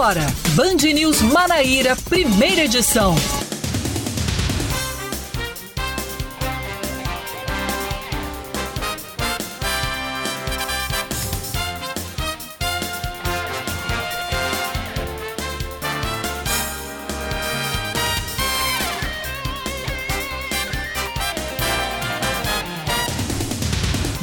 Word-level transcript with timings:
Agora, 0.00 0.26
Band 0.54 0.76
News 0.94 1.20
Manaíra, 1.20 1.94
primeira 1.94 2.62
edição. 2.64 3.14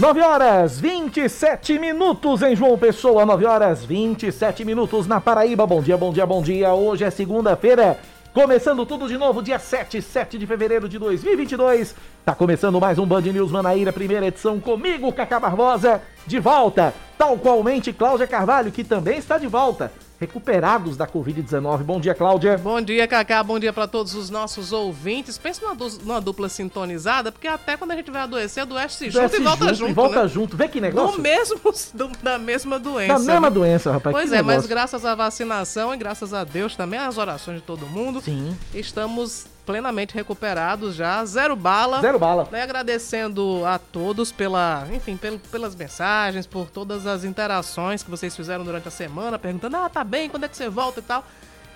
Nove 0.07 0.21
horas 0.21 0.79
27 0.79 1.77
minutos 1.77 2.41
em 2.41 2.55
João 2.55 2.77
Pessoa, 2.77 3.25
9 3.25 3.45
horas 3.45 3.83
27 3.83 4.63
minutos 4.63 5.05
na 5.05 5.19
Paraíba. 5.19 5.67
Bom 5.67 5.81
dia, 5.81 5.97
bom 5.97 6.13
dia, 6.13 6.25
bom 6.25 6.41
dia. 6.41 6.73
Hoje 6.73 7.03
é 7.03 7.09
segunda-feira, 7.09 7.99
começando 8.33 8.85
tudo 8.85 9.09
de 9.09 9.17
novo, 9.17 9.43
dia 9.43 9.59
7, 9.59 10.01
7 10.01 10.37
de 10.37 10.47
fevereiro 10.47 10.87
de 10.87 10.97
2022. 10.97 11.93
Tá 12.23 12.33
começando 12.33 12.79
mais 12.79 12.97
um 12.97 13.05
Band 13.05 13.19
News 13.19 13.51
Manaíra, 13.51 13.91
primeira 13.91 14.27
edição 14.27 14.61
comigo, 14.61 15.11
Cacá 15.11 15.41
Barbosa, 15.41 16.01
de 16.25 16.39
volta. 16.39 16.93
Tal 17.17 17.37
qualmente 17.37 17.91
Cláudia 17.91 18.27
Carvalho, 18.27 18.71
que 18.71 18.83
também 18.83 19.17
está 19.17 19.37
de 19.37 19.47
volta 19.47 19.91
recuperados 20.19 20.97
da 20.97 21.07
Covid-19. 21.07 21.83
Bom 21.83 21.99
dia, 21.99 22.13
Cláudia. 22.13 22.57
Bom 22.57 22.81
dia, 22.81 23.07
Cacá. 23.07 23.43
Bom 23.43 23.59
dia 23.59 23.71
para 23.71 23.87
todos 23.87 24.15
os 24.15 24.29
nossos 24.29 24.71
ouvintes. 24.71 25.37
Pensa 25.37 25.61
numa, 25.61 25.75
du 25.75 25.89
numa, 26.03 26.21
dupla 26.21 26.49
sintonizada, 26.49 27.31
porque 27.31 27.47
até 27.47 27.77
quando 27.77 27.91
a 27.91 27.95
gente 27.95 28.09
vai 28.09 28.23
adoecer, 28.23 28.63
adoece 28.63 28.97
se 28.97 29.09
junto 29.11 29.35
e 29.35 29.39
volta 29.39 29.65
junto. 29.65 29.75
junto 29.75 29.91
e 29.91 29.93
volta 29.93 30.23
né? 30.23 30.27
junto. 30.27 30.57
Vê 30.57 30.67
que 30.67 30.81
negócio. 30.81 31.17
Do 31.17 31.21
mesmo, 31.21 31.59
do, 31.93 32.07
da 32.21 32.37
mesma 32.37 32.79
doença. 32.79 33.13
Da 33.13 33.19
mesma 33.19 33.49
né? 33.49 33.53
doença, 33.53 33.91
rapaz. 33.91 34.15
Pois 34.15 34.31
é, 34.31 34.37
negócio. 34.37 34.57
mas 34.57 34.65
graças 34.65 35.05
à 35.05 35.15
vacinação 35.15 35.93
e 35.93 35.97
graças 35.97 36.33
a 36.33 36.43
Deus 36.43 36.75
também 36.75 36.99
às 36.99 37.17
orações 37.17 37.57
de 37.57 37.63
todo 37.63 37.85
mundo, 37.85 38.21
Sim. 38.21 38.57
estamos 38.73 39.45
plenamente 39.67 40.15
recuperados 40.15 40.95
já, 40.95 41.23
zero 41.25 41.53
bala. 41.53 41.99
Zero 41.99 42.17
bala. 42.17 42.47
Né, 42.49 42.61
agradecendo 42.61 43.65
a 43.65 43.77
todos 43.77 44.31
pela, 44.31 44.87
enfim, 44.93 45.17
pel, 45.17 45.37
pelas 45.51 45.75
mensagens, 45.75 46.47
por 46.47 46.69
todas 46.69 47.05
as 47.05 47.25
interações 47.25 48.01
que 48.01 48.09
vocês 48.09 48.33
fizeram 48.33 48.63
durante 48.63 48.87
a 48.87 48.91
semana, 48.91 49.37
perguntando: 49.37 49.75
"Ah, 49.75 49.89
tá 49.89 50.05
bem, 50.05 50.29
quando 50.29 50.45
é 50.45 50.47
que 50.47 50.55
você 50.55 50.69
volta?" 50.69 51.01
e 51.01 51.03
tal. 51.03 51.25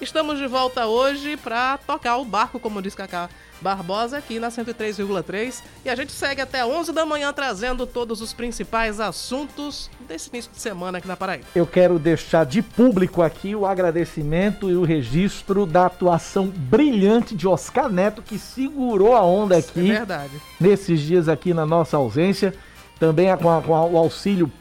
Estamos 0.02 0.40
de 0.40 0.48
volta 0.48 0.88
hoje 0.88 1.38
para 1.38 1.78
tocar 1.78 2.18
o 2.18 2.26
barco, 2.26 2.60
como 2.60 2.82
diz 2.82 2.96
Cacá 2.96 3.30
Barbosa, 3.62 4.18
aqui 4.18 4.40
na 4.40 4.50
103,3. 4.50 5.62
E 5.86 5.90
a 5.92 5.96
gente 5.96 6.12
segue 6.12 6.42
até 6.42 6.66
11 6.66 6.92
da 6.92 7.06
manhã 7.06 7.32
trazendo 7.32 7.86
todos 7.86 8.20
os 8.20 8.34
principais 8.34 9.00
assuntos 9.00 9.92
desse 10.08 10.30
início 10.30 10.52
de 10.52 10.60
semana 10.60 10.98
aqui 10.98 11.08
na 11.08 11.16
Paraíba. 11.16 11.46
Eu 11.54 11.68
quero 11.68 12.00
deixar 12.00 12.48
de 12.48 12.64
público 12.64 13.22
aqui 13.22 13.56
o 13.56 13.64
agradecimento 13.64 14.72
e 14.72 14.76
o 14.76 14.84
registro 14.84 15.68
da 15.68 15.86
atuação 15.86 16.48
brilhante 16.48 17.36
de 17.36 17.48
Oscar 17.48 17.88
Neto, 17.88 18.24
que 18.24 18.40
segurou 18.40 19.16
a 19.16 19.24
onda 19.24 19.56
aqui. 19.56 19.92
É 19.92 20.00
verdade. 20.00 20.34
Nesses 20.60 21.00
dias 21.00 21.30
aqui 21.30 21.54
na 21.54 21.66
nossa 21.66 21.98
ausência. 21.98 22.56
Também 23.00 23.28
com, 23.38 23.52
a, 23.52 23.62
com 23.62 23.76
a, 23.76 23.86
o 23.86 23.96
auxílio 23.98 24.52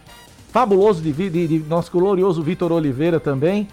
fabuloso 0.52 1.00
de, 1.00 1.12
de, 1.12 1.48
de 1.48 1.58
nosso 1.61 1.91
glorioso 1.91 2.42
Vitor 2.42 2.72
Oliveira 2.72 3.18
também. 3.18 3.66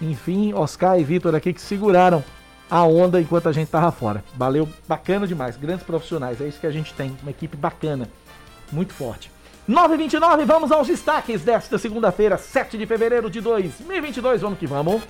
Enfim, 0.00 0.52
Oscar 0.54 0.98
e 0.98 1.04
Vitor 1.04 1.34
aqui 1.34 1.52
que 1.52 1.60
seguraram 1.60 2.24
a 2.70 2.84
onda 2.84 3.20
enquanto 3.20 3.48
a 3.48 3.52
gente 3.52 3.68
tava 3.68 3.90
fora. 3.90 4.24
Valeu, 4.36 4.68
bacana 4.88 5.26
demais, 5.26 5.56
grandes 5.56 5.84
profissionais, 5.84 6.40
é 6.40 6.48
isso 6.48 6.60
que 6.60 6.66
a 6.66 6.70
gente 6.70 6.94
tem, 6.94 7.16
uma 7.20 7.30
equipe 7.30 7.56
bacana, 7.56 8.08
muito 8.72 8.94
forte. 8.94 9.30
9h29, 9.68 10.44
vamos 10.46 10.72
aos 10.72 10.86
destaques 10.86 11.42
desta 11.42 11.78
segunda-feira, 11.78 12.38
7 12.38 12.78
de 12.78 12.86
fevereiro 12.86 13.28
de 13.28 13.40
2022, 13.40 14.40
vamos 14.40 14.58
que 14.58 14.66
vamos. 14.66 15.02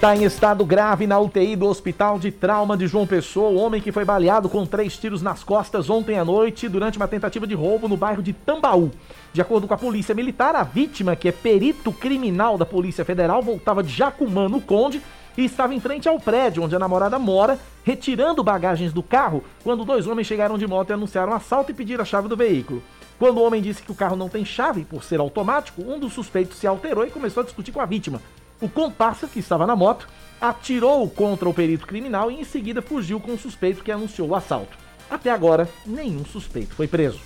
Está 0.00 0.16
em 0.16 0.24
estado 0.24 0.64
grave 0.64 1.06
na 1.06 1.18
UTI 1.18 1.56
do 1.56 1.66
Hospital 1.66 2.18
de 2.18 2.32
Trauma 2.32 2.74
de 2.74 2.86
João 2.86 3.06
Pessoa, 3.06 3.50
o 3.50 3.56
homem 3.56 3.82
que 3.82 3.92
foi 3.92 4.02
baleado 4.02 4.48
com 4.48 4.64
três 4.64 4.96
tiros 4.96 5.20
nas 5.20 5.44
costas 5.44 5.90
ontem 5.90 6.18
à 6.18 6.24
noite 6.24 6.70
durante 6.70 6.96
uma 6.96 7.06
tentativa 7.06 7.46
de 7.46 7.54
roubo 7.54 7.86
no 7.86 7.98
bairro 7.98 8.22
de 8.22 8.32
Tambaú. 8.32 8.90
De 9.32 9.40
acordo 9.40 9.68
com 9.68 9.74
a 9.74 9.78
Polícia 9.78 10.14
Militar, 10.14 10.56
a 10.56 10.64
vítima, 10.64 11.14
que 11.14 11.28
é 11.28 11.32
perito 11.32 11.92
criminal 11.92 12.58
da 12.58 12.66
Polícia 12.66 13.04
Federal, 13.04 13.40
voltava 13.40 13.80
de 13.80 13.92
Jacumã, 13.92 14.48
no 14.48 14.60
Conde, 14.60 15.00
e 15.38 15.44
estava 15.44 15.72
em 15.72 15.78
frente 15.78 16.08
ao 16.08 16.18
prédio 16.18 16.64
onde 16.64 16.74
a 16.74 16.80
namorada 16.80 17.16
mora, 17.16 17.56
retirando 17.84 18.42
bagagens 18.42 18.92
do 18.92 19.04
carro, 19.04 19.44
quando 19.62 19.84
dois 19.84 20.08
homens 20.08 20.26
chegaram 20.26 20.58
de 20.58 20.66
moto 20.66 20.90
e 20.90 20.92
anunciaram 20.94 21.32
assalto 21.32 21.70
e 21.70 21.74
pediram 21.74 22.02
a 22.02 22.04
chave 22.04 22.28
do 22.28 22.36
veículo. 22.36 22.82
Quando 23.20 23.38
o 23.38 23.44
homem 23.44 23.62
disse 23.62 23.82
que 23.82 23.92
o 23.92 23.94
carro 23.94 24.16
não 24.16 24.28
tem 24.28 24.44
chave 24.44 24.84
por 24.84 25.04
ser 25.04 25.20
automático, 25.20 25.82
um 25.82 25.98
dos 25.98 26.12
suspeitos 26.12 26.58
se 26.58 26.66
alterou 26.66 27.06
e 27.06 27.10
começou 27.10 27.42
a 27.42 27.44
discutir 27.44 27.70
com 27.70 27.80
a 27.80 27.86
vítima. 27.86 28.20
O 28.60 28.68
comparsa, 28.68 29.28
que 29.28 29.38
estava 29.38 29.66
na 29.66 29.76
moto, 29.76 30.08
atirou 30.40 31.08
contra 31.08 31.48
o 31.48 31.54
perito 31.54 31.86
criminal 31.86 32.30
e 32.30 32.40
em 32.40 32.44
seguida 32.44 32.82
fugiu 32.82 33.20
com 33.20 33.34
o 33.34 33.38
suspeito 33.38 33.84
que 33.84 33.92
anunciou 33.92 34.28
o 34.28 34.34
assalto. 34.34 34.76
Até 35.08 35.30
agora, 35.30 35.68
nenhum 35.86 36.24
suspeito 36.24 36.74
foi 36.74 36.88
preso. 36.88 37.20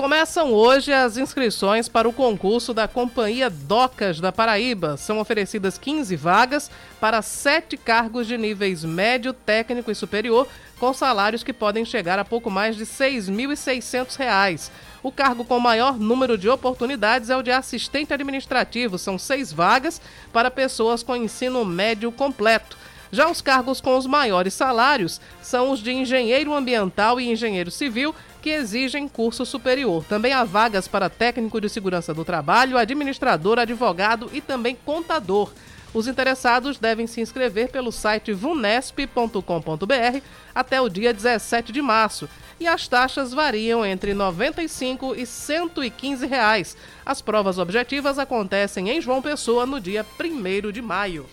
Começam 0.00 0.54
hoje 0.54 0.94
as 0.94 1.18
inscrições 1.18 1.86
para 1.86 2.08
o 2.08 2.12
concurso 2.12 2.72
da 2.72 2.88
Companhia 2.88 3.50
Docas 3.50 4.18
da 4.18 4.32
Paraíba. 4.32 4.96
São 4.96 5.18
oferecidas 5.18 5.76
15 5.76 6.16
vagas 6.16 6.70
para 6.98 7.20
sete 7.20 7.76
cargos 7.76 8.26
de 8.26 8.38
níveis 8.38 8.82
médio, 8.82 9.34
técnico 9.34 9.90
e 9.90 9.94
superior, 9.94 10.48
com 10.78 10.94
salários 10.94 11.42
que 11.42 11.52
podem 11.52 11.84
chegar 11.84 12.18
a 12.18 12.24
pouco 12.24 12.50
mais 12.50 12.76
de 12.76 12.84
R$ 12.84 12.88
6.600. 12.88 14.70
O 15.02 15.12
cargo 15.12 15.44
com 15.44 15.60
maior 15.60 15.98
número 15.98 16.38
de 16.38 16.48
oportunidades 16.48 17.28
é 17.28 17.36
o 17.36 17.42
de 17.42 17.50
assistente 17.50 18.14
administrativo. 18.14 18.96
São 18.96 19.18
seis 19.18 19.52
vagas 19.52 20.00
para 20.32 20.50
pessoas 20.50 21.02
com 21.02 21.14
ensino 21.14 21.62
médio 21.62 22.10
completo. 22.10 22.78
Já 23.12 23.28
os 23.28 23.40
cargos 23.40 23.80
com 23.80 23.96
os 23.96 24.06
maiores 24.06 24.54
salários 24.54 25.20
são 25.42 25.70
os 25.70 25.80
de 25.80 25.92
engenheiro 25.92 26.54
ambiental 26.54 27.20
e 27.20 27.30
engenheiro 27.30 27.70
civil, 27.70 28.14
que 28.40 28.50
exigem 28.50 29.08
curso 29.08 29.44
superior. 29.44 30.04
Também 30.04 30.32
há 30.32 30.44
vagas 30.44 30.86
para 30.86 31.10
técnico 31.10 31.60
de 31.60 31.68
segurança 31.68 32.14
do 32.14 32.24
trabalho, 32.24 32.78
administrador, 32.78 33.58
advogado 33.58 34.30
e 34.32 34.40
também 34.40 34.76
contador. 34.84 35.50
Os 35.92 36.06
interessados 36.06 36.78
devem 36.78 37.06
se 37.06 37.20
inscrever 37.20 37.70
pelo 37.70 37.90
site 37.90 38.32
vunesp.com.br 38.32 40.20
até 40.54 40.80
o 40.80 40.88
dia 40.88 41.12
17 41.12 41.72
de 41.72 41.82
março 41.82 42.28
e 42.60 42.66
as 42.66 42.86
taxas 42.86 43.32
variam 43.32 43.84
entre 43.84 44.12
R$ 44.12 44.18
95 44.18 45.16
e 45.16 45.26
115 45.26 46.26
reais. 46.26 46.76
As 47.04 47.20
provas 47.20 47.58
objetivas 47.58 48.18
acontecem 48.18 48.90
em 48.90 49.00
João 49.00 49.20
Pessoa 49.20 49.66
no 49.66 49.80
dia 49.80 50.06
1 50.20 50.70
de 50.70 50.80
maio. 50.80 51.26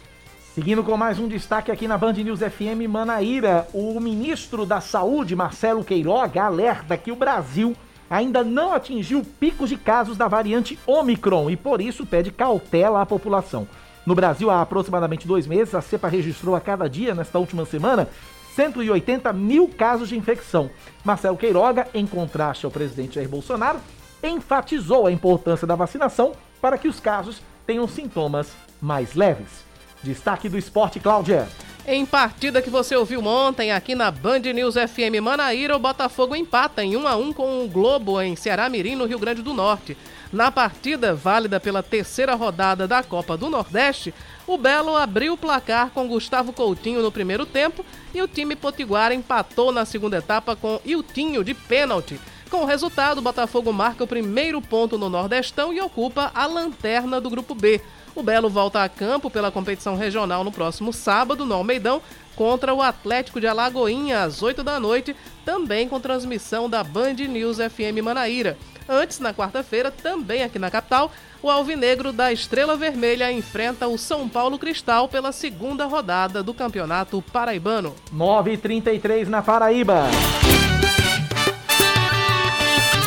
Seguindo 0.57 0.83
com 0.83 0.98
mais 0.98 1.19
um 1.19 1.27
destaque 1.27 1.71
aqui 1.71 1.88
na 1.88 2.00
Band 2.00 2.13
News 2.13 2.39
FM 2.39 2.89
Manaíra, 2.89 3.68
o 3.75 4.00
ministro 4.00 4.65
da 4.65 4.81
Saúde, 4.81 5.36
Marcelo 5.36 5.83
Queiroga, 5.83 6.42
alerta 6.42 6.98
que 6.98 7.12
o 7.12 7.15
Brasil 7.15 7.75
ainda 8.09 8.44
não 8.44 8.74
atingiu 8.74 9.24
picos 9.39 9.69
de 9.69 9.77
casos 9.77 10.18
da 10.18 10.27
variante 10.27 10.80
Omicron 10.88 11.51
e 11.51 11.56
por 11.56 11.80
isso 11.80 12.07
pede 12.07 12.31
cautela 12.31 13.04
à 13.04 13.06
população. 13.06 13.68
No 14.04 14.15
Brasil, 14.15 14.50
há 14.50 14.59
aproximadamente 14.59 15.27
dois 15.27 15.45
meses, 15.45 15.75
a 15.75 15.81
cepa 15.81 16.07
registrou 16.07 16.56
a 16.56 16.59
cada 16.59 16.89
dia, 16.89 17.13
nesta 17.13 17.38
última 17.38 17.63
semana, 17.63 18.09
180 18.56 19.31
mil 19.33 19.68
casos 19.68 20.09
de 20.09 20.18
infecção. 20.18 20.71
Marcelo 21.06 21.38
Queiroga, 21.38 21.88
em 21.94 22.07
contraste 22.07 22.65
ao 22.65 22.71
presidente 22.71 23.13
Jair 23.13 23.30
Bolsonaro, 23.30 23.80
enfatizou 24.24 25.06
a 25.06 25.12
importância 25.12 25.68
da 25.68 25.75
vacinação 25.75 26.31
para 26.59 26.80
que 26.80 26.88
os 26.88 27.00
casos 27.00 27.44
tenham 27.68 27.88
sintomas 27.88 28.54
mais 28.81 29.13
leves. 29.13 29.66
Destaque 30.03 30.47
do 30.47 30.57
esporte, 30.57 30.99
Cláudia. 30.99 31.47
Em 31.89 32.05
partida 32.05 32.61
que 32.61 32.69
você 32.69 32.97
ouviu 32.97 33.25
ontem 33.25 33.71
aqui 33.71 33.95
na 33.95 34.11
Band 34.11 34.39
News 34.39 34.75
FM 34.75 35.21
Manaíra, 35.21 35.73
o 35.73 35.79
Botafogo 35.79 36.35
empata 36.35 36.83
em 36.83 36.97
1 36.97 37.07
a 37.07 37.15
1 37.15 37.31
com 37.31 37.63
o 37.63 37.67
Globo 37.69 38.21
em 38.21 38.35
Ceará 38.35 38.67
Mirim, 38.67 38.95
no 38.95 39.05
Rio 39.05 39.17
Grande 39.17 39.41
do 39.41 39.53
Norte. 39.53 39.95
Na 40.31 40.51
partida, 40.51 41.15
válida 41.15 41.61
pela 41.61 41.81
terceira 41.81 42.35
rodada 42.35 42.85
da 42.89 43.01
Copa 43.01 43.38
do 43.38 43.49
Nordeste, 43.49 44.13
o 44.45 44.57
Belo 44.57 44.97
abriu 44.97 45.33
o 45.33 45.38
placar 45.38 45.91
com 45.91 46.09
Gustavo 46.09 46.51
Coutinho 46.51 47.01
no 47.01 47.09
primeiro 47.09 47.45
tempo 47.45 47.85
e 48.13 48.21
o 48.21 48.27
time 48.27 48.53
potiguar 48.53 49.13
empatou 49.13 49.71
na 49.71 49.85
segunda 49.85 50.17
etapa 50.17 50.57
com 50.57 50.81
Iltinho 50.83 51.41
de 51.41 51.53
pênalti. 51.53 52.19
Com 52.49 52.63
o 52.63 52.65
resultado, 52.65 53.19
o 53.19 53.21
Botafogo 53.21 53.71
marca 53.71 54.03
o 54.03 54.07
primeiro 54.07 54.61
ponto 54.61 54.97
no 54.97 55.09
Nordestão 55.09 55.73
e 55.73 55.79
ocupa 55.79 56.31
a 56.35 56.45
lanterna 56.45 57.21
do 57.21 57.29
Grupo 57.29 57.55
B. 57.55 57.81
O 58.17 58.23
Belo 58.23 58.49
volta 58.49 58.83
a 58.83 58.89
campo 58.89 59.29
pela 59.29 59.51
competição 59.51 59.95
regional 59.95 60.43
no 60.43 60.51
próximo 60.51 60.91
sábado, 60.91 61.45
no 61.45 61.53
Almeidão, 61.53 62.01
contra 62.35 62.73
o 62.73 62.81
Atlético 62.81 63.39
de 63.39 63.45
Alagoinha, 63.45 64.23
às 64.23 64.41
8 64.41 64.63
da 64.63 64.79
noite, 64.79 65.15
também 65.45 65.87
com 65.87 65.99
transmissão 65.99 66.67
da 66.67 66.83
Band 66.83 67.13
News 67.13 67.57
FM 67.57 68.01
Manaíra. 68.03 68.57
Antes, 68.89 69.19
na 69.19 69.35
quarta-feira, 69.35 69.91
também 69.91 70.41
aqui 70.41 70.57
na 70.57 70.71
capital, 70.71 71.11
o 71.43 71.49
Alvinegro 71.51 72.11
da 72.11 72.33
Estrela 72.33 72.75
Vermelha 72.75 73.31
enfrenta 73.31 73.87
o 73.87 73.99
São 73.99 74.27
Paulo 74.27 74.57
Cristal 74.57 75.07
pela 75.07 75.31
segunda 75.31 75.85
rodada 75.85 76.41
do 76.41 76.55
Campeonato 76.55 77.21
Paraibano. 77.31 77.93
9h33 78.11 79.27
na 79.27 79.43
Paraíba. 79.43 80.05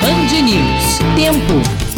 Band 0.00 0.40
News. 0.40 0.98
Tempo. 1.16 1.89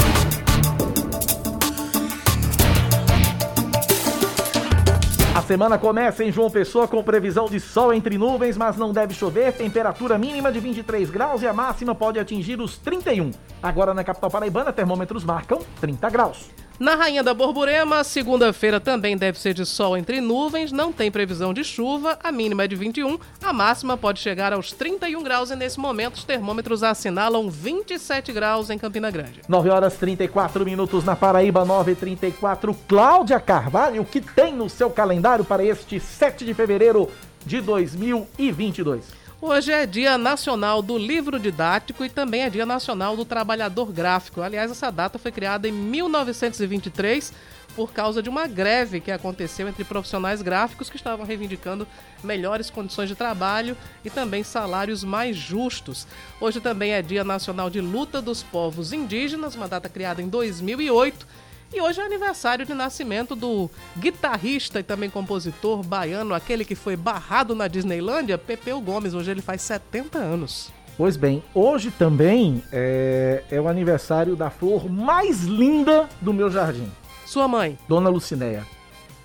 Semana 5.53 5.77
começa 5.77 6.25
em 6.25 6.33
João 6.33 6.51
Pessoa 6.51 6.89
com 6.89 7.05
previsão 7.05 7.45
de 7.45 7.61
sol 7.61 7.93
entre 7.93 8.17
nuvens, 8.17 8.57
mas 8.57 8.79
não 8.79 8.91
deve 8.91 9.13
chover. 9.13 9.53
Temperatura 9.53 10.17
mínima 10.17 10.51
de 10.51 10.59
23 10.59 11.11
graus 11.11 11.43
e 11.43 11.47
a 11.47 11.53
máxima 11.53 11.95
pode 11.95 12.19
atingir 12.19 12.59
os 12.59 12.79
31. 12.79 13.33
Agora 13.63 13.93
na 13.93 14.03
capital 14.03 14.31
paraibana, 14.31 14.73
termômetros 14.73 15.25
marcam 15.25 15.59
30 15.79 16.09
graus. 16.09 16.49
Na 16.79 16.95
Rainha 16.97 17.23
da 17.23 17.33
Borborema, 17.33 18.03
segunda-feira 18.03 18.81
também 18.81 19.17
deve 19.17 19.39
ser 19.39 19.55
de 19.55 19.65
sol 19.65 19.97
entre 19.97 20.21
nuvens, 20.21 20.73
não 20.73 20.93
tem 20.93 21.11
previsão 21.11 21.55
de 21.55 21.63
chuva, 21.63 22.19
a 22.23 22.33
mínima 22.33 22.65
é 22.65 22.67
de 22.69 22.75
21, 22.75 23.19
a 23.43 23.53
máxima 23.53 23.97
pode 23.97 24.19
chegar 24.19 24.53
aos 24.53 24.73
31 24.73 25.23
graus 25.23 25.51
e 25.51 25.57
nesse 25.57 25.79
momento 25.79 26.17
os 26.17 26.25
termômetros 26.25 26.83
assinalam 26.83 27.49
27 27.49 28.33
graus 28.33 28.71
em 28.71 28.79
Campina 28.79 29.11
Grande. 29.11 29.43
9 29.49 29.69
horas 29.69 29.95
34 29.95 30.65
minutos 30.65 31.05
na 31.05 31.15
Paraíba, 31.15 31.65
9h34. 31.65 32.75
Cláudia 32.89 33.39
Carvalho, 33.39 34.03
o 34.03 34.05
que 34.05 34.21
tem 34.21 34.53
no 34.53 34.69
seu 34.69 34.91
calendário 34.91 35.45
para 35.45 35.65
este 35.65 36.01
7 36.01 36.45
de 36.45 36.55
fevereiro 36.55 37.09
de 37.45 37.61
2022? 37.61 39.22
Hoje 39.45 39.73
é 39.73 39.85
Dia 39.87 40.17
Nacional 40.17 40.81
do 40.81 40.97
Livro 40.97 41.37
Didático 41.37 42.05
e 42.05 42.09
também 42.09 42.43
é 42.43 42.49
Dia 42.49 42.65
Nacional 42.65 43.17
do 43.17 43.25
Trabalhador 43.25 43.91
Gráfico. 43.91 44.41
Aliás, 44.41 44.71
essa 44.71 44.89
data 44.89 45.19
foi 45.19 45.33
criada 45.33 45.67
em 45.67 45.73
1923 45.73 47.33
por 47.75 47.93
causa 47.93 48.23
de 48.23 48.29
uma 48.29 48.47
greve 48.47 49.01
que 49.01 49.11
aconteceu 49.11 49.67
entre 49.67 49.83
profissionais 49.83 50.43
gráficos 50.43 50.89
que 50.89 50.95
estavam 50.95 51.27
reivindicando 51.27 51.89
melhores 52.23 52.71
condições 52.71 53.09
de 53.09 53.17
trabalho 53.17 53.77
e 54.05 54.11
também 54.11 54.45
salários 54.45 55.03
mais 55.03 55.37
justos. 55.37 56.07
Hoje 56.41 56.61
também 56.61 56.93
é 56.93 57.03
Dia 57.03 57.25
Nacional 57.25 57.69
de 57.69 57.81
Luta 57.81 58.23
dos 58.23 58.45
Povos 58.45 58.93
Indígenas, 58.93 59.57
uma 59.57 59.67
data 59.67 59.89
criada 59.89 60.23
em 60.23 60.29
2008 60.29 61.27
e 61.75 61.81
hoje 61.81 62.01
é 62.01 62.05
aniversário 62.05 62.67
de 62.67 62.75
nascimento 62.75 63.35
do 63.35 63.71
guitarrista 63.99 64.81
e 64.81 64.83
também 64.83 65.09
compositor 65.09 65.83
baiano, 65.83 66.35
aquele 66.35 66.65
que 66.65 66.75
foi 66.75 66.97
barrado 66.97 67.55
na 67.55 67.67
Disneylândia, 67.67 68.37
Pepeu 68.37 68.81
Gomes. 68.81 69.15
Hoje 69.15 69.31
ele 69.31 69.41
faz 69.41 69.63
70 69.63 70.19
anos. 70.19 70.71
Pois 70.97 71.17
bem, 71.17 71.43
hoje 71.55 71.91
também 71.91 72.63
é, 72.71 73.43
é 73.51 73.61
o 73.61 73.67
aniversário 73.67 74.37
da 74.37 74.51
flor 74.51 74.91
mais 74.91 75.45
linda 75.45 76.09
do 76.21 76.33
meu 76.33 76.51
jardim. 76.51 76.89
Sua 77.25 77.49
mãe? 77.49 77.79
Dona 77.89 78.11
Lucinéia. 78.11 78.65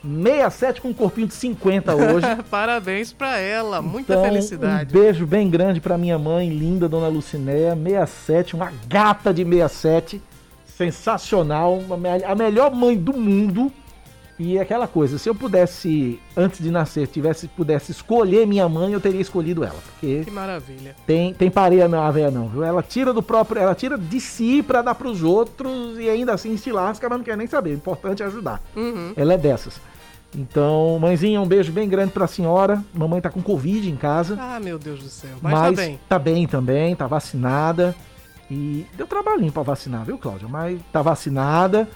67 0.02 0.80
com 0.80 0.90
um 0.90 0.94
corpinho 0.94 1.28
de 1.28 1.34
50 1.34 1.94
hoje. 1.96 2.28
Parabéns 2.50 3.12
para 3.12 3.38
ela, 3.38 3.82
muita 3.82 4.14
então, 4.14 4.24
felicidade. 4.24 4.96
Um 4.96 5.02
beijo 5.02 5.26
bem 5.26 5.50
grande 5.50 5.82
para 5.82 5.98
minha 5.98 6.18
mãe, 6.18 6.50
linda 6.50 6.88
Dona 6.88 7.10
Lucinéia, 7.10 7.76
67, 7.76 8.56
uma 8.56 8.72
gata 8.88 9.34
de 9.34 9.44
67 9.44 10.22
sensacional, 10.78 11.82
a 12.26 12.36
melhor 12.36 12.74
mãe 12.74 12.96
do 12.96 13.14
mundo. 13.14 13.72
E 14.40 14.60
aquela 14.60 14.88
coisa, 14.88 15.18
se 15.18 15.28
eu 15.28 15.34
pudesse, 15.34 16.20
antes 16.36 16.64
de 16.64 16.70
nascer, 16.70 17.08
tivesse 17.08 17.48
pudesse 17.48 17.92
escolher 17.92 18.46
minha 18.46 18.70
mãe, 18.70 18.94
eu 18.94 19.02
teria 19.02 19.20
escolhido 19.20 19.64
ela. 19.64 19.80
Porque 19.94 20.26
que 20.26 20.30
maravilha. 20.30 20.96
Tem, 21.08 21.34
tem 21.34 21.50
pareia 21.50 21.88
não, 21.88 22.04
a 22.04 22.12
véia 22.12 22.30
não, 22.30 22.48
viu? 22.48 22.64
Ela 22.64 22.84
tira 22.84 23.12
do 23.12 23.24
próprio, 23.24 23.60
ela 23.60 23.74
tira 23.74 23.98
de 23.98 24.20
si 24.22 24.62
para 24.62 24.84
dar 24.84 24.94
pros 24.94 25.24
outros 25.24 25.98
e 25.98 26.08
ainda 26.08 26.34
assim 26.34 26.56
se 26.56 26.72
lasca, 26.72 27.10
mas 27.10 27.18
não 27.18 27.26
quer 27.26 27.36
nem 27.36 27.48
saber. 27.48 27.72
O 27.72 27.74
importante 27.74 28.22
é 28.22 28.28
ajudar. 28.28 28.62
Uhum. 28.76 29.14
Ela 29.16 29.34
é 29.34 29.38
dessas. 29.40 29.82
Então, 30.36 31.00
mãezinha, 31.00 31.42
um 31.42 31.48
beijo 31.48 31.72
bem 31.72 31.90
grande 31.90 32.12
pra 32.12 32.28
senhora. 32.28 32.84
Mamãe 32.94 33.20
tá 33.20 33.32
com 33.32 33.42
Covid 33.42 33.90
em 33.90 33.96
casa. 33.96 34.38
Ah, 34.40 34.60
meu 34.60 34.78
Deus 34.78 35.00
do 35.00 35.10
céu. 35.10 35.32
Mas, 35.42 35.52
mas 35.52 35.76
tá 35.76 35.82
bem. 35.82 36.00
Tá 36.10 36.20
bem 36.20 36.46
também, 36.46 36.96
tá 36.96 37.08
vacinada. 37.08 37.96
E 38.50 38.86
deu 38.96 39.06
trabalhinho 39.06 39.52
para 39.52 39.64
vacinar, 39.64 40.06
viu, 40.06 40.18
Cláudia? 40.18 40.48
Mas 40.48 40.80
tá 40.92 41.02
vacinada 41.02 41.88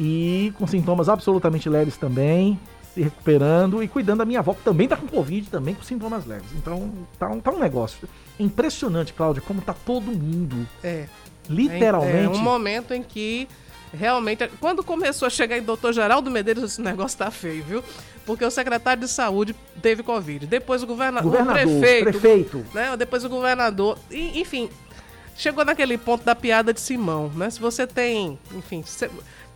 e 0.00 0.52
com 0.58 0.66
sintomas 0.66 1.08
absolutamente 1.08 1.68
leves 1.68 1.96
também, 1.96 2.58
se 2.92 3.02
recuperando 3.02 3.82
e 3.82 3.88
cuidando 3.88 4.18
da 4.18 4.24
minha 4.24 4.40
avó, 4.40 4.54
que 4.54 4.62
também 4.62 4.88
tá 4.88 4.96
com 4.96 5.06
Covid, 5.06 5.48
também 5.48 5.74
com 5.74 5.82
sintomas 5.82 6.26
leves. 6.26 6.50
Então 6.56 6.90
tá 7.18 7.28
um, 7.28 7.40
tá 7.40 7.50
um 7.52 7.58
negócio. 7.58 8.08
Impressionante, 8.38 9.12
Cláudia, 9.12 9.42
como 9.46 9.60
tá 9.60 9.74
todo 9.74 10.10
mundo. 10.10 10.66
É. 10.82 11.06
Literalmente. 11.48 12.24
É, 12.24 12.28
um 12.28 12.42
momento 12.42 12.94
em 12.94 13.02
que 13.02 13.48
realmente. 13.92 14.48
Quando 14.60 14.82
começou 14.82 15.26
a 15.26 15.30
chegar 15.30 15.58
em 15.58 15.62
doutor 15.62 15.92
Geraldo 15.92 16.30
Medeiros, 16.30 16.64
esse 16.64 16.80
negócio 16.80 17.18
tá 17.18 17.30
feio, 17.30 17.62
viu? 17.64 17.84
Porque 18.24 18.44
o 18.44 18.50
secretário 18.50 19.02
de 19.02 19.08
saúde 19.08 19.54
teve 19.80 20.02
Covid. 20.02 20.46
Depois 20.46 20.82
o, 20.82 20.86
governa 20.86 21.20
governador, 21.20 21.66
o 21.66 21.80
prefeito. 21.80 22.04
prefeito. 22.04 22.66
Né? 22.72 22.96
Depois 22.96 23.24
o 23.24 23.28
governador. 23.28 23.98
E, 24.10 24.40
enfim, 24.40 24.70
chegou 25.36 25.64
naquele 25.64 25.98
ponto 25.98 26.24
da 26.24 26.34
piada 26.34 26.72
de 26.72 26.80
Simão, 26.80 27.28
né? 27.34 27.50
Se 27.50 27.60
você 27.60 27.86
tem, 27.86 28.38
enfim, 28.54 28.82
se, 28.84 29.10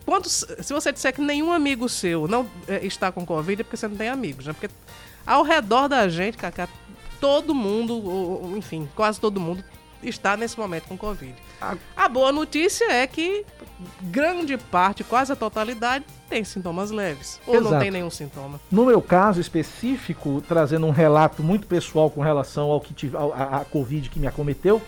quantos, 0.04 0.45
se 0.61 0.73
você 0.73 0.92
disser 0.92 1.12
que 1.12 1.21
nenhum 1.21 1.52
amigo 1.52 1.88
seu 1.88 2.26
não 2.28 2.49
é, 2.68 2.85
está 2.85 3.11
com 3.12 3.26
Covid, 3.26 3.61
é 3.61 3.64
porque 3.64 3.76
você 3.76 3.88
não 3.88 3.97
tem 3.97 4.09
amigos, 4.09 4.47
né? 4.47 4.52
Porque 4.52 4.73
ao 5.26 5.42
redor 5.42 5.88
da 5.88 6.09
gente, 6.09 6.37
Cacá, 6.37 6.68
todo 7.21 7.54
mundo, 7.54 7.95
ou, 7.95 8.56
enfim, 8.56 8.88
quase 8.95 9.21
todo 9.21 9.40
mundo 9.40 9.64
está 10.02 10.37
nesse 10.37 10.59
momento 10.59 10.85
com 10.85 10.97
Covid. 10.97 11.35
A, 11.61 11.76
a 11.97 12.09
boa 12.09 12.30
notícia 12.30 12.90
é 12.92 13.06
que 13.06 13.45
grande 14.02 14.56
parte, 14.56 15.04
quase 15.04 15.33
a 15.33 15.37
totalidade, 15.37 16.04
tem 16.28 16.45
sintomas 16.45 16.90
leves. 16.90 17.40
Ou 17.47 17.56
Exato. 17.56 17.73
não 17.73 17.80
tem 17.80 17.90
nenhum 17.90 18.11
sintoma. 18.11 18.61
No 18.71 18.87
meu 18.87 19.02
caso 19.02 19.40
específico, 19.40 20.42
trazendo 20.47 20.87
um 20.87 20.90
relato 20.90 21.42
muito 21.42 21.66
pessoal 21.66 22.11
com 22.11 22.21
relação 22.21 22.71
ao 22.71 22.80
que 22.80 22.95
tive, 22.95 23.16
a, 23.16 23.61
a 23.61 23.64
Covid 23.64 24.09
que 24.09 24.18
me 24.18 24.26
acometeu, 24.26 24.80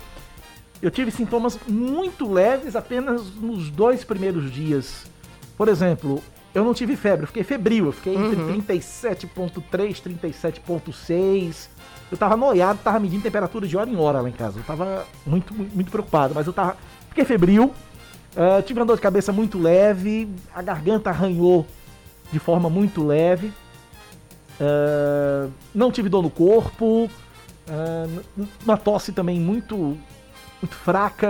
eu 0.80 0.90
tive 0.90 1.10
sintomas 1.10 1.58
muito 1.66 2.30
leves 2.30 2.76
apenas 2.76 3.34
nos 3.34 3.70
dois 3.70 4.04
primeiros 4.04 4.50
dias. 4.50 5.06
Por 5.56 5.68
exemplo, 5.68 6.22
eu 6.54 6.64
não 6.64 6.72
tive 6.72 6.96
febre, 6.96 7.24
eu 7.24 7.26
fiquei 7.26 7.44
febril, 7.44 7.86
eu 7.86 7.92
fiquei 7.92 8.16
uhum. 8.16 8.52
entre 8.52 8.74
37.3, 8.74 10.18
37.6. 10.20 11.68
Eu 12.10 12.16
tava 12.16 12.36
noiado, 12.36 12.78
tava 12.82 12.98
medindo 12.98 13.22
temperatura 13.22 13.66
de 13.66 13.76
hora 13.76 13.90
em 13.90 13.96
hora 13.96 14.20
lá 14.20 14.28
em 14.28 14.32
casa. 14.32 14.58
Eu 14.58 14.64
tava 14.64 15.06
muito, 15.26 15.52
muito 15.52 15.90
preocupado, 15.90 16.34
mas 16.34 16.46
eu 16.46 16.52
tava. 16.52 16.76
Fiquei 17.08 17.24
febril, 17.24 17.74
uh, 18.34 18.62
tive 18.62 18.80
uma 18.80 18.86
dor 18.86 18.96
de 18.96 19.02
cabeça 19.02 19.32
muito 19.32 19.58
leve, 19.58 20.28
a 20.54 20.62
garganta 20.62 21.10
arranhou 21.10 21.66
de 22.32 22.38
forma 22.38 22.70
muito 22.70 23.04
leve. 23.04 23.52
Uh, 24.60 25.50
não 25.74 25.92
tive 25.92 26.08
dor 26.08 26.22
no 26.22 26.30
corpo. 26.30 27.10
Uh, 27.68 28.46
uma 28.64 28.78
tosse 28.78 29.12
também 29.12 29.38
muito, 29.38 29.98
muito 30.60 30.74
fraca. 30.74 31.28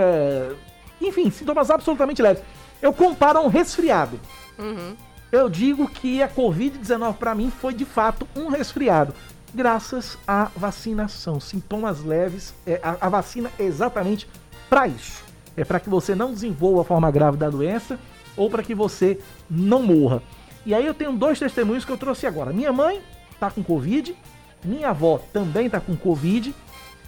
Enfim, 1.01 1.29
sintomas 1.29 1.69
absolutamente 1.69 2.21
leves. 2.21 2.43
Eu 2.81 2.93
comparo 2.93 3.39
a 3.39 3.41
um 3.41 3.47
resfriado. 3.47 4.19
Uhum. 4.57 4.95
Eu 5.31 5.47
digo 5.47 5.87
que 5.87 6.23
a 6.23 6.27
Covid-19 6.27 7.15
para 7.15 7.35
mim 7.35 7.51
foi 7.51 7.73
de 7.73 7.85
fato 7.85 8.27
um 8.35 8.47
resfriado, 8.49 9.13
graças 9.53 10.17
à 10.27 10.49
vacinação. 10.55 11.39
Sintomas 11.39 12.03
leves, 12.03 12.53
é, 12.65 12.79
a, 12.81 12.97
a 13.01 13.09
vacina 13.09 13.51
é 13.59 13.63
exatamente 13.63 14.27
para 14.69 14.87
isso. 14.87 15.23
É 15.55 15.63
para 15.63 15.79
que 15.79 15.89
você 15.89 16.15
não 16.15 16.33
desenvolva 16.33 16.81
a 16.81 16.85
forma 16.85 17.11
grave 17.11 17.37
da 17.37 17.49
doença 17.49 17.99
ou 18.35 18.49
para 18.49 18.63
que 18.63 18.73
você 18.73 19.19
não 19.49 19.83
morra. 19.83 20.23
E 20.65 20.73
aí 20.73 20.85
eu 20.85 20.93
tenho 20.93 21.13
dois 21.13 21.37
testemunhos 21.37 21.85
que 21.85 21.91
eu 21.91 21.97
trouxe 21.97 22.25
agora. 22.25 22.51
Minha 22.51 22.71
mãe 22.73 23.01
tá 23.39 23.51
com 23.51 23.63
Covid, 23.63 24.15
minha 24.63 24.89
avó 24.89 25.19
também 25.31 25.69
tá 25.69 25.79
com 25.79 25.95
Covid. 25.95 26.55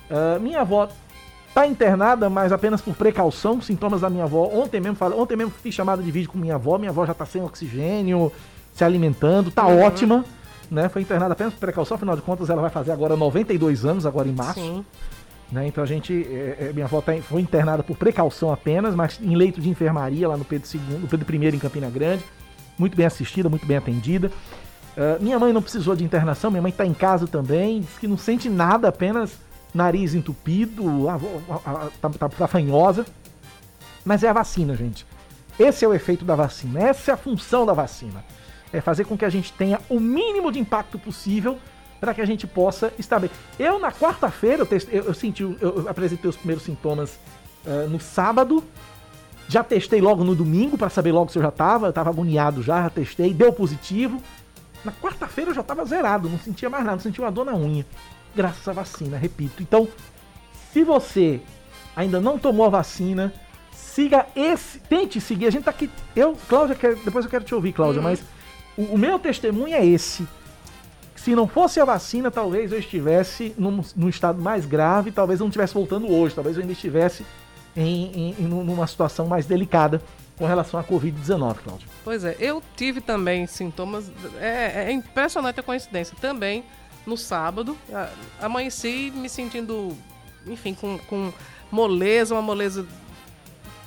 Uh, 0.09 0.39
minha 0.39 0.61
avó 0.61 0.89
tá 1.53 1.67
internada, 1.67 2.29
mas 2.29 2.51
apenas 2.51 2.81
por 2.81 2.96
precaução. 2.96 3.62
Sintomas 3.62 4.01
da 4.01 4.10
minha 4.10 4.24
avó. 4.24 4.50
Ontem 4.53 4.79
mesmo, 4.79 4.98
ontem 5.15 5.36
mesmo 5.36 5.51
fiz 5.51 5.74
chamada 5.74 6.01
de 6.01 6.12
vídeo 6.12 6.29
com 6.29 6.38
minha 6.38 6.55
avó. 6.55 6.77
Minha 6.77 6.91
avó 6.91 7.05
já 7.05 7.13
tá 7.13 7.25
sem 7.25 7.43
oxigênio, 7.43 8.31
se 8.74 8.84
alimentando, 8.84 9.51
tá 9.51 9.67
uhum. 9.67 9.84
ótima. 9.84 10.25
Né? 10.70 10.88
Foi 10.88 11.01
internada 11.01 11.34
apenas 11.34 11.53
por 11.53 11.60
precaução, 11.60 11.96
afinal 11.96 12.15
de 12.15 12.22
contas 12.22 12.50
ela 12.50 12.62
vai 12.62 12.70
fazer 12.70 12.91
agora 12.91 13.17
92 13.17 13.86
anos, 13.86 14.05
agora 14.05 14.27
em 14.27 14.31
março. 14.34 14.62
Sim. 14.62 14.86
Né? 15.51 15.67
Então 15.67 15.84
a 15.84 15.88
gente. 15.88 16.25
É, 16.29 16.70
é, 16.70 16.74
minha 16.74 16.86
avó 16.86 17.01
tá, 17.01 17.13
foi 17.22 17.41
internada 17.41 17.84
por 17.84 17.98
precaução 17.98 18.51
apenas, 18.53 18.96
mas 18.96 19.20
em 19.22 19.36
leito 19.36 19.60
de 19.60 19.70
enfermaria 19.70 20.27
lá 20.27 20.38
no 20.38 20.46
Pedro 20.46 20.70
II, 20.74 21.08
Pedro 21.10 21.36
I 21.36 21.55
em 21.55 21.60
Campina 21.60 21.89
Grande. 21.89 22.24
Muito 22.77 22.96
bem 22.96 23.05
assistida, 23.05 23.50
muito 23.50 23.65
bem 23.65 23.77
atendida. 23.77 24.31
Uh, 24.96 25.22
minha 25.22 25.38
mãe 25.38 25.51
não 25.53 25.62
precisou 25.62 25.96
de 25.96 26.03
internação, 26.03 26.50
minha 26.50 26.62
mãe 26.62 26.72
está 26.72 26.86
em 26.86 26.93
casa 26.93 27.27
também, 27.27 27.81
diz 27.81 27.98
que 27.98 28.08
não 28.08 28.17
sente 28.17 28.50
nada, 28.50 28.88
apenas 28.88 29.38
nariz 29.73 30.13
entupido, 30.13 31.09
a, 31.09 31.13
a, 31.13 31.69
a, 31.71 31.89
tá, 32.01 32.09
tá, 32.09 32.29
tá 32.29 32.47
fanhosa. 32.47 33.05
Mas 34.03 34.23
é 34.23 34.29
a 34.29 34.33
vacina, 34.33 34.75
gente. 34.75 35.05
Esse 35.59 35.85
é 35.85 35.87
o 35.87 35.93
efeito 35.93 36.25
da 36.25 36.35
vacina, 36.35 36.81
essa 36.81 37.11
é 37.11 37.13
a 37.13 37.17
função 37.17 37.65
da 37.65 37.73
vacina. 37.73 38.23
É 38.73 38.81
fazer 38.81 39.05
com 39.05 39.17
que 39.17 39.25
a 39.25 39.29
gente 39.29 39.51
tenha 39.53 39.79
o 39.89 39.99
mínimo 39.99 40.51
de 40.51 40.59
impacto 40.59 40.97
possível 40.97 41.59
para 41.99 42.13
que 42.13 42.21
a 42.21 42.25
gente 42.25 42.47
possa 42.47 42.91
estar 42.97 43.19
bem. 43.19 43.29
Eu, 43.59 43.77
na 43.77 43.91
quarta-feira, 43.91 44.67
eu, 44.69 45.03
eu, 45.05 45.13
senti, 45.13 45.43
eu, 45.43 45.57
eu, 45.59 45.89
apresentei 45.89 46.27
os 46.27 46.35
primeiros 46.35 46.63
sintomas 46.63 47.19
uh, 47.65 47.87
no 47.87 47.99
sábado. 47.99 48.63
Já 49.47 49.63
testei 49.63 50.01
logo 50.01 50.23
no 50.23 50.33
domingo 50.33 50.77
para 50.77 50.89
saber 50.89 51.11
logo 51.11 51.31
se 51.31 51.37
eu 51.37 51.43
já 51.43 51.49
estava. 51.49 51.87
Eu 51.87 51.89
estava 51.89 52.09
agoniado 52.09 52.63
já, 52.63 52.83
já 52.83 52.89
testei, 52.89 53.33
deu 53.33 53.53
positivo. 53.53 54.21
Na 54.83 54.91
quarta-feira 54.91 55.51
eu 55.51 55.55
já 55.55 55.61
estava 55.61 55.85
zerado, 55.85 56.27
não 56.27 56.39
sentia 56.39 56.69
mais 56.69 56.83
nada, 56.83 56.95
não 56.95 57.03
sentia 57.03 57.23
uma 57.23 57.31
dor 57.31 57.45
na 57.45 57.55
unha. 57.55 57.85
Graças 58.35 58.67
à 58.67 58.73
vacina, 58.73 59.17
repito. 59.17 59.61
Então, 59.61 59.88
se 60.71 60.83
você 60.83 61.41
ainda 61.95 62.19
não 62.19 62.38
tomou 62.38 62.65
a 62.65 62.69
vacina, 62.69 63.33
siga 63.71 64.25
esse. 64.35 64.79
Tente 64.79 65.19
seguir. 65.19 65.47
A 65.47 65.51
gente 65.51 65.63
tá 65.63 65.71
aqui. 65.71 65.89
Eu, 66.15 66.38
Cláudia, 66.47 66.77
depois 67.03 67.25
eu 67.25 67.31
quero 67.31 67.43
te 67.43 67.53
ouvir, 67.53 67.73
Cláudia, 67.73 68.01
uhum. 68.01 68.07
mas 68.07 68.23
o, 68.77 68.95
o 68.95 68.97
meu 68.97 69.19
testemunho 69.19 69.75
é 69.75 69.85
esse 69.85 70.27
se 71.21 71.35
não 71.35 71.47
fosse 71.47 71.79
a 71.79 71.85
vacina, 71.85 72.31
talvez 72.31 72.71
eu 72.71 72.79
estivesse 72.79 73.53
num, 73.55 73.83
num 73.95 74.09
estado 74.09 74.41
mais 74.41 74.65
grave, 74.65 75.11
talvez 75.11 75.39
eu 75.39 75.43
não 75.43 75.50
estivesse 75.50 75.71
voltando 75.71 76.11
hoje, 76.11 76.33
talvez 76.33 76.57
eu 76.57 76.61
ainda 76.61 76.73
estivesse 76.73 77.23
em, 77.75 78.11
em, 78.11 78.35
em 78.39 78.47
numa 78.47 78.88
situação 78.88 79.27
mais 79.27 79.45
delicada 79.45 80.01
com 80.35 80.47
relação 80.47 80.79
à 80.79 80.83
Covid-19, 80.83 81.57
Cláudio. 81.63 81.88
Pois 82.03 82.25
é, 82.25 82.35
eu 82.39 82.61
tive 82.75 83.01
também 83.01 83.45
sintomas. 83.45 84.11
É, 84.39 84.85
é 84.88 84.91
impressionante 84.91 85.59
a 85.59 85.63
coincidência. 85.63 86.17
Também 86.19 86.63
no 87.05 87.17
sábado, 87.17 87.77
amanheci 88.39 89.12
me 89.15 89.27
sentindo, 89.27 89.98
enfim, 90.46 90.74
com, 90.74 90.98
com 91.00 91.34
moleza, 91.72 92.36
uma 92.36 92.41
moleza 92.41 92.86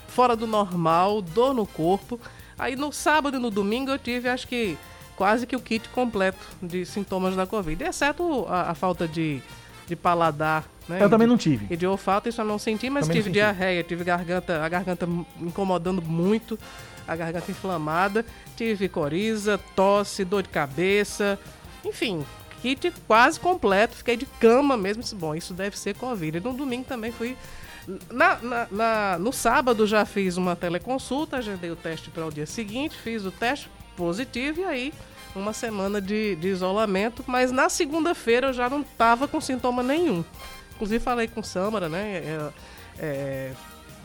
fora 0.09 0.37
do 0.37 0.47
normal, 0.47 1.21
dor 1.21 1.54
no 1.54 1.66
corpo. 1.66 2.21
Aí 2.59 2.76
no 2.76 2.92
sábado 2.92 3.37
e 3.37 3.40
no 3.40 3.50
domingo 3.50 3.90
eu 3.90 3.99
tive, 3.99 4.28
acho 4.28 4.47
que 4.47 4.78
quase 5.16 5.47
que 5.47 5.56
o 5.56 5.61
kit 5.61 5.88
completo 5.90 6.38
de 6.62 6.85
sintomas 6.85 7.37
da 7.37 7.47
Covid, 7.47 7.83
exceto 7.85 8.47
a, 8.49 8.71
a 8.71 8.75
falta 8.75 9.06
de, 9.06 9.42
de 9.87 9.97
paladar. 9.97 10.64
Né? 10.88 11.02
Eu 11.02 11.11
também 11.11 11.26
não 11.26 11.37
tive. 11.37 11.66
E 11.71 11.76
de 11.76 11.87
olfato, 11.87 12.28
isso 12.28 12.40
eu 12.40 12.44
não 12.44 12.59
senti, 12.59 12.90
mas 12.90 13.06
também 13.06 13.23
tive 13.23 13.33
diarreia, 13.33 13.83
tive 13.83 14.04
garganta, 14.04 14.62
a 14.62 14.68
garganta 14.68 15.09
incomodando 15.40 16.02
muito, 16.02 16.59
a 17.06 17.16
garganta 17.16 17.50
inflamada, 17.50 18.25
tive 18.56 18.88
coriza, 18.88 19.59
tosse, 19.75 20.25
dor 20.25 20.42
de 20.42 20.49
cabeça, 20.49 21.38
enfim, 21.85 22.25
kit 22.64 22.90
quase 23.06 23.38
completo, 23.38 23.97
fiquei 23.97 24.16
de 24.16 24.25
cama 24.25 24.75
mesmo. 24.75 25.02
Bom, 25.18 25.35
isso 25.35 25.52
deve 25.52 25.78
ser 25.78 25.94
Covid. 25.94 26.38
E 26.38 26.40
no 26.40 26.54
domingo 26.54 26.85
também 26.85 27.12
fui. 27.12 27.37
Na, 28.11 28.37
na, 28.37 28.66
na, 28.71 29.18
no 29.18 29.30
sábado 29.30 29.87
já 29.87 30.06
fiz 30.06 30.38
uma 30.38 30.56
teleconsulta, 30.56 31.37
agendei 31.37 31.71
o 31.71 31.76
teste 31.76 32.09
para 32.09 32.25
o 32.25 32.33
dia 32.33 32.47
seguinte, 32.47 32.97
fiz 32.97 33.26
o 33.26 33.30
teste, 33.30 33.68
positivo 33.94 34.62
e 34.62 34.64
aí 34.64 34.94
uma 35.37 35.52
semana 35.52 36.00
de, 36.00 36.37
de 36.37 36.49
isolamento, 36.49 37.23
mas 37.26 37.52
na 37.52 37.68
segunda-feira 37.68 38.49
eu 38.49 38.52
já 38.54 38.71
não 38.71 38.83
tava 38.83 39.28
com 39.28 39.40
sintoma 39.40 39.83
nenhum. 39.83 40.25
Inclusive 40.75 41.04
falei 41.04 41.28
com 41.28 41.42
Samara, 41.42 41.88
né? 41.88 42.23
É, 42.25 42.50
é, 42.99 43.52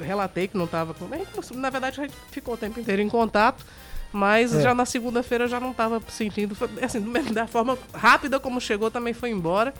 relatei 0.04 0.48
que 0.48 0.58
não 0.58 0.68
tava 0.68 0.94
com. 0.94 1.08
Na 1.56 1.70
verdade, 1.70 2.02
a 2.02 2.04
gente 2.04 2.16
ficou 2.32 2.56
o 2.56 2.58
tempo 2.58 2.80
inteiro 2.80 3.02
em 3.02 3.08
contato. 3.08 3.66
Mas 4.12 4.56
é. 4.56 4.62
já 4.62 4.74
na 4.74 4.86
segunda-feira 4.86 5.48
já 5.48 5.60
não 5.60 5.72
estava 5.72 6.02
sentindo. 6.08 6.56
Assim, 6.82 7.00
da 7.32 7.48
forma 7.48 7.78
rápida 7.94 8.40
como 8.40 8.60
chegou, 8.60 8.90
também 8.90 9.14
foi 9.14 9.30
embora. 9.30 9.74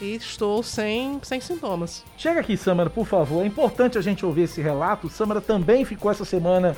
E 0.00 0.14
estou 0.14 0.62
sem, 0.62 1.18
sem 1.22 1.40
sintomas. 1.40 2.04
Chega 2.16 2.40
aqui, 2.40 2.56
Samara, 2.56 2.88
por 2.88 3.06
favor. 3.06 3.42
É 3.42 3.46
importante 3.46 3.98
a 3.98 4.00
gente 4.00 4.24
ouvir 4.24 4.42
esse 4.42 4.60
relato. 4.60 5.08
Samara 5.08 5.40
também 5.40 5.84
ficou 5.84 6.10
essa 6.10 6.24
semana 6.24 6.76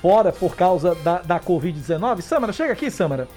fora 0.00 0.32
por 0.32 0.56
causa 0.56 0.94
da, 0.96 1.22
da 1.22 1.38
Covid-19. 1.38 2.20
Samara, 2.20 2.52
chega 2.52 2.72
aqui, 2.72 2.90
Samara. 2.90 3.28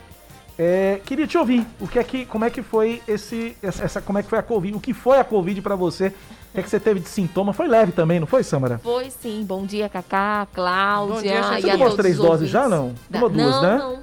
É, 0.58 1.02
queria 1.06 1.28
te 1.28 1.38
ouvir. 1.38 1.66
O 1.80 1.88
que 1.88 2.00
é 2.00 2.04
que, 2.04 2.26
como 2.26 2.46
é 2.46 2.50
que 2.50 2.64
foi 2.64 3.02
esse, 3.08 3.56
essa, 3.62 4.02
como 4.02 4.18
é 4.18 4.24
que 4.24 4.30
foi 4.30 4.40
a 4.40 4.44
Covid? 4.44 4.76
O 4.76 4.80
que 4.80 4.94
foi 4.94 5.20
a 5.20 5.24
Covid 5.24 5.62
para 5.62 5.76
você? 5.76 6.14
Que 6.56 6.62
é 6.62 6.64
que 6.64 6.70
você 6.70 6.80
teve 6.80 7.02
de 7.02 7.10
sintoma? 7.10 7.52
Foi 7.52 7.68
leve 7.68 7.92
também, 7.92 8.18
não 8.18 8.26
foi, 8.26 8.42
Samara? 8.42 8.80
Foi 8.82 9.10
sim. 9.10 9.44
Bom 9.46 9.66
dia, 9.66 9.90
Cacá, 9.90 10.48
Cláudia. 10.54 11.16
Bom 11.16 11.22
dia, 11.22 11.44
você 11.44 11.72
tomou 11.72 11.88
as 11.88 11.96
três 11.96 12.16
doses 12.16 12.50
já, 12.50 12.70
não? 12.70 12.94
Tomou 13.12 13.30
duas, 13.30 13.56
não, 13.56 13.62
né? 13.62 13.78
Não, 13.78 14.00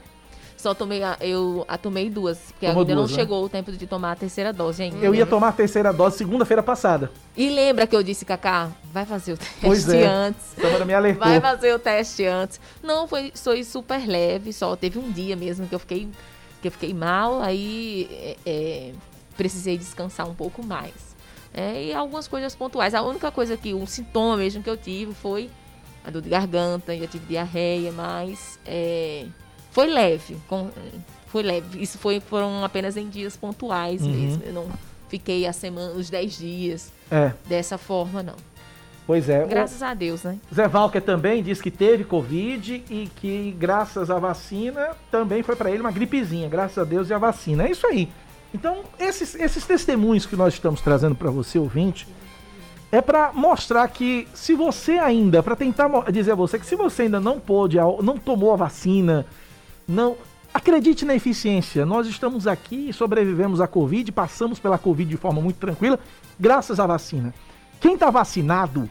só 0.58 0.74
tomei, 0.74 1.02
a, 1.02 1.16
eu 1.22 1.64
a 1.66 1.78
tomei 1.78 2.10
duas, 2.10 2.38
porque 2.52 2.66
Tomou 2.66 2.82
ainda 2.82 2.94
duas, 2.94 3.10
não 3.10 3.16
né? 3.16 3.22
chegou 3.22 3.42
o 3.42 3.48
tempo 3.48 3.72
de 3.72 3.86
tomar 3.86 4.12
a 4.12 4.16
terceira 4.16 4.52
dose 4.52 4.82
ainda. 4.82 4.98
Eu 4.98 5.14
ia 5.14 5.24
tomar 5.24 5.48
a 5.48 5.52
terceira 5.52 5.94
dose 5.94 6.18
segunda-feira 6.18 6.62
passada. 6.62 7.10
E 7.34 7.48
lembra 7.48 7.86
que 7.86 7.96
eu 7.96 8.02
disse, 8.02 8.26
Cacá, 8.26 8.70
vai 8.92 9.06
fazer 9.06 9.32
o 9.32 9.36
teste 9.38 9.56
pois 9.62 9.88
é. 9.88 10.04
antes. 10.06 10.42
Câmara 10.60 10.84
me 10.84 10.92
alertou. 10.92 11.26
Vai 11.26 11.40
fazer 11.40 11.74
o 11.74 11.78
teste 11.78 12.26
antes. 12.26 12.60
Não, 12.82 13.08
foi, 13.08 13.32
foi 13.34 13.64
super 13.64 14.06
leve, 14.06 14.52
só 14.52 14.76
teve 14.76 14.98
um 14.98 15.10
dia 15.10 15.34
mesmo 15.36 15.66
que 15.66 15.74
eu 15.74 15.78
fiquei, 15.78 16.06
que 16.60 16.68
eu 16.68 16.72
fiquei 16.72 16.92
mal, 16.92 17.40
aí 17.40 18.08
é, 18.12 18.36
é, 18.44 18.92
precisei 19.38 19.78
descansar 19.78 20.28
um 20.28 20.34
pouco 20.34 20.62
mais. 20.62 21.11
É, 21.54 21.84
e 21.84 21.92
algumas 21.92 22.26
coisas 22.26 22.54
pontuais. 22.54 22.94
A 22.94 23.02
única 23.02 23.30
coisa 23.30 23.56
que, 23.56 23.74
um 23.74 23.86
sintoma 23.86 24.36
mesmo 24.36 24.62
que 24.62 24.70
eu 24.70 24.76
tive 24.76 25.12
foi 25.12 25.50
a 26.04 26.10
dor 26.10 26.22
de 26.22 26.30
garganta, 26.30 26.96
já 26.96 27.06
tive 27.06 27.26
diarreia, 27.26 27.92
mas 27.92 28.58
é, 28.66 29.26
foi 29.70 29.86
leve, 29.86 30.36
com, 30.48 30.70
foi 31.26 31.42
leve. 31.42 31.82
Isso 31.82 31.98
foi, 31.98 32.20
foram 32.20 32.64
apenas 32.64 32.96
em 32.96 33.08
dias 33.08 33.36
pontuais 33.36 34.02
uhum. 34.02 34.10
mesmo. 34.10 34.42
Eu 34.44 34.52
não 34.52 34.66
fiquei 35.08 35.46
a 35.46 35.52
semana, 35.52 35.92
os 35.92 36.08
10 36.08 36.38
dias 36.38 36.92
é. 37.10 37.32
dessa 37.46 37.76
forma, 37.76 38.22
não. 38.22 38.36
Pois 39.06 39.28
é. 39.28 39.44
Graças 39.46 39.82
o 39.82 39.84
a 39.84 39.94
Deus, 39.94 40.22
né? 40.22 40.38
Zé 40.54 40.66
Walker 40.68 41.00
também 41.00 41.42
diz 41.42 41.60
que 41.60 41.70
teve 41.70 42.04
Covid 42.04 42.84
e 42.88 43.10
que, 43.16 43.54
graças 43.58 44.10
à 44.10 44.18
vacina, 44.18 44.90
também 45.10 45.42
foi 45.42 45.56
para 45.56 45.70
ele 45.70 45.80
uma 45.80 45.90
gripezinha. 45.90 46.48
Graças 46.48 46.78
a 46.78 46.84
Deus 46.84 47.10
e 47.10 47.14
a 47.14 47.18
vacina. 47.18 47.66
É 47.66 47.70
isso 47.70 47.86
aí. 47.86 48.08
Então, 48.54 48.82
esses, 48.98 49.34
esses 49.34 49.64
testemunhos 49.64 50.26
que 50.26 50.36
nós 50.36 50.54
estamos 50.54 50.80
trazendo 50.80 51.14
para 51.14 51.30
você, 51.30 51.58
ouvinte, 51.58 52.06
é 52.90 53.00
para 53.00 53.32
mostrar 53.32 53.88
que 53.88 54.28
se 54.34 54.54
você 54.54 54.98
ainda, 54.98 55.42
para 55.42 55.56
tentar 55.56 55.88
dizer 56.10 56.32
a 56.32 56.34
você 56.34 56.58
que 56.58 56.66
se 56.66 56.76
você 56.76 57.02
ainda 57.02 57.18
não 57.18 57.40
pôde, 57.40 57.78
não 58.02 58.18
tomou 58.18 58.52
a 58.52 58.56
vacina, 58.56 59.26
não. 59.88 60.16
Acredite 60.54 61.06
na 61.06 61.14
eficiência. 61.14 61.86
Nós 61.86 62.06
estamos 62.06 62.46
aqui 62.46 62.92
sobrevivemos 62.92 63.58
à 63.58 63.66
Covid, 63.66 64.12
passamos 64.12 64.58
pela 64.58 64.76
Covid 64.76 65.08
de 65.08 65.16
forma 65.16 65.40
muito 65.40 65.56
tranquila, 65.56 65.98
graças 66.38 66.78
à 66.78 66.86
vacina. 66.86 67.32
Quem 67.80 67.94
está 67.94 68.10
vacinado, 68.10 68.88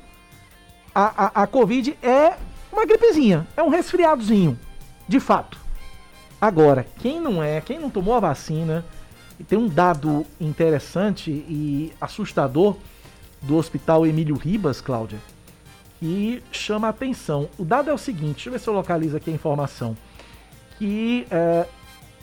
a, 0.93 1.25
a, 1.25 1.43
a 1.43 1.47
Covid 1.47 1.95
é 2.01 2.33
uma 2.73 2.83
gripezinha, 2.83 3.47
é 3.55 3.61
um 3.61 3.69
resfriadozinho, 3.69 4.57
de 5.07 5.19
fato. 5.19 5.59
Agora, 6.41 6.87
quem 6.97 7.21
não 7.21 7.43
é, 7.43 7.61
quem 7.61 7.77
não 7.77 7.91
tomou 7.91 8.15
a 8.15 8.19
vacina, 8.19 8.83
e 9.41 9.43
tem 9.43 9.57
um 9.57 9.67
dado 9.67 10.24
interessante 10.39 11.31
e 11.31 11.91
assustador 12.00 12.77
do 13.41 13.57
Hospital 13.57 14.05
Emílio 14.05 14.36
Ribas, 14.36 14.79
Cláudia, 14.79 15.17
que 16.00 16.43
chama 16.51 16.86
a 16.86 16.89
atenção. 16.91 17.50
O 17.57 17.65
dado 17.65 17.89
é 17.89 17.93
o 17.93 17.98
seguinte, 17.98 18.36
deixa 18.36 18.50
eu 18.50 18.53
ver 18.53 18.60
se 18.60 18.67
eu 18.67 18.74
localizo 18.75 19.17
aqui 19.17 19.31
a 19.31 19.33
informação 19.33 19.98
que 20.77 21.25
é, 21.31 21.65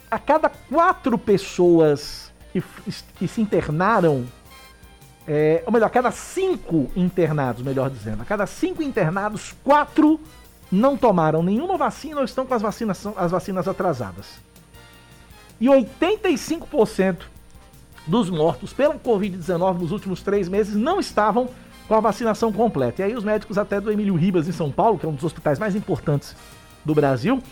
a 0.09 0.19
cada 0.21 0.49
quatro 0.49 1.19
pessoas 1.19 2.33
que, 2.53 2.63
que 3.17 3.27
se 3.27 3.41
internaram, 3.41 4.25
é, 5.27 5.65
ou 5.67 5.73
melhor, 5.73 5.87
a 5.87 5.91
cada 5.91 6.13
cinco 6.13 6.89
internados, 6.95 7.65
melhor 7.65 7.91
dizendo, 7.91 8.23
a 8.23 8.25
cada 8.25 8.47
cinco 8.47 8.81
internados, 8.81 9.57
quatro 9.65 10.21
não 10.71 10.97
tomaram 10.97 11.43
nenhuma 11.43 11.77
vacina 11.77 12.19
ou 12.19 12.25
estão 12.25 12.47
com 12.47 12.55
as 12.55 12.63
vacinas, 12.63 13.05
as 13.17 13.33
vacinas 13.33 13.67
atrasadas. 13.67 14.39
E 15.61 15.67
85% 15.67 17.19
dos 18.07 18.31
mortos 18.31 18.73
pela 18.73 18.95
Covid-19 18.95 19.79
nos 19.79 19.93
últimos 19.93 20.23
três 20.23 20.49
meses 20.49 20.75
não 20.75 20.99
estavam 20.99 21.49
com 21.87 21.95
a 21.95 22.01
vacinação 22.01 22.53
completa. 22.53 23.03
E 23.03 23.05
aí 23.05 23.15
os 23.15 23.25
médicos 23.25 23.59
até 23.59 23.81
do 23.81 23.91
Emílio 23.91 24.15
Ribas 24.15 24.47
em 24.49 24.53
São 24.53 24.71
Paulo, 24.71 24.99
que 24.99 25.07
é 25.07 25.09
um 25.09 25.15
dos 25.15 25.25
hospitais 25.25 25.59
mais 25.59 25.75
importantes 25.75 26.37
do 26.85 26.95
Brasil, 26.95 27.43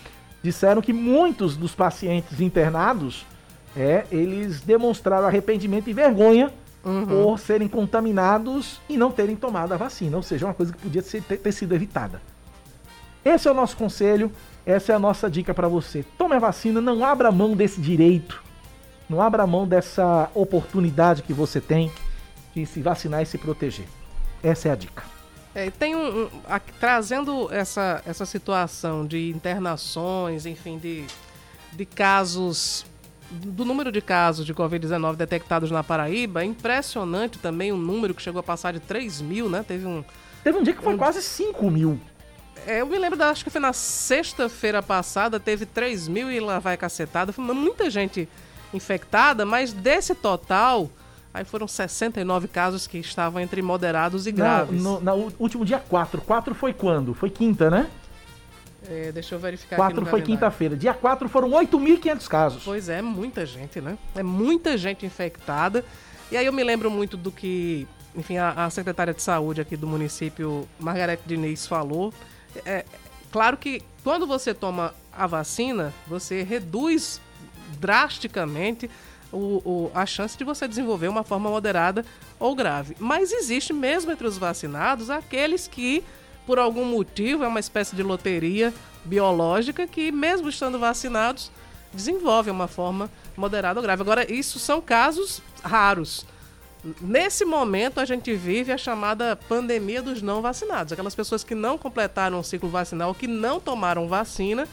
disseram 0.41 0.81
que 0.81 0.93
muitos 0.93 1.57
dos 1.57 1.75
pacientes 1.75 2.39
internados, 2.39 3.25
é, 3.75 4.05
eles 4.11 4.61
demonstraram 4.61 5.27
arrependimento 5.27 5.89
e 5.89 5.93
vergonha 5.93 6.53
uhum. 6.83 7.05
por 7.05 7.39
serem 7.39 7.67
contaminados 7.67 8.79
e 8.87 8.97
não 8.97 9.11
terem 9.11 9.35
tomado 9.35 9.73
a 9.73 9.77
vacina, 9.77 10.15
ou 10.17 10.23
seja, 10.23 10.45
uma 10.45 10.53
coisa 10.53 10.71
que 10.71 10.79
podia 10.79 11.01
ser, 11.01 11.21
ter, 11.23 11.37
ter 11.37 11.51
sido 11.51 11.75
evitada. 11.75 12.21
Esse 13.25 13.47
é 13.47 13.51
o 13.51 13.53
nosso 13.53 13.75
conselho, 13.75 14.31
essa 14.67 14.91
é 14.91 14.95
a 14.95 14.99
nossa 14.99 15.29
dica 15.29 15.53
para 15.53 15.69
você. 15.69 16.03
Tome 16.17 16.35
a 16.35 16.39
vacina, 16.39 16.81
não 16.81 17.05
abra 17.05 17.31
mão 17.31 17.55
desse 17.55 17.79
direito, 17.79 18.43
não 19.09 19.21
abra 19.21 19.47
mão 19.47 19.65
dessa 19.65 20.29
oportunidade 20.35 21.23
que 21.23 21.31
você 21.31 21.61
tem 21.61 21.89
de 22.53 22.65
se 22.65 22.81
vacinar 22.81 23.21
e 23.21 23.25
se 23.25 23.37
proteger. 23.37 23.85
Essa 24.43 24.67
é 24.67 24.71
a 24.71 24.75
dica. 24.75 25.03
É, 25.55 25.71
tem 25.71 25.95
um, 25.95 26.23
um 26.23 26.29
a, 26.45 26.59
trazendo 26.59 27.49
essa, 27.49 28.03
essa 28.05 28.25
situação 28.25 29.05
de 29.05 29.29
internações, 29.29 30.45
enfim, 30.45 30.77
de, 30.77 31.05
de 31.71 31.85
casos 31.85 32.85
do 33.31 33.63
número 33.63 33.89
de 33.89 34.01
casos 34.01 34.45
de 34.45 34.53
Covid-19 34.53 35.15
detectados 35.15 35.71
na 35.71 35.81
Paraíba, 35.81 36.41
é 36.41 36.45
impressionante 36.45 37.39
também 37.39 37.71
o 37.71 37.77
número 37.77 38.13
que 38.13 38.21
chegou 38.21 38.39
a 38.41 38.43
passar 38.43 38.73
de 38.73 38.81
3 38.81 39.21
mil, 39.21 39.49
né? 39.49 39.63
Teve 39.65 39.85
um. 39.85 40.03
Teve 40.43 40.57
um 40.57 40.63
dia 40.63 40.73
que 40.73 40.83
foi 40.83 40.93
um, 40.93 40.97
quase 40.97 41.21
5 41.21 41.71
mil. 41.71 41.99
É, 42.67 42.81
eu 42.81 42.85
me 42.85 42.97
lembro, 42.99 43.17
da, 43.17 43.29
acho 43.29 43.45
que 43.45 43.49
foi 43.49 43.61
na 43.61 43.71
sexta-feira 43.71 44.83
passada, 44.83 45.39
teve 45.39 45.65
3 45.65 46.09
mil 46.09 46.29
e 46.29 46.37
lá 46.41 46.59
vai 46.59 46.75
cacetada. 46.75 47.31
Foi 47.31 47.41
muita 47.45 47.89
gente 47.89 48.27
infectada, 48.73 49.45
mas 49.45 49.71
desse 49.71 50.13
total, 50.13 50.89
aí 51.33 51.45
foram 51.45 51.65
69 51.65 52.49
casos 52.49 52.85
que 52.85 52.97
estavam 52.97 53.41
entre 53.41 53.61
moderados 53.61 54.27
e 54.27 54.33
graves. 54.33 54.83
Não, 54.83 54.99
no, 54.99 55.15
no 55.15 55.33
último 55.39 55.63
dia 55.63 55.79
4. 55.79 56.19
4 56.19 56.53
foi 56.53 56.73
quando? 56.73 57.13
Foi 57.13 57.29
quinta, 57.29 57.71
né? 57.71 57.89
É, 58.89 59.13
deixa 59.13 59.35
eu 59.35 59.39
verificar 59.39 59.77
4 59.77 60.05
foi 60.05 60.21
quinta-feira. 60.21 60.75
Dia 60.75 60.93
4 60.93 61.29
foram 61.29 61.49
8.500 61.51 62.27
casos. 62.27 62.63
Pois 62.65 62.89
é, 62.89 63.01
muita 63.01 63.45
gente, 63.45 63.79
né? 63.79 63.97
É 64.13 64.21
muita 64.21 64.77
gente 64.77 65.05
infectada. 65.05 65.85
E 66.29 66.35
aí 66.35 66.45
eu 66.45 66.51
me 66.51 66.65
lembro 66.65 66.91
muito 66.91 67.15
do 67.15 67.31
que, 67.31 67.87
enfim, 68.13 68.37
a, 68.37 68.65
a 68.65 68.69
secretária 68.69 69.13
de 69.13 69.21
saúde 69.21 69.61
aqui 69.61 69.77
do 69.77 69.87
município, 69.87 70.67
Margarete 70.77 71.23
Diniz, 71.25 71.65
falou. 71.65 72.13
É, 72.65 72.85
claro 73.31 73.57
que 73.57 73.81
quando 74.03 74.25
você 74.25 74.53
toma 74.53 74.93
a 75.11 75.27
vacina, 75.27 75.93
você 76.07 76.43
reduz 76.43 77.21
drasticamente 77.79 78.89
o, 79.31 79.61
o, 79.65 79.91
a 79.93 80.05
chance 80.05 80.37
de 80.37 80.43
você 80.43 80.67
desenvolver 80.67 81.07
uma 81.07 81.23
forma 81.23 81.49
moderada 81.49 82.05
ou 82.39 82.55
grave. 82.55 82.95
Mas 82.99 83.31
existe 83.31 83.73
mesmo 83.73 84.11
entre 84.11 84.25
os 84.25 84.37
vacinados 84.37 85.09
aqueles 85.09 85.67
que 85.67 86.03
por 86.47 86.57
algum 86.57 86.85
motivo, 86.85 87.43
é 87.43 87.47
uma 87.47 87.59
espécie 87.59 87.93
de 87.93 88.01
loteria 88.01 88.73
biológica 89.03 89.85
que, 89.85 90.13
mesmo 90.13 90.47
estando 90.47 90.79
vacinados, 90.79 91.51
desenvolvem 91.93 92.53
uma 92.53 92.69
forma 92.69 93.11
moderada 93.35 93.79
ou 93.81 93.83
grave. 93.83 94.01
Agora, 94.01 94.31
isso 94.31 94.57
são 94.57 94.79
casos 94.79 95.41
raros. 95.61 96.25
Nesse 97.01 97.43
momento, 97.43 97.99
a 97.99 98.05
gente 98.05 98.33
vive 98.33 98.71
a 98.71 98.77
chamada 98.77 99.35
pandemia 99.35 100.01
dos 100.01 100.21
não 100.21 100.41
vacinados. 100.41 100.93
Aquelas 100.93 101.15
pessoas 101.15 101.43
que 101.43 101.55
não 101.55 101.77
completaram 101.77 102.39
o 102.39 102.43
ciclo 102.43 102.69
vacinal, 102.69 103.13
que 103.13 103.27
não 103.27 103.59
tomaram 103.59 104.07
vacina, 104.07 104.67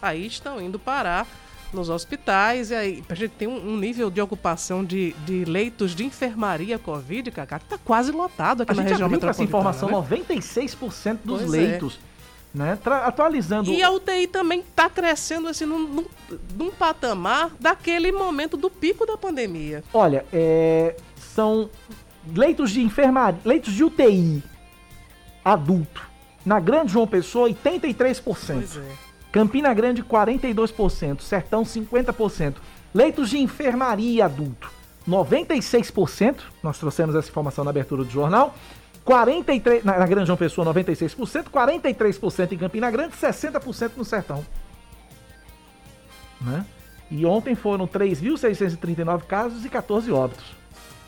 aí 0.00 0.26
estão 0.26 0.60
indo 0.60 0.78
parar 0.78 1.26
nos 1.72 1.88
hospitais. 1.88 2.70
E 2.70 2.74
aí, 2.74 3.04
a 3.08 3.14
gente 3.14 3.32
tem 3.32 3.48
um, 3.48 3.72
um 3.72 3.76
nível 3.76 4.10
de 4.10 4.20
ocupação 4.20 4.84
de, 4.84 5.12
de, 5.24 5.44
leitos 5.44 5.94
de 5.94 6.04
enfermaria 6.04 6.78
Covid, 6.78 7.30
cara, 7.30 7.58
que 7.58 7.64
tá 7.66 7.78
quase 7.84 8.10
lotado 8.10 8.62
aqui 8.62 8.72
a 8.72 8.74
na 8.74 8.82
região 8.82 9.08
metropolitana. 9.08 9.30
essa 9.30 9.42
informação, 9.42 9.88
né? 9.88 9.94
96% 9.94 11.18
dos 11.24 11.42
pois 11.42 11.54
é. 11.54 11.56
leitos. 11.56 11.98
É. 12.06 12.10
Né? 12.52 12.76
atualizando. 13.04 13.70
E 13.70 13.80
a 13.80 13.92
UTI 13.92 14.26
também 14.26 14.58
está 14.58 14.90
crescendo 14.90 15.46
assim 15.46 15.64
num, 15.64 15.86
num, 15.86 16.06
num, 16.56 16.70
patamar 16.72 17.52
daquele 17.60 18.10
momento 18.10 18.56
do 18.56 18.68
pico 18.68 19.06
da 19.06 19.16
pandemia. 19.16 19.84
Olha, 19.94 20.26
é, 20.32 20.96
são 21.34 21.70
leitos 22.34 22.70
de 22.70 22.80
enfermaria, 22.80 23.40
leitos 23.44 23.72
de 23.72 23.84
UTI 23.84 24.42
adulto. 25.44 26.08
Na 26.44 26.58
Grande 26.58 26.92
João 26.92 27.06
Pessoa, 27.06 27.48
83%. 27.48 28.22
Pois 28.22 28.76
é. 28.76 28.82
Campina 29.30 29.72
Grande 29.74 30.02
42%, 30.02 31.20
Sertão 31.20 31.62
50%. 31.62 32.54
Leitos 32.94 33.30
de 33.30 33.38
enfermaria 33.38 34.24
adulto 34.24 34.70
96%, 35.08 36.40
nós 36.62 36.78
trouxemos 36.78 37.14
essa 37.14 37.28
informação 37.28 37.64
na 37.64 37.70
abertura 37.70 38.04
do 38.04 38.10
jornal. 38.10 38.54
43 39.04 39.82
na, 39.82 40.06
Grande 40.06 40.26
João 40.26 40.36
Pessoa 40.36 40.72
96%, 40.72 41.44
43% 41.44 42.52
em 42.52 42.58
Campina 42.58 42.90
Grande, 42.90 43.16
60% 43.16 43.92
no 43.96 44.04
Sertão. 44.04 44.44
Né? 46.40 46.64
E 47.10 47.24
ontem 47.26 47.54
foram 47.54 47.88
3.639 47.88 49.22
casos 49.22 49.64
e 49.64 49.68
14 49.68 50.12
óbitos. 50.12 50.59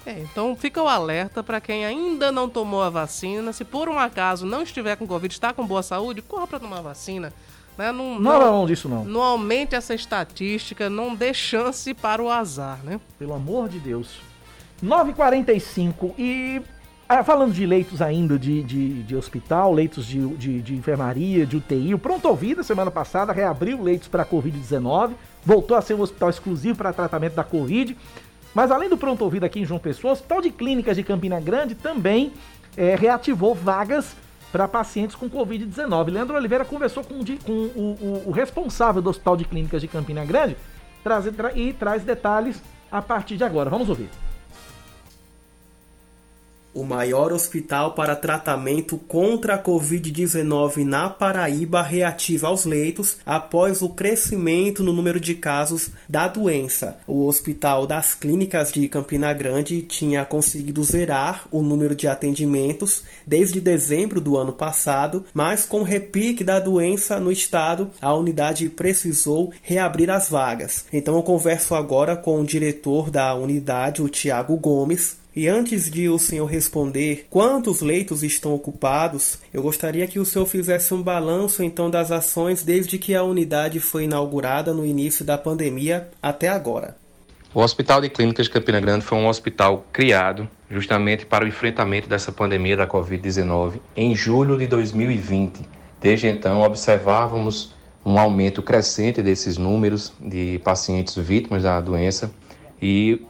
É, 0.05 0.19
então 0.19 0.57
fica 0.57 0.83
o 0.83 0.88
alerta 0.88 1.43
para 1.43 1.61
quem 1.61 1.85
ainda 1.85 2.33
não 2.33 2.49
tomou 2.49 2.83
a 2.83 2.91
vacina. 2.91 3.53
Se 3.53 3.65
por 3.65 3.88
um 3.88 3.99
acaso 3.99 4.45
não 4.45 4.62
estiver 4.62 4.97
com 4.97 5.07
Covid, 5.07 5.33
está 5.33 5.53
com 5.53 5.67
boa 5.67 5.83
saúde, 5.83 6.23
corra 6.23 6.47
para 6.47 6.61
tomar 6.61 6.79
a 6.79 6.83
vacina. 6.83 7.33
Né? 7.79 7.93
Não, 7.93 8.19
não, 8.19 8.41
não, 8.41 8.53
não 8.59 8.67
disso 8.67 8.88
não. 8.88 9.05
Não 9.05 9.23
aumente 9.23 9.75
essa 9.75 9.95
estatística, 9.95 10.91
não 10.91 11.15
dê 11.15 11.33
chance 11.33 11.95
para 11.95 12.23
o 12.23 12.31
azar, 12.31 12.81
né? 12.85 13.01
Pelo 13.19 13.35
amor 13.35 13.69
de 13.69 13.79
Deus. 13.79 14.19
9h45 14.83 16.12
e 16.19 16.61
ah, 17.09 17.23
falando 17.23 17.53
de 17.53 17.67
leitos 17.67 18.01
ainda 18.01 18.38
de, 18.38 18.62
de, 18.62 19.03
de 19.03 19.15
hospital, 19.15 19.73
leitos 19.73 20.07
de, 20.07 20.27
de, 20.35 20.62
de, 20.62 20.75
enfermaria, 20.75 21.45
de 21.45 21.59
UTI, 21.59 21.95
o 21.95 21.99
Pronto 21.99 22.27
Ouvida, 22.27 22.62
semana 22.62 22.91
passada, 22.91 23.33
reabriu 23.33 23.83
leitos 23.83 24.09
para 24.09 24.23
a 24.23 24.27
Covid-19, 24.27 25.12
voltou 25.45 25.77
a 25.77 25.83
ser 25.83 25.95
um 25.95 26.01
hospital 26.01 26.31
exclusivo 26.31 26.79
para 26.79 26.93
tratamento 26.93 27.35
da 27.35 27.45
Covid. 27.45 27.97
Mas 28.55 28.71
além 28.71 28.88
do 28.88 28.97
Pronto 28.97 29.23
Ouvido 29.25 29.45
aqui 29.45 29.61
em 29.61 29.65
João 29.65 29.81
Pessoa, 29.81 30.11
o 30.11 30.12
Hospital 30.12 30.41
de 30.43 30.51
Clínicas 30.51 30.97
de 30.97 31.03
Campina 31.03 31.41
Grande 31.41 31.75
também 31.75 32.33
é, 32.77 32.95
reativou 32.95 33.55
vagas 33.55 34.15
para 34.51 34.69
pacientes 34.69 35.17
com 35.17 35.29
Covid-19. 35.31 36.11
Leandro 36.11 36.37
Oliveira 36.37 36.65
conversou 36.65 37.03
com, 37.03 37.25
com 37.45 37.53
o, 37.53 37.99
o, 38.01 38.23
o, 38.29 38.31
responsável 38.31 39.01
do 39.01 39.09
Hospital 39.09 39.37
de 39.37 39.45
Clínicas 39.47 39.81
de 39.81 39.88
Campina 39.88 40.25
Grande 40.25 40.57
traz, 41.03 41.25
e 41.55 41.73
traz 41.73 42.05
detalhes 42.05 42.62
a 42.91 43.01
partir 43.01 43.38
de 43.38 43.45
agora. 43.45 43.71
Vamos 43.71 43.88
ouvir 43.88 44.11
o 46.75 46.85
maior 46.85 47.33
hospital 47.33 47.93
para 47.93 48.17
tratamento 48.17 48.97
contra 48.97 49.55
a 49.55 49.63
Covid-19 49.63 50.85
na 50.85 51.09
Paraíba 51.09 51.83
reativa 51.83 52.49
aos 52.49 52.65
leitos 52.65 53.19
após 53.25 53.83
o 53.83 53.89
crescimento 53.89 54.83
no 54.83 54.93
número 54.93 55.21
de 55.21 55.35
casos 55.35 55.91
da 56.09 56.29
doença. 56.29 56.99
O 57.07 57.27
Hospital 57.27 57.87
das 57.87 58.15
Clínicas 58.15 58.73
de 58.73 58.89
Campina 58.89 59.33
Grande 59.33 59.83
tinha 59.83 60.25
conseguido 60.25 60.83
zerar 60.83 61.47
o 61.51 61.63
número 61.63 61.95
de 61.95 62.09
atendimentos 62.09 63.03
desde 63.27 63.61
dezembro 63.61 64.21
do 64.21 64.37
ano 64.37 64.53
passado, 64.53 65.25
mas 65.35 65.65
com 65.65 65.81
o 65.81 65.85
repique 65.85 66.45
da 66.45 66.59
doença 66.59 67.19
no 67.21 67.31
estado, 67.31 67.91
a 68.01 68.15
unidade 68.15 68.69
precisou 68.69 69.53
reabrir 69.63 70.11
as 70.11 70.29
vagas. 70.29 70.87
Então 70.93 71.17
eu 71.17 71.23
converso 71.23 71.75
agora 71.75 72.17
com 72.17 72.41
o 72.41 72.47
diretor 72.47 73.11
da 73.11 73.35
unidade, 73.35 74.03
o 74.03 74.09
Tiago 74.09 74.57
Gomes, 74.57 75.22
e 75.35 75.49
antes 75.49 75.90
de 75.90 76.09
o 76.09 76.18
senhor 76.18 76.47
responder 76.47 77.27
quantos 77.31 77.81
leitos 77.81 78.23
estão 78.23 78.53
ocupados, 78.55 79.38
eu 79.53 79.62
gostaria 79.62 80.07
que 80.07 80.18
o 80.18 80.25
senhor 80.25 80.45
fizesse 80.45 80.92
um 80.92 81.03
balanço 81.03 81.62
então 81.62 81.90
das 81.90 82.11
ações 82.11 82.62
desde 82.62 82.99
que 82.99 83.14
a 83.14 83.23
unidade 83.23 83.81
foi 83.81 84.05
inaugurada 84.05 84.75
no 84.75 84.85
início 84.85 85.25
da 85.25 85.38
pandemia 85.38 86.09
até 86.23 86.49
agora. 86.49 86.97
O 87.55 87.61
Hospital 87.61 88.01
de 88.01 88.09
Clínicas 88.09 88.47
de 88.47 88.53
Campina 88.53 88.81
Grande 88.81 89.05
foi 89.05 89.18
um 89.18 89.29
hospital 89.29 89.87
criado 89.92 90.49
justamente 90.71 91.27
para 91.27 91.45
o 91.45 91.49
enfrentamento 91.49 92.09
dessa 92.09 92.33
pandemia 92.33 92.77
da 92.77 92.87
Covid-19 92.87 93.75
em 93.95 94.14
julho 94.14 94.59
de 94.59 94.66
2020. 94.66 95.61
Desde 96.01 96.29
então, 96.29 96.62
observávamos 96.62 97.75
um 98.05 98.18
aumento 98.18 98.62
crescente 98.62 99.23
desses 99.23 99.57
números 99.57 100.12
de 100.21 100.61
pacientes 100.64 101.14
vítimas 101.16 101.62
da 101.62 101.81
doença 101.81 102.33
e 102.81 103.23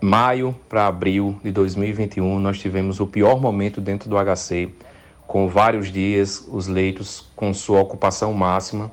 maio 0.00 0.54
para 0.68 0.86
abril 0.86 1.38
de 1.42 1.50
2021, 1.50 2.38
nós 2.38 2.58
tivemos 2.58 3.00
o 3.00 3.06
pior 3.06 3.40
momento 3.40 3.80
dentro 3.80 4.08
do 4.08 4.16
HC, 4.16 4.70
com 5.26 5.48
vários 5.48 5.90
dias 5.92 6.44
os 6.48 6.66
leitos 6.66 7.26
com 7.34 7.52
sua 7.52 7.80
ocupação 7.80 8.32
máxima 8.32 8.90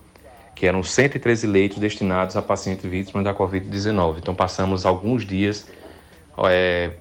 que 0.56 0.65
eram 0.65 0.82
113 0.82 1.46
leitos 1.46 1.78
destinados 1.78 2.38
a 2.38 2.41
pacientes 2.41 2.89
vítimas 2.89 3.26
da 3.26 3.36
Covid-19. 3.36 4.20
Então, 4.20 4.34
passamos 4.34 4.86
alguns 4.86 5.26
dias 5.26 5.68
é, 6.48 6.91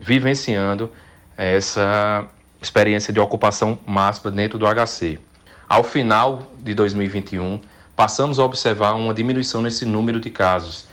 vivenciando 0.00 0.90
essa 1.36 2.26
experiência 2.60 3.12
de 3.12 3.20
ocupação 3.20 3.78
máxima 3.86 4.30
dentro 4.30 4.58
do 4.58 4.66
HC. 4.66 5.18
Ao 5.68 5.84
final 5.84 6.50
de 6.58 6.74
2021, 6.74 7.60
passamos 7.94 8.38
a 8.38 8.44
observar 8.44 8.94
uma 8.94 9.12
diminuição 9.12 9.60
nesse 9.60 9.84
número 9.84 10.18
de 10.18 10.30
casos. 10.30 10.88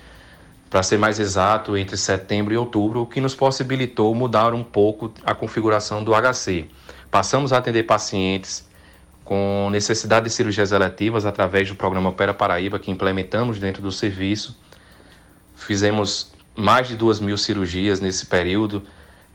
Para 0.70 0.84
ser 0.84 1.00
mais 1.00 1.20
exato, 1.20 1.76
entre 1.76 1.98
setembro 1.98 2.54
e 2.54 2.58
outubro, 2.58 3.02
o 3.02 3.06
que 3.08 3.20
nos 3.20 3.34
possibilitou 3.34 4.14
mudar 4.14 4.54
um 4.54 4.64
pouco 4.64 5.12
a 5.26 5.34
configuração 5.34 6.04
do 6.04 6.12
HC. 6.14 6.68
Passamos 7.10 7.52
a 7.52 7.58
atender 7.58 7.84
pacientes 7.84 8.70
com 9.26 9.70
necessidade 9.72 10.26
de 10.26 10.32
cirurgias 10.32 10.72
eletivas 10.72 11.26
através 11.26 11.68
do 11.68 11.76
programa 11.76 12.10
Opera 12.10 12.34
Paraíba, 12.34 12.78
que 12.78 12.92
implementamos 12.92 13.60
dentro 13.60 13.82
do 13.82 13.92
serviço. 13.92 14.58
Fizemos 15.56 16.32
mais 16.56 16.88
de 16.88 16.96
duas 16.96 17.20
mil 17.20 17.38
cirurgias 17.38 18.00
nesse 18.00 18.28
período 18.28 18.84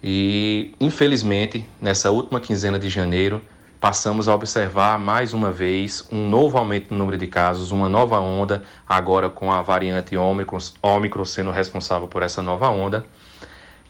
e, 0.02 0.74
infelizmente, 0.78 1.66
nessa 1.80 2.10
última 2.10 2.40
quinzena 2.40 2.78
de 2.78 2.88
janeiro, 2.88 3.42
passamos 3.84 4.28
a 4.28 4.34
observar 4.34 4.98
mais 4.98 5.34
uma 5.34 5.52
vez 5.52 6.08
um 6.10 6.26
novo 6.26 6.56
aumento 6.56 6.90
no 6.90 6.96
número 6.96 7.18
de 7.18 7.26
casos, 7.26 7.70
uma 7.70 7.86
nova 7.86 8.18
onda, 8.18 8.64
agora 8.88 9.28
com 9.28 9.52
a 9.52 9.60
variante 9.60 10.16
Ômicron, 10.16 11.24
sendo 11.26 11.50
responsável 11.50 12.08
por 12.08 12.22
essa 12.22 12.40
nova 12.40 12.70
onda. 12.70 13.04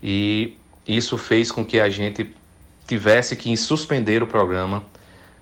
E 0.03 0.59
isso 0.85 1.17
fez 1.17 1.53
com 1.53 1.65
que 1.65 1.79
a 1.79 1.89
gente 1.89 2.35
tivesse 2.89 3.37
que 3.37 3.57
suspender 3.57 4.21
o 4.21 4.27
programa 4.27 4.83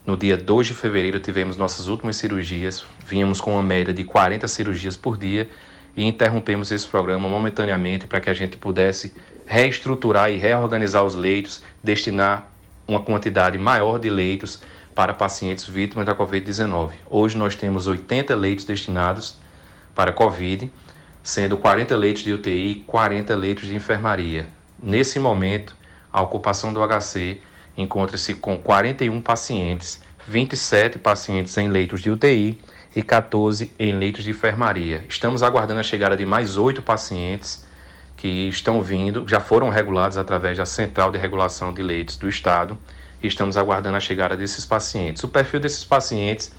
no 0.04 0.18
dia 0.18 0.36
2 0.36 0.66
de 0.66 0.74
fevereiro 0.74 1.18
tivemos 1.18 1.56
nossas 1.56 1.88
últimas 1.88 2.16
cirurgias, 2.16 2.84
vínhamos 3.06 3.40
com 3.40 3.54
uma 3.54 3.62
média 3.62 3.94
de 3.94 4.04
40 4.04 4.46
cirurgias 4.48 4.98
por 4.98 5.16
dia 5.16 5.48
e 5.96 6.04
interrompemos 6.04 6.70
esse 6.70 6.86
programa 6.86 7.26
momentaneamente 7.26 8.06
para 8.06 8.20
que 8.20 8.28
a 8.28 8.34
gente 8.34 8.58
pudesse 8.58 9.14
reestruturar 9.46 10.30
e 10.30 10.36
reorganizar 10.36 11.02
os 11.02 11.14
leitos, 11.14 11.62
destinar 11.82 12.51
uma 12.92 13.00
quantidade 13.00 13.58
maior 13.58 13.98
de 13.98 14.10
leitos 14.10 14.60
para 14.94 15.14
pacientes 15.14 15.66
vítimas 15.66 16.04
da 16.04 16.14
Covid-19. 16.14 16.90
Hoje 17.08 17.36
nós 17.36 17.56
temos 17.56 17.86
80 17.86 18.34
leitos 18.36 18.64
destinados 18.64 19.38
para 19.94 20.12
Covid, 20.12 20.70
sendo 21.22 21.56
40 21.56 21.96
leitos 21.96 22.22
de 22.22 22.32
UTI 22.32 22.70
e 22.70 22.74
40 22.86 23.34
leitos 23.34 23.66
de 23.66 23.74
enfermaria. 23.74 24.46
Nesse 24.82 25.18
momento, 25.18 25.74
a 26.12 26.20
ocupação 26.20 26.72
do 26.72 26.80
HC 26.86 27.40
encontra-se 27.76 28.34
com 28.34 28.58
41 28.58 29.22
pacientes, 29.22 30.02
27 30.28 30.98
pacientes 30.98 31.56
em 31.56 31.68
leitos 31.68 32.02
de 32.02 32.10
UTI 32.10 32.58
e 32.94 33.02
14 33.02 33.72
em 33.78 33.92
leitos 33.94 34.22
de 34.22 34.30
enfermaria. 34.30 35.04
Estamos 35.08 35.42
aguardando 35.42 35.80
a 35.80 35.84
chegada 35.84 36.16
de 36.16 36.26
mais 36.26 36.58
oito 36.58 36.82
pacientes 36.82 37.64
que 38.22 38.48
estão 38.48 38.80
vindo, 38.80 39.26
já 39.26 39.40
foram 39.40 39.68
regulados 39.68 40.16
através 40.16 40.56
da 40.56 40.64
Central 40.64 41.10
de 41.10 41.18
Regulação 41.18 41.74
de 41.74 41.82
Leitos 41.82 42.16
do 42.16 42.28
Estado 42.28 42.78
e 43.20 43.26
estamos 43.26 43.56
aguardando 43.56 43.96
a 43.96 44.00
chegada 44.00 44.36
desses 44.36 44.64
pacientes. 44.64 45.24
O 45.24 45.28
perfil 45.28 45.58
desses 45.58 45.84
pacientes 45.84 46.52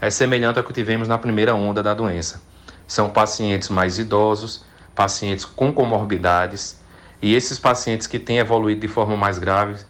é 0.00 0.08
semelhante 0.08 0.60
ao 0.60 0.64
que 0.64 0.72
tivemos 0.72 1.08
na 1.08 1.18
primeira 1.18 1.52
onda 1.52 1.82
da 1.82 1.94
doença. 1.94 2.40
São 2.86 3.10
pacientes 3.10 3.70
mais 3.70 3.98
idosos, 3.98 4.64
pacientes 4.94 5.44
com 5.44 5.72
comorbidades 5.72 6.80
e 7.20 7.34
esses 7.34 7.58
pacientes 7.58 8.06
que 8.06 8.20
têm 8.20 8.38
evoluído 8.38 8.80
de 8.80 8.86
forma 8.86 9.16
mais 9.16 9.36
grave 9.36 9.84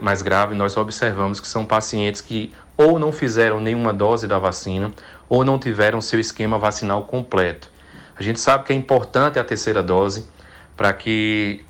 mais 0.00 0.22
grave, 0.22 0.54
nós 0.54 0.74
observamos 0.78 1.38
que 1.38 1.46
são 1.46 1.66
pacientes 1.66 2.22
que 2.22 2.50
ou 2.78 2.98
não 2.98 3.12
fizeram 3.12 3.60
nenhuma 3.60 3.92
dose 3.92 4.26
da 4.26 4.38
vacina 4.38 4.90
ou 5.28 5.44
não 5.44 5.58
tiveram 5.58 6.00
seu 6.00 6.18
esquema 6.18 6.56
vacinal 6.56 7.02
completo. 7.02 7.68
A 8.16 8.22
gente 8.22 8.40
sabe 8.40 8.64
que 8.64 8.72
é 8.72 8.76
importante 8.76 9.38
a 9.38 9.44
terceira 9.44 9.82
dose 9.82 10.26
para 10.76 10.92
que 10.92 11.64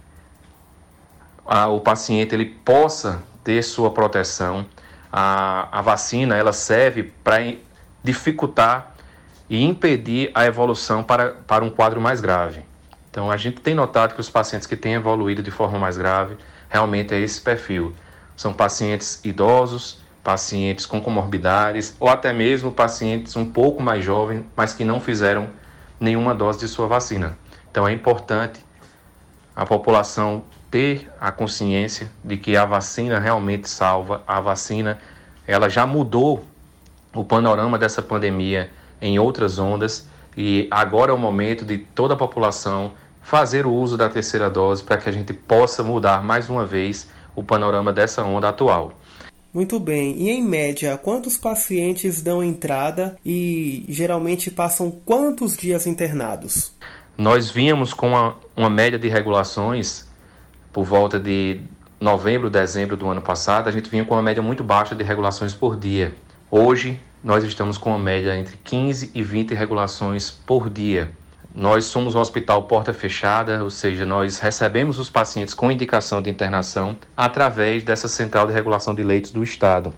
a, 1.47 1.69
o 1.69 1.81
paciente 1.81 2.35
ele 2.35 2.47
possa 2.47 3.23
ter 3.45 3.62
sua 3.62 3.91
proteção. 3.91 4.67
A, 5.12 5.69
a 5.79 5.83
vacina 5.83 6.37
ela 6.37 6.53
serve 6.53 7.12
para 7.23 7.55
dificultar 8.03 8.95
e 9.49 9.62
impedir 9.62 10.31
a 10.35 10.47
evolução 10.47 11.03
para, 11.03 11.33
para 11.47 11.65
um 11.65 11.71
quadro 11.71 12.01
mais 12.01 12.21
grave. 12.21 12.65
Então 13.11 13.31
a 13.31 13.37
gente 13.37 13.61
tem 13.61 13.75
notado 13.75 14.15
que 14.15 14.21
os 14.21 14.31
pacientes 14.31 14.67
que 14.67 14.77
têm 14.77 14.95
evoluído 14.95 15.43
de 15.43 15.51
forma 15.51 15.79
mais 15.79 15.99
grave 15.99 16.37
realmente 16.71 17.12
é 17.12 17.21
esse 17.21 17.41
perfil. 17.41 17.95
São 18.35 18.55
pacientes 18.55 19.21
idosos, 19.23 20.01
pacientes 20.25 20.87
com 20.87 21.01
comorbidades 21.01 21.95
ou 22.01 22.09
até 22.09 22.33
mesmo 22.33 22.73
pacientes 22.73 23.37
um 23.37 23.45
pouco 23.45 23.83
mais 23.83 24.03
jovens, 24.03 24.45
mas 24.57 24.73
que 24.73 24.85
não 24.85 25.01
fizeram 25.01 25.51
nenhuma 26.01 26.35
dose 26.35 26.61
de 26.61 26.69
sua 26.69 26.87
vacina. 26.87 27.37
Então 27.71 27.87
é 27.87 27.93
importante 27.93 28.65
a 29.55 29.67
população 29.67 30.45
ter 30.71 31.11
a 31.21 31.31
consciência 31.31 32.11
de 32.25 32.37
que 32.37 32.57
a 32.57 32.65
vacina 32.65 33.19
realmente 33.19 33.69
salva, 33.69 34.23
a 34.27 34.41
vacina 34.41 34.99
ela 35.47 35.69
já 35.69 35.87
mudou 35.87 36.45
o 37.15 37.23
panorama 37.23 37.79
dessa 37.79 38.01
pandemia 38.01 38.71
em 39.01 39.19
outras 39.19 39.59
ondas 39.59 40.09
e 40.37 40.67
agora 40.71 41.11
é 41.11 41.15
o 41.15 41.19
momento 41.19 41.65
de 41.65 41.79
toda 41.79 42.15
a 42.15 42.17
população 42.17 42.93
fazer 43.21 43.67
o 43.67 43.73
uso 43.73 43.97
da 43.97 44.09
terceira 44.09 44.49
dose 44.49 44.83
para 44.83 44.97
que 44.97 45.09
a 45.09 45.12
gente 45.12 45.33
possa 45.33 45.83
mudar 45.83 46.23
mais 46.25 46.49
uma 46.49 46.65
vez 46.65 47.09
o 47.37 47.43
panorama 47.43 47.93
dessa 47.93 48.23
onda 48.23 48.49
atual. 48.49 48.95
Muito 49.53 49.79
bem, 49.79 50.17
e 50.17 50.31
em 50.31 50.43
média, 50.43 50.97
quantos 50.97 51.37
pacientes 51.37 52.23
dão 52.23 52.43
entrada 52.43 53.19
e 53.25 53.85
geralmente 53.87 54.51
passam 54.51 54.91
quantos 55.05 55.55
dias 55.59 55.87
internados? 55.87 56.73
Nós 57.16 57.51
vínhamos 57.51 57.92
com 57.92 58.09
uma, 58.09 58.37
uma 58.57 58.70
média 58.70 58.98
de 58.98 59.09
regulações 59.09 60.09
por 60.72 60.85
volta 60.85 61.20
de 61.20 61.61
novembro, 62.01 62.48
dezembro 62.51 62.96
do 62.96 63.07
ano 63.09 63.20
passado, 63.20 63.68
a 63.68 63.70
gente 63.70 63.88
vinha 63.88 64.05
com 64.05 64.14
uma 64.14 64.22
média 64.22 64.42
muito 64.42 64.64
baixa 64.64 64.94
de 64.94 65.05
regulações 65.05 65.55
por 65.55 65.79
dia. 65.79 66.14
Hoje, 66.51 66.98
nós 67.22 67.44
estamos 67.44 67.79
com 67.79 67.90
uma 67.90 67.98
média 67.98 68.37
entre 68.37 68.57
15 68.64 69.12
e 69.14 69.22
20 69.22 69.55
regulações 69.55 70.31
por 70.31 70.68
dia. 70.68 71.12
Nós 71.55 71.85
somos 71.85 72.14
um 72.14 72.18
hospital 72.18 72.62
porta 72.62 72.94
fechada, 72.94 73.62
ou 73.62 73.70
seja, 73.70 74.07
nós 74.07 74.38
recebemos 74.38 74.98
os 74.98 75.11
pacientes 75.11 75.53
com 75.53 75.70
indicação 75.70 76.22
de 76.22 76.31
internação 76.31 76.96
através 77.14 77.85
dessa 77.85 78.09
central 78.09 78.46
de 78.46 78.55
regulação 78.55 78.94
de 78.94 79.03
leitos 79.03 79.31
do 79.31 79.44
Estado. 79.44 79.92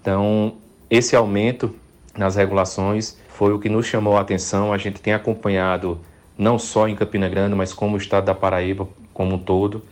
Então, 0.00 0.56
esse 0.88 1.16
aumento 1.16 1.74
nas 2.16 2.36
regulações 2.36 3.18
foi 3.28 3.52
o 3.52 3.58
que 3.58 3.68
nos 3.68 3.86
chamou 3.86 4.16
a 4.16 4.20
atenção. 4.20 4.72
A 4.72 4.78
gente 4.78 5.02
tem 5.02 5.12
acompanhado, 5.12 6.00
não 6.42 6.58
só 6.58 6.88
em 6.88 6.94
Campina 6.94 7.28
Grande, 7.28 7.54
mas 7.54 7.72
como 7.72 7.94
o 7.94 7.98
estado 7.98 8.24
da 8.24 8.34
Paraíba 8.34 8.88
como 9.14 9.36
um 9.36 9.38
todo, 9.38 9.82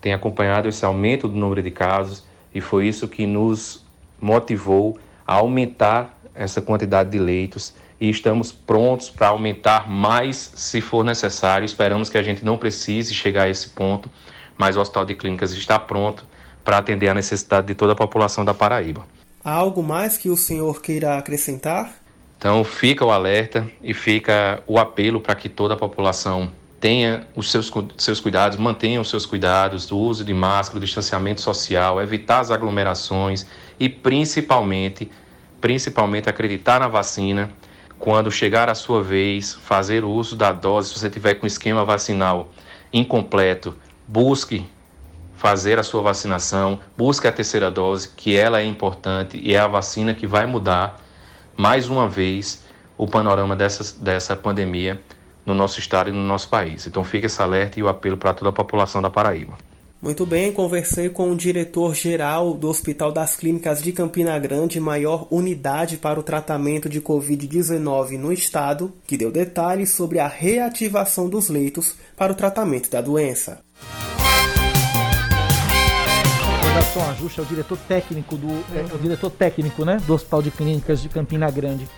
tem 0.00 0.12
acompanhado 0.12 0.68
esse 0.68 0.84
aumento 0.84 1.26
do 1.26 1.34
número 1.34 1.62
de 1.62 1.70
casos 1.70 2.24
e 2.54 2.60
foi 2.60 2.86
isso 2.86 3.08
que 3.08 3.26
nos 3.26 3.84
motivou 4.20 4.98
a 5.26 5.34
aumentar 5.34 6.16
essa 6.34 6.60
quantidade 6.60 7.10
de 7.10 7.18
leitos 7.18 7.74
e 8.00 8.10
estamos 8.10 8.52
prontos 8.52 9.08
para 9.08 9.28
aumentar 9.28 9.88
mais 9.88 10.52
se 10.54 10.80
for 10.80 11.04
necessário. 11.04 11.64
Esperamos 11.64 12.10
que 12.10 12.18
a 12.18 12.22
gente 12.22 12.44
não 12.44 12.58
precise 12.58 13.14
chegar 13.14 13.44
a 13.44 13.48
esse 13.48 13.70
ponto, 13.70 14.10
mas 14.58 14.76
o 14.76 14.80
Hospital 14.80 15.06
de 15.06 15.14
Clínicas 15.14 15.52
está 15.52 15.78
pronto 15.78 16.26
para 16.62 16.78
atender 16.78 17.08
a 17.08 17.14
necessidade 17.14 17.66
de 17.66 17.74
toda 17.74 17.92
a 17.92 17.96
população 17.96 18.44
da 18.44 18.52
Paraíba. 18.52 19.06
Há 19.42 19.52
algo 19.52 19.82
mais 19.82 20.16
que 20.18 20.28
o 20.28 20.36
senhor 20.36 20.80
queira 20.82 21.16
acrescentar? 21.16 22.03
Então 22.44 22.62
fica 22.62 23.02
o 23.02 23.10
alerta 23.10 23.66
e 23.82 23.94
fica 23.94 24.62
o 24.66 24.78
apelo 24.78 25.18
para 25.18 25.34
que 25.34 25.48
toda 25.48 25.72
a 25.72 25.76
população 25.78 26.52
tenha 26.78 27.26
os 27.34 27.50
seus, 27.50 27.72
seus 27.96 28.20
cuidados, 28.20 28.58
mantenha 28.58 29.00
os 29.00 29.08
seus 29.08 29.24
cuidados, 29.24 29.86
do 29.86 29.96
uso 29.96 30.22
de 30.22 30.34
máscara, 30.34 30.78
do 30.78 30.84
distanciamento 30.84 31.40
social, 31.40 32.02
evitar 32.02 32.40
as 32.40 32.50
aglomerações 32.50 33.46
e 33.80 33.88
principalmente, 33.88 35.10
principalmente 35.58 36.28
acreditar 36.28 36.80
na 36.80 36.86
vacina. 36.86 37.50
Quando 37.98 38.30
chegar 38.30 38.68
a 38.68 38.74
sua 38.74 39.02
vez, 39.02 39.54
fazer 39.54 40.04
o 40.04 40.10
uso 40.10 40.36
da 40.36 40.52
dose, 40.52 40.90
se 40.90 40.98
você 40.98 41.08
tiver 41.08 41.36
com 41.36 41.46
esquema 41.46 41.82
vacinal 41.82 42.50
incompleto, 42.92 43.74
busque 44.06 44.66
fazer 45.34 45.78
a 45.78 45.82
sua 45.82 46.02
vacinação, 46.02 46.78
busque 46.94 47.26
a 47.26 47.32
terceira 47.32 47.70
dose, 47.70 48.10
que 48.14 48.36
ela 48.36 48.60
é 48.60 48.66
importante 48.66 49.40
e 49.42 49.54
é 49.54 49.58
a 49.58 49.66
vacina 49.66 50.12
que 50.12 50.26
vai 50.26 50.44
mudar 50.44 51.02
mais 51.56 51.88
uma 51.88 52.08
vez 52.08 52.62
o 52.96 53.06
panorama 53.06 53.56
dessa, 53.56 53.96
dessa 54.02 54.36
pandemia 54.36 55.00
no 55.44 55.54
nosso 55.54 55.78
estado 55.78 56.10
e 56.10 56.12
no 56.12 56.22
nosso 56.22 56.48
país. 56.48 56.86
Então 56.86 57.04
fique 57.04 57.26
esse 57.26 57.40
alerta 57.40 57.78
e 57.78 57.82
o 57.82 57.88
apelo 57.88 58.16
para 58.16 58.34
toda 58.34 58.50
a 58.50 58.52
população 58.52 59.02
da 59.02 59.10
Paraíba. 59.10 59.56
Muito 60.04 60.26
bem, 60.26 60.52
conversei 60.52 61.08
com 61.08 61.30
o 61.30 61.36
diretor-geral 61.36 62.52
do 62.52 62.68
Hospital 62.68 63.10
das 63.10 63.36
Clínicas 63.36 63.82
de 63.82 63.90
Campina 63.90 64.38
Grande, 64.38 64.78
maior 64.78 65.26
unidade 65.30 65.96
para 65.96 66.20
o 66.20 66.22
tratamento 66.22 66.90
de 66.90 67.00
Covid-19 67.00 68.18
no 68.18 68.30
estado, 68.30 68.92
que 69.06 69.16
deu 69.16 69.32
detalhes 69.32 69.94
sobre 69.94 70.18
a 70.18 70.28
reativação 70.28 71.26
dos 71.26 71.48
leitos 71.48 71.94
para 72.18 72.32
o 72.32 72.36
tratamento 72.36 72.90
da 72.90 73.00
doença. 73.00 73.62
Fundação 76.74 77.08
Ajuste 77.10 77.38
é 77.38 77.42
o 77.44 77.46
diretor 77.46 77.78
técnico 77.86 78.36
do 78.36 78.48
é, 78.48 78.92
o 78.92 78.98
diretor 78.98 79.30
técnico, 79.30 79.84
né, 79.84 79.98
do 80.04 80.12
Hospital 80.12 80.42
de 80.42 80.50
Clínicas 80.50 81.00
de 81.00 81.08
Campina 81.08 81.48
Grande. 81.48 81.88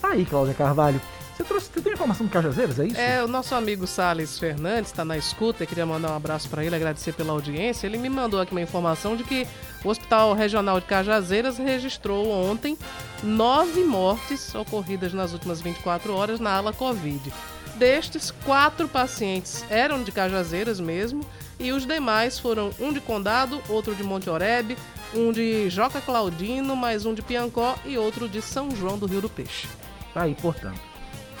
Tá 0.00 0.10
aí, 0.10 0.24
Cláudia 0.24 0.54
Carvalho. 0.54 1.00
Você 1.36 1.42
trouxe, 1.42 1.70
você 1.74 1.80
tem 1.80 1.92
informação 1.92 2.26
do 2.26 2.30
Cajazeiras, 2.30 2.78
é 2.78 2.86
isso? 2.86 3.00
É, 3.00 3.24
o 3.24 3.26
nosso 3.26 3.52
amigo 3.52 3.84
Sales 3.84 4.38
Fernandes 4.38 4.92
está 4.92 5.04
na 5.04 5.18
escuta, 5.18 5.64
eu 5.64 5.66
queria 5.66 5.84
mandar 5.84 6.12
um 6.12 6.14
abraço 6.14 6.48
para 6.48 6.64
ele, 6.64 6.76
agradecer 6.76 7.12
pela 7.14 7.32
audiência. 7.32 7.84
Ele 7.84 7.98
me 7.98 8.08
mandou 8.08 8.40
aqui 8.40 8.52
uma 8.52 8.60
informação 8.60 9.16
de 9.16 9.24
que 9.24 9.44
o 9.84 9.88
Hospital 9.88 10.34
Regional 10.34 10.78
de 10.78 10.86
Cajazeiras 10.86 11.58
registrou 11.58 12.30
ontem 12.30 12.78
nove 13.24 13.82
mortes 13.82 14.54
ocorridas 14.54 15.12
nas 15.12 15.32
últimas 15.32 15.60
24 15.60 16.14
horas 16.14 16.38
na 16.38 16.52
ala 16.52 16.72
Covid. 16.72 17.32
Destes, 17.74 18.30
quatro 18.44 18.86
pacientes 18.86 19.64
eram 19.68 20.04
de 20.04 20.12
Cajazeiras 20.12 20.78
mesmo, 20.78 21.26
e 21.62 21.72
os 21.72 21.86
demais 21.86 22.38
foram 22.38 22.70
um 22.80 22.92
de 22.92 23.00
Condado, 23.00 23.62
outro 23.68 23.94
de 23.94 24.02
Monte 24.02 24.28
Oreb, 24.28 24.76
um 25.14 25.30
de 25.30 25.70
Joca 25.70 26.00
Claudino, 26.00 26.74
mais 26.74 27.06
um 27.06 27.14
de 27.14 27.22
Piancó 27.22 27.76
e 27.84 27.96
outro 27.96 28.28
de 28.28 28.42
São 28.42 28.70
João 28.72 28.98
do 28.98 29.06
Rio 29.06 29.20
do 29.20 29.28
Peixe. 29.28 29.68
Tá 30.12 30.22
aí, 30.22 30.34
portanto. 30.34 30.80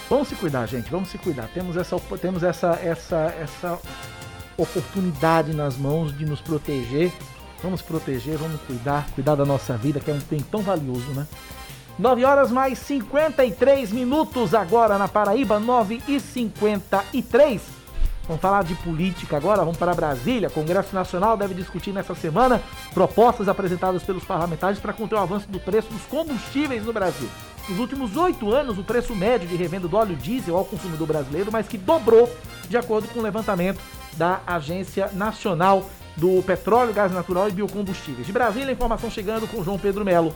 Vamos 0.08 0.28
se 0.28 0.36
cuidar, 0.36 0.66
gente. 0.66 0.90
Vamos 0.90 1.08
se 1.08 1.18
cuidar. 1.18 1.48
Temos 1.48 1.76
essa, 1.76 1.98
temos 2.20 2.42
essa, 2.44 2.78
essa, 2.82 3.34
essa 3.38 3.80
oportunidade 4.56 5.52
nas 5.52 5.76
mãos 5.76 6.16
de 6.16 6.24
nos 6.24 6.40
proteger. 6.40 7.12
Vamos 7.60 7.82
proteger, 7.82 8.36
vamos 8.38 8.60
cuidar, 8.62 9.08
cuidar 9.14 9.34
da 9.34 9.44
nossa 9.44 9.76
vida, 9.76 9.98
que 9.98 10.10
é 10.10 10.14
um 10.14 10.20
tempo 10.20 10.44
tão 10.50 10.62
valioso, 10.62 11.10
né? 11.12 11.26
9 11.98 12.24
horas 12.24 12.50
mais 12.50 12.78
53 12.78 13.92
minutos 13.92 14.54
agora 14.54 14.98
na 14.98 15.08
Paraíba, 15.08 15.58
9 15.58 16.00
e 16.08 16.18
53. 16.20 17.81
Vamos 18.26 18.40
falar 18.40 18.62
de 18.62 18.74
política 18.76 19.36
agora, 19.36 19.60
vamos 19.60 19.76
para 19.76 19.94
Brasília. 19.94 20.48
O 20.48 20.52
Congresso 20.52 20.94
Nacional 20.94 21.36
deve 21.36 21.54
discutir 21.54 21.92
nessa 21.92 22.14
semana 22.14 22.62
propostas 22.94 23.48
apresentadas 23.48 24.02
pelos 24.04 24.24
parlamentares 24.24 24.78
para 24.78 24.92
conter 24.92 25.16
o 25.16 25.18
avanço 25.18 25.48
do 25.48 25.58
preço 25.58 25.92
dos 25.92 26.02
combustíveis 26.02 26.84
no 26.84 26.92
Brasil. 26.92 27.28
Nos 27.68 27.78
últimos 27.78 28.16
oito 28.16 28.52
anos, 28.52 28.78
o 28.78 28.84
preço 28.84 29.14
médio 29.14 29.48
de 29.48 29.56
revenda 29.56 29.88
do 29.88 29.96
óleo 29.96 30.16
diesel 30.16 30.56
ao 30.56 30.64
consumidor 30.64 31.06
brasileiro 31.06 31.50
mais 31.50 31.66
que 31.66 31.76
dobrou, 31.76 32.32
de 32.68 32.76
acordo 32.76 33.08
com 33.08 33.18
o 33.18 33.22
levantamento 33.22 33.80
da 34.16 34.40
Agência 34.46 35.10
Nacional 35.12 35.84
do 36.16 36.42
Petróleo, 36.42 36.92
Gás 36.92 37.10
Natural 37.12 37.48
e 37.48 37.52
Biocombustíveis. 37.52 38.26
De 38.26 38.32
Brasília, 38.32 38.72
informação 38.72 39.10
chegando 39.10 39.48
com 39.48 39.64
João 39.64 39.78
Pedro 39.78 40.04
Melo. 40.04 40.34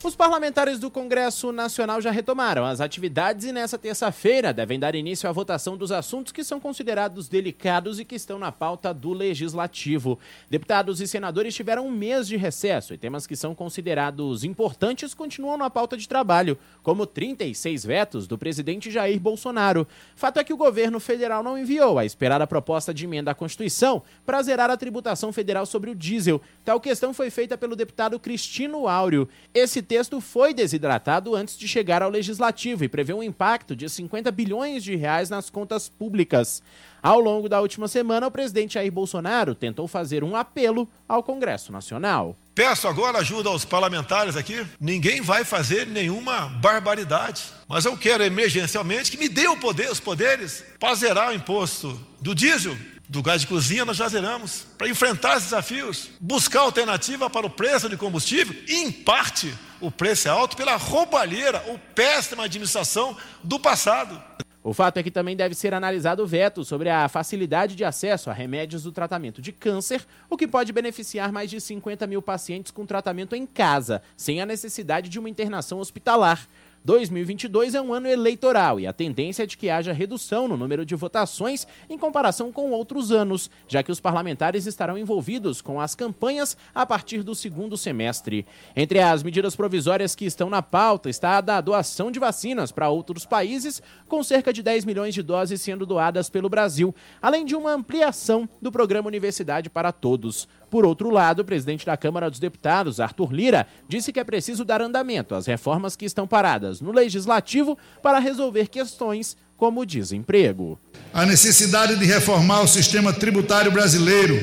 Os 0.00 0.14
parlamentares 0.14 0.78
do 0.78 0.92
Congresso 0.92 1.50
Nacional 1.50 2.00
já 2.00 2.12
retomaram 2.12 2.64
as 2.64 2.80
atividades 2.80 3.44
e 3.44 3.52
nessa 3.52 3.76
terça-feira 3.76 4.52
devem 4.52 4.78
dar 4.78 4.94
início 4.94 5.28
à 5.28 5.32
votação 5.32 5.76
dos 5.76 5.90
assuntos 5.90 6.30
que 6.30 6.44
são 6.44 6.60
considerados 6.60 7.28
delicados 7.28 7.98
e 7.98 8.04
que 8.04 8.14
estão 8.14 8.38
na 8.38 8.52
pauta 8.52 8.94
do 8.94 9.12
Legislativo. 9.12 10.16
Deputados 10.48 11.00
e 11.00 11.08
senadores 11.08 11.52
tiveram 11.52 11.84
um 11.84 11.90
mês 11.90 12.28
de 12.28 12.36
recesso 12.36 12.94
e 12.94 12.98
temas 12.98 13.26
que 13.26 13.34
são 13.34 13.56
considerados 13.56 14.44
importantes 14.44 15.14
continuam 15.14 15.58
na 15.58 15.68
pauta 15.68 15.96
de 15.96 16.08
trabalho, 16.08 16.56
como 16.80 17.04
36 17.04 17.84
vetos 17.84 18.28
do 18.28 18.38
presidente 18.38 18.92
Jair 18.92 19.18
Bolsonaro. 19.18 19.84
Fato 20.14 20.38
é 20.38 20.44
que 20.44 20.52
o 20.52 20.56
governo 20.56 21.00
federal 21.00 21.42
não 21.42 21.58
enviou 21.58 21.98
a 21.98 22.04
esperada 22.04 22.46
proposta 22.46 22.94
de 22.94 23.04
emenda 23.04 23.32
à 23.32 23.34
Constituição 23.34 24.00
para 24.24 24.42
zerar 24.42 24.70
a 24.70 24.76
tributação 24.76 25.32
federal 25.32 25.66
sobre 25.66 25.90
o 25.90 25.94
diesel. 25.94 26.40
Tal 26.64 26.78
questão 26.80 27.12
foi 27.12 27.30
feita 27.30 27.58
pelo 27.58 27.74
deputado 27.74 28.18
Cristino 28.20 28.86
Áureo. 28.86 29.28
Esse 29.52 29.87
texto 29.88 30.20
foi 30.20 30.52
desidratado 30.52 31.34
antes 31.34 31.56
de 31.56 31.66
chegar 31.66 32.02
ao 32.02 32.10
legislativo 32.10 32.84
e 32.84 32.88
prevê 32.88 33.14
um 33.14 33.22
impacto 33.22 33.74
de 33.74 33.88
50 33.88 34.30
bilhões 34.30 34.84
de 34.84 34.94
reais 34.94 35.30
nas 35.30 35.48
contas 35.48 35.88
públicas. 35.88 36.62
Ao 37.02 37.18
longo 37.18 37.48
da 37.48 37.60
última 37.60 37.88
semana, 37.88 38.26
o 38.26 38.30
presidente 38.30 38.74
Jair 38.74 38.92
Bolsonaro 38.92 39.54
tentou 39.54 39.88
fazer 39.88 40.22
um 40.22 40.36
apelo 40.36 40.86
ao 41.08 41.22
Congresso 41.22 41.72
Nacional. 41.72 42.36
Peço 42.54 42.86
agora 42.86 43.18
ajuda 43.18 43.48
aos 43.48 43.64
parlamentares 43.64 44.36
aqui. 44.36 44.66
Ninguém 44.78 45.22
vai 45.22 45.44
fazer 45.44 45.86
nenhuma 45.86 46.48
barbaridade, 46.60 47.44
mas 47.66 47.84
eu 47.84 47.96
quero 47.96 48.24
emergencialmente 48.24 49.10
que 49.10 49.16
me 49.16 49.28
dê 49.28 49.48
o 49.48 49.56
poder, 49.56 49.90
os 49.90 50.00
poderes 50.00 50.64
para 50.78 50.94
zerar 50.94 51.30
o 51.30 51.34
imposto 51.34 51.98
do 52.20 52.34
diesel, 52.34 52.76
do 53.08 53.22
gás 53.22 53.40
de 53.40 53.46
cozinha 53.46 53.84
nós 53.84 53.96
já 53.96 54.08
zeramos, 54.08 54.66
para 54.76 54.88
enfrentar 54.88 55.36
esses 55.36 55.44
desafios, 55.44 56.10
buscar 56.20 56.60
alternativa 56.60 57.30
para 57.30 57.46
o 57.46 57.50
preço 57.50 57.88
de 57.88 57.96
combustível 57.96 58.54
em 58.68 58.92
parte, 58.92 59.52
o 59.80 59.90
preço 59.90 60.28
é 60.28 60.30
alto 60.30 60.56
pela 60.56 60.76
roubalheira 60.76 61.64
ou 61.68 61.78
péssima 61.94 62.44
administração 62.44 63.16
do 63.42 63.58
passado. 63.58 64.22
O 64.62 64.74
fato 64.74 64.98
é 64.98 65.02
que 65.02 65.10
também 65.10 65.34
deve 65.34 65.54
ser 65.54 65.72
analisado 65.72 66.22
o 66.22 66.26
veto 66.26 66.62
sobre 66.64 66.90
a 66.90 67.08
facilidade 67.08 67.74
de 67.74 67.84
acesso 67.84 68.28
a 68.28 68.34
remédios 68.34 68.82
do 68.82 68.92
tratamento 68.92 69.40
de 69.40 69.52
câncer, 69.52 70.04
o 70.28 70.36
que 70.36 70.46
pode 70.46 70.72
beneficiar 70.72 71.32
mais 71.32 71.48
de 71.48 71.58
50 71.58 72.06
mil 72.06 72.20
pacientes 72.20 72.70
com 72.70 72.84
tratamento 72.84 73.34
em 73.34 73.46
casa, 73.46 74.02
sem 74.16 74.42
a 74.42 74.46
necessidade 74.46 75.08
de 75.08 75.18
uma 75.18 75.30
internação 75.30 75.78
hospitalar. 75.78 76.46
2022 76.84 77.74
é 77.74 77.82
um 77.82 77.92
ano 77.92 78.06
eleitoral 78.06 78.80
e 78.80 78.86
a 78.86 78.92
tendência 78.92 79.42
é 79.42 79.46
de 79.46 79.56
que 79.56 79.68
haja 79.68 79.92
redução 79.92 80.48
no 80.48 80.56
número 80.56 80.86
de 80.86 80.94
votações 80.94 81.66
em 81.88 81.98
comparação 81.98 82.50
com 82.52 82.70
outros 82.70 83.12
anos, 83.12 83.50
já 83.66 83.82
que 83.82 83.92
os 83.92 84.00
parlamentares 84.00 84.66
estarão 84.66 84.96
envolvidos 84.96 85.60
com 85.60 85.80
as 85.80 85.94
campanhas 85.94 86.56
a 86.74 86.86
partir 86.86 87.22
do 87.22 87.34
segundo 87.34 87.76
semestre. 87.76 88.46
Entre 88.74 89.00
as 89.00 89.22
medidas 89.22 89.54
provisórias 89.54 90.14
que 90.14 90.24
estão 90.24 90.48
na 90.48 90.62
pauta 90.62 91.10
está 91.10 91.38
a 91.38 91.40
da 91.40 91.60
doação 91.60 92.10
de 92.10 92.18
vacinas 92.18 92.72
para 92.72 92.88
outros 92.88 93.26
países, 93.26 93.82
com 94.06 94.22
cerca 94.22 94.52
de 94.52 94.62
10 94.62 94.84
milhões 94.84 95.14
de 95.14 95.22
doses 95.22 95.60
sendo 95.60 95.84
doadas 95.84 96.30
pelo 96.30 96.48
Brasil, 96.48 96.94
além 97.20 97.44
de 97.44 97.54
uma 97.54 97.72
ampliação 97.72 98.48
do 98.62 98.72
programa 98.72 99.08
Universidade 99.08 99.68
para 99.68 99.92
Todos. 99.92 100.48
Por 100.70 100.84
outro 100.84 101.10
lado, 101.10 101.40
o 101.40 101.44
presidente 101.44 101.86
da 101.86 101.96
Câmara 101.96 102.30
dos 102.30 102.38
Deputados, 102.38 103.00
Arthur 103.00 103.32
Lira, 103.32 103.66
disse 103.88 104.12
que 104.12 104.20
é 104.20 104.24
preciso 104.24 104.64
dar 104.64 104.82
andamento 104.82 105.34
às 105.34 105.46
reformas 105.46 105.96
que 105.96 106.04
estão 106.04 106.26
paradas 106.26 106.80
no 106.80 106.92
legislativo 106.92 107.76
para 108.02 108.18
resolver 108.18 108.68
questões 108.68 109.36
como 109.56 109.80
o 109.80 109.86
desemprego. 109.86 110.78
A 111.12 111.26
necessidade 111.26 111.96
de 111.96 112.04
reformar 112.04 112.62
o 112.62 112.68
sistema 112.68 113.12
tributário 113.12 113.72
brasileiro 113.72 114.36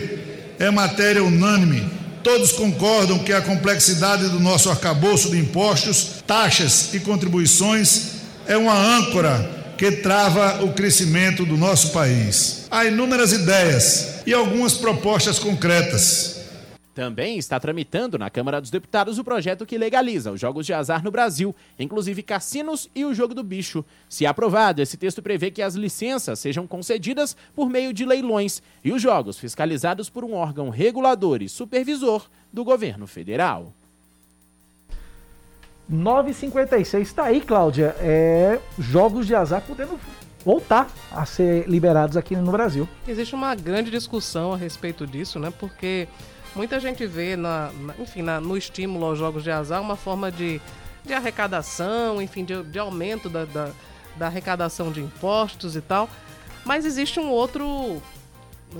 é 0.60 0.70
matéria 0.72 1.24
unânime. 1.24 1.90
Todos 2.24 2.52
concordam 2.52 3.20
que 3.20 3.32
a 3.32 3.42
complexidade 3.42 4.30
do 4.30 4.40
nosso 4.40 4.70
arcabouço 4.70 5.30
de 5.30 5.38
impostos, 5.38 6.24
taxas 6.26 6.94
e 6.94 7.00
contribuições 7.00 8.16
é 8.48 8.58
uma 8.58 8.74
âncora 8.74 9.65
que 9.78 9.92
trava 9.92 10.64
o 10.64 10.74
crescimento 10.74 11.46
do 11.46 11.58
nosso 11.58 11.92
país. 11.92 12.68
Há 12.72 12.86
inúmeras 12.86 13.34
ideias 13.34 14.22
e 14.26 14.34
algumas 14.34 14.76
propostas 14.76 15.38
concretas. 15.38 16.36
Também 16.96 17.38
está 17.38 17.60
tramitando 17.60 18.18
na 18.18 18.30
Câmara 18.30 18.62
dos 18.62 18.72
Deputados 18.72 19.20
o 19.20 19.24
projeto 19.24 19.66
que 19.66 19.78
legaliza 19.78 20.32
os 20.32 20.40
jogos 20.40 20.66
de 20.66 20.74
azar 20.74 21.04
no 21.04 21.12
Brasil, 21.12 21.54
inclusive 21.78 22.24
cassinos 22.24 22.90
e 22.96 23.04
o 23.04 23.14
jogo 23.14 23.34
do 23.34 23.44
bicho. 23.44 23.84
Se 24.08 24.26
aprovado, 24.26 24.82
esse 24.82 24.96
texto 24.96 25.22
prevê 25.22 25.52
que 25.52 25.62
as 25.62 25.76
licenças 25.76 26.40
sejam 26.40 26.66
concedidas 26.66 27.36
por 27.54 27.70
meio 27.70 27.92
de 27.92 28.06
leilões 28.06 28.64
e 28.82 28.94
os 28.94 29.02
jogos 29.02 29.38
fiscalizados 29.38 30.10
por 30.10 30.24
um 30.24 30.34
órgão 30.34 30.70
regulador 30.70 31.42
e 31.42 31.50
supervisor 31.50 32.30
do 32.52 32.64
governo 32.64 33.06
federal. 33.06 33.74
9,56. 35.92 37.14
Tá 37.14 37.26
aí, 37.26 37.42
Cláudia. 37.42 37.96
É, 38.00 38.60
jogos 38.78 39.28
de 39.28 39.36
azar 39.36 39.62
podendo 39.62 40.00
voltar 40.46 40.88
a 41.12 41.26
ser 41.26 41.68
liberados 41.68 42.16
aqui 42.16 42.36
no 42.36 42.52
Brasil. 42.52 42.88
Existe 43.08 43.34
uma 43.34 43.56
grande 43.56 43.90
discussão 43.90 44.54
a 44.54 44.58
respeito 44.58 45.08
disso, 45.08 45.40
né? 45.40 45.52
Porque 45.60 46.08
muita 46.56 46.80
gente 46.80 47.06
vê, 47.08 47.36
na, 47.36 47.72
na 47.72 47.96
enfim, 48.00 48.22
na, 48.22 48.40
no 48.40 48.56
estímulo 48.56 49.06
aos 49.06 49.18
jogos 49.18 49.44
de 49.44 49.50
azar 49.50 49.82
uma 49.82 49.96
forma 49.96 50.32
de, 50.32 50.62
de 51.04 51.14
arrecadação, 51.14 52.22
enfim, 52.22 52.46
de, 52.46 52.62
de 52.64 52.78
aumento 52.78 53.28
da, 53.28 53.46
da, 53.46 53.72
da, 54.16 54.28
arrecadação 54.28 54.92
de 54.92 55.02
impostos 55.02 55.76
e 55.76 55.82
tal. 55.82 56.08
Mas 56.64 56.86
existe 56.86 57.20
um 57.20 57.30
outro. 57.30 58.02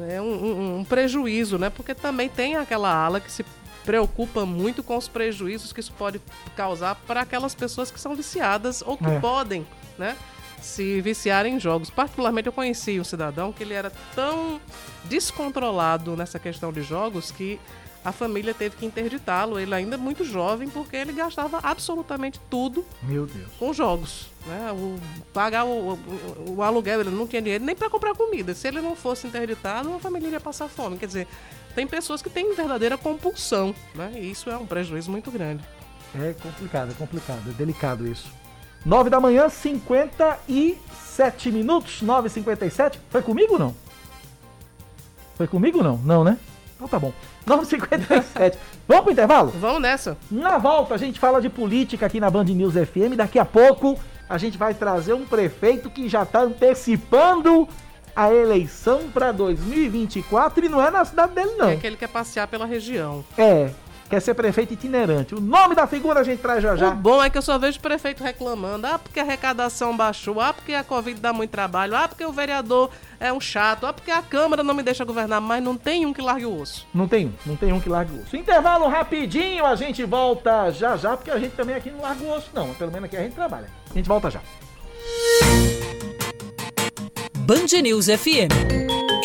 É, 0.10 0.22
um, 0.22 0.26
um, 0.26 0.80
um 0.80 0.84
prejuízo, 0.84 1.58
né? 1.58 1.70
Porque 1.70 1.96
também 1.96 2.30
tem 2.30 2.58
aquela 2.58 2.94
ala 2.94 3.20
que 3.20 3.32
se 3.32 3.44
preocupa 3.86 4.46
muito 4.46 4.84
com 4.84 4.98
os 4.98 5.08
prejuízos 5.08 5.72
que 5.72 5.80
isso 5.80 5.94
pode 5.94 6.20
causar 6.56 6.96
para 7.08 7.22
aquelas 7.22 7.54
pessoas 7.54 7.92
que 7.92 8.00
são 8.00 8.16
viciadas 8.16 8.82
ou 8.82 8.98
que 8.98 9.06
é. 9.06 9.20
podem, 9.20 9.66
né? 9.98 10.18
Se 10.62 11.00
viciar 11.02 11.46
em 11.46 11.60
jogos. 11.60 11.90
Particularmente, 11.90 12.48
eu 12.48 12.54
conheci 12.54 13.00
um 13.00 13.04
cidadão 13.04 13.54
que 13.54 13.62
ele 13.62 13.74
era 13.74 13.92
tão 14.16 14.60
descontrolado 15.04 16.16
nessa 16.16 16.40
questão 16.40 16.74
de 16.74 16.82
jogos 16.82 17.30
que 17.30 17.60
a 18.04 18.12
família 18.12 18.54
teve 18.54 18.76
que 18.76 18.86
interditá-lo. 18.86 19.60
Ele 19.60 19.74
ainda 19.74 19.98
muito 19.98 20.24
jovem, 20.24 20.70
porque 20.70 20.96
ele 20.96 21.12
gastava 21.12 21.60
absolutamente 21.62 22.40
tudo 22.50 22.86
com 23.60 23.74
jogos. 23.74 24.28
Né? 24.46 24.72
O, 24.72 25.00
pagar 25.34 25.66
o, 25.66 25.94
o, 25.94 26.56
o, 26.58 26.62
aluguel, 26.62 27.02
ele 27.02 27.10
não 27.10 27.26
tinha 27.26 27.42
dinheiro 27.42 27.64
nem 27.64 27.76
para 27.76 27.90
comprar 27.90 28.16
comida. 28.16 28.54
Se 28.54 28.68
ele 28.68 28.80
não 28.80 28.96
fosse 28.96 29.26
interditado, 29.26 29.94
a 29.94 30.00
família 30.00 30.28
iria 30.28 30.40
passar 30.40 30.68
fome. 30.68 30.98
Quer 30.98 31.08
dizer, 31.08 31.28
tem 31.76 31.86
pessoas 31.86 32.22
que 32.22 32.30
têm 32.30 32.56
verdadeira 32.56 32.98
compulsão, 32.98 33.76
né? 33.94 34.14
E 34.16 34.32
isso 34.32 34.50
é 34.50 34.58
um 34.58 34.66
prejuízo 34.66 35.12
muito 35.12 35.30
grande. 35.30 35.64
É 36.16 36.34
complicado, 36.42 36.92
é 36.92 36.94
complicado, 36.94 37.42
é 37.50 37.54
delicado 37.54 38.08
isso. 38.08 38.32
9 38.86 39.10
da 39.10 39.20
manhã, 39.20 39.50
57 39.50 41.52
minutos, 41.52 42.02
9h57. 42.02 42.96
Foi 43.10 43.22
comigo 43.22 43.54
ou 43.54 43.60
não? 43.60 43.76
Foi 45.36 45.48
comigo 45.48 45.80
ou 45.80 45.84
não? 45.84 45.98
Não, 45.98 46.24
né? 46.24 46.38
Então 46.76 46.88
tá 46.88 46.98
bom. 46.98 47.12
9h57. 47.46 48.56
Vamos 48.88 49.04
pro 49.04 49.12
intervalo? 49.12 49.52
Vamos 49.60 49.82
nessa. 49.82 50.18
Na 50.32 50.58
volta 50.58 50.96
a 50.96 50.98
gente 50.98 51.20
fala 51.20 51.42
de 51.42 51.50
política 51.50 52.06
aqui 52.06 52.20
na 52.20 52.30
Band 52.30 52.46
News 52.46 52.76
FM. 52.76 53.18
Daqui 53.18 53.40
a 53.40 53.46
pouco 53.46 54.00
a 54.30 54.38
gente 54.38 54.58
vai 54.58 54.74
trazer 54.74 55.14
um 55.14 55.26
prefeito 55.26 55.90
que 55.90 56.08
já 56.08 56.24
está 56.24 56.44
antecipando 56.44 57.68
a 58.16 58.34
eleição 58.34 59.10
para 59.14 59.32
2024 59.32 60.66
e 60.66 60.70
não 60.70 60.82
é 60.82 60.90
na 60.90 61.04
cidade 61.04 61.34
dele, 61.34 61.52
não. 61.58 61.70
É 61.70 61.76
que 61.76 61.86
ele 61.86 61.98
quer 61.98 62.08
passear 62.08 62.48
pela 62.48 62.66
região. 62.66 63.26
É, 63.38 63.72
quer 64.10 64.22
ser 64.22 64.34
prefeito 64.34 64.74
itinerante. 64.74 65.36
O 65.36 65.42
nome 65.42 65.76
da 65.76 65.86
figura 65.86 66.22
a 66.22 66.24
gente 66.24 66.42
traz 66.42 66.64
já 66.64 66.76
já. 66.76 66.90
O 66.90 66.96
bom 66.96 67.22
é 67.22 67.30
que 67.30 67.38
eu 67.38 67.42
só 67.42 67.58
vejo 67.58 67.80
prefeito 67.80 68.24
reclamando. 68.24 68.88
Ah, 68.88 68.98
porque 68.98 69.20
a 69.20 69.24
arrecadação 69.24 69.96
baixou. 69.96 70.40
Ah, 70.40 70.54
porque 70.54 70.74
a 70.74 70.84
Covid 70.84 71.20
dá 71.20 71.34
muito 71.34 71.52
trabalho. 71.52 71.96
Ah, 71.96 72.08
porque 72.08 72.26
o 72.26 72.32
vereador 72.32 72.90
é 73.20 73.34
um 73.34 73.42
chato. 73.42 73.86
Ah, 73.86 73.94
porque 73.94 74.12
a 74.12 74.22
Câmara 74.22 74.64
não 74.64 74.74
me 74.74 74.84
deixa 74.84 75.04
governar. 75.04 75.42
Mas 75.42 75.64
não 75.64 75.76
tem 75.76 76.06
um 76.06 76.14
que 76.14 76.22
largue 76.22 76.46
o 76.46 76.62
osso. 76.62 76.88
Não 76.94 77.08
tem 77.08 77.28
um, 77.28 77.34
não 77.46 77.56
tem 77.56 77.74
um 77.74 77.80
que 77.80 77.90
largue 77.90 78.14
o 78.18 78.22
osso. 78.22 78.38
Intervalo 78.38 78.88
rapidinho, 78.88 79.66
a 79.66 79.76
gente 79.76 80.04
volta 80.06 80.72
já 80.72 80.96
já, 80.96 81.18
porque 81.18 81.32
a 81.32 81.40
gente 81.40 81.56
também 81.56 81.76
aqui 81.76 81.92
não 81.92 82.02
larga 82.02 82.24
o 82.24 82.32
osso, 82.32 82.50
não. 82.54 82.74
Pelo 82.76 82.92
menos 82.92 83.06
aqui 83.06 83.18
a 83.18 83.22
gente 83.22 83.34
trabalha. 83.34 83.70
A 83.92 83.94
gente 83.94 84.08
volta 84.08 84.30
já. 84.32 84.42
Band 87.46 87.82
News 87.82 88.08
FM. 88.08 88.52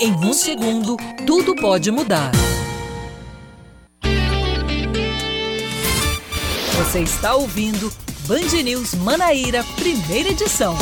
Em 0.01 0.13
um 0.13 0.33
segundo, 0.33 0.97
tudo 1.27 1.55
pode 1.57 1.91
mudar. 1.91 2.31
Você 6.77 7.01
está 7.01 7.35
ouvindo 7.35 7.93
Band 8.27 8.63
News 8.63 8.95
Manaíra, 8.95 9.65
primeira 9.77 10.31
edição. 10.31 10.77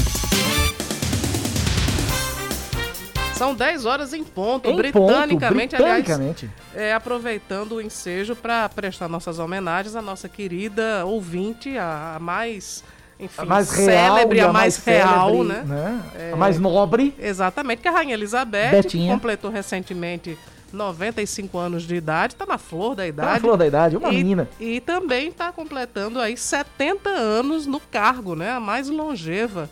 São 3.34 3.54
10 3.54 3.84
horas 3.84 4.12
em 4.12 4.24
ponto, 4.24 4.68
Em 4.68 4.74
britanicamente, 4.76 5.76
ponto, 5.76 5.84
aliás, 5.84 6.04
britanicamente. 6.04 6.50
é, 6.74 6.92
aproveitando 6.92 7.76
o 7.76 7.80
ensejo 7.80 8.34
para 8.34 8.68
prestar 8.68 9.08
nossas 9.08 9.38
homenagens 9.38 9.94
à 9.94 10.02
nossa 10.02 10.28
querida 10.28 11.04
ouvinte, 11.06 11.78
a, 11.78 12.16
a 12.16 12.18
mais, 12.18 12.82
enfim, 13.18 13.42
A 13.42 13.44
mais 13.44 13.70
real, 13.70 14.16
célebre, 14.16 14.38
e 14.38 14.40
a 14.40 14.52
mais, 14.52 14.76
real, 14.76 15.30
célebre, 15.34 15.68
né? 15.68 16.02
A 16.32 16.36
mais 16.36 16.58
nobre. 16.58 17.14
Exatamente, 17.18 17.82
que 17.82 17.88
é 17.88 17.90
a 17.90 17.94
Rainha 17.94 18.14
Elizabeth, 18.14 18.70
Betinha. 18.70 19.12
completou 19.12 19.50
recentemente 19.50 20.38
95 20.72 21.58
anos 21.58 21.82
de 21.84 21.96
idade, 21.96 22.34
está 22.34 22.46
na 22.46 22.58
flor 22.58 22.94
da 22.94 23.06
idade. 23.06 23.28
Tá 23.28 23.34
na 23.34 23.40
flor 23.40 23.56
da 23.56 23.66
idade, 23.66 23.96
uma 23.96 24.12
e, 24.12 24.16
menina. 24.16 24.48
E 24.60 24.80
também 24.80 25.28
está 25.28 25.50
completando 25.50 26.20
aí 26.20 26.36
70 26.36 27.08
anos 27.08 27.66
no 27.66 27.80
cargo, 27.80 28.34
né? 28.36 28.52
A 28.52 28.60
mais 28.60 28.88
longeva 28.88 29.68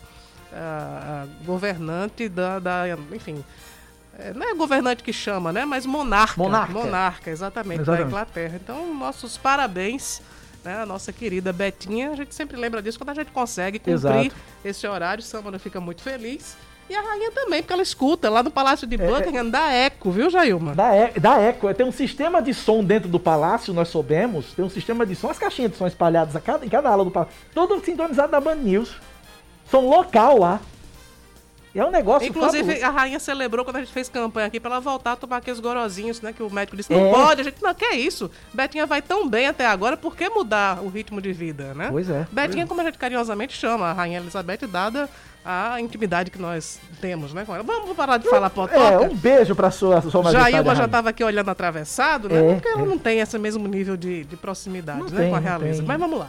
a, 0.51 1.23
a 1.23 1.45
governante 1.45 2.27
da, 2.27 2.59
da 2.59 2.83
enfim, 3.13 3.43
é, 4.17 4.33
não 4.33 4.49
é 4.49 4.55
governante 4.55 5.03
que 5.03 5.13
chama, 5.13 5.53
né? 5.53 5.65
Mas 5.65 5.85
monarca. 5.85 6.41
Monarca. 6.41 6.73
Monarca, 6.73 7.29
exatamente, 7.29 7.81
Exatamente. 7.81 8.03
da 8.03 8.07
Inglaterra. 8.07 8.59
Então, 8.61 8.93
nossos 8.95 9.37
parabéns, 9.37 10.21
né? 10.67 10.81
A 10.81 10.85
nossa 10.85 11.13
querida 11.13 11.53
Betinha. 11.53 12.11
A 12.11 12.15
gente 12.15 12.35
sempre 12.35 12.57
lembra 12.57 12.81
disso 12.81 12.99
quando 12.99 13.11
a 13.11 13.13
gente 13.13 13.31
consegue 13.31 13.79
cumprir 13.79 13.93
Exato. 13.93 14.35
esse 14.63 14.85
horário. 14.85 15.23
Samara 15.23 15.57
fica 15.57 15.79
muito 15.79 16.01
feliz. 16.01 16.57
E 16.89 16.95
a 16.95 17.01
rainha 17.01 17.31
também, 17.31 17.61
porque 17.61 17.73
ela 17.73 17.81
escuta 17.81 18.29
lá 18.29 18.41
no 18.41 18.49
Palácio 18.49 18.85
É, 18.85 18.87
de 18.87 18.97
Buckingham, 18.97 19.49
dá 19.49 19.71
eco, 19.73 20.09
viu, 20.09 20.29
Jailma? 20.29 20.73
Da, 20.73 20.95
e- 20.95 21.19
da 21.19 21.37
Eco, 21.37 21.73
tem 21.73 21.85
um 21.85 21.91
sistema 21.91 22.41
de 22.41 22.53
som 22.53 22.81
dentro 22.81 23.09
do 23.09 23.19
palácio, 23.19 23.73
nós 23.73 23.89
soubemos. 23.89 24.53
Tem 24.53 24.63
um 24.63 24.69
sistema 24.69 25.05
de 25.05 25.13
som, 25.13 25.29
as 25.29 25.37
caixinhas 25.37 25.71
de 25.71 25.77
som 25.77 25.85
espalhadas 25.85 26.33
a 26.35 26.39
cada, 26.39 26.65
em 26.65 26.69
cada 26.69 26.89
ala 26.89 27.03
do 27.03 27.11
palácio. 27.11 27.33
Todo 27.53 27.83
sintonizado 27.83 28.31
da 28.31 28.39
Band 28.39 28.55
News. 28.55 28.95
Som 29.69 29.89
local 29.89 30.37
lá. 30.39 30.61
É 31.79 31.85
um 31.85 31.91
negócio 31.91 32.27
Inclusive, 32.27 32.63
fabuloso. 32.63 32.85
a 32.85 32.89
rainha 32.89 33.19
celebrou 33.19 33.63
quando 33.63 33.75
a 33.77 33.79
gente 33.79 33.91
fez 33.93 34.09
campanha 34.09 34.47
aqui 34.47 34.59
pra 34.59 34.71
ela 34.71 34.79
voltar 34.79 35.11
a 35.11 35.15
tomar 35.15 35.37
aqueles 35.37 35.59
gorozinhos, 35.59 36.19
né? 36.21 36.33
Que 36.33 36.41
o 36.41 36.49
médico 36.49 36.75
disse, 36.75 36.91
É. 36.93 36.97
não 36.99 37.11
pode. 37.11 37.41
A 37.41 37.43
gente, 37.43 37.61
não, 37.61 37.73
que 37.73 37.85
é 37.85 37.95
isso? 37.95 38.31
Betinha 38.53 38.85
vai 38.85 39.01
tão 39.01 39.29
bem 39.29 39.47
até 39.47 39.65
agora, 39.65 39.95
por 39.95 40.15
que 40.15 40.27
mudar 40.29 40.81
o 40.83 40.89
ritmo 40.89 41.21
de 41.21 41.31
vida, 41.31 41.73
né? 41.75 41.89
Pois 41.91 42.09
é. 42.09 42.25
Betinha, 42.31 42.65
como 42.65 42.81
a 42.81 42.83
gente 42.83 42.97
carinhosamente 42.97 43.53
chama, 43.55 43.87
a 43.87 43.93
rainha 43.93 44.19
Elizabeth, 44.19 44.65
dada 44.67 45.07
a 45.49 45.79
intimidade 45.79 46.29
que 46.29 46.37
nós 46.37 46.77
temos, 46.99 47.33
né? 47.33 47.45
com 47.45 47.55
ela. 47.55 47.63
Vamos 47.63 47.95
parar 47.95 48.17
de 48.17 48.29
falar 48.29 48.49
potoca? 48.49 48.77
É, 48.77 48.99
um 48.99 49.15
beijo 49.15 49.55
pra 49.55 49.71
sua, 49.71 50.01
sua 50.01 50.21
majestade. 50.21 50.51
Jailma 50.51 50.75
já 50.75 50.83
estava 50.83 51.09
aqui 51.09 51.23
olhando 51.23 51.49
atravessado, 51.49 52.27
né? 52.27 52.51
É, 52.51 52.53
Porque 52.55 52.67
ela 52.67 52.81
é. 52.81 52.85
não 52.85 52.97
tem 52.97 53.21
esse 53.21 53.39
mesmo 53.39 53.65
nível 53.65 53.95
de, 53.95 54.25
de 54.25 54.35
proximidade, 54.35 54.99
Não 54.99 55.09
né? 55.09 55.21
tem, 55.21 55.29
com 55.29 55.35
a 55.37 55.39
realeza. 55.39 55.81
Mas 55.87 55.97
vamos 55.97 56.19
lá. 56.19 56.27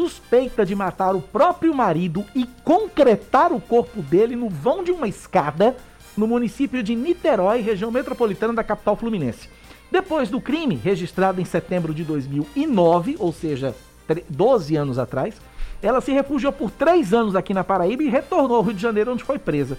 suspeita 0.00 0.64
de 0.64 0.74
matar 0.74 1.14
o 1.14 1.20
próprio 1.20 1.74
marido 1.74 2.24
e 2.34 2.46
concretar 2.64 3.52
o 3.52 3.60
corpo 3.60 4.00
dele 4.00 4.34
no 4.34 4.48
vão 4.48 4.82
de 4.82 4.90
uma 4.90 5.06
escada 5.06 5.76
no 6.16 6.26
município 6.26 6.82
de 6.82 6.96
Niterói, 6.96 7.60
região 7.60 7.90
metropolitana 7.90 8.54
da 8.54 8.64
capital 8.64 8.96
fluminense. 8.96 9.50
Depois 9.90 10.30
do 10.30 10.40
crime, 10.40 10.74
registrado 10.74 11.38
em 11.38 11.44
setembro 11.44 11.92
de 11.92 12.02
2009, 12.02 13.16
ou 13.18 13.30
seja, 13.30 13.74
12 14.30 14.74
anos 14.74 14.98
atrás, 14.98 15.34
ela 15.82 16.00
se 16.00 16.12
refugiou 16.12 16.52
por 16.52 16.70
três 16.70 17.12
anos 17.12 17.36
aqui 17.36 17.52
na 17.52 17.62
Paraíba 17.62 18.02
e 18.02 18.08
retornou 18.08 18.56
ao 18.56 18.62
Rio 18.62 18.74
de 18.74 18.80
Janeiro, 18.80 19.12
onde 19.12 19.22
foi 19.22 19.38
presa. 19.38 19.76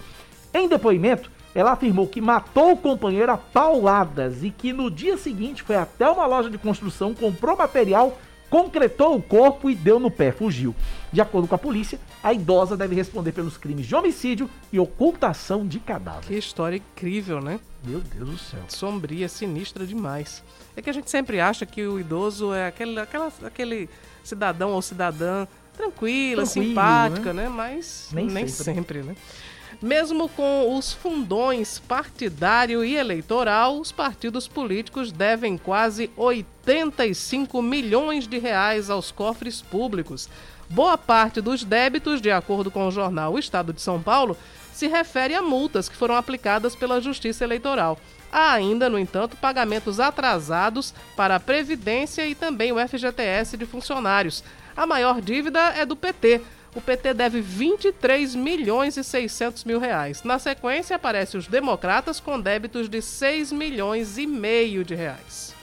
Em 0.54 0.68
depoimento, 0.68 1.32
ela 1.52 1.72
afirmou 1.72 2.06
que 2.06 2.20
matou 2.20 2.72
o 2.72 2.76
companheiro 2.76 3.32
a 3.32 3.36
pauladas 3.36 4.44
e 4.44 4.50
que 4.50 4.72
no 4.72 4.88
dia 4.88 5.16
seguinte 5.16 5.64
foi 5.64 5.74
até 5.74 6.08
uma 6.08 6.26
loja 6.26 6.48
de 6.48 6.58
construção, 6.58 7.12
comprou 7.12 7.56
material, 7.56 8.16
concretou 8.52 9.16
o 9.16 9.22
corpo 9.22 9.70
e 9.70 9.74
deu 9.74 9.98
no 9.98 10.10
pé, 10.10 10.30
fugiu. 10.30 10.76
De 11.10 11.22
acordo 11.22 11.48
com 11.48 11.54
a 11.54 11.58
polícia, 11.58 11.98
a 12.22 12.34
idosa 12.34 12.76
deve 12.76 12.94
responder 12.94 13.32
pelos 13.32 13.56
crimes 13.56 13.86
de 13.86 13.94
homicídio 13.94 14.48
e 14.70 14.78
ocultação 14.78 15.66
de 15.66 15.80
cadáver. 15.80 16.26
Que 16.26 16.36
história 16.36 16.76
incrível, 16.76 17.40
né? 17.40 17.58
Meu 17.82 18.00
Deus 18.00 18.28
do 18.28 18.36
céu. 18.36 18.60
Sombria, 18.68 19.26
sinistra 19.26 19.86
demais. 19.86 20.44
É 20.76 20.82
que 20.82 20.90
a 20.90 20.92
gente 20.92 21.10
sempre 21.10 21.40
acha 21.40 21.64
que 21.64 21.86
o 21.86 21.98
idoso 21.98 22.52
é 22.52 22.66
aquele, 22.66 23.00
aquela, 23.00 23.32
aquele 23.42 23.88
cidadão 24.22 24.72
ou 24.72 24.82
cidadã 24.82 25.46
tranquila, 25.74 26.42
Tranquilo, 26.42 26.46
simpática, 26.46 27.32
né? 27.32 27.44
né? 27.44 27.48
Mas 27.48 28.10
Nem 28.12 28.26
nem, 28.26 28.46
sempre. 28.46 28.74
sempre. 28.74 29.02
né? 29.02 29.16
Mesmo 29.82 30.28
com 30.28 30.76
os 30.76 30.92
fundões 30.92 31.80
partidário 31.80 32.84
e 32.84 32.94
eleitoral, 32.94 33.80
os 33.80 33.90
partidos 33.90 34.46
políticos 34.46 35.10
devem 35.10 35.58
quase 35.58 36.08
85 36.16 37.60
milhões 37.60 38.28
de 38.28 38.38
reais 38.38 38.88
aos 38.88 39.10
cofres 39.10 39.60
públicos. 39.60 40.28
Boa 40.70 40.96
parte 40.96 41.40
dos 41.40 41.64
débitos, 41.64 42.20
de 42.20 42.30
acordo 42.30 42.70
com 42.70 42.86
o 42.86 42.92
jornal 42.92 43.32
O 43.32 43.38
Estado 43.40 43.72
de 43.72 43.82
São 43.82 44.00
Paulo, 44.00 44.38
se 44.72 44.86
refere 44.86 45.34
a 45.34 45.42
multas 45.42 45.88
que 45.88 45.96
foram 45.96 46.14
aplicadas 46.14 46.76
pela 46.76 47.00
Justiça 47.00 47.42
Eleitoral. 47.42 47.98
Há 48.30 48.52
ainda, 48.52 48.88
no 48.88 48.98
entanto, 48.98 49.36
pagamentos 49.36 49.98
atrasados 49.98 50.94
para 51.16 51.34
a 51.34 51.40
Previdência 51.40 52.24
e 52.24 52.36
também 52.36 52.70
o 52.70 52.78
FGTS 52.88 53.56
de 53.56 53.66
funcionários. 53.66 54.44
A 54.76 54.86
maior 54.86 55.20
dívida 55.20 55.58
é 55.76 55.84
do 55.84 55.96
PT. 55.96 56.40
O 56.74 56.80
PT 56.80 57.12
deve 57.12 57.42
23 57.42 58.34
milhões 58.34 58.96
e 58.96 59.04
600 59.04 59.64
mil 59.64 59.78
reais. 59.78 60.22
Na 60.22 60.38
sequência, 60.38 60.96
aparecem 60.96 61.38
os 61.38 61.46
democratas 61.46 62.18
com 62.18 62.40
débitos 62.40 62.88
de 62.88 63.02
6 63.02 63.52
milhões 63.52 64.16
e 64.16 64.26
meio 64.26 64.82
de 64.82 64.94
reais. 64.94 65.54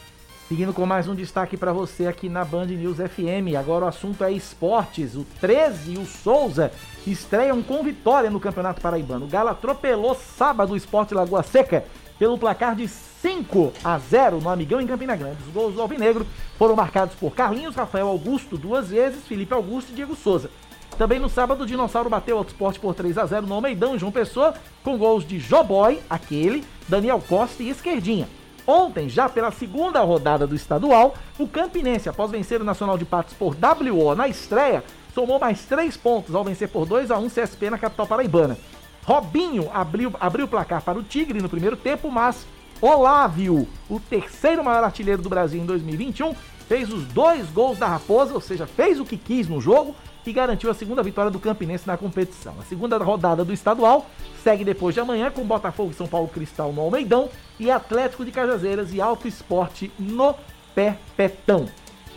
Seguindo 0.47 0.72
com 0.72 0.86
mais 0.86 1.07
um 1.07 1.16
destaque 1.16 1.57
para 1.57 1.74
você 1.74 2.05
aqui 2.05 2.30
na 2.30 2.45
Band 2.45 2.68
News 2.68 2.97
FM. 2.97 3.57
Agora 3.57 3.86
o 3.86 3.88
assunto 3.88 4.24
é 4.24 4.32
esportes. 4.32 5.16
O 5.16 5.26
13 5.41 5.93
e 5.93 5.97
o 5.97 6.05
Souza 6.05 6.72
estreiam 7.07 7.62
com 7.64 7.84
vitória 7.84 8.30
no 8.30 8.39
Campeonato 8.39 8.80
Paraibano. 8.80 9.26
O 9.26 9.30
Galo 9.30 9.49
atropelou 9.49 10.14
sábado 10.14 10.74
o 10.74 10.78
Esporte 10.78 11.16
Lagoa 11.16 11.41
Seca 11.41 11.86
pelo 12.20 12.38
placar 12.38 12.76
de 12.76 12.88
5 12.88 13.74
a 13.84 13.97
0 13.97 14.41
no 14.41 14.49
Amigão 14.49 14.80
em 14.80 14.86
Campina 14.86 15.16
Grande. 15.16 15.41
Os 15.47 15.53
gols 15.53 15.74
do 15.74 15.82
Alvinegro 15.82 16.26
foram 16.57 16.76
marcados 16.76 17.16
por 17.16 17.34
Carlinhos, 17.34 17.76
Rafael 17.76 18.07
Augusto 18.07 18.57
duas 18.57 18.89
vezes, 18.89 19.26
Felipe 19.28 19.53
Augusto 19.53 19.91
e 19.91 19.95
Diego 19.95 20.16
Souza. 20.16 20.51
Também 21.00 21.18
no 21.18 21.30
sábado, 21.30 21.64
o 21.64 21.66
Dinossauro 21.66 22.10
bateu 22.10 22.36
o 22.36 22.39
Autosport 22.39 22.78
por 22.78 22.93
3 22.93 23.18
a 23.18 23.26
0 23.26 23.47
no 23.47 23.54
Almeidão, 23.54 23.97
João 23.97 24.12
Pessoa, 24.12 24.54
com 24.84 24.97
gols 24.97 25.26
de 25.26 25.39
Joboy, 25.39 26.02
aquele, 26.10 26.62
Daniel 26.89 27.24
Costa 27.26 27.64
e 27.64 27.70
Esquerdinha. 27.70 28.28
Ontem, 28.68 29.08
já 29.08 29.30
pela 29.30 29.50
segunda 29.50 30.02
rodada 30.02 30.45
do 30.45 30.56
estadual, 30.56 31.16
o 31.38 31.47
Campinense, 31.47 32.10
após 32.10 32.30
vencer 32.30 32.60
o 32.60 32.66
Nacional 32.66 32.97
de 32.97 33.06
Patos 33.06 33.34
por 33.34 33.56
WO 33.56 34.14
na 34.14 34.28
estreia, 34.28 34.84
somou 35.16 35.39
mais 35.39 35.64
3 35.64 35.95
pontos 35.95 36.36
ao 36.36 36.43
vencer 36.43 36.68
por 36.68 36.86
2 36.86 37.12
a 37.12 37.18
1 37.18 37.30
CSP 37.30 37.70
na 37.70 37.78
capital 37.78 38.06
paraibana. 38.06 38.58
Robinho 39.06 39.70
abriu, 39.74 40.12
abriu 40.20 40.47
o 40.47 40.50
placar 40.50 40.82
para 40.82 41.00
o 41.00 41.04
Tigre 41.04 41.41
no 41.41 41.47
primeiro 41.47 41.78
tempo, 41.78 42.12
mas 42.12 42.45
Olávio, 42.82 43.66
o 43.89 44.02
terceiro 44.02 44.66
maior 44.66 44.84
artilheiro 44.84 45.22
do 45.22 45.30
Brasil 45.30 45.62
em 45.62 45.66
2021, 45.66 46.36
fez 46.68 46.91
os 46.91 47.06
dois 47.06 47.50
gols 47.52 47.80
da 47.80 47.88
Raposa, 47.88 48.34
ou 48.34 48.41
seja, 48.41 48.68
fez 48.68 49.00
o 49.00 49.06
que 49.06 49.16
quis 49.16 49.47
no 49.47 49.62
jogo 49.62 49.95
e 50.30 50.34
garantiu 50.34 50.70
a 50.70 50.74
segunda 50.74 51.02
vitória 51.04 51.32
do 51.32 51.40
Campinense 51.40 51.88
na 51.88 51.98
competição. 51.98 52.54
A 52.60 52.64
segunda 52.64 52.98
rodada 52.98 53.44
do 53.44 53.54
estadual 53.54 54.06
segue 54.44 54.64
depois 54.64 54.94
de 54.94 55.02
amanhã 55.02 55.30
com 55.32 55.44
Botafogo 55.44 55.92
e 55.92 55.96
São 55.96 56.08
Paulo 56.08 56.28
Cristal 56.28 56.72
no 56.72 56.82
Almeidão 56.82 57.30
e 57.60 57.70
Atlético 57.70 58.24
de 58.24 58.32
Cajazeiras 58.32 58.94
e 58.94 59.02
Alto 59.02 59.28
Esporte 59.28 59.92
no 59.98 60.36
Perpetão. 60.76 61.68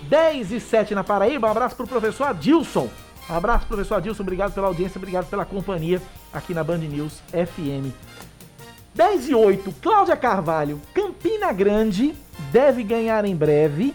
10 0.09 0.51
e 0.53 0.61
7 0.61 0.95
na 0.95 1.05
Paraíba, 1.05 1.49
um 1.49 1.51
abraço 1.51 1.77
pro 1.77 1.87
professor 1.87 2.25
Adilson. 2.29 2.89
Um 3.31 3.35
abraço, 3.35 3.67
professor 3.67 3.95
Adilson, 3.97 4.23
obrigado 4.23 4.53
pela 4.53 4.67
audiência, 4.67 4.99
obrigado 4.99 5.29
pela 5.31 5.45
companhia 5.45 6.03
aqui 6.33 6.53
na 6.53 6.63
Band 6.65 6.79
News 6.79 7.23
FM. 7.31 7.93
10 8.95 9.29
e 9.31 9.35
8, 9.35 9.73
Cláudia 9.81 10.17
Carvalho, 10.17 10.81
Campina 10.93 11.53
Grande 11.53 12.15
deve 12.51 12.83
ganhar 12.83 13.25
em 13.25 13.35
breve 13.35 13.95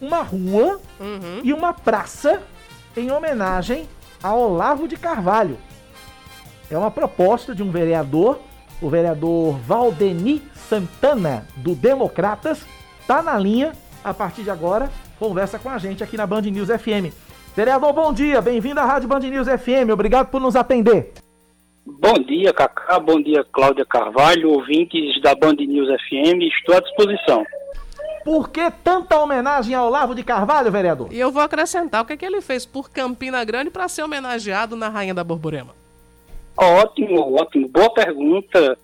uma 0.00 0.22
rua 0.22 0.80
Uhum. 1.00 1.40
e 1.42 1.52
uma 1.52 1.72
praça 1.72 2.42
em 2.96 3.10
homenagem 3.10 3.88
a 4.22 4.34
Olavo 4.34 4.88
de 4.88 4.96
Carvalho. 4.96 5.58
É 6.70 6.78
uma 6.78 6.90
proposta 6.90 7.54
de 7.54 7.62
um 7.62 7.70
vereador, 7.70 8.40
o 8.80 8.88
vereador 8.88 9.58
Valdeni 9.58 10.42
Santana, 10.54 11.46
do 11.56 11.74
Democratas, 11.74 12.66
tá 13.06 13.22
na 13.22 13.38
linha 13.38 13.72
a 14.02 14.12
partir 14.12 14.42
de 14.42 14.50
agora, 14.50 14.90
conversa 15.18 15.58
com 15.58 15.68
a 15.68 15.78
gente 15.78 16.02
aqui 16.02 16.16
na 16.16 16.26
Band 16.26 16.42
News 16.42 16.68
FM. 16.68 17.12
Vereador, 17.54 17.92
bom 17.92 18.12
dia, 18.12 18.40
bem-vindo 18.40 18.80
à 18.80 18.84
Rádio 18.84 19.08
Band 19.08 19.20
News 19.20 19.46
FM, 19.46 19.90
obrigado 19.92 20.28
por 20.28 20.40
nos 20.40 20.56
atender. 20.56 21.12
Bom 21.86 22.14
dia, 22.14 22.50
Cacá. 22.52 22.98
Bom 22.98 23.20
dia, 23.22 23.44
Cláudia 23.52 23.84
Carvalho, 23.84 24.52
ouvintes 24.52 25.20
da 25.20 25.34
Band 25.34 25.56
News 25.56 25.88
FM. 26.08 26.40
Estou 26.58 26.74
à 26.74 26.80
disposição. 26.80 27.44
Por 28.24 28.48
que 28.48 28.70
tanta 28.82 29.18
homenagem 29.20 29.74
ao 29.74 29.86
Olavo 29.86 30.14
de 30.14 30.24
Carvalho, 30.24 30.72
vereador? 30.72 31.12
E 31.12 31.20
eu 31.20 31.30
vou 31.30 31.42
acrescentar 31.42 32.02
o 32.02 32.06
que, 32.06 32.14
é 32.14 32.16
que 32.16 32.24
ele 32.24 32.40
fez 32.40 32.64
por 32.64 32.90
Campina 32.90 33.44
Grande 33.44 33.70
para 33.70 33.86
ser 33.88 34.02
homenageado 34.02 34.74
na 34.76 34.88
Rainha 34.88 35.12
da 35.12 35.22
Borborema. 35.22 35.74
Ótimo, 36.56 37.34
ótimo. 37.38 37.68
Boa 37.68 37.92
pergunta. 37.92 38.78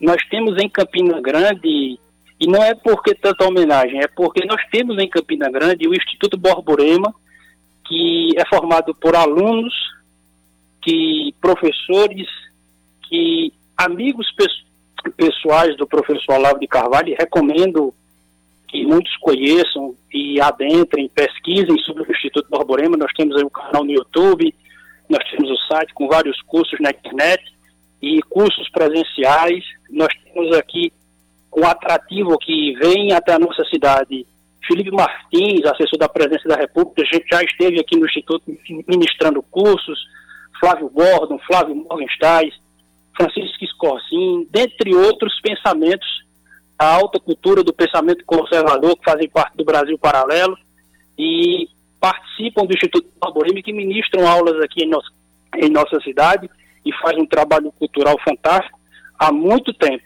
Nós 0.00 0.22
temos 0.28 0.56
em 0.62 0.68
Campina 0.68 1.20
Grande, 1.20 1.98
e 2.38 2.46
não 2.46 2.62
é 2.62 2.74
porque 2.74 3.14
tanta 3.14 3.44
homenagem, 3.46 3.98
é 4.00 4.06
porque 4.06 4.44
nós 4.44 4.62
temos 4.70 4.98
em 5.02 5.08
Campina 5.08 5.50
Grande 5.50 5.88
o 5.88 5.94
Instituto 5.94 6.36
Borborema, 6.36 7.12
que 7.88 8.30
é 8.36 8.46
formado 8.46 8.94
por 8.94 9.16
alunos, 9.16 9.74
que 10.82 11.34
professores, 11.40 12.28
que 13.08 13.52
amigos 13.76 14.30
pes- 14.36 14.64
pessoais 15.16 15.76
do 15.76 15.86
professor 15.86 16.34
Olavo 16.34 16.60
de 16.60 16.68
Carvalho, 16.68 17.08
e 17.08 17.14
recomendo 17.14 17.92
que 18.68 18.84
muitos 18.84 19.14
conheçam 19.18 19.94
e 20.12 20.40
adentrem, 20.40 21.08
pesquisem 21.08 21.78
sobre 21.78 22.02
o 22.02 22.12
Instituto 22.12 22.48
Borborema. 22.48 22.96
Nós 22.96 23.12
temos 23.12 23.36
aí 23.36 23.44
um 23.44 23.50
canal 23.50 23.84
no 23.84 23.92
YouTube, 23.92 24.54
nós 25.08 25.22
temos 25.30 25.50
o 25.50 25.56
site 25.68 25.94
com 25.94 26.08
vários 26.08 26.40
cursos 26.42 26.78
na 26.80 26.90
internet 26.90 27.42
e 28.02 28.20
cursos 28.22 28.68
presenciais. 28.70 29.64
Nós 29.90 30.12
temos 30.24 30.56
aqui 30.56 30.92
um 31.56 31.64
atrativo 31.66 32.36
que 32.38 32.74
vem 32.74 33.12
até 33.12 33.32
a 33.32 33.38
nossa 33.38 33.64
cidade. 33.64 34.26
Felipe 34.66 34.90
Martins, 34.90 35.64
assessor 35.64 35.98
da 35.98 36.08
Presidência 36.08 36.48
da 36.48 36.56
República, 36.56 37.04
já 37.30 37.42
esteve 37.42 37.80
aqui 37.80 37.96
no 37.96 38.06
Instituto 38.06 38.42
ministrando 38.88 39.42
cursos. 39.42 39.98
Flávio 40.58 40.88
Gordon, 40.88 41.38
Flávio 41.46 41.74
Morgenstein, 41.74 42.50
Francisco 43.16 43.66
Scorsin, 43.66 44.46
dentre 44.50 44.94
outros 44.94 45.38
pensamentos 45.40 46.25
a 46.78 46.86
alta 46.86 47.18
cultura 47.18 47.62
do 47.62 47.72
pensamento 47.72 48.24
conservador 48.24 48.96
que 48.96 49.04
fazem 49.04 49.28
parte 49.28 49.56
do 49.56 49.64
Brasil 49.64 49.98
Paralelo 49.98 50.56
e 51.18 51.68
participam 52.00 52.66
do 52.66 52.74
Instituto 52.74 53.08
Barborema 53.18 53.62
que 53.62 53.72
ministram 53.72 54.28
aulas 54.28 54.62
aqui 54.62 54.84
em 54.84 54.88
nossa, 54.88 55.10
em 55.56 55.70
nossa 55.70 55.98
cidade 56.00 56.50
e 56.84 56.92
fazem 57.02 57.22
um 57.22 57.26
trabalho 57.26 57.72
cultural 57.72 58.16
fantástico 58.22 58.78
há 59.18 59.32
muito 59.32 59.72
tempo. 59.72 60.04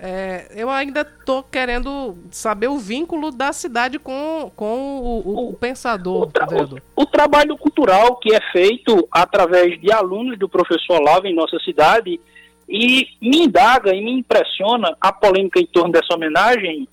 É, 0.00 0.46
eu 0.54 0.70
ainda 0.70 1.00
estou 1.00 1.42
querendo 1.42 2.16
saber 2.30 2.68
o 2.68 2.78
vínculo 2.78 3.32
da 3.32 3.52
cidade 3.52 3.98
com, 3.98 4.52
com 4.54 5.00
o, 5.00 5.22
o, 5.26 5.48
o 5.48 5.54
pensador. 5.54 6.22
O, 6.22 6.26
tra 6.26 6.46
o, 6.94 7.06
trabalho 7.06 7.58
cultural 7.58 8.14
que 8.16 8.32
é 8.32 8.40
feito 8.52 9.08
através 9.10 9.80
de 9.80 9.90
alunos 9.90 10.38
do 10.38 10.48
professor 10.48 11.00
Olavo 11.00 11.26
em 11.26 11.34
nossa 11.34 11.58
cidade 11.64 12.20
e 12.68 13.08
me 13.20 13.44
indaga 13.44 13.94
e 13.94 14.02
me 14.02 14.12
impressiona 14.12 14.96
a 15.00 15.12
polêmica 15.12 15.58
em 15.60 15.66
torno 15.66 15.92
dessa 15.92 16.14
homenagem, 16.14 16.86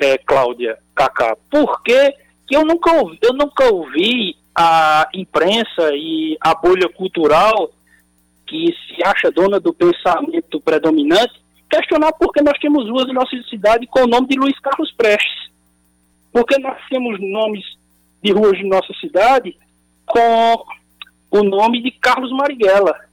é, 0.00 0.18
Cláudia 0.18 0.78
Cacá, 0.94 1.36
porque 1.50 2.14
que 2.46 2.56
eu 2.56 2.64
nunca, 2.64 2.90
ouvi, 2.92 3.18
eu 3.22 3.34
nunca 3.34 3.72
ouvi 3.72 4.36
a 4.54 5.08
imprensa 5.14 5.90
e 5.92 6.36
a 6.40 6.54
bolha 6.54 6.88
cultural 6.88 7.70
que 8.46 8.74
se 8.86 9.04
acha 9.04 9.30
dona 9.30 9.60
do 9.60 9.72
pensamento 9.72 10.58
predominante 10.60 11.38
questionar 11.70 12.12
por 12.12 12.32
que 12.32 12.42
nós 12.42 12.58
temos 12.58 12.88
ruas 12.88 13.08
em 13.08 13.12
nossa 13.12 13.36
cidade 13.48 13.86
com 13.86 14.00
o 14.00 14.06
nome 14.06 14.26
de 14.28 14.38
Luiz 14.38 14.58
Carlos 14.60 14.90
Prestes. 14.92 15.50
Porque 16.32 16.58
nós 16.58 16.78
temos 16.88 17.18
nomes 17.20 17.64
de 18.22 18.32
ruas 18.32 18.56
de 18.56 18.64
nossa 18.64 18.92
cidade 19.00 19.56
com 20.06 20.64
o 21.30 21.42
nome 21.42 21.82
de 21.82 21.90
Carlos 21.90 22.32
Marighella. 22.32 23.07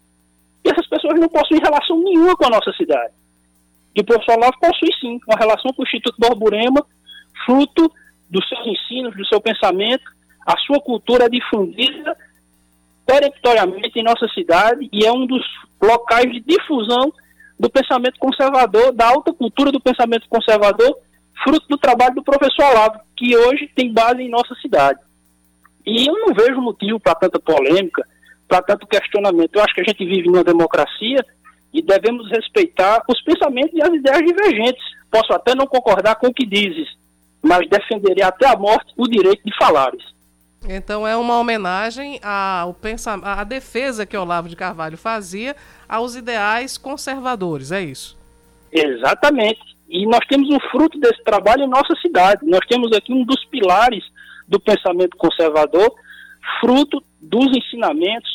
E 0.66 0.70
essas 0.70 0.88
pessoas 0.88 1.20
não 1.20 1.30
possuem 1.30 1.62
relação 1.62 2.02
nenhuma 2.02 2.36
com 2.36 2.48
a 2.48 2.50
nossa 2.50 2.72
cidade. 2.74 3.14
E 3.96 4.02
o 4.02 4.04
professor 4.04 4.38
Olavo 4.38 4.60
possui 4.60 4.90
sim 5.00 5.20
uma 5.28 5.38
relação 5.38 5.72
com 5.72 5.84
o 5.84 5.86
Instituto 5.86 6.18
Borborema, 6.20 6.86
fruto 7.46 7.92
dos 8.30 8.48
seus 8.50 8.66
ensinos, 8.66 9.16
do 9.16 9.26
seu 9.28 9.40
pensamento, 9.40 10.04
a 10.46 10.58
sua 10.58 10.80
cultura 10.82 11.26
é 11.26 11.30
difundida 11.30 12.16
peremptoriamente 13.06 14.00
em 14.00 14.04
nossa 14.04 14.28
cidade 14.30 14.90
e 14.92 15.06
é 15.06 15.12
um 15.12 15.26
dos 15.26 15.44
locais 15.82 16.32
de 16.32 16.40
difusão 16.40 17.14
do 17.60 17.70
pensamento 17.70 18.20
conservador, 18.20 18.92
da 18.92 19.08
alta 19.08 19.32
cultura 19.32 19.72
do 19.72 19.80
pensamento 19.80 20.28
conservador, 20.28 20.98
fruto 21.44 21.68
do 21.68 21.78
trabalho 21.78 22.16
do 22.16 22.24
professor 22.24 22.66
Olavo, 22.66 23.00
que 23.16 23.38
hoje 23.38 23.70
tem 23.76 23.94
base 23.94 24.22
em 24.22 24.30
nossa 24.30 24.54
cidade. 24.56 25.00
E 25.86 26.08
eu 26.08 26.14
não 26.14 26.34
vejo 26.34 26.60
motivo 26.60 27.00
para 27.00 27.16
tanta 27.16 27.40
polêmica, 27.40 28.06
para 28.48 28.62
tanto 28.62 28.88
questionamento. 28.88 29.56
Eu 29.56 29.64
acho 29.64 29.74
que 29.74 29.82
a 29.82 29.86
gente 29.86 30.06
vive 30.06 30.28
numa 30.28 30.44
democracia 30.44 31.26
e 31.74 31.82
devemos 31.82 32.30
respeitar 32.30 33.04
os 33.10 33.22
pensamentos 33.24 33.74
e 33.74 33.82
as 33.82 33.94
ideias 33.94 34.26
divergentes. 34.26 34.84
Posso 35.12 35.34
até 35.34 35.56
não 35.56 35.68
concordar 35.68 36.16
com 36.16 36.28
o 36.28 36.34
que 36.34 36.46
dizes, 36.46 36.88
mas 37.42 37.68
defenderei 37.70 38.24
até 38.24 38.48
a 38.48 38.58
morte 38.58 38.94
o 38.98 39.08
direito 39.08 39.42
de 39.44 39.56
falares. 39.58 40.04
Então 40.68 41.08
é 41.08 41.16
uma 41.16 41.38
homenagem 41.38 42.20
ao 42.24 42.76
à 43.24 43.44
defesa 43.44 44.06
que 44.06 44.18
Olavo 44.18 44.50
de 44.50 44.56
Carvalho 44.56 44.98
fazia 44.98 45.56
aos 45.88 46.16
ideais 46.16 46.78
conservadores, 46.78 47.72
é 47.72 47.82
isso? 47.82 48.18
Exatamente. 48.72 49.76
E 49.88 50.06
nós 50.08 50.26
temos 50.28 50.50
um 50.50 50.60
fruto 50.72 51.00
desse 51.00 51.24
trabalho 51.24 51.64
em 51.64 51.70
nossa 51.70 51.96
cidade. 52.02 52.46
Nós 52.46 52.66
temos 52.68 52.92
aqui 52.96 53.14
um 53.14 53.24
dos 53.24 53.46
pilares 53.46 54.04
do 54.48 54.60
pensamento 54.60 55.16
conservador, 55.18 55.94
fruto 56.60 57.04
dos 57.22 57.56
ensinamentos, 57.56 58.30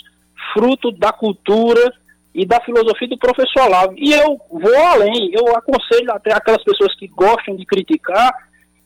fruto 0.53 0.91
da 0.93 1.13
cultura 1.13 1.93
e 2.35 2.47
da 2.47 2.61
filosofia 2.61 3.09
do 3.09 3.19
professor 3.19 3.67
Olavo. 3.67 3.95
E 3.97 4.13
eu 4.13 4.39
vou 4.51 4.85
além, 4.87 5.31
eu 5.33 5.57
aconselho 5.57 6.13
até 6.13 6.33
aquelas 6.33 6.63
pessoas 6.63 6.95
que 6.97 7.07
gostam 7.09 7.57
de 7.57 7.65
criticar, 7.65 8.33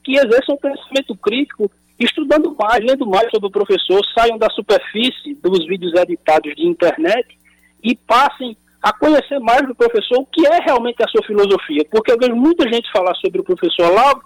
que 0.03 0.17
exerçam 0.17 0.55
um 0.55 0.59
pensamento 0.59 1.17
crítico, 1.17 1.71
estudando 1.99 2.55
mais, 2.59 2.85
lendo 2.85 3.07
mais 3.07 3.31
sobre 3.31 3.49
o 3.49 3.53
professor, 3.53 4.01
saiam 4.17 4.37
da 4.37 4.51
superfície 4.51 5.35
dos 5.43 5.67
vídeos 5.67 5.95
editados 5.95 6.55
de 6.55 6.67
internet 6.67 7.39
e 7.83 7.95
passem 7.95 8.57
a 8.83 8.93
conhecer 8.93 9.39
mais 9.39 9.67
do 9.67 9.75
professor 9.75 10.19
o 10.19 10.27
que 10.27 10.47
é 10.47 10.59
realmente 10.63 11.03
a 11.03 11.09
sua 11.09 11.23
filosofia. 11.25 11.87
Porque 11.91 12.13
eu 12.13 12.19
vejo 12.19 12.35
muita 12.35 12.71
gente 12.71 12.91
falar 12.93 13.15
sobre 13.15 13.41
o 13.41 13.45
professor 13.45 13.91
Olavo 13.91 14.23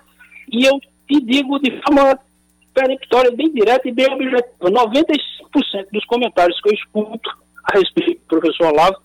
e 0.51 0.65
eu 0.65 0.81
te 1.09 1.21
digo 1.21 1.59
de 1.61 1.81
forma 1.83 2.19
peremptória, 2.79 3.33
bem 3.33 3.53
direta 3.53 3.89
e 3.89 3.93
bem 3.93 4.07
objetiva. 4.13 4.71
95% 4.71 5.87
dos 5.93 6.05
comentários 6.05 6.61
que 6.61 6.69
eu 6.69 6.75
escuto 6.75 7.31
a 7.65 7.77
respeito 7.77 8.21
do 8.21 8.41
professor 8.41 8.73
Olavo 8.73 8.97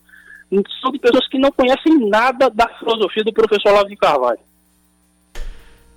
são 0.82 0.92
de 0.92 1.00
pessoas 1.00 1.28
que 1.30 1.40
não 1.40 1.52
conhecem 1.52 2.08
nada 2.08 2.50
da 2.50 2.68
filosofia 2.78 3.24
do 3.24 3.34
professor 3.34 3.72
Olavo 3.72 3.90
de 3.90 3.96
Carvalho. 3.96 4.40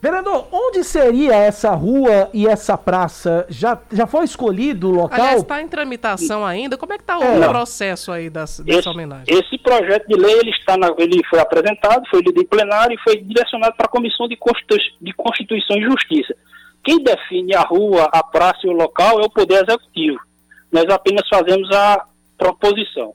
Vereador, 0.00 0.46
onde 0.52 0.84
seria 0.84 1.34
essa 1.34 1.74
rua 1.74 2.30
e 2.32 2.46
essa 2.46 2.78
praça? 2.78 3.46
Já, 3.48 3.78
já 3.90 4.06
foi 4.06 4.24
escolhido 4.24 4.88
o 4.88 4.92
local? 4.92 5.20
Aliás, 5.20 5.42
está 5.42 5.60
em 5.60 5.68
tramitação 5.68 6.46
ainda. 6.46 6.76
Como 6.78 6.92
é 6.92 6.96
que 6.96 7.02
está 7.02 7.18
o 7.18 7.22
é. 7.22 7.48
processo 7.48 8.12
aí 8.12 8.30
dessa, 8.30 8.62
dessa 8.62 8.78
esse, 8.78 8.88
homenagem? 8.88 9.24
Esse 9.26 9.58
projeto 9.58 10.06
de 10.06 10.14
lei 10.14 10.38
ele 10.38 10.50
está 10.50 10.76
na, 10.76 10.94
ele 10.98 11.22
foi 11.28 11.40
apresentado, 11.40 12.06
foi 12.08 12.20
lido 12.20 12.40
em 12.40 12.46
plenário 12.46 12.94
e 12.94 13.02
foi 13.02 13.16
direcionado 13.16 13.74
para 13.74 13.86
a 13.86 13.90
Comissão 13.90 14.28
de, 14.28 14.36
Constitu, 14.36 14.76
de 15.00 15.12
Constituição 15.12 15.76
e 15.76 15.82
Justiça. 15.82 16.36
Quem 16.86 17.02
define 17.02 17.52
a 17.52 17.62
rua, 17.62 18.08
a 18.12 18.22
praça 18.22 18.60
e 18.62 18.68
o 18.68 18.72
local 18.72 19.20
é 19.20 19.24
o 19.24 19.30
Poder 19.30 19.64
Executivo. 19.64 20.20
Nós 20.70 20.84
apenas 20.88 21.28
fazemos 21.28 21.68
a 21.74 22.06
proposição. 22.38 23.12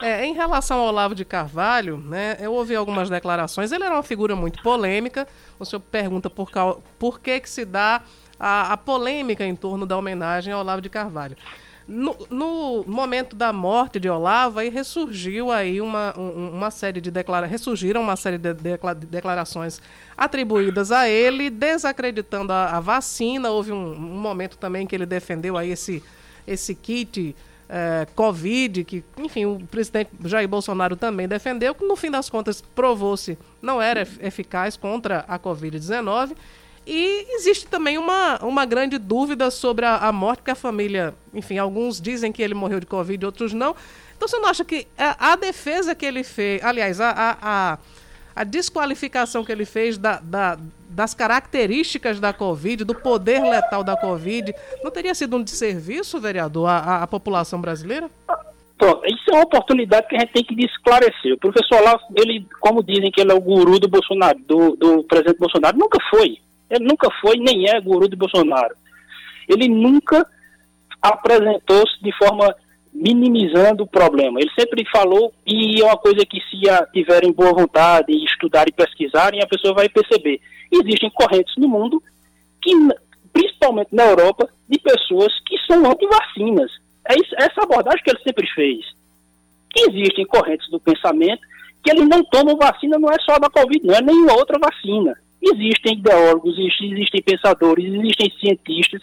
É, 0.00 0.24
em 0.24 0.32
relação 0.32 0.78
ao 0.78 0.86
Olavo 0.86 1.14
de 1.14 1.22
Carvalho, 1.22 1.98
né, 1.98 2.38
eu 2.40 2.54
ouvi 2.54 2.74
algumas 2.74 3.10
declarações. 3.10 3.72
Ele 3.72 3.84
era 3.84 3.94
uma 3.94 4.02
figura 4.02 4.34
muito 4.34 4.62
polêmica. 4.62 5.28
O 5.58 5.66
senhor 5.66 5.80
pergunta 5.80 6.30
por, 6.30 6.50
por 6.98 7.20
que, 7.20 7.40
que 7.40 7.48
se 7.48 7.66
dá 7.66 8.00
a, 8.40 8.72
a 8.72 8.76
polêmica 8.78 9.44
em 9.44 9.54
torno 9.54 9.84
da 9.84 9.98
homenagem 9.98 10.54
ao 10.54 10.60
Olavo 10.60 10.80
de 10.80 10.88
Carvalho. 10.88 11.36
No, 11.88 12.16
no, 12.28 12.84
momento 12.84 13.36
da 13.36 13.52
morte 13.52 14.00
de 14.00 14.08
Olavo, 14.08 14.58
aí 14.58 14.68
ressurgiu 14.68 15.52
aí 15.52 15.80
uma, 15.80 16.12
uma 16.14 16.68
série 16.68 17.00
de 17.00 17.12
declarações, 17.12 17.52
ressurgiram 17.52 18.02
uma 18.02 18.16
série 18.16 18.38
de 18.38 18.52
declarações 19.08 19.80
atribuídas 20.16 20.90
a 20.90 21.08
ele, 21.08 21.48
desacreditando 21.48 22.52
a, 22.52 22.76
a 22.76 22.80
vacina. 22.80 23.50
Houve 23.50 23.70
um, 23.70 23.92
um, 23.92 24.18
momento 24.18 24.58
também 24.58 24.84
que 24.84 24.96
ele 24.96 25.06
defendeu 25.06 25.56
aí 25.56 25.70
esse, 25.70 26.02
esse 26.44 26.74
kit 26.74 27.36
é, 27.68 28.06
Covid, 28.16 28.82
que, 28.82 29.04
enfim, 29.16 29.46
o 29.46 29.60
presidente 29.70 30.10
Jair 30.24 30.48
Bolsonaro 30.48 30.96
também 30.96 31.28
defendeu, 31.28 31.72
que 31.72 31.84
no 31.84 31.94
fim 31.94 32.10
das 32.10 32.28
contas 32.28 32.60
provou-se 32.60 33.38
não 33.62 33.80
era 33.80 34.02
eficaz 34.20 34.76
contra 34.76 35.24
a 35.28 35.38
Covid-19. 35.38 36.36
E 36.86 37.26
existe 37.34 37.66
também 37.66 37.98
uma, 37.98 38.38
uma 38.44 38.64
grande 38.64 38.96
dúvida 38.96 39.50
sobre 39.50 39.84
a, 39.84 39.96
a, 39.96 40.12
morte, 40.12 40.38
porque 40.38 40.52
a 40.52 40.54
família, 40.54 41.14
enfim, 41.34 41.58
alguns 41.58 42.00
dizem 42.00 42.30
que 42.30 42.40
ele 42.40 42.54
morreu 42.54 42.78
de 42.78 42.86
Covid, 42.86 43.26
outros 43.26 43.52
não. 43.52 43.74
Então 44.16 44.28
você 44.28 44.38
não 44.38 44.48
acha 44.48 44.64
que 44.64 44.86
a, 44.96 45.32
a 45.32 45.36
defesa 45.36 45.96
que 45.96 46.06
ele 46.06 46.22
fez, 46.22 46.62
aliás, 46.62 47.00
a, 47.00 47.38
a, 47.42 47.78
a 48.36 48.44
desqualificação 48.44 49.44
que 49.44 49.50
ele 49.50 49.64
fez 49.64 49.98
da, 49.98 50.20
da, 50.20 50.56
das 50.88 51.12
características 51.12 52.20
da 52.20 52.32
Covid, 52.32 52.84
do 52.84 52.94
poder 52.94 53.42
letal 53.42 53.82
da 53.82 53.96
Covid, 53.96 54.54
não 54.84 54.90
teria 54.92 55.14
sido 55.14 55.36
um 55.36 55.42
desserviço, 55.42 56.20
vereador, 56.20 56.68
à, 56.68 57.02
à 57.02 57.06
população 57.08 57.60
brasileira? 57.60 58.08
Pronto, 58.78 59.04
isso 59.06 59.30
é 59.30 59.32
uma 59.32 59.44
oportunidade 59.44 60.06
que 60.06 60.14
a 60.14 60.20
gente 60.20 60.32
tem 60.32 60.44
que 60.44 60.54
esclarecer. 60.64 61.32
O 61.32 61.38
professor 61.38 61.80
Olavo, 61.80 62.02
ele, 62.14 62.46
como 62.60 62.82
dizem 62.82 63.10
que 63.10 63.20
ele 63.20 63.32
é 63.32 63.34
o 63.34 63.40
guru 63.40 63.80
do 63.80 63.88
Bolsonaro, 63.88 64.38
do, 64.40 64.76
do 64.76 65.02
presidente 65.04 65.38
Bolsonaro, 65.38 65.76
nunca 65.76 65.98
foi. 66.10 66.38
Ele 66.70 66.84
nunca 66.84 67.08
foi, 67.20 67.36
nem 67.36 67.68
é 67.68 67.80
guru 67.80 68.08
de 68.08 68.16
Bolsonaro. 68.16 68.74
Ele 69.48 69.68
nunca 69.68 70.26
apresentou-se 71.00 72.02
de 72.02 72.12
forma 72.16 72.54
minimizando 72.92 73.84
o 73.84 73.86
problema. 73.86 74.40
Ele 74.40 74.50
sempre 74.58 74.84
falou, 74.90 75.32
e 75.46 75.80
é 75.80 75.84
uma 75.84 75.96
coisa 75.96 76.24
que 76.24 76.40
se 76.40 76.62
tiverem 76.92 77.32
boa 77.32 77.52
vontade, 77.52 78.12
estudar 78.24 78.66
e 78.68 78.72
pesquisarem, 78.72 79.42
a 79.42 79.46
pessoa 79.46 79.74
vai 79.74 79.88
perceber. 79.88 80.40
Existem 80.72 81.10
correntes 81.10 81.54
no 81.58 81.68
mundo, 81.68 82.02
que, 82.62 82.72
principalmente 83.32 83.94
na 83.94 84.04
Europa, 84.04 84.48
de 84.68 84.78
pessoas 84.78 85.32
que 85.46 85.56
são 85.66 85.84
anti-vacinas. 85.88 86.72
É 87.08 87.14
essa 87.44 87.62
abordagem 87.62 88.02
que 88.02 88.10
ele 88.10 88.22
sempre 88.22 88.46
fez. 88.48 88.84
Existem 89.76 90.26
correntes 90.26 90.68
do 90.70 90.80
pensamento 90.80 91.42
que 91.84 91.90
eles 91.92 92.08
não 92.08 92.24
tomam 92.24 92.56
vacina, 92.56 92.98
não 92.98 93.10
é 93.10 93.16
só 93.20 93.38
da 93.38 93.48
Covid, 93.48 93.86
não 93.86 93.94
é 93.94 94.02
nenhuma 94.02 94.32
outra 94.32 94.58
vacina. 94.58 95.16
Existem 95.42 95.98
ideólogos, 95.98 96.58
existem 96.58 97.22
pensadores, 97.22 97.84
existem 97.84 98.32
cientistas 98.40 99.02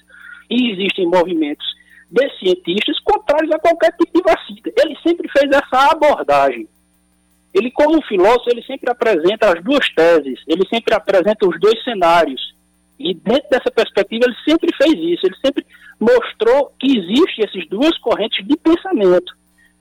e 0.50 0.72
existem 0.72 1.08
movimentos 1.08 1.66
de 2.10 2.30
cientistas 2.38 3.00
contrários 3.00 3.52
a 3.52 3.60
qualquer 3.60 3.92
tipo 3.98 4.12
de 4.14 4.24
vacina. 4.24 4.62
Ele 4.78 4.98
sempre 5.02 5.28
fez 5.30 5.50
essa 5.52 5.92
abordagem. 5.92 6.68
Ele, 7.54 7.72
como 7.72 8.02
filósofo, 8.04 8.50
ele 8.50 8.64
sempre 8.64 8.92
apresenta 8.92 9.52
as 9.52 9.64
duas 9.64 9.88
teses, 9.94 10.40
ele 10.48 10.68
sempre 10.68 10.94
apresenta 10.94 11.48
os 11.48 11.60
dois 11.60 11.84
cenários. 11.84 12.54
E 13.00 13.14
dentro 13.14 13.50
dessa 13.50 13.72
perspectiva, 13.72 14.26
ele 14.26 14.36
sempre 14.48 14.76
fez 14.76 14.94
isso, 14.94 15.26
ele 15.26 15.36
sempre 15.44 15.66
mostrou 16.00 16.72
que 16.80 16.98
existem 16.98 17.46
essas 17.46 17.68
duas 17.68 17.98
correntes 18.00 18.46
de 18.46 18.58
pensamento. 18.58 19.34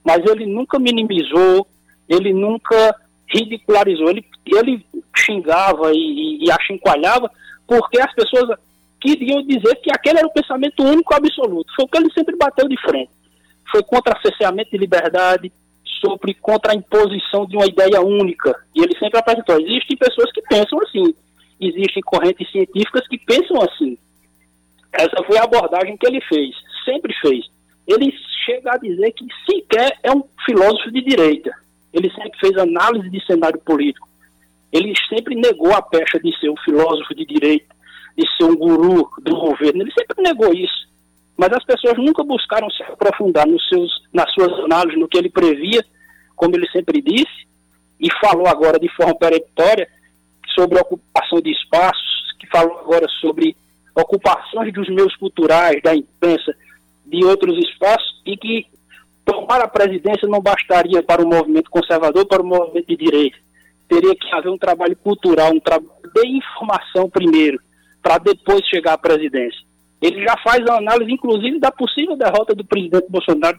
Mas 0.03 0.23
ele 0.25 0.45
nunca 0.45 0.79
minimizou, 0.79 1.67
ele 2.07 2.33
nunca 2.33 2.95
ridicularizou, 3.33 4.09
ele, 4.09 4.25
ele 4.45 4.85
xingava 5.15 5.91
e, 5.93 5.97
e, 5.97 6.45
e 6.45 6.51
achincoalhava 6.51 7.31
porque 7.67 7.99
as 7.99 8.13
pessoas 8.13 8.57
queriam 8.99 9.41
dizer 9.45 9.75
que 9.81 9.91
aquele 9.91 10.19
era 10.19 10.27
o 10.27 10.33
pensamento 10.33 10.83
único 10.83 11.13
absoluto. 11.13 11.73
Foi 11.75 11.85
o 11.85 11.87
que 11.87 11.97
ele 11.97 12.13
sempre 12.13 12.35
bateu 12.35 12.67
de 12.67 12.79
frente. 12.81 13.11
Foi 13.71 13.83
contra 13.83 14.19
cerceamento 14.21 14.71
de 14.71 14.77
liberdade, 14.77 15.51
sobre 16.03 16.33
contra 16.33 16.73
a 16.73 16.75
imposição 16.75 17.45
de 17.45 17.55
uma 17.55 17.65
ideia 17.65 18.01
única. 18.01 18.53
E 18.75 18.81
ele 18.81 18.97
sempre 18.97 19.19
apresentou: 19.19 19.59
existem 19.59 19.97
pessoas 19.97 20.31
que 20.31 20.41
pensam 20.41 20.79
assim, 20.81 21.13
existem 21.59 22.03
correntes 22.03 22.49
científicas 22.51 23.07
que 23.07 23.17
pensam 23.17 23.61
assim. 23.61 23.97
Essa 24.91 25.23
foi 25.25 25.37
a 25.37 25.43
abordagem 25.43 25.97
que 25.97 26.05
ele 26.05 26.21
fez, 26.21 26.55
sempre 26.85 27.13
fez. 27.21 27.45
Ele 27.87 28.13
chega 28.45 28.73
a 28.73 28.77
dizer 28.77 29.11
que 29.11 29.25
sequer 29.49 29.97
é 30.03 30.11
um 30.11 30.23
filósofo 30.45 30.91
de 30.91 31.01
direita. 31.01 31.51
Ele 31.93 32.09
sempre 32.11 32.39
fez 32.39 32.57
análise 32.57 33.09
de 33.09 33.23
cenário 33.25 33.59
político. 33.59 34.09
Ele 34.71 34.93
sempre 35.07 35.35
negou 35.35 35.71
a 35.73 35.81
pecha 35.81 36.19
de 36.19 36.35
ser 36.39 36.49
um 36.49 36.57
filósofo 36.57 37.13
de 37.13 37.25
direita, 37.25 37.73
de 38.17 38.27
ser 38.35 38.45
um 38.45 38.55
guru 38.55 39.09
do 39.21 39.35
governo. 39.35 39.83
Ele 39.83 39.91
sempre 39.91 40.21
negou 40.23 40.51
isso. 40.53 40.91
Mas 41.37 41.49
as 41.53 41.63
pessoas 41.63 41.97
nunca 41.97 42.23
buscaram 42.23 42.69
se 42.69 42.81
aprofundar 42.83 43.47
nos 43.47 43.67
seus, 43.67 43.91
nas 44.11 44.31
suas 44.33 44.51
análises, 44.65 44.99
no 44.99 45.07
que 45.07 45.17
ele 45.17 45.29
previa, 45.29 45.83
como 46.35 46.55
ele 46.55 46.67
sempre 46.69 47.01
disse, 47.01 47.47
e 47.99 48.11
falou 48.19 48.47
agora 48.47 48.79
de 48.79 48.89
forma 48.89 49.15
peremptória 49.15 49.87
sobre 50.55 50.79
ocupação 50.79 51.39
de 51.41 51.51
espaços, 51.51 52.35
que 52.39 52.47
falou 52.47 52.79
agora 52.79 53.07
sobre 53.21 53.55
ocupações 53.95 54.73
dos 54.73 54.89
meios 54.89 55.15
culturais, 55.15 55.81
da 55.81 55.95
imprensa, 55.95 56.55
de 57.05 57.23
outros 57.25 57.57
espaços, 57.67 58.21
e 58.25 58.35
que 58.37 58.65
tomar 59.25 59.61
a 59.61 59.67
presidência 59.67 60.27
não 60.27 60.41
bastaria 60.41 61.01
para 61.03 61.23
o 61.23 61.27
movimento 61.27 61.69
conservador, 61.69 62.25
para 62.25 62.41
o 62.41 62.45
movimento 62.45 62.87
de 62.87 62.97
direita. 62.97 63.37
Teria 63.87 64.15
que 64.15 64.33
haver 64.33 64.49
um 64.49 64.57
trabalho 64.57 64.95
cultural, 64.97 65.51
um 65.53 65.59
trabalho 65.59 65.91
de 66.15 66.27
informação 66.27 67.09
primeiro, 67.09 67.59
para 68.01 68.17
depois 68.17 68.61
chegar 68.67 68.93
à 68.93 68.97
presidência. 68.97 69.61
Ele 70.01 70.21
já 70.21 70.35
faz 70.43 70.59
a 70.67 70.77
análise, 70.77 71.11
inclusive, 71.11 71.59
da 71.59 71.71
possível 71.71 72.15
derrota 72.17 72.53
do 72.53 72.65
presidente 72.65 73.05
Bolsonaro 73.09 73.57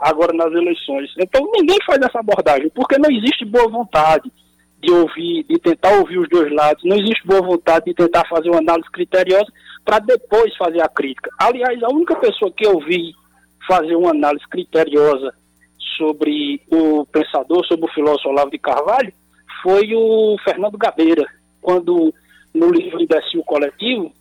agora 0.00 0.32
nas 0.34 0.52
eleições. 0.52 1.10
Então 1.18 1.48
ninguém 1.56 1.78
faz 1.86 1.98
essa 2.02 2.20
abordagem, 2.20 2.68
porque 2.74 2.98
não 2.98 3.10
existe 3.10 3.44
boa 3.44 3.68
vontade 3.68 4.30
de 4.82 4.92
ouvir, 4.92 5.44
de 5.44 5.58
tentar 5.58 5.96
ouvir 5.98 6.18
os 6.18 6.28
dois 6.28 6.52
lados, 6.52 6.84
não 6.84 6.96
existe 6.96 7.26
boa 7.26 7.40
vontade 7.40 7.86
de 7.86 7.94
tentar 7.94 8.26
fazer 8.28 8.50
uma 8.50 8.58
análise 8.58 8.90
criteriosa 8.90 9.46
para 9.82 9.98
depois 9.98 10.54
fazer 10.56 10.82
a 10.82 10.88
crítica. 10.88 11.30
Aliás, 11.38 11.82
a 11.82 11.88
única 11.88 12.16
pessoa 12.16 12.52
que 12.54 12.66
eu 12.66 12.78
vi 12.80 13.14
fazer 13.66 13.96
uma 13.96 14.10
análise 14.10 14.46
criteriosa 14.48 15.34
sobre 15.96 16.60
o 16.70 17.06
pensador, 17.06 17.64
sobre 17.66 17.86
o 17.86 17.94
filósofo 17.94 18.28
Olavo 18.28 18.50
de 18.50 18.58
Carvalho, 18.58 19.12
foi 19.62 19.94
o 19.94 20.36
Fernando 20.44 20.76
Gabeira, 20.76 21.24
quando 21.60 22.12
no 22.52 22.70
livro 22.70 23.00
Imbecil 23.00 23.42
Coletivo, 23.44 24.12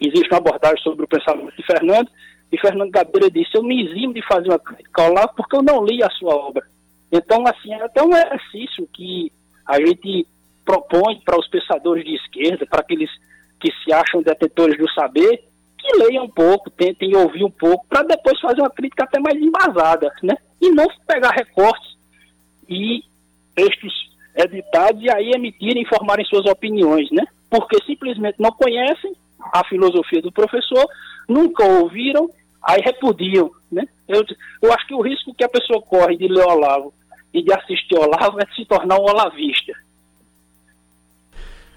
existe 0.00 0.28
uma 0.30 0.38
abordagem 0.38 0.82
sobre 0.82 1.04
o 1.04 1.08
pensamento 1.08 1.54
de 1.56 1.62
Fernando, 1.64 2.10
e 2.52 2.58
Fernando 2.58 2.90
Gabeira 2.90 3.30
disse, 3.30 3.50
eu 3.54 3.62
me 3.62 3.84
eximo 3.84 4.12
de 4.12 4.26
fazer 4.26 4.48
uma 4.48 4.58
crítica 4.58 5.02
ao 5.02 5.10
Olavo 5.10 5.34
porque 5.36 5.56
eu 5.56 5.62
não 5.62 5.84
li 5.84 6.02
a 6.02 6.10
sua 6.10 6.34
obra. 6.34 6.64
Então, 7.12 7.44
assim, 7.46 7.72
é 7.72 7.82
até 7.82 8.02
um 8.02 8.16
exercício 8.16 8.88
que 8.92 9.32
a 9.66 9.78
gente 9.78 10.26
propõe 10.64 11.20
para 11.24 11.38
os 11.38 11.48
pensadores 11.48 12.04
de 12.04 12.14
esquerda, 12.14 12.66
para 12.66 12.80
aqueles 12.80 13.10
que 13.60 13.72
se 13.84 13.92
acham 13.92 14.22
detentores 14.22 14.78
do 14.78 14.90
saber, 14.92 15.44
que 15.80 15.96
leiam 15.96 16.24
um 16.24 16.30
pouco, 16.30 16.70
tentem 16.70 17.16
ouvir 17.16 17.44
um 17.44 17.50
pouco, 17.50 17.86
para 17.88 18.02
depois 18.02 18.38
fazer 18.40 18.60
uma 18.60 18.70
crítica 18.70 19.04
até 19.04 19.18
mais 19.18 19.40
embasada, 19.40 20.12
né? 20.22 20.34
E 20.60 20.70
não 20.70 20.86
pegar 21.06 21.30
recortes 21.30 21.96
e 22.68 23.02
textos 23.54 24.10
editados 24.36 25.02
e 25.02 25.10
aí 25.10 25.30
emitirem, 25.32 25.82
informarem 25.82 26.24
suas 26.26 26.46
opiniões, 26.46 27.10
né? 27.10 27.24
Porque 27.48 27.76
simplesmente 27.84 28.36
não 28.38 28.52
conhecem 28.52 29.12
a 29.52 29.64
filosofia 29.66 30.22
do 30.22 30.32
professor, 30.32 30.86
nunca 31.28 31.64
ouviram, 31.64 32.28
aí 32.62 32.80
repudiam, 32.80 33.50
né? 33.70 33.84
Eu, 34.06 34.24
eu 34.62 34.72
acho 34.72 34.86
que 34.86 34.94
o 34.94 35.00
risco 35.00 35.34
que 35.34 35.44
a 35.44 35.48
pessoa 35.48 35.82
corre 35.82 36.16
de 36.16 36.28
ler 36.28 36.44
Olavo 36.44 36.92
e 37.32 37.42
de 37.42 37.52
assistir 37.52 37.96
Olavo 37.96 38.40
é 38.40 38.44
de 38.44 38.54
se 38.54 38.64
tornar 38.64 38.98
um 38.98 39.04
olavista. 39.04 39.72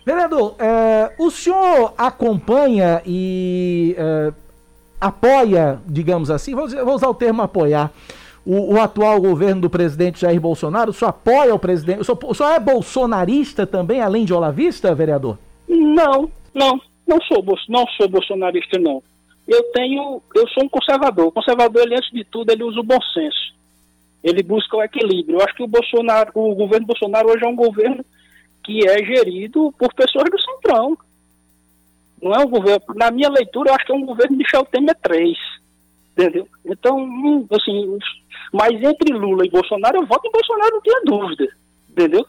Vereador, 0.06 0.56
é, 0.60 1.14
o 1.18 1.32
senhor 1.32 1.94
acompanha 1.98 3.02
e 3.06 3.96
é, 3.98 4.34
apoia, 5.00 5.80
digamos 5.88 6.30
assim, 6.30 6.54
vou, 6.54 6.68
vou, 6.68 6.96
usar 6.96 7.08
o 7.08 7.14
termo 7.14 7.42
apoiar, 7.42 7.92
o, 8.46 8.74
o, 8.74 8.82
atual 8.82 9.22
governo 9.22 9.62
do 9.62 9.70
presidente 9.70 10.22
Jair 10.22 10.42
Bolsonaro? 10.42 10.92
O 10.92 10.94
senhor 10.94 11.10
apoia 11.10 11.56
o 11.56 11.60
presidente? 11.60 12.02
O 12.02 12.04
senhor, 12.04 12.20
o 12.22 12.34
senhor 12.34 12.52
é 12.52 12.60
bolsonarista 12.60 13.66
também, 13.66 14.02
além 14.02 14.26
de 14.26 14.34
olavista, 14.34 14.94
vereador? 14.94 15.38
Não, 15.68 16.30
não. 16.54 16.82
Não 17.08 17.22
sou, 17.22 17.44
não 17.68 17.86
sou 17.98 18.08
bolsonarista, 18.08 18.80
não. 18.80 19.04
Eu 19.48 19.62
tenho, 19.74 20.22
eu 20.36 20.48
sou 20.50 20.64
um 20.64 20.70
conservador. 20.70 21.28
O 21.28 21.32
conservador, 21.32 21.84
ele, 21.84 21.96
antes 21.96 22.10
de 22.12 22.24
tudo, 22.24 22.52
ele 22.52 22.64
usa 22.64 22.80
o 22.80 22.84
bom 22.84 23.00
senso. 23.14 23.54
Ele 24.24 24.42
busca 24.42 24.78
o 24.78 24.84
equilíbrio. 24.84 25.38
Eu 25.38 25.44
acho 25.44 25.54
que 25.54 25.64
o 25.64 25.68
Bolsonaro, 25.68 26.32
o 26.34 26.56
governo 26.56 26.88
Bolsonaro 26.88 27.30
hoje 27.30 27.44
é 27.44 27.48
um 27.48 27.56
governo 27.56 28.06
que 28.64 28.88
é 28.88 28.98
gerido 29.04 29.74
por 29.78 29.94
pessoas 29.94 30.30
do 30.30 30.42
Centrão. 30.42 30.98
Não 32.22 32.34
é 32.34 32.40
um 32.40 32.50
governo, 32.50 32.86
na 32.96 33.12
minha 33.12 33.30
leitura, 33.30 33.70
eu 33.70 33.76
acho 33.76 33.86
que 33.86 33.92
é 33.92 33.96
um 33.96 34.06
governo 34.06 34.32
de 34.32 34.44
Michel 34.44 34.66
Temer 34.66 34.96
3. 35.02 35.38
Entendeu? 36.14 36.48
Então, 36.64 36.98
hum, 36.98 37.46
assim, 37.52 37.98
mas 38.52 38.72
entre 38.82 39.14
Lula 39.14 39.46
e 39.46 39.50
Bolsonaro, 39.50 39.98
eu 39.98 40.06
voto 40.06 40.28
em 40.28 40.32
Bolsonaro, 40.32 40.76
não 40.76 40.82
tenha 40.82 41.02
dúvida. 41.04 41.48
Entendeu? 41.90 42.26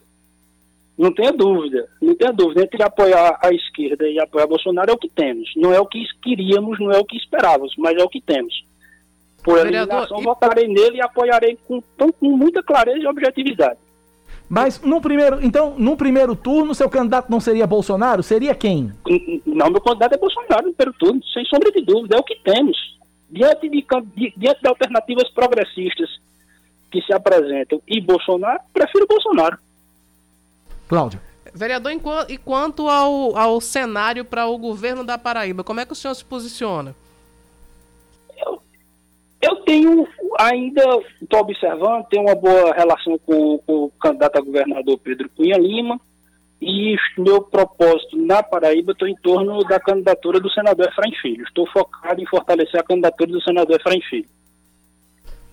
Não 0.96 1.12
tenha 1.12 1.32
dúvida, 1.32 1.88
não 2.00 2.14
tenha 2.14 2.32
dúvida. 2.32 2.62
Entre 2.62 2.82
apoiar 2.82 3.38
a 3.42 3.52
esquerda 3.52 4.08
e 4.08 4.18
apoiar 4.18 4.46
Bolsonaro 4.46 4.90
é 4.90 4.94
o 4.94 4.98
que 4.98 5.08
temos. 5.08 5.50
Não 5.56 5.72
é 5.72 5.80
o 5.80 5.86
que 5.86 6.04
queríamos, 6.22 6.78
não 6.78 6.92
é 6.92 6.98
o 6.98 7.04
que 7.04 7.16
esperávamos, 7.16 7.74
mas 7.76 7.96
é 7.96 8.02
o 8.02 8.08
que 8.08 8.20
temos. 8.20 8.64
Por 9.42 9.58
eliminação, 9.58 10.20
e... 10.20 10.24
votarei 10.24 10.66
nele 10.66 10.96
e 10.96 11.02
apoiarei 11.02 11.58
com, 11.66 11.82
com 11.98 12.28
muita 12.36 12.62
clareza 12.62 13.00
e 13.00 13.06
objetividade. 13.06 13.78
Mas 14.48 14.80
no 14.80 15.00
primeiro, 15.00 15.44
então, 15.44 15.74
no 15.78 15.96
primeiro 15.96 16.36
turno, 16.36 16.74
seu 16.74 16.88
candidato 16.88 17.30
não 17.30 17.40
seria 17.40 17.66
Bolsonaro? 17.66 18.22
Seria 18.22 18.54
quem? 18.54 18.92
Não, 19.46 19.70
meu 19.70 19.80
candidato 19.80 20.14
é 20.14 20.18
Bolsonaro 20.18 20.66
no 20.66 20.74
primeiro 20.74 20.98
turno, 20.98 21.22
sem 21.32 21.44
sombra 21.46 21.72
de 21.72 21.80
dúvida, 21.80 22.16
é 22.16 22.18
o 22.18 22.24
que 22.24 22.36
temos. 22.36 22.76
Diante 23.30 23.68
de, 23.68 23.84
diante 24.36 24.60
de 24.60 24.68
alternativas 24.68 25.30
progressistas 25.30 26.08
que 26.90 27.02
se 27.02 27.12
apresentam 27.12 27.82
e 27.88 28.00
Bolsonaro, 28.00 28.60
prefiro 28.72 29.06
Bolsonaro. 29.06 29.58
Cláudio. 30.86 31.20
Vereador, 31.52 31.92
e 32.28 32.36
quanto 32.36 32.88
ao, 32.88 33.36
ao 33.36 33.60
cenário 33.60 34.24
para 34.24 34.46
o 34.46 34.58
governo 34.58 35.04
da 35.04 35.16
Paraíba, 35.16 35.64
como 35.64 35.80
é 35.80 35.86
que 35.86 35.92
o 35.92 35.96
senhor 35.96 36.14
se 36.14 36.24
posiciona? 36.24 36.94
Eu, 38.36 38.60
eu 39.44 39.56
tenho 39.56 40.06
ainda, 40.38 40.82
estou 41.20 41.40
observando, 41.40 42.06
tenho 42.06 42.24
uma 42.24 42.34
boa 42.34 42.72
relação 42.72 43.18
com, 43.18 43.58
com, 43.58 43.84
o 43.84 43.90
candidato 44.00 44.38
a 44.38 44.40
governador 44.40 44.98
Pedro 44.98 45.28
Cunha 45.36 45.58
Lima, 45.58 46.00
e 46.60 46.96
meu 47.18 47.42
propósito 47.42 48.16
na 48.16 48.42
Paraíba 48.42 48.92
estou 48.92 49.06
em 49.06 49.14
torno 49.16 49.62
da 49.64 49.78
candidatura 49.78 50.40
do 50.40 50.50
senador 50.50 50.88
Efraim 50.88 51.12
Filho. 51.20 51.44
Estou 51.44 51.66
focado 51.66 52.20
em 52.22 52.26
fortalecer 52.26 52.80
a 52.80 52.84
candidatura 52.84 53.30
do 53.30 53.42
senador 53.42 53.76
Efraim 53.76 54.00
Filho. 54.08 54.28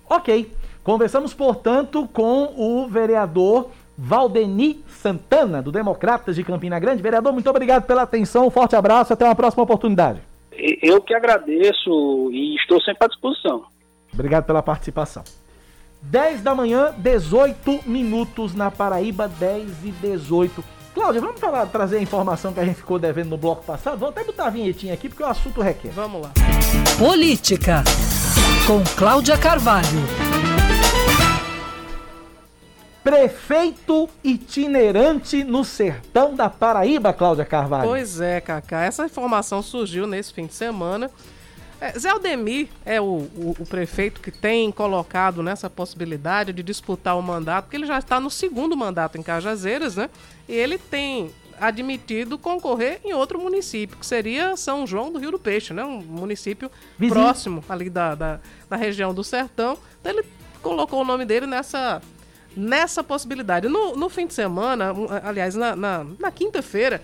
Ok. 0.10 0.50
Conversamos, 0.84 1.34
portanto, 1.34 2.08
com 2.14 2.54
o 2.58 2.88
vereador 2.88 3.70
Valdeni 3.98 4.84
Santana, 4.88 5.62
do 5.62 5.72
Democratas 5.72 6.36
de 6.36 6.44
Campina 6.44 6.80
Grande. 6.80 7.04
Vereador, 7.04 7.34
muito 7.34 7.50
obrigado 7.50 7.86
pela 7.86 8.04
atenção, 8.04 8.48
um 8.48 8.50
forte 8.50 8.76
abraço, 8.76 9.14
até 9.14 9.26
uma 9.26 9.36
próxima 9.36 9.64
oportunidade. 9.64 10.22
Eu 10.82 11.02
que 11.02 11.14
agradeço 11.14 12.30
e 12.32 12.56
estou 12.56 12.82
sempre 12.82 13.06
à 13.06 13.08
disposição. 13.08 13.66
Obrigado 14.14 14.45
pela 14.45 14.62
participação. 14.62 15.24
10 16.01 16.41
da 16.41 16.55
manhã, 16.55 16.93
18 16.97 17.82
minutos 17.86 18.55
na 18.55 18.72
Paraíba, 18.72 19.28
10 19.28 19.84
e 19.84 19.91
18. 19.91 20.64
Cláudia, 20.93 21.22
vamos 21.22 21.39
falar, 21.39 21.66
trazer 21.68 21.97
a 21.97 22.01
informação 22.01 22.51
que 22.51 22.59
a 22.59 22.66
gente 22.66 22.76
ficou 22.76 22.99
devendo 22.99 23.30
no 23.30 23.38
bloco 23.38 23.64
passado? 23.64 23.97
Vou 23.97 24.09
até 24.09 24.24
botar 24.24 24.47
a 24.47 24.49
vinhetinha 24.49 24.93
aqui 24.93 25.07
porque 25.07 25.24
o 25.24 25.28
assunto 25.28 25.62
requer. 25.62 25.91
Vamos 25.91 26.22
lá. 26.22 26.32
Política, 26.97 27.84
com 28.68 28.84
Cláudia 28.97 29.38
Carvalho. 29.38 29.88
Prefeito 33.03 34.09
itinerante 34.24 35.43
no 35.43 35.64
sertão 35.64 36.36
da 36.36 36.49
Paraíba, 36.49 37.14
Cláudia 37.14 37.45
Carvalho. 37.45 37.88
Pois 37.88 38.20
é, 38.20 38.41
Cacá. 38.41 38.84
Essa 38.84 39.05
informação 39.05 39.62
surgiu 39.62 40.05
nesse 40.05 40.34
fim 40.34 40.45
de 40.45 40.53
semana. 40.53 41.09
É, 41.82 41.97
Zé 41.97 42.11
Aldemir 42.11 42.67
é 42.86 43.01
o, 43.01 43.05
o, 43.05 43.55
o, 43.57 43.65
prefeito 43.65 44.21
que 44.21 44.29
tem 44.29 44.71
colocado 44.71 45.41
nessa 45.41 45.67
possibilidade 45.67 46.53
de 46.53 46.61
disputar 46.61 47.17
o 47.17 47.23
mandato, 47.23 47.65
porque 47.65 47.75
ele 47.75 47.88
já 47.88 47.97
está 47.97 48.19
no 48.19 48.29
segundo 48.29 48.77
mandato 48.77 49.17
em 49.17 49.23
Cajazeiras, 49.23 49.95
né? 49.95 50.07
E 50.47 50.53
ele 50.53 50.77
tem 50.77 51.32
admitido 51.59 52.38
concorrer 52.38 53.01
em 53.03 53.13
outro 53.13 53.41
município, 53.41 53.97
que 53.97 54.05
seria 54.05 54.55
São 54.55 54.86
João 54.86 55.11
do 55.11 55.17
Rio 55.17 55.32
do 55.32 55.39
Peixe, 55.39 55.73
né? 55.73 55.84
Um 55.84 56.01
município 56.01 56.69
Vizinho. 56.99 57.19
próximo 57.19 57.63
ali 57.67 57.89
da, 57.89 58.13
da, 58.13 58.39
da 58.69 58.75
região 58.75 59.11
do 59.11 59.23
sertão. 59.23 59.75
Então 59.99 60.11
ele 60.11 60.23
colocou 60.61 61.01
o 61.01 61.05
nome 61.05 61.25
dele 61.25 61.47
nessa 61.47 61.99
nessa 62.55 63.03
possibilidade. 63.03 63.67
No, 63.67 63.95
no 63.95 64.09
fim 64.09 64.27
de 64.27 64.34
semana, 64.34 64.93
aliás, 65.23 65.55
na, 65.55 65.75
na, 65.75 66.05
na 66.19 66.32
quinta-feira, 66.32 67.01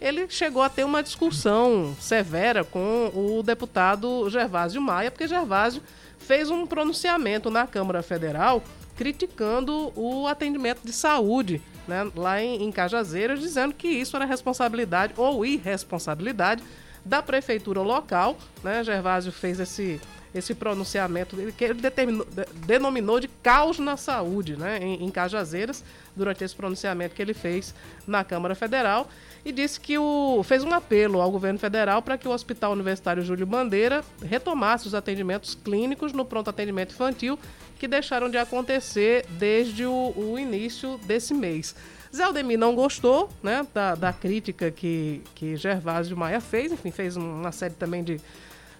ele 0.00 0.28
chegou 0.28 0.62
a 0.62 0.68
ter 0.68 0.84
uma 0.84 1.02
discussão 1.02 1.96
severa 2.00 2.64
com 2.64 3.10
o 3.14 3.42
deputado 3.42 4.28
Gervásio 4.30 4.80
Maia, 4.80 5.10
porque 5.10 5.26
Gervásio 5.26 5.82
fez 6.18 6.50
um 6.50 6.66
pronunciamento 6.66 7.50
na 7.50 7.66
Câmara 7.66 8.02
Federal 8.02 8.62
criticando 8.96 9.92
o 9.94 10.26
atendimento 10.26 10.80
de 10.84 10.92
saúde 10.92 11.62
né, 11.86 12.10
lá 12.14 12.42
em, 12.42 12.64
em 12.64 12.72
Cajazeiras, 12.72 13.40
dizendo 13.40 13.72
que 13.72 13.86
isso 13.86 14.16
era 14.16 14.24
responsabilidade 14.24 15.14
ou 15.16 15.46
irresponsabilidade 15.46 16.62
da 17.04 17.22
prefeitura 17.22 17.80
local. 17.80 18.36
Né? 18.62 18.82
Gervásio 18.82 19.30
fez 19.30 19.60
esse, 19.60 20.00
esse 20.34 20.52
pronunciamento 20.52 21.36
que 21.56 21.64
ele 21.64 21.74
determinou, 21.74 22.26
de, 22.26 22.44
denominou 22.66 23.20
de 23.20 23.28
caos 23.28 23.78
na 23.78 23.96
saúde 23.96 24.56
né, 24.56 24.78
em, 24.82 25.04
em 25.04 25.10
Cajazeiras, 25.10 25.84
durante 26.14 26.42
esse 26.42 26.54
pronunciamento 26.54 27.14
que 27.14 27.22
ele 27.22 27.34
fez 27.34 27.72
na 28.06 28.24
Câmara 28.24 28.54
Federal 28.56 29.08
e 29.48 29.52
disse 29.52 29.80
que 29.80 29.96
o, 29.96 30.42
fez 30.44 30.62
um 30.62 30.72
apelo 30.72 31.22
ao 31.22 31.30
governo 31.30 31.58
federal 31.58 32.02
para 32.02 32.18
que 32.18 32.28
o 32.28 32.30
Hospital 32.30 32.72
Universitário 32.72 33.22
Júlio 33.22 33.46
Bandeira 33.46 34.04
retomasse 34.22 34.86
os 34.86 34.94
atendimentos 34.94 35.54
clínicos 35.54 36.12
no 36.12 36.24
pronto 36.24 36.50
atendimento 36.50 36.92
infantil 36.92 37.38
que 37.78 37.88
deixaram 37.88 38.28
de 38.28 38.36
acontecer 38.36 39.24
desde 39.30 39.86
o, 39.86 40.12
o 40.16 40.38
início 40.38 40.98
desse 41.04 41.32
mês. 41.32 41.74
Zé 42.14 42.24
Aldemir 42.24 42.58
não 42.58 42.74
gostou 42.74 43.30
né, 43.42 43.66
da, 43.72 43.94
da 43.94 44.12
crítica 44.12 44.70
que, 44.70 45.22
que 45.34 45.56
Gervásio 45.56 46.16
Maia 46.16 46.40
fez, 46.40 46.72
enfim, 46.72 46.90
fez 46.90 47.16
uma 47.16 47.52
série 47.52 47.74
também 47.74 48.02
de. 48.02 48.20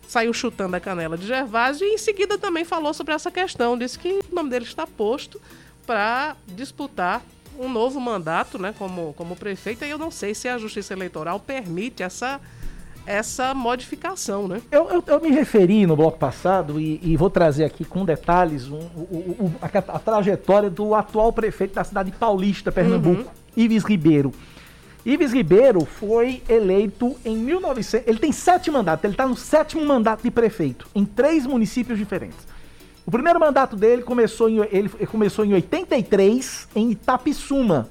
saiu 0.07 0.33
chutando 0.33 0.77
a 0.77 0.81
canela 0.81 1.17
de 1.17 1.27
Gervásio 1.27 1.87
e 1.87 1.95
em 1.95 1.99
seguida 1.99 2.37
também 2.37 2.65
falou 2.65 2.93
sobre 2.93 3.15
essa 3.15 3.31
questão. 3.31 3.79
Disse 3.79 3.99
que 3.99 4.09
o 4.31 4.35
nome 4.35 4.51
dele 4.51 4.65
está 4.65 4.87
posto 4.87 5.41
para 5.87 6.37
disputar 6.47 7.23
um 7.59 7.69
novo 7.69 8.01
mandato 8.01 8.59
né, 8.59 8.75
como, 8.79 9.13
como 9.15 9.37
prefeito. 9.37 9.85
E 9.85 9.91
eu 9.91 9.99
não 9.99 10.11
sei 10.11 10.35
se 10.35 10.49
a 10.49 10.59
Justiça 10.59 10.93
Eleitoral 10.93 11.41
permite 11.41 12.03
essa 12.03 12.41
essa 13.09 13.55
modificação, 13.55 14.47
né? 14.47 14.61
Eu, 14.71 14.87
eu, 14.91 15.05
eu, 15.07 15.19
me 15.19 15.31
referi 15.31 15.87
no 15.87 15.97
bloco 15.97 16.19
passado 16.19 16.79
e, 16.79 17.01
e 17.03 17.17
vou 17.17 17.31
trazer 17.31 17.65
aqui 17.65 17.83
com 17.83 18.05
detalhes 18.05 18.69
um, 18.69 18.77
um, 18.77 19.47
um, 19.47 19.53
a, 19.63 19.67
a, 19.67 19.99
trajetória 19.99 20.69
do 20.69 20.95
atual 20.95 21.33
prefeito 21.33 21.75
da 21.75 21.83
cidade 21.83 22.13
paulista, 22.13 22.71
Pernambuco, 22.71 23.23
uhum. 23.23 23.29
Ives 23.57 23.83
Ribeiro. 23.85 24.31
Ives 25.07 25.33
Ribeiro 25.33 25.87
foi 25.87 26.43
eleito 26.47 27.17
em 27.25 27.35
1900. 27.39 28.07
Ele 28.07 28.19
tem 28.19 28.31
sete 28.31 28.71
mandatos, 28.71 29.03
ele 29.05 29.15
está 29.15 29.27
no 29.27 29.37
sétimo 29.37 29.83
mandato 29.87 30.23
de 30.23 30.31
prefeito, 30.31 30.87
em 30.95 31.07
três 31.07 31.47
municípios 31.47 31.99
diferentes. 31.99 32.47
O 33.09 33.11
primeiro 33.11 33.41
mandato 33.41 33.75
dele 33.75 34.03
começou 34.03 34.51
em, 34.51 34.59
ele 34.71 34.91
começou 35.11 35.43
em 35.43 35.55
83, 35.55 36.69
em 36.77 36.91
Itapissuma, 36.91 37.89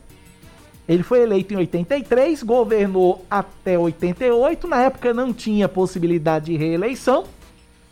ele 0.87 1.01
foi 1.01 1.23
eleito 1.23 1.55
em 1.55 1.57
83, 1.57 2.43
governou 2.43 3.25
até 3.27 3.79
88. 3.79 4.67
Na 4.67 4.83
época 4.83 5.15
não 5.15 5.33
tinha 5.33 5.67
possibilidade 5.67 6.45
de 6.45 6.55
reeleição. 6.55 7.23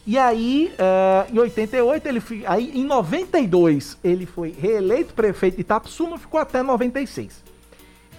E 0.06 0.20
aí, 0.20 0.72
uh, 0.74 1.34
em 1.34 1.40
88, 1.40 2.08
ele 2.08 2.22
aí 2.46 2.72
em 2.76 2.84
92, 2.84 3.98
ele 4.04 4.28
foi 4.28 4.52
reeleito 4.56 5.16
prefeito 5.16 5.56
de 5.56 5.62
Itapsuma, 5.62 6.20
ficou 6.20 6.40
até 6.40 6.62
96. 6.62 7.44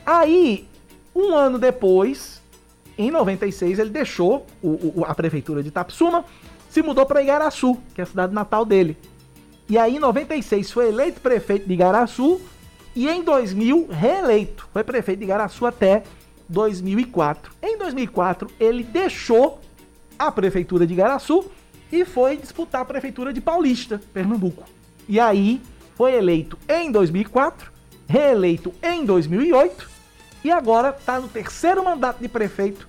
Aí, 0.04 0.66
um 1.14 1.32
ano 1.32 1.60
depois, 1.60 2.42
em 2.98 3.12
96, 3.12 3.78
ele 3.78 3.90
deixou 3.90 4.44
o, 4.60 5.00
o, 5.00 5.04
a 5.06 5.14
prefeitura 5.14 5.62
de 5.62 5.68
Itapsuma, 5.68 6.24
se 6.70 6.82
mudou 6.82 7.06
para 7.06 7.22
Igaraçu, 7.22 7.76
que 7.94 8.00
é 8.00 8.04
a 8.04 8.06
cidade 8.06 8.34
natal 8.34 8.64
dele. 8.64 8.96
E 9.68 9.76
aí, 9.76 9.96
em 9.96 9.98
96, 9.98 10.70
foi 10.70 10.88
eleito 10.88 11.20
prefeito 11.20 11.66
de 11.66 11.74
Igaraçu 11.74 12.40
e 12.94 13.08
em 13.08 13.22
2000 13.22 13.88
reeleito. 13.90 14.68
Foi 14.72 14.84
prefeito 14.84 15.20
de 15.20 15.26
Garaçu 15.26 15.66
até 15.66 16.02
2004. 16.48 17.52
Em 17.62 17.76
2004 17.76 18.48
ele 18.58 18.84
deixou 18.84 19.60
a 20.18 20.30
prefeitura 20.30 20.86
de 20.86 20.94
Garaçu 20.94 21.44
e 21.90 22.04
foi 22.04 22.36
disputar 22.36 22.82
a 22.82 22.84
prefeitura 22.84 23.32
de 23.32 23.40
Paulista, 23.40 24.00
Pernambuco. 24.14 24.64
E 25.08 25.20
aí 25.20 25.60
foi 25.94 26.14
eleito 26.14 26.58
em 26.68 26.90
2004, 26.90 27.70
reeleito 28.08 28.72
em 28.82 29.04
2008 29.04 29.90
e 30.44 30.50
agora 30.50 30.96
está 30.96 31.20
no 31.20 31.28
terceiro 31.28 31.84
mandato 31.84 32.20
de 32.22 32.28
prefeito 32.28 32.88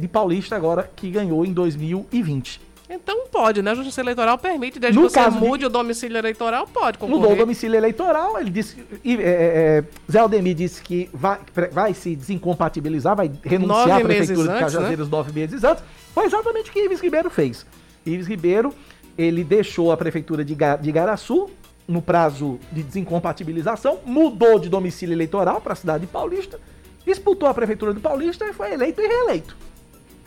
de 0.00 0.08
Paulista 0.08 0.56
agora 0.56 0.90
que 0.96 1.10
ganhou 1.10 1.44
em 1.44 1.52
2020. 1.52 2.65
Então 2.88 3.26
pode, 3.26 3.62
né? 3.62 3.72
A 3.72 3.74
Justiça 3.74 4.00
Eleitoral 4.00 4.38
permite, 4.38 4.78
desde 4.78 4.98
no 4.98 5.08
que 5.08 5.12
você 5.12 5.30
mude 5.30 5.60
de... 5.60 5.66
o 5.66 5.68
domicílio 5.68 6.16
eleitoral, 6.16 6.66
pode 6.66 6.98
concorrer. 6.98 7.20
Mudou 7.20 7.34
o 7.34 7.36
domicílio 7.36 7.76
eleitoral, 7.76 8.38
ele 8.38 8.50
disse. 8.50 8.76
E, 9.04 9.16
é, 9.16 9.20
é, 9.20 9.84
Zé 10.10 10.20
Aldemir 10.20 10.54
disse 10.54 10.80
que 10.82 11.10
vai, 11.12 11.38
vai 11.72 11.94
se 11.94 12.14
desincompatibilizar, 12.14 13.16
vai 13.16 13.30
renunciar 13.42 13.88
nove 13.88 13.92
à 13.92 14.00
Prefeitura 14.00 14.52
de 14.52 14.60
Cajazeiras 14.60 15.06
né? 15.06 15.10
nove 15.10 15.32
meses 15.32 15.64
antes. 15.64 15.82
Foi 16.14 16.24
exatamente 16.24 16.70
o 16.70 16.72
que 16.72 16.78
Ives 16.84 17.00
Ribeiro 17.00 17.28
fez. 17.28 17.66
Ives 18.04 18.28
Ribeiro, 18.28 18.72
ele 19.18 19.42
deixou 19.42 19.90
a 19.90 19.96
Prefeitura 19.96 20.44
de, 20.44 20.54
Ga, 20.54 20.76
de 20.76 20.92
Garaçu 20.92 21.50
no 21.88 22.00
prazo 22.00 22.58
de 22.72 22.82
desincompatibilização, 22.82 23.98
mudou 24.04 24.58
de 24.58 24.68
domicílio 24.68 25.12
eleitoral 25.12 25.60
para 25.60 25.72
a 25.72 25.76
cidade 25.76 26.06
de 26.06 26.12
Paulista, 26.12 26.58
disputou 27.04 27.48
a 27.48 27.54
Prefeitura 27.54 27.94
de 27.94 28.00
Paulista 28.00 28.44
e 28.44 28.52
foi 28.52 28.72
eleito 28.72 29.00
e 29.00 29.06
reeleito. 29.06 29.56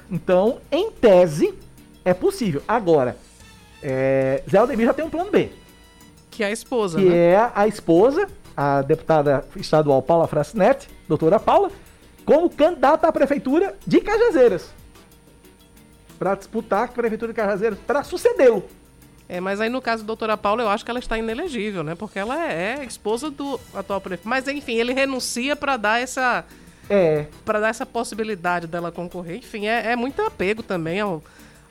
Então, 0.10 0.60
em 0.72 0.90
tese, 0.90 1.54
é 2.04 2.14
possível. 2.14 2.62
Agora, 2.68 3.18
é, 3.82 4.44
Zé 4.50 4.58
Aldemir 4.58 4.86
já 4.86 4.94
tem 4.94 5.06
um 5.06 5.10
plano 5.10 5.32
B. 5.32 5.52
Que 6.32 6.44
é 6.44 6.48
a 6.48 6.52
esposa, 6.52 7.00
que 7.00 7.06
né? 7.06 7.18
é 7.18 7.52
a 7.54 7.68
esposa, 7.68 8.28
a 8.56 8.82
deputada 8.82 9.46
estadual 9.56 10.02
Paula 10.02 10.28
Fracinetti, 10.28 10.88
doutora 11.08 11.40
Paula, 11.40 11.72
como 12.26 12.50
candidata 12.50 13.08
à 13.08 13.12
prefeitura 13.12 13.76
de 13.86 14.00
Cajazeiras. 14.00 14.70
Para 16.18 16.36
disputar 16.36 16.84
a 16.84 16.88
prefeitura 16.88 17.34
de 17.34 17.36
Cajazeiras, 17.36 17.80
para 17.80 18.04
sucedê-lo. 18.04 18.64
É, 19.28 19.40
mas 19.40 19.62
aí 19.62 19.70
no 19.70 19.80
caso 19.80 20.02
da 20.04 20.08
doutora 20.08 20.36
Paula, 20.36 20.64
eu 20.64 20.70
acho 20.70 20.84
que 20.84 20.90
ela 20.90 21.00
está 21.00 21.18
inelegível, 21.18 21.84
né? 21.84 21.94
Porque 21.94 22.18
ela 22.18 22.52
é, 22.52 22.80
é 22.80 22.84
esposa 22.84 23.30
do 23.30 23.60
atual 23.76 24.02
prefeito. 24.02 24.28
Mas 24.28 24.48
enfim, 24.48 24.74
ele 24.74 24.92
renuncia 24.92 25.56
para 25.56 25.78
dar 25.78 26.02
essa. 26.02 26.44
É. 26.90 27.28
Para 27.46 27.60
dar 27.60 27.70
essa 27.70 27.86
possibilidade 27.86 28.66
dela 28.66 28.92
concorrer. 28.92 29.38
Enfim, 29.38 29.68
é, 29.68 29.92
é 29.92 29.96
muito 29.96 30.20
apego 30.24 30.64
também 30.64 31.00
ao 31.00 31.24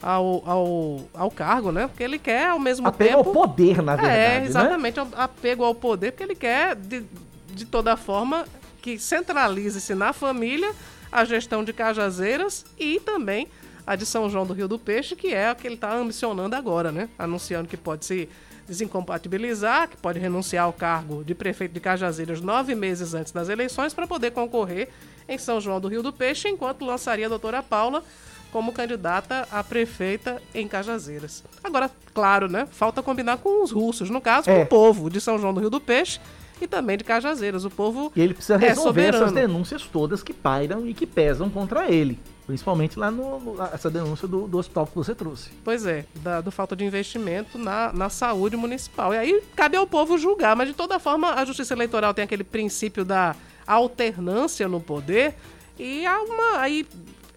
ao, 0.02 0.42
ao, 0.48 1.00
ao 1.12 1.30
cargo, 1.30 1.72
né? 1.72 1.86
Porque 1.88 2.02
ele 2.02 2.18
quer 2.18 2.48
ao 2.48 2.58
mesmo 2.58 2.86
apego 2.86 3.10
tempo. 3.10 3.20
Apego 3.20 3.40
ao 3.40 3.46
poder, 3.46 3.82
na 3.82 3.96
verdade. 3.96 4.18
É, 4.18 4.44
exatamente, 4.44 5.00
né? 5.00 5.06
apego 5.16 5.64
ao 5.64 5.74
poder, 5.74 6.12
porque 6.12 6.22
ele 6.22 6.34
quer, 6.34 6.76
de, 6.76 7.04
de 7.52 7.64
toda 7.64 7.96
forma, 7.96 8.46
que 8.80 8.98
centralize-se 8.98 9.94
na 9.94 10.12
família 10.12 10.72
a 11.10 11.24
gestão 11.24 11.64
de 11.64 11.72
Cajazeiras 11.72 12.64
e 12.78 13.00
também 13.00 13.48
a 13.86 13.96
de 13.96 14.04
São 14.04 14.28
João 14.28 14.46
do 14.46 14.52
Rio 14.52 14.68
do 14.68 14.78
Peixe, 14.78 15.16
que 15.16 15.32
é 15.32 15.48
a 15.48 15.54
que 15.54 15.66
ele 15.66 15.74
está 15.74 15.94
ambicionando 15.94 16.54
agora, 16.54 16.92
né? 16.92 17.08
Anunciando 17.18 17.68
que 17.68 17.76
pode 17.76 18.04
se 18.04 18.28
desincompatibilizar, 18.66 19.88
que 19.88 19.96
pode 19.96 20.18
renunciar 20.18 20.66
ao 20.66 20.74
cargo 20.74 21.24
de 21.24 21.34
prefeito 21.34 21.72
de 21.72 21.80
Cajazeiras 21.80 22.42
nove 22.42 22.74
meses 22.74 23.14
antes 23.14 23.32
das 23.32 23.48
eleições 23.48 23.94
para 23.94 24.06
poder 24.06 24.30
concorrer 24.30 24.90
em 25.26 25.38
São 25.38 25.58
João 25.58 25.80
do 25.80 25.88
Rio 25.88 26.02
do 26.02 26.12
Peixe, 26.12 26.48
enquanto 26.48 26.84
lançaria 26.84 27.24
a 27.24 27.28
doutora 27.30 27.62
Paula 27.62 28.04
como 28.52 28.72
candidata 28.72 29.46
a 29.50 29.62
prefeita 29.62 30.42
em 30.54 30.66
Cajazeiras. 30.66 31.44
Agora, 31.62 31.90
claro, 32.14 32.48
né? 32.48 32.66
Falta 32.70 33.02
combinar 33.02 33.38
com 33.38 33.62
os 33.62 33.70
russos, 33.70 34.10
no 34.10 34.20
caso, 34.20 34.50
é. 34.50 34.56
com 34.56 34.62
o 34.62 34.66
povo 34.66 35.10
de 35.10 35.20
São 35.20 35.38
João 35.38 35.52
do 35.52 35.60
Rio 35.60 35.70
do 35.70 35.80
Peixe 35.80 36.20
e 36.60 36.66
também 36.66 36.96
de 36.96 37.04
Cajazeiras. 37.04 37.64
O 37.64 37.70
povo 37.70 38.12
E 38.14 38.20
ele 38.20 38.34
precisa 38.34 38.54
é 38.54 38.68
resolver 38.68 39.02
é 39.02 39.08
essas 39.08 39.32
denúncias 39.32 39.82
todas 39.82 40.22
que 40.22 40.32
pairam 40.32 40.86
e 40.86 40.94
que 40.94 41.06
pesam 41.06 41.48
contra 41.50 41.90
ele. 41.90 42.18
Principalmente 42.46 42.98
lá 42.98 43.10
no, 43.10 43.38
no 43.38 43.62
essa 43.62 43.90
denúncia 43.90 44.26
do, 44.26 44.48
do, 44.48 44.56
hospital 44.56 44.86
que 44.86 44.94
você 44.94 45.14
trouxe. 45.14 45.50
Pois 45.62 45.84
é, 45.84 46.06
da 46.22 46.40
do 46.40 46.50
falta 46.50 46.74
de 46.74 46.82
investimento 46.82 47.58
na, 47.58 47.92
na 47.92 48.08
saúde 48.08 48.56
municipal. 48.56 49.12
E 49.12 49.18
aí 49.18 49.42
cabe 49.54 49.76
ao 49.76 49.86
povo 49.86 50.16
julgar, 50.16 50.56
mas 50.56 50.68
de 50.68 50.74
toda 50.74 50.98
forma 50.98 51.34
a 51.34 51.44
Justiça 51.44 51.74
Eleitoral 51.74 52.14
tem 52.14 52.24
aquele 52.24 52.44
princípio 52.44 53.04
da 53.04 53.36
alternância 53.66 54.66
no 54.66 54.80
poder 54.80 55.34
e 55.78 56.06
há 56.06 56.20
uma, 56.22 56.60
aí 56.60 56.86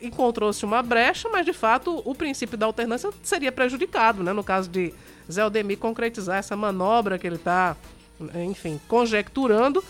encontrou-se 0.01 0.63
uma 0.65 0.81
brecha, 0.81 1.29
mas 1.29 1.45
de 1.45 1.53
fato 1.53 2.01
o 2.05 2.15
princípio 2.15 2.57
da 2.57 2.65
alternância 2.65 3.09
seria 3.21 3.51
prejudicado, 3.51 4.23
né? 4.23 4.33
No 4.33 4.43
caso 4.43 4.69
de 4.69 4.93
Zé 5.31 5.41
Aldemir 5.41 5.77
concretizar 5.77 6.37
essa 6.37 6.55
manobra 6.55 7.17
que 7.17 7.27
ele 7.27 7.35
está, 7.35 7.75
enfim, 8.35 8.79
conjecturando, 8.87 9.83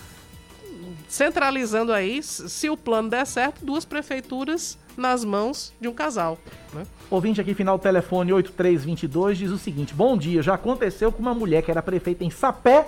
centralizando 1.07 1.91
aí, 1.91 2.21
se 2.23 2.69
o 2.69 2.77
plano 2.77 3.09
der 3.09 3.25
certo, 3.25 3.65
duas 3.65 3.85
prefeituras 3.85 4.77
nas 4.97 5.23
mãos 5.23 5.73
de 5.79 5.87
um 5.87 5.93
casal. 5.93 6.37
Né? 6.73 6.85
Ouvinte 7.09 7.39
aqui, 7.39 7.53
final 7.53 7.77
do 7.77 7.81
telefone 7.81 8.33
8322, 8.33 9.37
diz 9.37 9.51
o 9.51 9.57
seguinte: 9.57 9.93
Bom 9.93 10.17
dia, 10.17 10.41
já 10.41 10.55
aconteceu 10.55 11.11
com 11.11 11.21
uma 11.21 11.33
mulher 11.33 11.63
que 11.63 11.71
era 11.71 11.81
prefeita 11.81 12.23
em 12.23 12.29
Sapé 12.29 12.87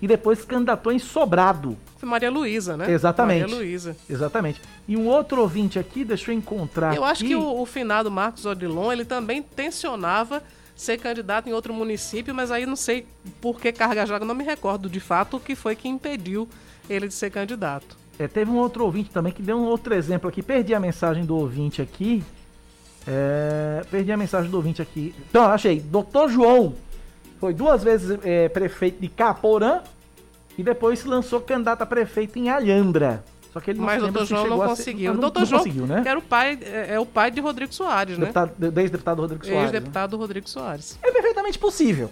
e 0.00 0.06
depois 0.06 0.40
se 0.40 0.46
candidatou 0.46 0.92
em 0.92 0.98
Sobrado. 0.98 1.76
Foi 1.96 2.08
Maria 2.08 2.30
Luísa, 2.30 2.76
né? 2.76 2.90
Exatamente. 2.90 3.42
Maria 3.42 3.56
Luísa. 3.56 3.96
Exatamente. 4.08 4.60
E 4.86 4.96
um 4.96 5.06
outro 5.06 5.40
ouvinte 5.40 5.78
aqui, 5.78 6.04
deixa 6.04 6.30
eu 6.30 6.36
encontrar. 6.36 6.94
Eu 6.94 7.04
acho 7.04 7.24
que 7.24 7.34
o, 7.34 7.60
o 7.60 7.66
finado 7.66 8.10
Marcos 8.10 8.46
Odilon, 8.46 8.92
ele 8.92 9.04
também 9.04 9.42
tensionava 9.42 10.42
ser 10.76 10.96
candidato 10.98 11.48
em 11.48 11.52
outro 11.52 11.74
município, 11.74 12.32
mas 12.32 12.52
aí 12.52 12.64
não 12.64 12.76
sei 12.76 13.04
por 13.40 13.60
que 13.60 13.72
carga 13.72 14.06
jaga, 14.06 14.24
não 14.24 14.34
me 14.34 14.44
recordo 14.44 14.88
de 14.88 15.00
fato 15.00 15.36
o 15.36 15.40
que 15.40 15.56
foi 15.56 15.74
que 15.74 15.88
impediu 15.88 16.48
ele 16.88 17.08
de 17.08 17.14
ser 17.14 17.30
candidato. 17.30 17.96
É, 18.16 18.28
teve 18.28 18.50
um 18.50 18.56
outro 18.56 18.84
ouvinte 18.84 19.10
também 19.10 19.32
que 19.32 19.42
deu 19.42 19.56
um 19.56 19.64
outro 19.64 19.94
exemplo 19.94 20.28
aqui. 20.28 20.42
Perdi 20.42 20.74
a 20.74 20.80
mensagem 20.80 21.24
do 21.24 21.36
ouvinte 21.36 21.82
aqui. 21.82 22.22
É, 23.06 23.82
perdi 23.90 24.12
a 24.12 24.16
mensagem 24.16 24.50
do 24.50 24.56
ouvinte 24.56 24.82
aqui. 24.82 25.14
Então, 25.30 25.44
achei. 25.44 25.80
Doutor 25.80 26.28
João 26.28 26.74
Foi 27.40 27.54
duas 27.54 27.82
vezes 27.84 28.18
é, 28.24 28.48
prefeito 28.48 29.00
de 29.00 29.08
Caporã 29.08 29.80
e 30.56 30.62
depois 30.62 30.98
se 31.00 31.08
lançou 31.08 31.40
candidato 31.40 31.82
a 31.82 31.86
prefeito 31.86 32.38
em 32.38 32.48
Alhandra. 32.50 33.24
Só 33.52 33.60
que 33.60 33.70
ele 33.70 33.78
não 33.78 33.86
Mas 33.86 34.02
o 34.02 34.24
João 34.26 34.46
não 34.46 34.60
a 34.62 34.68
ser- 34.68 34.76
conseguiu. 34.76 35.12
não- 35.12 35.18
O 35.18 35.20
doutor 35.22 35.40
não 35.40 35.46
João, 35.46 35.60
conseguiu, 35.62 35.86
né? 35.86 36.02
que 36.02 36.08
era 36.08 36.18
o 36.18 36.22
pai, 36.22 36.58
é, 36.62 36.94
é 36.94 37.00
o 37.00 37.06
pai 37.06 37.30
de 37.30 37.40
Rodrigo 37.40 37.72
Soares, 37.72 38.18
né? 38.18 38.26
Deputado, 38.26 38.52
de- 38.58 38.80
ex-deputado 38.80 39.20
Rodrigo 39.22 39.44
Soares. 39.46 39.60
né? 39.60 39.64
Ex-deputado 39.66 40.16
Rodrigo 40.16 40.48
Soares. 40.48 40.98
É 41.02 41.10
perfeitamente 41.10 41.58
possível. 41.58 42.10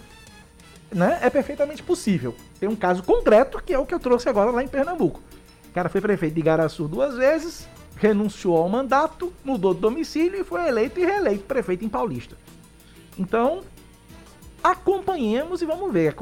Né? 0.91 1.19
É 1.21 1.29
perfeitamente 1.29 1.83
possível. 1.83 2.33
Tem 2.59 2.67
um 2.69 2.75
caso 2.75 3.03
concreto 3.03 3.61
que 3.63 3.73
é 3.73 3.77
o 3.77 3.85
que 3.85 3.93
eu 3.93 3.99
trouxe 3.99 4.29
agora 4.29 4.49
lá 4.51 4.63
em 4.63 4.67
Pernambuco. 4.67 5.19
O 5.69 5.73
cara 5.73 5.89
foi 5.89 5.99
prefeito 6.01 6.33
de 6.33 6.39
Igaraçu 6.39 6.87
duas 6.87 7.15
vezes, 7.15 7.67
renunciou 7.97 8.57
ao 8.57 8.69
mandato, 8.69 9.31
mudou 9.43 9.73
de 9.73 9.81
domicílio 9.81 10.39
e 10.39 10.43
foi 10.45 10.65
eleito 10.67 10.99
e 10.99 11.05
reeleito 11.05 11.43
prefeito 11.43 11.83
em 11.83 11.89
Paulista. 11.89 12.35
Então, 13.19 13.61
acompanhemos 14.63 15.61
e 15.61 15.65
vamos 15.65 15.91
ver. 15.91 16.15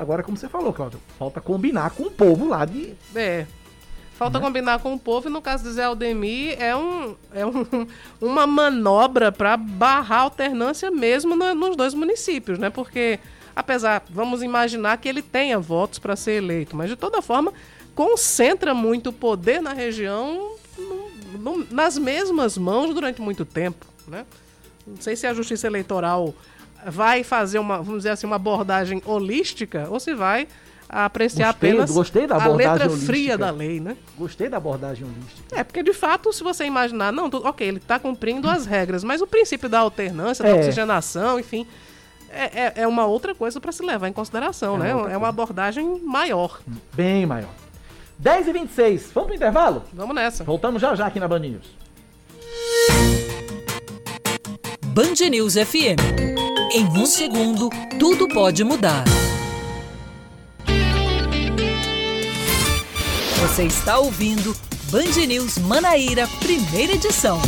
Agora, 0.00 0.22
como 0.22 0.36
você 0.36 0.48
falou, 0.48 0.72
Cláudio, 0.72 1.00
falta 1.18 1.40
combinar 1.40 1.90
com 1.90 2.04
o 2.04 2.10
povo 2.10 2.48
lá 2.48 2.64
de. 2.64 2.94
É. 3.14 3.46
Falta 4.14 4.38
Né? 4.38 4.44
combinar 4.44 4.78
com 4.80 4.94
o 4.94 4.98
povo 4.98 5.28
e 5.28 5.32
no 5.32 5.42
caso 5.42 5.64
de 5.64 5.72
Zé 5.72 5.84
Aldemir 5.84 6.56
é, 6.62 6.76
um, 6.76 7.16
é 7.34 7.44
um, 7.44 7.66
uma 8.20 8.46
manobra 8.46 9.32
para 9.32 9.56
barrar 9.56 10.18
a 10.18 10.22
alternância 10.22 10.90
mesmo 10.90 11.34
no- 11.34 11.54
nos 11.54 11.74
dois 11.76 11.92
municípios, 11.94 12.58
né? 12.58 12.70
Porque, 12.70 13.18
apesar, 13.56 14.04
vamos 14.10 14.42
imaginar 14.42 14.96
que 14.98 15.08
ele 15.08 15.22
tenha 15.22 15.58
votos 15.58 15.98
para 15.98 16.14
ser 16.14 16.32
eleito, 16.32 16.76
mas 16.76 16.88
de 16.90 16.94
toda 16.96 17.20
forma 17.20 17.52
concentra 17.94 18.72
muito 18.74 19.12
poder 19.12 19.60
na 19.60 19.72
região 19.72 20.52
no- 20.78 21.38
no- 21.38 21.66
nas 21.70 21.98
mesmas 21.98 22.56
mãos 22.56 22.94
durante 22.94 23.20
muito 23.20 23.44
tempo, 23.44 23.84
né? 24.06 24.24
Não 24.86 25.00
sei 25.00 25.16
se 25.16 25.26
a 25.26 25.34
justiça 25.34 25.66
eleitoral 25.66 26.34
vai 26.86 27.22
fazer 27.24 27.58
uma, 27.58 27.78
vamos 27.78 27.98
dizer 27.98 28.10
assim, 28.10 28.26
uma 28.26 28.36
abordagem 28.36 29.02
holística 29.04 29.86
ou 29.90 29.98
se 30.00 30.14
vai 30.14 30.46
apreciar 30.88 31.52
Gostei, 31.52 31.70
apenas 31.70 31.90
gostei 31.90 32.26
da 32.26 32.34
a 32.34 32.38
abordagem 32.44 32.72
letra 32.72 32.86
holística. 32.88 33.06
fria 33.12 33.38
da 33.38 33.50
lei, 33.50 33.80
né? 33.80 33.96
Gostei 34.18 34.48
da 34.50 34.58
abordagem 34.58 35.04
holística. 35.06 35.58
É, 35.58 35.64
porque 35.64 35.82
de 35.82 35.92
fato, 35.94 36.32
se 36.32 36.42
você 36.44 36.64
imaginar, 36.66 37.10
não, 37.12 37.30
tu- 37.30 37.40
ok, 37.46 37.66
ele 37.66 37.78
está 37.78 37.98
cumprindo 37.98 38.46
as 38.48 38.66
regras, 38.66 39.02
mas 39.02 39.22
o 39.22 39.26
princípio 39.26 39.68
da 39.70 39.78
alternância, 39.78 40.42
da 40.44 40.50
É. 40.50 40.54
oxigenação, 40.54 41.40
enfim, 41.40 41.66
é, 42.28 42.42
é- 42.44 42.72
é 42.82 42.86
uma 42.86 43.06
outra 43.06 43.34
coisa 43.34 43.58
para 43.58 43.72
se 43.72 43.82
levar 43.82 44.06
em 44.08 44.12
consideração, 44.12 44.76
É 44.76 44.78
né? 44.80 44.94
outra 44.94 45.12
É 45.12 45.16
uma 45.16 45.28
abordagem 45.28 45.98
maior. 46.04 46.60
Bem 46.92 47.24
maior. 47.24 47.48
10 48.18 48.46
e 48.48 48.52
26 48.52 49.10
Vamos 49.14 49.28
pro 49.28 49.36
intervalo? 49.36 49.82
Vamos 49.94 50.14
nessa. 50.14 50.44
Voltamos 50.44 50.80
já 50.82 50.94
já 50.94 51.06
aqui 51.06 51.18
na 51.18 51.26
Band 51.26 51.38
News. 51.40 51.66
Band 54.94 55.30
News 55.30 55.54
FM. 55.54 55.96
Em 56.74 56.86
um 56.86 57.04
segundo, 57.04 57.68
tudo 57.98 58.26
pode 58.26 58.64
mudar. 58.64 59.04
Você 63.40 63.64
está 63.64 63.98
ouvindo 63.98 64.56
Band 64.90 65.26
News 65.26 65.58
Manaíra, 65.58 66.26
primeira 66.40 66.94
edição. 66.94 67.38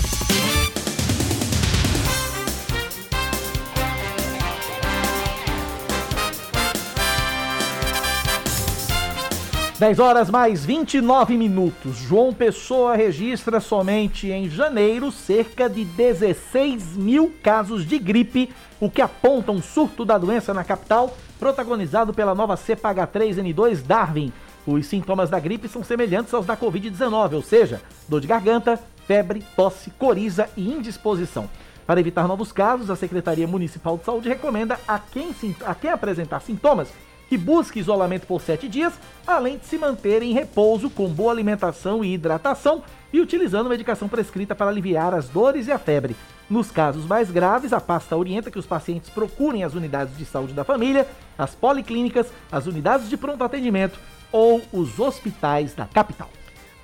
Dez 9.77 9.99
horas 9.99 10.31
mais 10.31 10.64
29 10.64 11.37
minutos. 11.37 11.97
João 11.97 12.33
Pessoa 12.33 12.95
registra 12.95 13.59
somente 13.59 14.29
em 14.29 14.49
janeiro 14.49 15.11
cerca 15.11 15.68
de 15.68 15.85
16 15.85 16.97
mil 16.97 17.35
casos 17.43 17.85
de 17.85 17.99
gripe, 17.99 18.55
o 18.79 18.89
que 18.89 19.03
aponta 19.03 19.51
um 19.51 19.61
surto 19.61 20.05
da 20.05 20.16
doença 20.16 20.55
na 20.55 20.62
capital, 20.62 21.16
protagonizado 21.41 22.14
pela 22.14 22.37
nova 22.37 22.57
cepa 22.57 22.95
H3N2 22.95 23.83
Darwin. 23.83 24.33
Os 24.64 24.87
sintomas 24.87 25.29
da 25.29 25.41
gripe 25.41 25.66
são 25.66 25.83
semelhantes 25.83 26.33
aos 26.33 26.47
da 26.47 26.57
Covid-19, 26.57 27.35
ou 27.35 27.43
seja, 27.43 27.83
dor 28.09 28.20
de 28.20 28.29
garganta, 28.29 28.79
febre, 29.09 29.45
tosse, 29.57 29.91
coriza 29.99 30.49
e 30.57 30.70
indisposição. 30.70 31.51
Para 31.85 31.99
evitar 31.99 32.29
novos 32.29 32.53
casos, 32.53 32.91
a 32.91 32.97
Secretaria 32.97 33.49
Municipal 33.49 33.99
de 33.99 34.05
Saúde 34.05 34.29
recomenda 34.29 34.79
a 34.87 35.01
quem, 35.01 35.35
a 35.66 35.75
quem 35.75 35.91
apresentar 35.91 36.41
sintomas 36.41 36.89
que 37.35 37.39
busque 37.39 37.80
isolamento 37.80 38.28
por 38.28 38.41
sete 38.41 38.68
dias, 38.68 38.93
além 39.26 39.59
de 39.59 39.66
se 39.66 39.76
manter 39.76 40.22
em 40.22 40.32
repouso 40.32 40.89
com 40.89 41.09
boa 41.09 41.32
alimentação 41.32 42.05
e 42.05 42.14
hidratação 42.14 42.85
e 43.12 43.20
utilizando 43.20 43.68
medicação 43.68 44.09
prescrita 44.09 44.55
para 44.55 44.70
aliviar 44.70 45.12
as 45.12 45.28
dores 45.28 45.66
e 45.66 45.72
a 45.72 45.78
febre. 45.78 46.14
Nos 46.49 46.70
casos 46.70 47.07
mais 47.07 47.32
graves, 47.32 47.72
a 47.72 47.80
pasta 47.80 48.16
orienta 48.16 48.53
que 48.53 48.59
os 48.59 48.66
pacientes 48.66 49.11
procurem 49.11 49.64
as 49.64 49.74
unidades 49.74 50.16
de 50.16 50.24
saúde 50.24 50.53
da 50.53 50.62
família, 50.62 51.09
as 51.37 51.57
policlínicas, 51.57 52.32
as 52.53 52.66
unidades 52.66 53.11
de 53.11 53.16
pronto 53.16 53.43
atendimento 53.43 53.99
ou 54.30 54.62
os 54.72 55.01
hospitais 55.01 55.74
da 55.74 55.87
capital. 55.87 56.30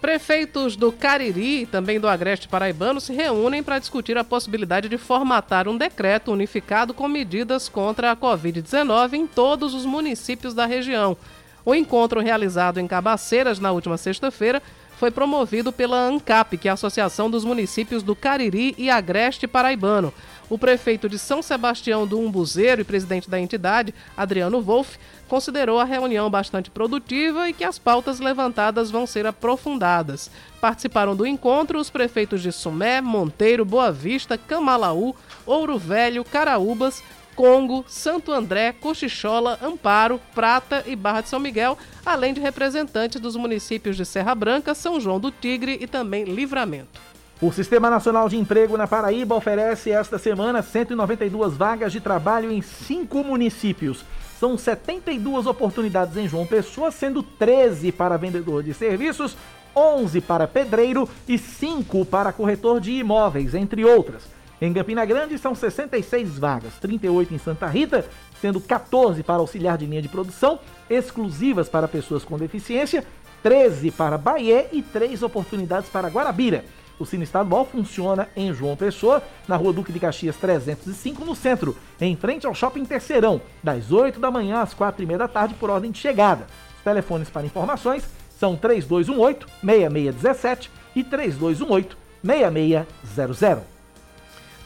Prefeitos 0.00 0.76
do 0.76 0.90
Cariri 0.90 1.62
e 1.62 1.66
também 1.66 2.00
do 2.00 2.08
Agreste 2.08 2.48
Paraibano 2.48 3.02
se 3.02 3.12
reúnem 3.12 3.62
para 3.62 3.78
discutir 3.78 4.16
a 4.16 4.24
possibilidade 4.24 4.88
de 4.88 4.96
formatar 4.96 5.68
um 5.68 5.76
decreto 5.76 6.32
unificado 6.32 6.94
com 6.94 7.06
medidas 7.06 7.68
contra 7.68 8.10
a 8.10 8.16
Covid-19 8.16 9.12
em 9.12 9.26
todos 9.26 9.74
os 9.74 9.84
municípios 9.84 10.54
da 10.54 10.64
região. 10.64 11.18
O 11.66 11.74
encontro 11.74 12.20
realizado 12.20 12.80
em 12.80 12.86
Cabaceiras 12.86 13.58
na 13.58 13.72
última 13.72 13.98
sexta-feira 13.98 14.62
foi 14.96 15.10
promovido 15.10 15.72
pela 15.72 15.96
ANCAP, 15.96 16.58
que 16.58 16.68
é 16.68 16.70
a 16.70 16.74
Associação 16.74 17.30
dos 17.30 17.44
Municípios 17.44 18.02
do 18.02 18.14
Cariri 18.14 18.74
e 18.76 18.90
Agreste 18.90 19.46
Paraibano. 19.46 20.12
O 20.48 20.58
prefeito 20.58 21.08
de 21.08 21.18
São 21.18 21.40
Sebastião 21.40 22.06
do 22.06 22.18
Umbuzeiro 22.18 22.80
e 22.80 22.84
presidente 22.84 23.30
da 23.30 23.40
entidade, 23.40 23.94
Adriano 24.16 24.60
Wolff, 24.60 24.98
considerou 25.30 25.78
a 25.78 25.84
reunião 25.84 26.28
bastante 26.28 26.72
produtiva 26.72 27.48
e 27.48 27.52
que 27.52 27.62
as 27.62 27.78
pautas 27.78 28.18
levantadas 28.18 28.90
vão 28.90 29.06
ser 29.06 29.28
aprofundadas. 29.28 30.28
Participaram 30.60 31.14
do 31.14 31.24
encontro 31.24 31.78
os 31.78 31.88
prefeitos 31.88 32.42
de 32.42 32.50
Sumé, 32.50 33.00
Monteiro, 33.00 33.64
Boa 33.64 33.92
Vista, 33.92 34.36
Camalaú, 34.36 35.14
Ouro 35.46 35.78
Velho, 35.78 36.24
Caraúbas, 36.24 37.00
Congo, 37.36 37.84
Santo 37.86 38.32
André, 38.32 38.72
Cochichola, 38.72 39.56
Amparo, 39.62 40.20
Prata 40.34 40.82
e 40.84 40.96
Barra 40.96 41.20
de 41.20 41.28
São 41.28 41.38
Miguel, 41.38 41.78
além 42.04 42.34
de 42.34 42.40
representantes 42.40 43.20
dos 43.20 43.36
municípios 43.36 43.96
de 43.96 44.04
Serra 44.04 44.34
Branca, 44.34 44.74
São 44.74 44.98
João 44.98 45.20
do 45.20 45.30
Tigre 45.30 45.78
e 45.80 45.86
também 45.86 46.24
Livramento. 46.24 47.00
O 47.40 47.52
Sistema 47.52 47.88
Nacional 47.88 48.28
de 48.28 48.36
Emprego 48.36 48.76
na 48.76 48.88
Paraíba 48.88 49.36
oferece 49.36 49.92
esta 49.92 50.18
semana 50.18 50.60
192 50.60 51.56
vagas 51.56 51.92
de 51.92 52.00
trabalho 52.00 52.50
em 52.50 52.60
cinco 52.60 53.22
municípios. 53.22 54.04
São 54.40 54.56
72 54.56 55.46
oportunidades 55.46 56.16
em 56.16 56.26
João 56.26 56.46
Pessoa, 56.46 56.90
sendo 56.90 57.22
13 57.22 57.92
para 57.92 58.16
vendedor 58.16 58.62
de 58.62 58.72
serviços, 58.72 59.36
11 59.76 60.18
para 60.22 60.48
pedreiro 60.48 61.06
e 61.28 61.36
5 61.36 62.06
para 62.06 62.32
corretor 62.32 62.80
de 62.80 62.90
imóveis, 62.92 63.54
entre 63.54 63.84
outras. 63.84 64.22
Em 64.58 64.72
Campina 64.72 65.04
Grande 65.04 65.36
são 65.36 65.54
66 65.54 66.38
vagas, 66.38 66.72
38 66.80 67.34
em 67.34 67.38
Santa 67.38 67.66
Rita, 67.66 68.06
sendo 68.40 68.62
14 68.62 69.22
para 69.22 69.40
auxiliar 69.40 69.76
de 69.76 69.84
linha 69.84 70.00
de 70.00 70.08
produção, 70.08 70.58
exclusivas 70.88 71.68
para 71.68 71.86
pessoas 71.86 72.24
com 72.24 72.38
deficiência, 72.38 73.04
13 73.42 73.90
para 73.90 74.16
Bahia 74.16 74.66
e 74.72 74.80
3 74.80 75.22
oportunidades 75.22 75.90
para 75.90 76.08
Guarabira. 76.08 76.64
O 77.00 77.06
Cine 77.06 77.24
Estadual 77.24 77.64
funciona 77.64 78.28
em 78.36 78.52
João 78.52 78.76
Pessoa, 78.76 79.22
na 79.48 79.56
rua 79.56 79.72
Duque 79.72 79.90
de 79.90 79.98
Caxias 79.98 80.36
305, 80.36 81.24
no 81.24 81.34
centro, 81.34 81.74
em 81.98 82.14
frente 82.14 82.46
ao 82.46 82.54
Shopping 82.54 82.84
Terceirão, 82.84 83.40
das 83.64 83.90
8 83.90 84.20
da 84.20 84.30
manhã 84.30 84.60
às 84.60 84.74
4 84.74 85.02
e 85.02 85.06
meia 85.06 85.18
da 85.18 85.26
tarde, 85.26 85.54
por 85.54 85.70
ordem 85.70 85.90
de 85.90 85.98
chegada. 85.98 86.46
Os 86.76 86.84
telefones 86.84 87.30
para 87.30 87.46
informações 87.46 88.04
são 88.38 88.54
3218-6617 88.54 90.68
e 90.94 91.02
3218-6600. 91.02 93.60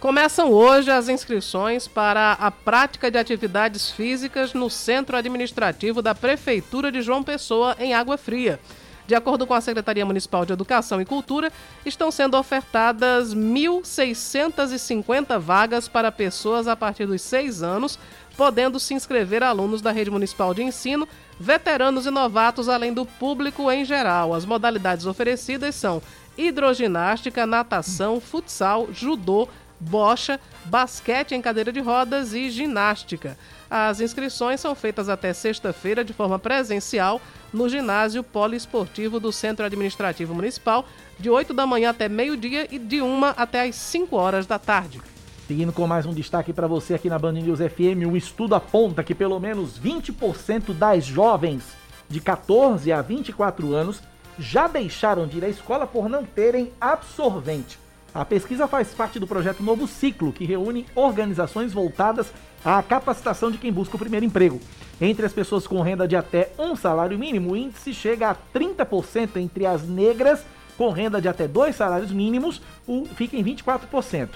Começam 0.00 0.50
hoje 0.50 0.90
as 0.90 1.08
inscrições 1.08 1.86
para 1.86 2.32
a 2.32 2.50
prática 2.50 3.12
de 3.12 3.16
atividades 3.16 3.92
físicas 3.92 4.52
no 4.52 4.68
Centro 4.68 5.16
Administrativo 5.16 6.02
da 6.02 6.16
Prefeitura 6.16 6.90
de 6.90 7.00
João 7.00 7.22
Pessoa, 7.22 7.76
em 7.78 7.94
Água 7.94 8.18
Fria. 8.18 8.58
De 9.06 9.14
acordo 9.14 9.46
com 9.46 9.52
a 9.52 9.60
Secretaria 9.60 10.06
Municipal 10.06 10.46
de 10.46 10.54
Educação 10.54 10.98
e 10.98 11.04
Cultura, 11.04 11.52
estão 11.84 12.10
sendo 12.10 12.38
ofertadas 12.38 13.34
1.650 13.34 15.38
vagas 15.38 15.88
para 15.88 16.10
pessoas 16.10 16.66
a 16.66 16.74
partir 16.74 17.04
dos 17.04 17.20
6 17.20 17.62
anos, 17.62 17.98
podendo 18.34 18.80
se 18.80 18.94
inscrever 18.94 19.42
alunos 19.42 19.82
da 19.82 19.92
Rede 19.92 20.10
Municipal 20.10 20.54
de 20.54 20.62
Ensino, 20.62 21.06
veteranos 21.38 22.06
e 22.06 22.10
novatos, 22.10 22.66
além 22.68 22.94
do 22.94 23.04
público 23.04 23.70
em 23.70 23.84
geral. 23.84 24.32
As 24.32 24.46
modalidades 24.46 25.04
oferecidas 25.04 25.74
são 25.74 26.00
hidroginástica, 26.36 27.46
natação, 27.46 28.20
futsal, 28.20 28.88
judô, 28.90 29.48
bocha, 29.78 30.40
basquete 30.64 31.32
em 31.32 31.42
cadeira 31.42 31.70
de 31.70 31.80
rodas 31.80 32.32
e 32.32 32.48
ginástica. 32.48 33.36
As 33.70 34.00
inscrições 34.00 34.60
são 34.60 34.74
feitas 34.74 35.10
até 35.10 35.34
sexta-feira 35.34 36.04
de 36.04 36.12
forma 36.12 36.38
presencial 36.38 37.20
no 37.54 37.68
ginásio 37.68 38.24
poliesportivo 38.24 39.20
do 39.20 39.32
Centro 39.32 39.64
Administrativo 39.64 40.34
Municipal, 40.34 40.84
de 41.18 41.30
8 41.30 41.54
da 41.54 41.64
manhã 41.64 41.90
até 41.90 42.08
meio-dia 42.08 42.66
e 42.70 42.78
de 42.78 43.00
1 43.00 43.24
até 43.36 43.62
as 43.62 43.76
5 43.76 44.16
horas 44.16 44.44
da 44.44 44.58
tarde. 44.58 45.00
Seguindo 45.46 45.72
com 45.72 45.86
mais 45.86 46.04
um 46.04 46.12
destaque 46.12 46.52
para 46.52 46.66
você 46.66 46.94
aqui 46.94 47.08
na 47.08 47.18
Band 47.18 47.34
News 47.34 47.60
FM, 47.60 48.06
um 48.06 48.16
estudo 48.16 48.56
aponta 48.56 49.04
que 49.04 49.14
pelo 49.14 49.38
menos 49.38 49.78
20% 49.78 50.72
das 50.74 51.04
jovens 51.04 51.62
de 52.08 52.20
14 52.20 52.90
a 52.90 53.00
24 53.00 53.72
anos 53.72 54.02
já 54.38 54.66
deixaram 54.66 55.26
de 55.26 55.38
ir 55.38 55.44
à 55.44 55.48
escola 55.48 55.86
por 55.86 56.08
não 56.08 56.24
terem 56.24 56.72
absorvente. 56.80 57.78
A 58.12 58.24
pesquisa 58.24 58.66
faz 58.66 58.88
parte 58.94 59.18
do 59.18 59.26
projeto 59.26 59.62
Novo 59.62 59.86
Ciclo, 59.86 60.32
que 60.32 60.44
reúne 60.44 60.86
organizações 60.94 61.72
voltadas 61.72 62.32
à 62.64 62.82
capacitação 62.82 63.50
de 63.50 63.58
quem 63.58 63.72
busca 63.72 63.96
o 63.96 63.98
primeiro 63.98 64.24
emprego. 64.24 64.60
Entre 65.00 65.26
as 65.26 65.32
pessoas 65.32 65.66
com 65.66 65.80
renda 65.82 66.06
de 66.06 66.16
até 66.16 66.52
um 66.58 66.74
salário 66.74 67.18
mínimo, 67.18 67.52
o 67.52 67.56
índice 67.56 67.92
chega 67.92 68.30
a 68.30 68.36
30% 68.54 69.36
entre 69.36 69.66
as 69.66 69.86
negras 69.86 70.44
com 70.76 70.90
renda 70.90 71.20
de 71.20 71.28
até 71.28 71.46
dois 71.46 71.76
salários 71.76 72.10
mínimos, 72.10 72.60
o, 72.86 73.04
fica 73.04 73.36
em 73.36 73.44
24%. 73.44 74.30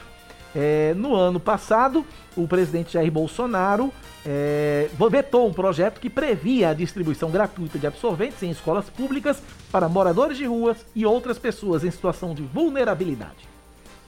É, 0.54 0.94
no 0.96 1.14
ano 1.14 1.38
passado, 1.38 2.06
o 2.36 2.48
presidente 2.48 2.94
Jair 2.94 3.10
Bolsonaro 3.10 3.92
é, 4.24 4.88
vetou 5.10 5.46
um 5.46 5.52
projeto 5.52 6.00
que 6.00 6.08
previa 6.08 6.70
a 6.70 6.74
distribuição 6.74 7.30
gratuita 7.30 7.78
de 7.78 7.86
absorventes 7.86 8.42
em 8.42 8.50
escolas 8.50 8.88
públicas 8.88 9.42
para 9.70 9.88
moradores 9.88 10.38
de 10.38 10.46
ruas 10.46 10.78
e 10.94 11.04
outras 11.04 11.38
pessoas 11.38 11.84
em 11.84 11.90
situação 11.90 12.34
de 12.34 12.42
vulnerabilidade. 12.42 13.57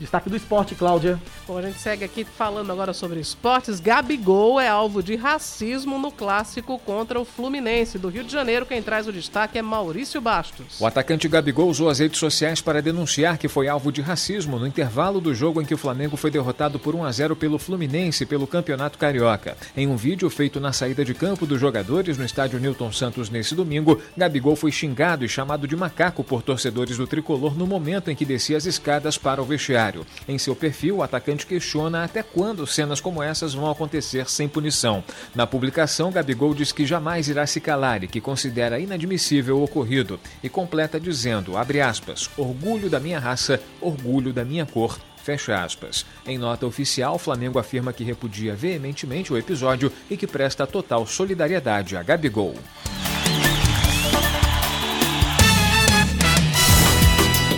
Destaque 0.00 0.30
do 0.30 0.36
esporte, 0.36 0.74
Cláudia. 0.74 1.20
Bom, 1.46 1.58
a 1.58 1.62
gente 1.62 1.78
segue 1.78 2.02
aqui 2.02 2.24
falando 2.24 2.72
agora 2.72 2.94
sobre 2.94 3.20
esportes. 3.20 3.80
Gabigol 3.80 4.58
é 4.58 4.66
alvo 4.66 5.02
de 5.02 5.14
racismo 5.14 5.98
no 5.98 6.10
clássico 6.10 6.78
contra 6.78 7.20
o 7.20 7.24
Fluminense 7.24 7.98
do 7.98 8.08
Rio 8.08 8.24
de 8.24 8.32
Janeiro. 8.32 8.64
Quem 8.64 8.82
traz 8.82 9.06
o 9.06 9.12
destaque 9.12 9.58
é 9.58 9.62
Maurício 9.62 10.18
Bastos. 10.18 10.80
O 10.80 10.86
atacante 10.86 11.28
Gabigol 11.28 11.68
usou 11.68 11.90
as 11.90 11.98
redes 11.98 12.18
sociais 12.18 12.62
para 12.62 12.80
denunciar 12.80 13.36
que 13.36 13.46
foi 13.46 13.68
alvo 13.68 13.92
de 13.92 14.00
racismo 14.00 14.58
no 14.58 14.66
intervalo 14.66 15.20
do 15.20 15.34
jogo 15.34 15.60
em 15.60 15.66
que 15.66 15.74
o 15.74 15.78
Flamengo 15.78 16.16
foi 16.16 16.30
derrotado 16.30 16.78
por 16.78 16.94
1 16.94 17.04
a 17.04 17.12
0 17.12 17.36
pelo 17.36 17.58
Fluminense 17.58 18.24
pelo 18.24 18.46
Campeonato 18.46 18.96
Carioca. 18.96 19.54
Em 19.76 19.86
um 19.86 19.96
vídeo 19.96 20.30
feito 20.30 20.58
na 20.58 20.72
saída 20.72 21.04
de 21.04 21.12
campo 21.12 21.44
dos 21.44 21.60
jogadores 21.60 22.16
no 22.16 22.24
estádio 22.24 22.58
Newton 22.58 22.90
Santos 22.90 23.28
nesse 23.28 23.54
domingo, 23.54 24.00
Gabigol 24.16 24.56
foi 24.56 24.72
xingado 24.72 25.26
e 25.26 25.28
chamado 25.28 25.68
de 25.68 25.76
macaco 25.76 26.24
por 26.24 26.40
torcedores 26.40 26.96
do 26.96 27.06
tricolor 27.06 27.54
no 27.54 27.66
momento 27.66 28.10
em 28.10 28.16
que 28.16 28.24
descia 28.24 28.56
as 28.56 28.64
escadas 28.64 29.18
para 29.18 29.42
o 29.42 29.44
vestiário. 29.44 29.89
Em 30.28 30.38
seu 30.38 30.54
perfil, 30.54 30.96
o 30.96 31.02
atacante 31.02 31.46
questiona 31.46 32.04
até 32.04 32.22
quando 32.22 32.66
cenas 32.66 33.00
como 33.00 33.22
essas 33.22 33.54
vão 33.54 33.70
acontecer 33.70 34.28
sem 34.30 34.48
punição. 34.48 35.02
Na 35.34 35.46
publicação, 35.46 36.10
Gabigol 36.10 36.54
diz 36.54 36.72
que 36.72 36.86
jamais 36.86 37.28
irá 37.28 37.46
se 37.46 37.60
calar 37.60 38.04
e 38.04 38.08
que 38.08 38.20
considera 38.20 38.78
inadmissível 38.78 39.58
o 39.58 39.64
ocorrido 39.64 40.18
e 40.42 40.48
completa 40.48 40.98
dizendo, 40.98 41.52
aspas, 41.56 42.30
orgulho 42.36 42.90
da 42.90 43.00
minha 43.00 43.18
raça, 43.18 43.60
orgulho 43.80 44.32
da 44.32 44.44
minha 44.44 44.66
cor, 44.66 44.98
Fecha 45.22 45.62
aspas. 45.62 46.06
Em 46.26 46.38
nota 46.38 46.66
oficial, 46.66 47.16
o 47.16 47.18
Flamengo 47.18 47.58
afirma 47.58 47.92
que 47.92 48.02
repudia 48.02 48.54
veementemente 48.54 49.32
o 49.32 49.36
episódio 49.36 49.92
e 50.10 50.16
que 50.16 50.26
presta 50.26 50.66
total 50.66 51.06
solidariedade 51.06 51.96
a 51.96 52.02
Gabigol. 52.02 52.54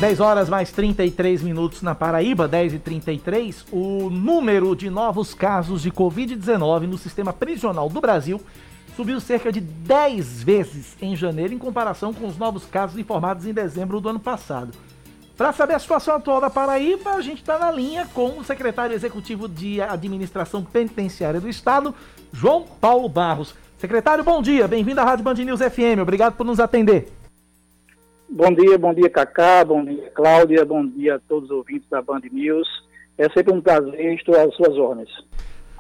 10 0.03 0.19
horas 0.19 0.49
mais 0.49 0.73
33 0.73 1.43
minutos 1.45 1.81
na 1.81 1.95
Paraíba, 1.95 2.49
10 2.49 2.75
e 2.75 2.79
33, 2.81 3.67
o 3.71 4.11
número 4.11 4.75
de 4.75 4.91
novos 4.91 5.33
casos 5.33 5.81
de 5.81 5.93
Covid-19 5.93 6.89
no 6.89 6.99
sistema 6.99 7.33
prisional 7.33 7.89
do 7.89 8.01
Brasil 8.01 8.41
subiu 8.97 9.21
cerca 9.21 9.53
de 9.53 9.61
10 9.61 10.43
vezes 10.43 10.97
em 11.01 11.15
janeiro 11.15 11.55
em 11.55 11.59
comparação 11.59 12.13
com 12.13 12.27
os 12.27 12.37
novos 12.37 12.65
casos 12.67 12.99
informados 12.99 13.47
em 13.47 13.53
dezembro 13.53 14.01
do 14.01 14.09
ano 14.09 14.19
passado. 14.19 14.73
Para 15.37 15.53
saber 15.53 15.75
a 15.75 15.79
situação 15.79 16.17
atual 16.17 16.41
da 16.41 16.51
Paraíba, 16.51 17.13
a 17.13 17.21
gente 17.21 17.39
está 17.41 17.57
na 17.57 17.71
linha 17.71 18.05
com 18.13 18.41
o 18.41 18.45
secretário 18.45 18.97
executivo 18.97 19.49
de 19.49 19.81
Administração 19.81 20.65
Penitenciária 20.65 21.41
do 21.41 21.49
Estado, 21.49 21.95
João 22.33 22.65
Paulo 22.65 23.09
Barros. 23.09 23.55
Secretário, 23.79 24.25
bom 24.25 24.43
dia, 24.43 24.67
bem-vindo 24.67 25.01
à 25.01 25.05
Rádio 25.05 25.25
Band 25.25 25.35
News 25.35 25.61
FM, 25.61 26.01
obrigado 26.03 26.35
por 26.35 26.45
nos 26.45 26.59
atender. 26.59 27.22
Bom 28.35 28.51
dia, 28.51 28.79
bom 28.79 28.95
dia, 28.95 29.11
Cacá, 29.11 29.63
bom 29.63 29.85
dia, 29.85 30.11
Cláudia, 30.15 30.65
bom 30.65 30.87
dia 30.87 31.17
a 31.17 31.19
todos 31.19 31.51
os 31.51 31.57
ouvintes 31.59 31.87
da 31.91 32.01
Band 32.01 32.23
News. 32.33 32.67
É 33.19 33.29
sempre 33.29 33.53
um 33.53 33.61
prazer, 33.61 34.15
estou 34.15 34.35
às 34.35 34.55
suas 34.57 34.75
ordens. 34.79 35.11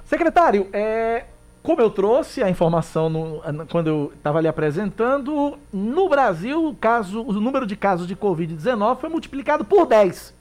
Secretário, 0.05 0.69
é, 0.71 1.25
como 1.63 1.81
eu 1.81 1.89
trouxe 1.89 2.43
a 2.43 2.51
informação 2.51 3.09
no, 3.09 3.41
quando 3.71 3.87
eu 3.87 4.13
estava 4.15 4.37
ali 4.37 4.49
apresentando, 4.49 5.57
no 5.73 6.11
Brasil 6.11 6.69
o, 6.69 6.75
caso, 6.75 7.23
o 7.23 7.33
número 7.33 7.67
de 7.67 7.75
casos 7.75 8.07
de 8.07 8.15
Covid-19 8.15 8.99
foi 8.99 9.09
multiplicado 9.09 9.65
por 9.65 9.87
10, 9.87 10.35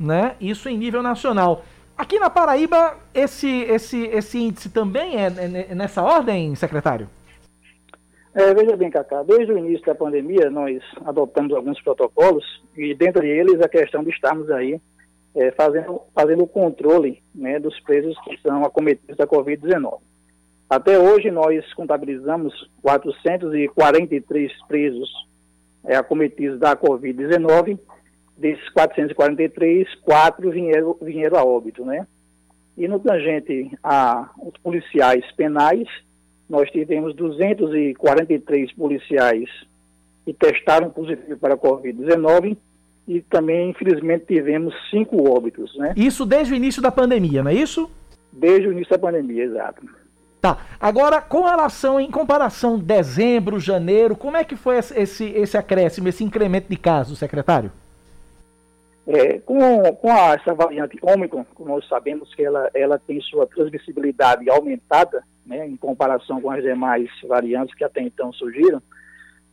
né? 0.00 0.36
Isso 0.40 0.70
em 0.70 0.78
nível 0.78 1.02
nacional. 1.02 1.64
Aqui 1.98 2.18
na 2.18 2.30
Paraíba, 2.30 2.96
esse, 3.12 3.46
esse, 3.46 4.06
esse 4.06 4.38
índice 4.38 4.70
também 4.70 5.16
é, 5.16 5.26
é 5.26 5.74
nessa 5.74 6.02
ordem, 6.02 6.54
secretário? 6.54 7.10
É, 8.38 8.54
veja 8.54 8.76
bem, 8.76 8.88
Cacá, 8.88 9.24
desde 9.24 9.52
o 9.52 9.58
início 9.58 9.84
da 9.84 9.96
pandemia 9.96 10.48
nós 10.48 10.80
adotamos 11.04 11.52
alguns 11.52 11.82
protocolos 11.82 12.44
e 12.76 12.94
dentre 12.94 13.28
eles 13.28 13.60
a 13.60 13.68
questão 13.68 14.04
de 14.04 14.10
estarmos 14.10 14.48
aí 14.48 14.80
é, 15.34 15.50
fazendo, 15.50 16.02
fazendo 16.14 16.44
o 16.44 16.46
controle 16.46 17.20
né, 17.34 17.58
dos 17.58 17.80
presos 17.80 18.16
que 18.20 18.40
são 18.40 18.64
acometidos 18.64 19.16
da 19.16 19.26
Covid-19. 19.26 19.98
Até 20.70 20.96
hoje 20.96 21.32
nós 21.32 21.74
contabilizamos 21.74 22.54
443 22.80 24.52
presos 24.68 25.10
é, 25.84 25.96
acometidos 25.96 26.60
da 26.60 26.76
Covid-19, 26.76 27.76
desses 28.36 28.68
443, 28.68 29.96
quatro 30.02 30.52
vieram, 30.52 30.96
vieram 31.02 31.38
a 31.38 31.44
óbito, 31.44 31.84
né? 31.84 32.06
E 32.76 32.86
no 32.86 33.00
tangente 33.00 33.68
a 33.82 34.30
os 34.40 34.56
policiais 34.62 35.24
penais, 35.32 35.88
nós 36.48 36.70
tivemos 36.70 37.14
243 37.14 38.72
policiais 38.72 39.48
que 40.24 40.32
testaram 40.32 40.90
positivo 40.90 41.38
para 41.38 41.54
a 41.54 41.58
Covid-19 41.58 42.56
e 43.06 43.20
também, 43.22 43.70
infelizmente, 43.70 44.26
tivemos 44.26 44.74
cinco 44.90 45.30
óbitos, 45.30 45.76
né? 45.78 45.94
Isso 45.96 46.26
desde 46.26 46.52
o 46.52 46.56
início 46.56 46.82
da 46.82 46.92
pandemia, 46.92 47.42
não 47.42 47.50
é 47.50 47.54
isso? 47.54 47.90
Desde 48.30 48.68
o 48.68 48.72
início 48.72 48.90
da 48.90 48.98
pandemia, 48.98 49.44
exato. 49.44 49.82
Tá. 50.40 50.58
Agora, 50.78 51.20
com 51.20 51.42
relação, 51.42 51.98
em 51.98 52.10
comparação 52.10 52.78
dezembro, 52.78 53.58
janeiro, 53.58 54.14
como 54.14 54.36
é 54.36 54.44
que 54.44 54.56
foi 54.56 54.76
esse, 54.78 55.24
esse 55.24 55.56
acréscimo, 55.56 56.08
esse 56.08 56.22
incremento 56.22 56.68
de 56.68 56.76
casos, 56.76 57.18
secretário? 57.18 57.72
É, 59.06 59.38
com 59.38 59.58
com 59.94 60.12
a, 60.12 60.34
essa 60.34 60.54
variante 60.54 60.98
Ômicron, 61.00 61.44
como 61.54 61.70
nós 61.70 61.88
sabemos 61.88 62.34
que 62.34 62.44
ela, 62.44 62.70
ela 62.74 62.98
tem 62.98 63.18
sua 63.22 63.46
transmissibilidade 63.46 64.48
aumentada, 64.50 65.24
né, 65.48 65.66
em 65.66 65.76
comparação 65.76 66.40
com 66.40 66.50
as 66.50 66.62
demais 66.62 67.08
variantes 67.26 67.74
que 67.74 67.82
até 67.82 68.02
então 68.02 68.32
surgiram, 68.32 68.82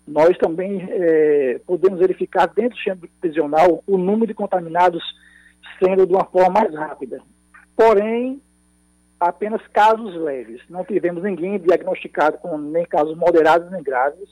nós 0.06 0.38
também 0.38 0.86
é, 0.90 1.60
podemos 1.66 2.00
verificar 2.00 2.46
dentro 2.48 2.78
do 2.78 2.84
centro 2.84 3.10
prisional 3.20 3.84
o 3.88 3.98
número 3.98 4.28
de 4.28 4.34
contaminados 4.34 5.04
sendo 5.80 6.06
de 6.06 6.14
uma 6.14 6.26
forma 6.26 6.62
mais 6.62 6.74
rápida. 6.76 7.22
Porém, 7.76 8.40
apenas 9.20 9.66
casos 9.68 10.16
leves. 10.16 10.62
Não 10.70 10.84
tivemos 10.84 11.24
ninguém 11.24 11.58
diagnosticado 11.58 12.38
com 12.38 12.58
nem 12.58 12.86
casos 12.86 13.18
moderados 13.18 13.72
nem 13.72 13.82
graves. 13.82 14.30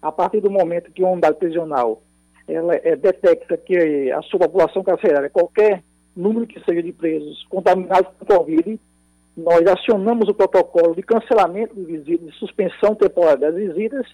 A 0.00 0.10
partir 0.10 0.40
do 0.40 0.50
momento 0.50 0.92
que 0.92 1.02
uma 1.02 1.12
unidade 1.12 1.38
prisional 1.38 2.02
ela 2.46 2.74
é, 2.76 2.94
detecta 2.94 3.56
que 3.56 4.10
a 4.10 4.20
sua 4.22 4.40
população 4.40 4.82
carcerária, 4.82 5.30
qualquer 5.30 5.82
número 6.14 6.46
que 6.46 6.62
seja 6.64 6.82
de 6.82 6.92
presos 6.92 7.44
contaminados 7.48 8.10
com 8.18 8.26
Covid, 8.26 8.78
nós 9.36 9.66
acionamos 9.66 10.28
o 10.28 10.34
protocolo 10.34 10.94
de 10.94 11.02
cancelamento 11.02 11.74
de 11.74 11.84
visitas, 11.84 12.26
de 12.26 12.38
suspensão 12.38 12.94
temporária 12.94 13.50
das 13.50 13.54
visitas 13.54 14.06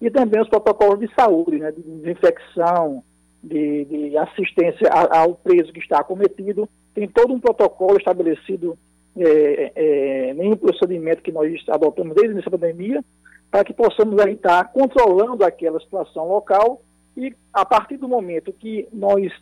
e 0.00 0.10
também 0.10 0.40
os 0.40 0.48
protocolos 0.48 0.98
de 0.98 1.08
saúde, 1.14 1.58
né, 1.58 1.70
de 1.70 1.82
desinfecção, 1.82 3.02
de, 3.42 3.84
de 3.84 4.16
assistência 4.16 4.88
ao 4.90 5.34
preso 5.34 5.72
que 5.72 5.78
está 5.78 6.00
acometido. 6.00 6.68
Tem 6.94 7.08
todo 7.08 7.32
um 7.32 7.40
protocolo 7.40 7.96
estabelecido 7.96 8.76
é, 9.16 9.72
é, 9.76 10.56
procedimento 10.56 11.22
que 11.22 11.32
nós 11.32 11.52
adotamos 11.68 12.14
desde 12.14 12.38
a 12.40 12.50
pandemia, 12.50 13.04
para 13.50 13.64
que 13.64 13.72
possamos 13.72 14.18
aí 14.20 14.32
estar 14.32 14.72
controlando 14.72 15.44
aquela 15.44 15.78
situação 15.78 16.28
local 16.28 16.82
e 17.16 17.32
a 17.52 17.64
partir 17.64 17.96
do 17.96 18.08
momento 18.08 18.52
que 18.52 18.88
nós 18.92 19.32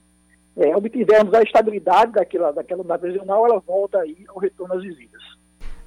é, 0.56 0.76
obtivermos 0.76 1.32
a 1.34 1.42
estabilidade 1.42 2.12
daquela, 2.12 2.52
daquela 2.52 2.80
unidade 2.80 3.02
prisional, 3.02 3.46
ela 3.46 3.60
volta 3.60 3.98
aí 3.98 4.24
ao 4.28 4.38
retorno 4.38 4.74
às 4.74 4.82
visitas. 4.82 5.22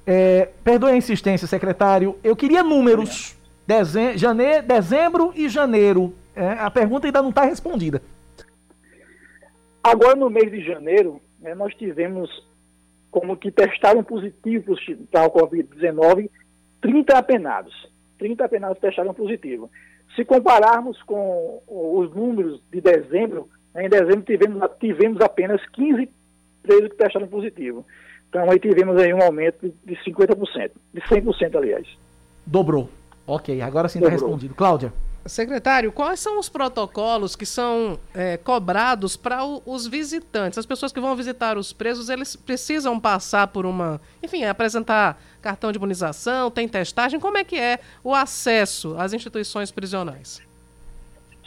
É, 0.06 0.50
perdoe 0.62 0.92
a 0.92 0.96
insistência, 0.96 1.46
secretário. 1.46 2.18
Eu 2.22 2.36
queria 2.36 2.62
números. 2.62 3.36
Dezem 3.66 4.16
janeiro, 4.16 4.64
dezembro 4.64 5.32
e 5.34 5.48
janeiro. 5.48 6.14
É, 6.34 6.50
a 6.50 6.70
pergunta 6.70 7.06
ainda 7.06 7.20
não 7.20 7.30
está 7.30 7.44
respondida. 7.44 8.00
Agora, 9.82 10.14
no 10.14 10.30
mês 10.30 10.50
de 10.50 10.64
janeiro, 10.64 11.20
né, 11.40 11.54
nós 11.54 11.74
tivemos 11.74 12.30
como 13.10 13.36
que 13.36 13.50
testaram 13.50 14.04
positivo 14.04 14.76
para 15.10 15.26
o 15.26 15.30
Covid-19 15.30 16.28
30 16.80 17.18
apenados. 17.18 17.74
30 18.18 18.44
apenados 18.44 18.78
testaram 18.78 19.12
positivo. 19.12 19.70
Se 20.14 20.24
compararmos 20.24 21.02
com 21.02 21.62
os 21.66 22.14
números 22.14 22.62
de 22.70 22.80
dezembro, 22.80 23.48
em 23.78 23.88
dezembro 23.88 24.22
tivemos, 24.22 24.62
tivemos 24.80 25.20
apenas 25.20 25.60
15 25.70 26.08
presos 26.62 26.88
que 26.88 26.96
testaram 26.96 27.28
positivo. 27.28 27.86
Então 28.28 28.50
aí 28.50 28.58
tivemos 28.58 28.96
aí 29.00 29.12
um 29.12 29.22
aumento 29.22 29.72
de 29.84 29.94
50%, 29.96 30.70
de 30.92 31.00
100% 31.00 31.56
aliás. 31.56 31.86
Dobrou. 32.44 32.88
Ok, 33.26 33.60
agora 33.60 33.88
sim 33.88 33.98
está 33.98 34.10
respondido. 34.10 34.54
Cláudia. 34.54 34.92
Secretário, 35.26 35.90
quais 35.90 36.20
são 36.20 36.38
os 36.38 36.48
protocolos 36.48 37.34
que 37.34 37.44
são 37.44 37.98
é, 38.14 38.36
cobrados 38.36 39.16
para 39.16 39.44
os 39.44 39.86
visitantes? 39.86 40.56
As 40.56 40.66
pessoas 40.66 40.92
que 40.92 41.00
vão 41.00 41.16
visitar 41.16 41.58
os 41.58 41.72
presos, 41.72 42.08
eles 42.08 42.36
precisam 42.36 43.00
passar 43.00 43.48
por 43.48 43.66
uma, 43.66 44.00
enfim, 44.22 44.44
apresentar 44.44 45.20
cartão 45.42 45.72
de 45.72 45.78
imunização, 45.78 46.48
tem 46.48 46.68
testagem. 46.68 47.18
Como 47.18 47.36
é 47.36 47.42
que 47.42 47.58
é 47.58 47.80
o 48.04 48.14
acesso 48.14 48.94
às 48.96 49.12
instituições 49.12 49.72
prisionais? 49.72 50.45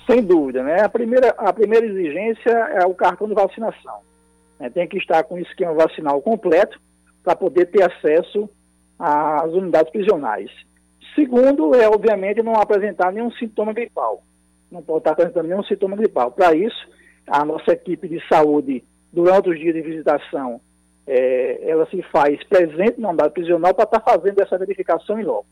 Sem 0.09 0.23
dúvida, 0.23 0.63
né? 0.63 0.81
A 0.81 0.89
primeira, 0.89 1.29
a 1.37 1.53
primeira 1.53 1.85
exigência 1.85 2.49
é 2.49 2.83
o 2.83 2.95
cartão 2.95 3.27
de 3.27 3.35
vacinação. 3.35 3.99
Né? 4.59 4.67
Tem 4.67 4.87
que 4.87 4.97
estar 4.97 5.23
com 5.23 5.35
o 5.35 5.39
esquema 5.39 5.73
vacinal 5.73 6.19
completo 6.19 6.81
para 7.23 7.35
poder 7.35 7.67
ter 7.67 7.83
acesso 7.83 8.49
às 8.97 9.51
unidades 9.51 9.91
prisionais. 9.91 10.49
Segundo, 11.13 11.75
é 11.75 11.87
obviamente 11.87 12.41
não 12.41 12.55
apresentar 12.55 13.11
nenhum 13.11 13.31
sintoma 13.33 13.71
gripal. 13.71 14.23
Não 14.71 14.81
pode 14.81 14.99
estar 14.99 15.11
apresentando 15.11 15.47
nenhum 15.47 15.63
sintoma 15.63 15.95
gripal. 15.95 16.31
Para 16.31 16.55
isso, 16.55 16.89
a 17.27 17.45
nossa 17.45 17.73
equipe 17.73 18.07
de 18.07 18.19
saúde, 18.27 18.83
durante 19.13 19.51
os 19.51 19.59
dias 19.59 19.75
de 19.75 19.81
visitação, 19.83 20.59
é, 21.05 21.69
ela 21.69 21.87
se 21.87 22.01
faz 22.11 22.43
presente 22.45 22.99
na 22.99 23.09
unidade 23.09 23.33
prisional 23.33 23.75
para 23.75 23.83
estar 23.83 23.99
fazendo 23.99 24.41
essa 24.41 24.57
verificação 24.57 25.19
em 25.19 25.23
loco. 25.23 25.45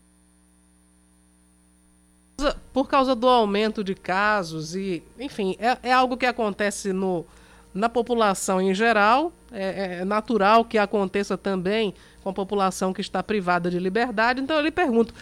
Por 2.72 2.88
causa 2.88 3.16
do 3.16 3.26
aumento 3.26 3.82
de 3.82 3.96
casos 3.96 4.76
e, 4.76 5.02
enfim, 5.18 5.56
é, 5.58 5.76
é 5.82 5.92
algo 5.92 6.16
que 6.16 6.24
acontece 6.24 6.92
no, 6.92 7.26
na 7.74 7.88
população 7.88 8.60
em 8.60 8.72
geral, 8.72 9.32
é, 9.50 9.98
é, 10.00 10.04
natural 10.04 10.64
que 10.64 10.78
aconteça 10.78 11.36
também 11.36 11.92
com 12.22 12.30
a 12.30 12.32
população 12.32 12.92
que 12.92 13.00
está 13.00 13.24
privada 13.24 13.68
de 13.68 13.80
liberdade. 13.80 14.40
Então 14.40 14.56
eu 14.56 14.62
lhe 14.62 14.70
pergunto, 14.70 15.12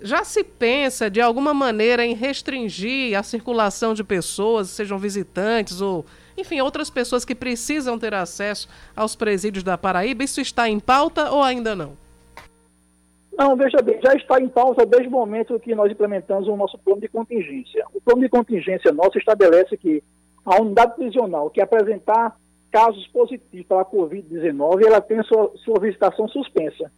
já 0.00 0.24
se 0.24 0.42
pensa 0.42 1.10
de 1.10 1.20
alguma 1.20 1.52
maneira 1.52 2.06
em 2.06 2.14
restringir 2.14 3.18
a 3.18 3.22
circulação 3.22 3.92
de 3.92 4.02
pessoas, 4.02 4.70
sejam 4.70 4.98
visitantes 4.98 5.82
ou, 5.82 6.06
enfim, 6.38 6.62
outras 6.62 6.88
pessoas 6.88 7.22
que 7.22 7.34
precisam 7.34 7.98
ter 7.98 8.14
acesso 8.14 8.66
aos 8.96 9.14
presídios 9.14 9.62
da 9.62 9.76
Paraíba? 9.76 10.24
Isso 10.24 10.40
está 10.40 10.70
em 10.70 10.80
pauta 10.80 11.30
ou 11.30 11.42
ainda 11.42 11.76
não? 11.76 12.01
Não, 13.36 13.56
veja 13.56 13.80
bem, 13.82 13.98
já 14.02 14.14
está 14.14 14.40
em 14.40 14.48
pauta 14.48 14.84
desde 14.84 15.08
o 15.08 15.10
momento 15.10 15.58
que 15.58 15.74
nós 15.74 15.90
implementamos 15.90 16.48
o 16.48 16.56
nosso 16.56 16.78
plano 16.78 17.00
de 17.00 17.08
contingência. 17.08 17.84
O 17.94 18.00
plano 18.00 18.20
de 18.20 18.28
contingência 18.28 18.92
nosso 18.92 19.18
estabelece 19.18 19.76
que 19.76 20.02
a 20.44 20.60
unidade 20.60 20.96
prisional 20.96 21.48
que 21.50 21.60
apresentar 21.60 22.36
casos 22.70 23.06
positivos 23.08 23.66
para 23.66 23.82
a 23.82 23.84
Covid-19, 23.84 24.84
ela 24.86 25.00
tem 25.00 25.22
sua, 25.22 25.52
sua 25.64 25.80
visitação 25.80 26.28
suspensa 26.28 26.90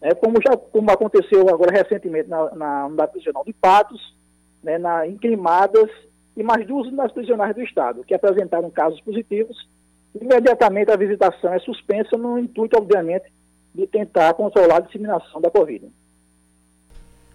né, 0.00 0.14
como, 0.14 0.36
já, 0.40 0.56
como 0.56 0.90
aconteceu 0.90 1.48
agora 1.48 1.72
recentemente 1.72 2.28
na, 2.28 2.54
na 2.54 2.86
unidade 2.86 3.12
prisional 3.12 3.44
de 3.44 3.52
Patos, 3.52 4.16
né, 4.62 4.78
na, 4.78 5.06
em 5.06 5.16
Queimadas, 5.16 5.90
e 6.36 6.42
mais 6.42 6.66
duas 6.66 6.86
unidades 6.86 7.12
prisionais 7.12 7.54
do 7.54 7.62
Estado, 7.62 8.04
que 8.04 8.14
apresentaram 8.14 8.70
casos 8.70 9.00
positivos. 9.00 9.68
Imediatamente 10.20 10.90
a 10.90 10.96
visitação 10.96 11.52
é 11.52 11.58
suspensa 11.58 12.16
no 12.16 12.38
intuito, 12.38 12.78
obviamente, 12.78 13.32
de 13.74 13.86
tentar 13.86 14.34
controlar 14.34 14.76
a 14.76 14.80
disseminação 14.80 15.40
da 15.40 15.50
Covid. 15.50 15.90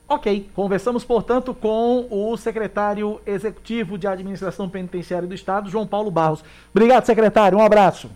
Ok, 0.07 0.49
conversamos, 0.53 1.03
portanto, 1.03 1.55
com 1.55 2.05
o 2.11 2.36
secretário 2.38 3.19
executivo 3.25 3.97
de 3.97 4.05
Administração 4.05 4.69
Penitenciária 4.69 5.27
do 5.27 5.34
Estado, 5.34 5.69
João 5.69 5.88
Paulo 5.88 6.11
Barros. 6.11 6.43
Obrigado, 6.71 7.05
secretário. 7.05 7.57
Um 7.57 7.61
abraço. 7.61 8.09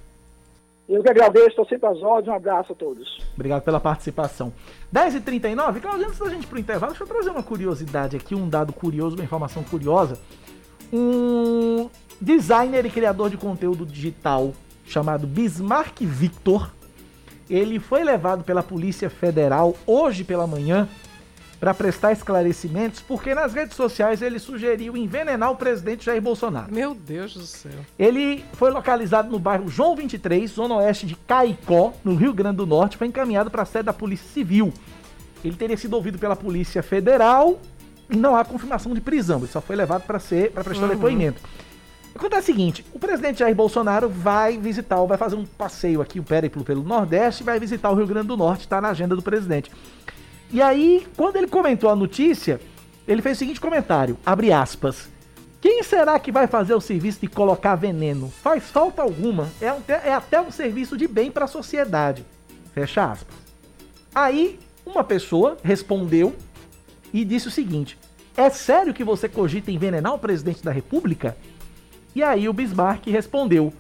Eu 0.88 1.04
que 1.04 1.10
agradeço, 1.10 1.50
estou 1.50 1.66
sempre 1.66 1.88
às 1.88 2.02
ordens. 2.02 2.28
Um 2.28 2.36
abraço 2.36 2.72
a 2.72 2.76
todos. 2.76 3.20
Obrigado 3.34 3.64
pela 3.64 3.80
participação. 3.80 4.54
10h39, 4.94 5.82
Claudio, 5.82 6.08
antes 6.08 6.20
da 6.20 6.30
gente 6.30 6.44
ir 6.44 6.48
para 6.48 6.56
o 6.56 6.60
intervalo, 6.60 6.92
deixa 6.92 7.04
eu 7.04 7.08
trazer 7.08 7.30
uma 7.30 7.44
curiosidade 7.44 8.16
aqui, 8.16 8.34
um 8.36 8.48
dado 8.48 8.72
curioso, 8.72 9.16
uma 9.16 9.24
informação 9.24 9.64
curiosa. 9.64 10.18
Um 10.94 11.90
designer 12.22 12.86
e 12.86 12.90
criador 12.90 13.30
de 13.30 13.38
conteúdo 13.38 13.86
digital 13.86 14.54
chamado 14.86 15.28
Bismarck 15.28 16.00
Victor, 16.02 16.72
ele 17.50 17.80
foi 17.80 18.04
levado 18.04 18.44
pela 18.44 18.64
Polícia 18.64 19.10
Federal 19.10 19.76
hoje 19.86 20.24
pela 20.24 20.48
manhã 20.48 20.88
para 21.60 21.74
prestar 21.74 22.12
esclarecimentos, 22.12 23.02
porque 23.02 23.34
nas 23.34 23.54
redes 23.54 23.76
sociais 23.76 24.22
ele 24.22 24.38
sugeriu 24.38 24.96
envenenar 24.96 25.52
o 25.52 25.56
presidente 25.56 26.06
Jair 26.06 26.22
Bolsonaro. 26.22 26.72
Meu 26.72 26.94
Deus 26.94 27.34
do 27.34 27.42
céu. 27.42 27.72
Ele 27.98 28.46
foi 28.54 28.70
localizado 28.70 29.32
no 29.32 29.40
bairro 29.40 29.68
João 29.68 29.96
23, 29.96 30.50
zona 30.50 30.76
oeste 30.76 31.06
de 31.06 31.16
Caicó, 31.16 31.94
no 32.04 32.16
Rio 32.16 32.34
Grande 32.34 32.58
do 32.58 32.68
Norte, 32.68 32.98
foi 32.98 33.08
encaminhado 33.08 33.50
para 33.50 33.64
a 33.64 33.66
sede 33.66 33.86
da 33.86 33.94
Polícia 33.94 34.28
Civil. 34.32 34.72
Ele 35.44 35.56
teria 35.56 35.78
sido 35.78 35.94
ouvido 35.96 36.20
pela 36.20 36.36
Polícia 36.36 36.84
Federal 36.84 37.60
e 38.10 38.16
não 38.16 38.36
há 38.36 38.46
confirmação 38.46 38.94
de 38.94 39.02
prisão, 39.02 39.40
ele 39.40 39.48
só 39.48 39.60
foi 39.60 39.76
levado 39.76 40.04
para 40.04 40.20
ser 40.20 40.52
para 40.52 40.64
prestar 40.64 40.86
uhum. 40.86 40.92
depoimento. 40.92 41.42
Acontece 42.18 42.52
o 42.52 42.56
seguinte, 42.56 42.86
o 42.96 42.98
presidente 42.98 43.38
Jair 43.38 43.56
Bolsonaro 43.56 44.10
vai 44.10 44.58
visitar, 44.58 45.00
vai 45.06 45.20
fazer 45.20 45.36
um 45.36 45.46
passeio 45.46 46.02
aqui, 46.02 46.20
um 46.20 46.24
périplo 46.24 46.64
pelo 46.64 46.82
Nordeste, 46.82 47.44
vai 47.44 47.60
visitar 47.60 47.92
o 47.92 47.94
Rio 47.94 48.08
Grande 48.08 48.26
do 48.26 48.36
Norte, 48.36 48.62
está 48.62 48.82
na 48.82 48.90
agenda 48.90 49.16
do 49.16 49.22
presidente. 49.22 49.72
E 50.52 50.60
aí, 50.60 51.06
quando 51.16 51.36
ele 51.36 51.46
comentou 51.46 51.92
a 51.92 51.96
notícia, 51.96 52.60
ele 53.08 53.22
fez 53.22 53.38
o 53.38 53.40
seguinte 53.40 53.62
comentário, 53.62 54.18
abre 54.26 54.52
aspas. 54.52 55.10
Quem 55.62 55.84
será 55.84 56.18
que 56.20 56.32
vai 56.32 56.48
fazer 56.48 56.74
o 56.74 56.82
serviço 56.82 57.22
de 57.22 57.28
colocar 57.28 57.76
veneno? 57.76 58.32
Faz 58.42 58.64
falta 58.64 59.04
alguma. 59.04 59.48
É, 59.62 59.72
um, 59.72 59.82
é 59.88 60.12
até 60.12 60.42
um 60.42 60.50
serviço 60.50 60.98
de 60.98 61.08
bem 61.08 61.30
para 61.30 61.46
a 61.46 61.48
sociedade. 61.48 62.26
Fecha 62.74 63.12
aspas. 63.12 63.36
Aí, 64.16 64.60
uma 64.84 65.04
pessoa 65.04 65.56
respondeu 65.62 66.36
e 67.14 67.24
disse 67.24 67.48
o 67.48 67.52
seguinte: 67.52 67.96
É 68.36 68.50
sério 68.50 68.92
que 68.92 69.04
você 69.04 69.30
cogita 69.30 69.72
envenenar 69.72 70.16
o 70.16 70.20
presidente 70.20 70.64
da 70.64 70.72
República? 70.72 71.38
E 72.18 72.24
aí 72.24 72.50
o 72.50 72.54
Bismarck 72.54 73.06
respondeu: 73.06 73.72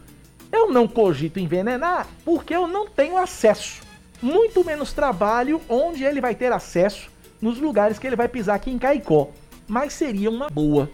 Eu 0.52 0.72
não 0.72 0.88
cogito 0.88 1.40
envenenar 1.40 2.06
porque 2.24 2.56
eu 2.56 2.68
não 2.68 2.88
tenho 2.88 3.18
acesso 3.18 3.82
muito 4.22 4.64
menos 4.64 4.94
trabalho 4.94 5.60
onde 5.68 6.04
ele 6.04 6.22
vai 6.22 6.36
ter 6.36 6.52
acesso 6.52 7.10
nos 7.42 7.58
lugares 7.58 7.98
que 7.98 8.06
ele 8.06 8.16
vai 8.16 8.28
pisar 8.28 8.54
aqui 8.54 8.70
em 8.70 8.78
Caicó. 8.78 9.32
Mas 9.68 9.94
seria 9.94 10.30
uma 10.30 10.52
boa, 10.52 10.88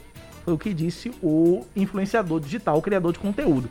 foi 0.46 0.54
o 0.54 0.58
que 0.58 0.74
disse 0.74 1.12
o 1.22 1.66
influenciador 1.76 2.40
digital, 2.40 2.78
o 2.78 2.82
criador 2.82 3.12
de 3.12 3.20
conteúdo. 3.20 3.70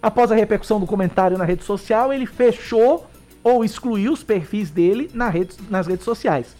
Após 0.00 0.30
a 0.30 0.36
repercussão 0.36 0.78
do 0.78 0.86
comentário 0.86 1.36
na 1.36 1.44
rede 1.44 1.64
social, 1.64 2.12
ele 2.12 2.26
fechou 2.26 3.10
ou 3.42 3.64
excluiu 3.64 4.12
os 4.12 4.22
perfis 4.22 4.70
dele 4.70 5.10
na 5.12 5.28
rede, 5.28 5.56
nas 5.68 5.88
redes 5.88 6.04
sociais. 6.04 6.54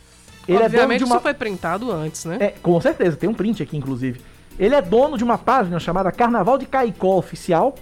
Ele 0.48 0.58
Obviamente 0.58 1.02
é 1.02 1.06
uma... 1.06 1.14
isso 1.14 1.22
foi 1.22 1.34
printado 1.34 1.92
antes, 1.92 2.24
né? 2.24 2.38
É, 2.40 2.48
com 2.60 2.80
certeza, 2.80 3.16
tem 3.16 3.28
um 3.28 3.34
print 3.34 3.62
aqui, 3.62 3.76
inclusive. 3.76 4.20
Ele 4.60 4.74
é 4.74 4.82
dono 4.82 5.16
de 5.16 5.24
uma 5.24 5.38
página 5.38 5.80
chamada 5.80 6.12
Carnaval 6.12 6.58
de 6.58 6.66
Caicó 6.66 7.16
Oficial, 7.16 7.74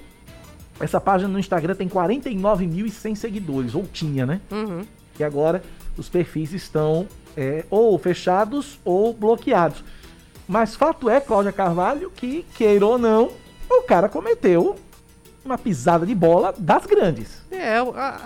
essa 0.79 1.01
página 1.01 1.29
no 1.29 1.41
Instagram 1.41 1.75
tem 1.75 1.89
49.100 1.89 3.17
seguidores, 3.17 3.75
ou 3.75 3.85
tinha, 3.85 4.25
né? 4.25 4.41
Uhum. 4.49 4.87
E 5.19 5.25
agora 5.25 5.61
os 5.97 6.09
perfis 6.09 6.53
estão 6.53 7.09
é, 7.37 7.65
ou 7.69 7.99
fechados 7.99 8.79
ou 8.85 9.13
bloqueados. 9.13 9.83
Mas 10.47 10.77
fato 10.77 11.11
é, 11.11 11.21
Cláudia 11.21 11.51
Carvalho, 11.51 12.13
que, 12.15 12.47
queira 12.55 12.87
ou 12.87 12.97
não, 12.97 13.33
o 13.69 13.83
cara 13.83 14.09
cometeu 14.09 14.77
uma 15.45 15.59
pisada 15.59 16.07
de 16.07 16.15
bola 16.15 16.55
das 16.57 16.87
grandes. 16.87 17.43
É, 17.51 17.79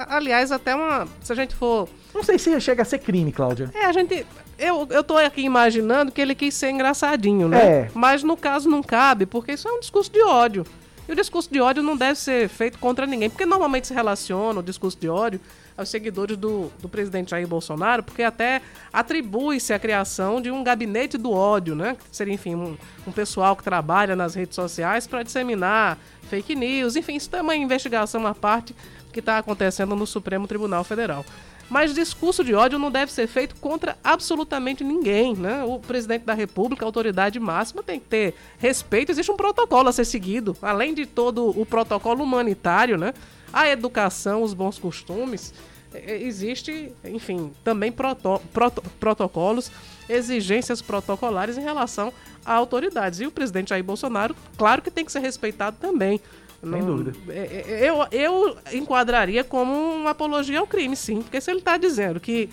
aliás, 0.09 0.53
até 0.53 0.75
uma. 0.75 1.09
Se 1.23 1.33
a 1.33 1.37
gente 1.37 1.55
for. 1.55 1.89
Não 2.15 2.23
sei 2.23 2.39
se 2.39 2.61
chega 2.61 2.83
a 2.83 2.85
ser 2.85 2.99
crime, 2.99 3.33
Cláudia. 3.33 3.71
É, 3.75 3.87
a 3.87 3.93
gente. 3.93 4.27
Eu, 4.59 4.87
eu 4.91 5.03
tô 5.03 5.17
aqui 5.17 5.43
imaginando 5.43 6.13
que 6.13 6.21
ele 6.21 6.35
quis 6.35 6.55
ser 6.55 6.71
engraçadinho, 6.71 7.49
né? 7.49 7.65
É. 7.65 7.91
Mas 7.95 8.23
no 8.23 8.37
caso 8.37 8.69
não 8.69 8.83
cabe, 8.83 9.27
porque 9.27 9.53
isso 9.53 9.69
é 9.69 9.73
um 9.73 9.81
discurso 9.81 10.11
de 10.11 10.23
ódio. 10.23 10.65
E 11.09 11.13
o 11.13 11.17
discurso 11.17 11.51
de 11.51 11.61
ódio 11.61 11.83
não 11.83 11.97
deve 11.97 12.19
ser 12.19 12.49
feito 12.49 12.79
contra 12.79 13.07
ninguém, 13.07 13.29
porque 13.29 13.45
normalmente 13.45 13.89
se 13.89 13.95
relaciona 13.95 14.61
o 14.61 14.63
discurso 14.63 14.97
de 14.99 15.09
ódio 15.09 15.41
aos 15.77 15.89
seguidores 15.89 16.37
do, 16.37 16.71
do 16.81 16.89
presidente 16.89 17.31
Jair 17.31 17.47
Bolsonaro, 17.47 18.03
porque 18.03 18.23
até 18.23 18.63
atribui-se 18.93 19.73
a 19.73 19.79
criação 19.79 20.41
de 20.41 20.51
um 20.51 20.63
gabinete 20.63 21.19
do 21.19 21.33
ódio, 21.33 21.75
né? 21.75 21.97
Que 21.97 22.17
seria, 22.17 22.35
enfim, 22.35 22.55
um, 22.55 22.77
um 23.07 23.13
pessoal 23.13 23.57
que 23.57 23.65
trabalha 23.65 24.15
nas 24.15 24.35
redes 24.35 24.55
sociais 24.55 25.07
para 25.07 25.23
disseminar 25.23 25.99
fake 26.29 26.55
news. 26.55 26.95
Enfim, 26.95 27.17
isso 27.17 27.35
é 27.35 27.43
uma 27.43 27.57
investigação 27.57 28.27
à 28.27 28.35
parte 28.35 28.75
que 29.13 29.21
está 29.21 29.39
acontecendo 29.39 29.97
no 29.97 30.07
Supremo 30.07 30.47
Tribunal 30.47 30.85
Federal. 30.85 31.25
Mas 31.73 31.95
discurso 31.95 32.45
de 32.45 32.55
ódio 32.55 32.79
não 32.79 32.91
deve 32.91 33.11
ser 33.11 33.27
feito 33.27 33.57
contra 33.57 33.97
absolutamente 34.05 34.85
ninguém, 34.85 35.35
né? 35.35 35.65
O 35.65 35.79
presidente 35.79 36.23
da 36.23 36.35
República, 36.35 36.85
a 36.85 36.87
autoridade 36.87 37.41
máxima, 37.41 37.83
tem 37.83 37.99
que 37.99 38.05
ter 38.05 38.35
respeito. 38.59 39.11
Existe 39.11 39.33
um 39.33 39.39
protocolo 39.39 39.89
a 39.89 39.93
ser 39.93 40.05
seguido, 40.05 40.55
além 40.61 40.93
de 40.93 41.07
todo 41.07 41.49
o 41.59 41.65
protocolo 41.65 42.23
humanitário, 42.23 42.99
né? 42.99 43.15
A 43.51 43.71
educação, 43.71 44.43
os 44.43 44.53
bons 44.53 44.79
costumes. 44.79 45.55
Existe, 45.95 46.93
enfim, 47.07 47.51
também 47.65 47.91
proto, 47.91 48.39
proto, 48.53 48.83
protocolos, 49.01 49.73
exigências 50.11 50.83
protocolares 50.83 51.57
em 51.57 51.63
relação 51.63 52.13
a 52.45 52.53
autoridades. 52.53 53.21
E 53.21 53.27
o 53.27 53.31
presidente 53.31 53.71
Jair 53.71 53.83
Bolsonaro, 53.83 54.37
claro 54.59 54.83
que 54.83 54.91
tem 54.91 55.07
que 55.07 55.13
ser 55.13 55.21
respeitado 55.21 55.79
também. 55.81 56.21
Sem 56.63 56.85
dúvida. 56.85 57.13
é- 57.29 57.65
é- 57.67 57.89
Eu, 57.89 58.07
eu 58.13 58.57
enquadraria 58.73 59.43
como 59.43 59.73
uma 59.73 60.11
apologia 60.11 60.61
ao 60.61 60.67
crime, 60.67 60.95
sim. 60.95 61.21
Porque 61.23 61.41
se 61.41 61.51
ele 61.51 61.59
está 61.59 61.77
dizendo 61.77 62.21
que 62.21 62.49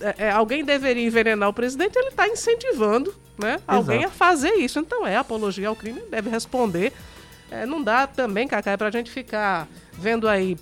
é, 0.00 0.14
é, 0.26 0.30
alguém 0.30 0.64
deveria 0.64 1.06
envenenar 1.06 1.48
o 1.48 1.52
presidente, 1.52 1.96
ele 1.96 2.08
está 2.08 2.28
incentivando 2.28 3.14
né, 3.38 3.60
alguém 3.66 4.04
a 4.04 4.10
fazer 4.10 4.54
isso. 4.54 4.78
Então 4.78 5.06
é 5.06 5.16
apologia 5.16 5.68
ao 5.68 5.76
crime, 5.76 6.00
deve 6.10 6.28
responder. 6.28 6.92
É, 7.50 7.64
não 7.64 7.82
dá 7.82 8.06
também, 8.06 8.48
Cacá, 8.48 8.76
para 8.76 8.88
a 8.88 8.90
gente 8.90 9.10
ficar 9.10 9.68
vendo 9.92 10.26
aí 10.28 10.56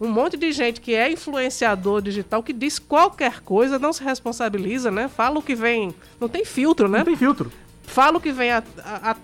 um 0.00 0.08
monte 0.08 0.36
de 0.36 0.50
gente 0.50 0.80
que 0.80 0.92
é 0.94 1.10
influenciador 1.10 2.02
digital 2.02 2.42
que 2.42 2.52
diz 2.52 2.78
qualquer 2.80 3.40
coisa, 3.40 3.78
não 3.78 3.92
se 3.92 4.02
responsabiliza, 4.02 4.90
né? 4.90 5.08
Fala 5.08 5.38
o 5.38 5.42
que 5.42 5.54
vem. 5.54 5.94
Não 6.20 6.28
tem 6.28 6.44
filtro, 6.44 6.88
né? 6.88 6.98
Não 6.98 7.04
tem 7.04 7.16
filtro. 7.16 7.50
Fala 7.86 8.18
o 8.18 8.20
que 8.20 8.32
vem 8.32 8.50
a 8.50 8.62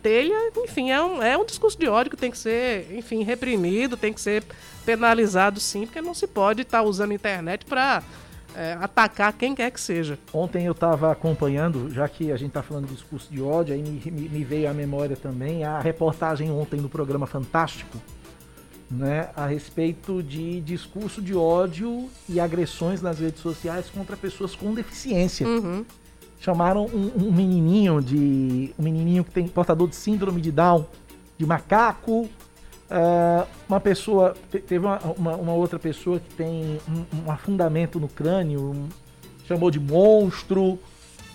telha, 0.02 0.52
enfim, 0.58 0.90
é 0.90 1.02
um, 1.02 1.22
é 1.22 1.36
um 1.36 1.44
discurso 1.44 1.78
de 1.78 1.88
ódio 1.88 2.10
que 2.10 2.16
tem 2.16 2.30
que 2.30 2.38
ser, 2.38 2.86
enfim, 2.96 3.22
reprimido, 3.24 3.96
tem 3.96 4.12
que 4.12 4.20
ser 4.20 4.44
penalizado 4.84 5.58
sim, 5.58 5.86
porque 5.86 6.00
não 6.00 6.14
se 6.14 6.26
pode 6.26 6.62
estar 6.62 6.82
usando 6.82 7.10
a 7.10 7.14
internet 7.14 7.64
para 7.66 8.02
atacar 8.80 9.32
quem 9.32 9.54
quer 9.54 9.70
que 9.70 9.80
seja. 9.80 10.18
Ontem 10.32 10.66
eu 10.66 10.72
estava 10.72 11.10
acompanhando, 11.10 11.88
já 11.92 12.08
que 12.08 12.30
a 12.32 12.36
gente 12.36 12.48
está 12.48 12.62
falando 12.62 12.86
de 12.86 12.94
discurso 12.94 13.32
de 13.32 13.40
ódio, 13.40 13.74
aí 13.74 13.82
me, 13.82 14.00
me- 14.10 14.28
me 14.28 14.44
veio 14.44 14.68
à 14.68 14.74
memória 14.74 15.16
também 15.16 15.64
a 15.64 15.80
reportagem 15.80 16.50
ontem 16.50 16.80
no 16.80 16.88
programa 16.88 17.26
Fantástico, 17.26 17.96
né, 18.90 19.30
a 19.36 19.46
respeito 19.46 20.20
de 20.22 20.60
discurso 20.60 21.22
de 21.22 21.34
ódio 21.34 22.08
e 22.28 22.40
agressões 22.40 23.00
nas 23.00 23.20
redes 23.20 23.40
sociais 23.40 23.86
contra 23.88 24.16
pessoas 24.16 24.54
com 24.56 24.74
deficiência. 24.74 25.46
Uhum. 25.46 25.84
Chamaram 26.40 26.86
um, 26.86 27.26
um 27.26 27.32
menininho 27.32 28.00
de 28.00 28.72
um 28.78 28.82
menininho 28.82 29.22
que 29.22 29.30
tem 29.30 29.46
portador 29.46 29.86
de 29.88 29.94
síndrome 29.96 30.40
de 30.40 30.50
Down, 30.50 30.86
de 31.38 31.44
macaco. 31.44 32.28
ah, 32.90 33.46
uma 33.68 33.78
pessoa 33.78 34.34
te- 34.50 34.58
teve 34.58 34.84
uma, 34.86 34.98
uma- 35.16 35.36
uma 35.36 35.52
outra 35.52 35.78
pessoa 35.78 36.18
que 36.18 36.34
tem 36.34 36.80
um, 36.88 37.26
um 37.26 37.30
afundamento 37.30 38.00
no 38.00 38.08
crânio, 38.08 38.74
chamou 39.46 39.70
de 39.70 39.78
monstro. 39.78 40.78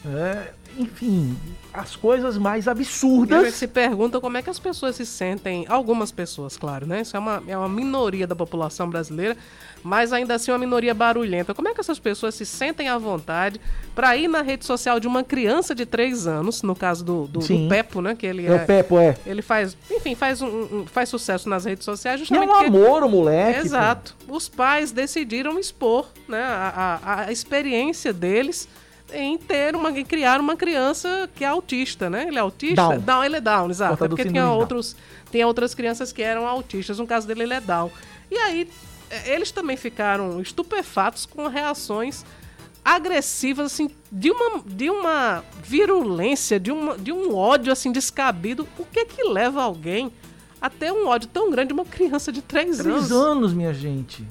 né? 0.03 0.48
Enfim, 0.77 1.38
as 1.73 1.95
coisas 1.95 2.38
mais 2.38 2.65
E 2.65 2.69
absurdas. 2.69 3.53
se 3.53 3.68
pergunta 3.68 4.19
como 4.19 4.38
é 4.38 4.41
que 4.41 4.49
as 4.49 4.60
pessoas 4.60 4.95
se 4.95 5.06
sentem, 5.06 5.65
algumas 5.69 6.11
pessoas, 6.11 6.57
claro, 6.57 6.85
né? 6.85 7.02
Isso 7.02 7.15
é 7.15 7.19
uma, 7.19 7.43
é 7.47 7.57
uma 7.57 7.69
minoria 7.69 8.26
da 8.27 8.35
população 8.35 8.89
brasileira, 8.89 9.38
mas 9.84 10.11
ainda 10.11 10.34
assim 10.35 10.52
uma 10.52 10.57
minoria 10.57 10.93
barulhenta. 10.93 11.53
Como 11.53 11.68
é 11.68 11.73
que 11.73 11.80
essas 11.80 11.99
pessoas 11.99 12.35
se 12.35 12.45
sentem 12.45 12.88
à 12.89 12.97
vontade 12.97 13.60
para 13.93 14.15
ir 14.18 14.27
na 14.27 14.41
rede 14.41 14.65
social 14.65 14.99
de 14.99 15.07
uma 15.07 15.23
criança 15.23 15.73
de 15.76 15.85
3 15.85 16.27
anos, 16.27 16.61
no 16.64 16.76
caso 16.76 17.06
do, 17.06 17.27
do, 17.27 17.39
do. 17.39 17.69
Pepo, 17.69 18.02
né? 18.02 18.15
Que 18.15 18.26
ele 18.26 18.45
É 18.47 18.56
o 18.56 18.65
Pepo, 18.65 18.97
é. 18.97 19.15
Ele 19.26 19.41
faz, 19.41 19.77
enfim, 19.91 20.15
faz, 20.15 20.41
um, 20.41 20.47
um- 20.47 20.85
faz 20.88 21.07
sucesso 21.10 21.47
nas 21.47 21.65
redes 21.65 21.85
sociais 21.85 22.19
E 22.19 22.23
é 22.23 22.26
justamente 22.26 22.49
um 22.49 22.53
amor 22.56 23.03
o 23.03 23.10
moleque. 23.10 23.60
pô. 23.61 23.65
Exato. 23.65 24.15
Os 24.27 24.49
pais 24.49 24.91
decidiram 24.91 25.60
expor 25.60 26.07
né, 26.27 26.41
a, 26.41 26.99
a- 27.03 27.22
a 27.27 27.31
experiência 27.31 28.11
deles 28.11 28.68
em 29.14 29.38
ter 29.38 29.76
uma, 29.76 29.91
em 29.91 30.03
criar 30.03 30.40
uma 30.40 30.56
criança 30.56 31.30
que 31.36 31.44
é 31.44 31.48
autista, 31.48 32.10
né? 32.10 32.27
Ele 32.27 32.38
é 32.38 32.41
autista? 32.41 32.98
Down. 32.98 33.23
ele 33.23 33.38
é 33.38 33.41
Down, 33.41 33.69
exato. 33.69 34.03
É 34.03 34.07
porque 34.07 34.26
tinha 34.26 34.44
Down. 34.44 34.57
outros, 34.57 34.95
tinha 35.32 35.45
outras 35.45 35.73
crianças 35.76 36.11
que 36.11 36.22
eram 36.22 36.48
autistas. 36.48 36.99
No 36.99 37.07
caso 37.07 37.27
dele, 37.27 37.44
ele 37.44 37.53
é 37.53 37.61
Down. 37.61 37.91
E 38.30 38.38
aí, 38.38 38.69
eh, 39.10 39.34
eles 39.34 39.52
também 39.52 39.77
ficaram 39.77 40.41
estupefatos 40.41 41.26
com 41.26 41.48
reações 41.48 42.26
agressivas, 42.84 43.73
assim, 43.73 43.90
de 44.11 44.30
uma, 44.30 44.61
de 44.64 44.91
uma 44.91 45.44
virulência, 45.64 46.60
de, 46.60 46.72
uma, 46.72 46.95
de 46.95 47.11
um 47.11 47.36
ódio, 47.36 47.73
assim, 47.73 47.91
descabido. 47.91 48.68
O 48.77 48.86
que 48.86 49.06
que 49.06 49.23
leva 49.23 49.64
alguém 49.64 50.11
a 50.61 50.69
ter 50.69 50.91
um 50.91 51.07
ódio 51.07 51.27
tão 51.27 51.49
grande 51.49 51.69
de 51.69 51.73
uma 51.73 51.86
criança 51.86 52.32
de 52.32 52.44
3 52.44 52.82
anos? 52.82 53.07
Três 53.07 53.11
anos, 53.11 53.53
minha 53.53 53.73
gente. 53.73 54.26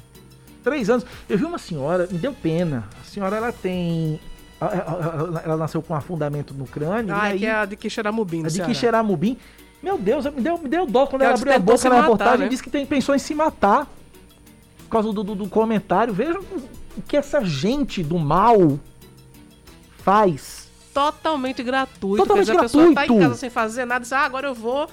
Três 0.63 0.89
anos. 0.89 1.05
Eu 1.29 1.37
vi 1.37 1.45
uma 1.45 1.59
senhora, 1.59 2.09
me 2.11 2.17
deu 2.17 2.33
pena. 2.33 2.89
A 3.01 3.05
senhora, 3.05 3.37
ela 3.37 3.53
tem. 3.53 4.21
A- 4.67 4.69
a- 4.69 5.39
a- 5.41 5.43
Ela 5.45 5.57
nasceu 5.57 5.81
com 5.83 5.93
um 5.93 5.97
afundamento 5.97 6.53
no 6.55 6.67
crânio. 6.67 7.15
Ah, 7.15 7.29
e 7.31 7.33
aí, 7.33 7.39
que 7.39 7.47
é 7.47 7.55
a 7.55 7.65
de 7.65 7.77
Quixeramobim, 7.77 8.45
a 8.45 8.49
de. 8.49 8.63
Quixeramobim. 8.63 9.37
Meu 9.83 9.99
Deus, 9.99 10.25
me 10.27 10.41
deu, 10.41 10.57
me 10.59 10.69
deu 10.69 10.87
dó 10.87 11.07
quando 11.07 11.21
Que 11.21 11.27
ela 11.27 11.35
ela 11.35 11.39
abriu 11.41 11.55
a 11.55 11.59
boca 11.59 11.85
na 11.85 11.91
matar, 11.91 12.03
reportagem 12.03 12.39
né? 12.41 12.47
e 12.47 12.49
disse 12.49 12.63
que 12.63 12.71
tem, 12.71 12.87
pensou 12.87 13.15
em 13.15 13.19
se 13.19 13.35
matar. 13.35 13.87
Por 14.85 14.89
causa 14.91 15.13
do, 15.13 15.23
do, 15.23 15.35
do 15.35 15.49
comentário. 15.49 16.15
Vejam 16.15 16.41
o 16.97 17.03
que 17.03 17.17
essa 17.17 17.45
gente 17.45 18.03
do 18.03 18.19
mal 18.19 18.79
faz. 19.99 20.69
Totalmente 20.93 21.63
gratuito. 21.63 22.19
Totalmente 22.23 22.47
dizer, 22.47 22.59
a 22.59 22.63
pessoa 22.63 22.85
tá 22.85 22.91
em 22.91 22.95
gratuito. 22.95 23.23
casa 23.23 23.35
sem 23.35 23.51
fazer 23.51 23.85
nada 23.85 24.01
e 24.01 24.05
diz, 24.05 24.13
ah, 24.13 24.21
agora 24.21 24.47
eu 24.49 24.55
vou, 24.55 24.89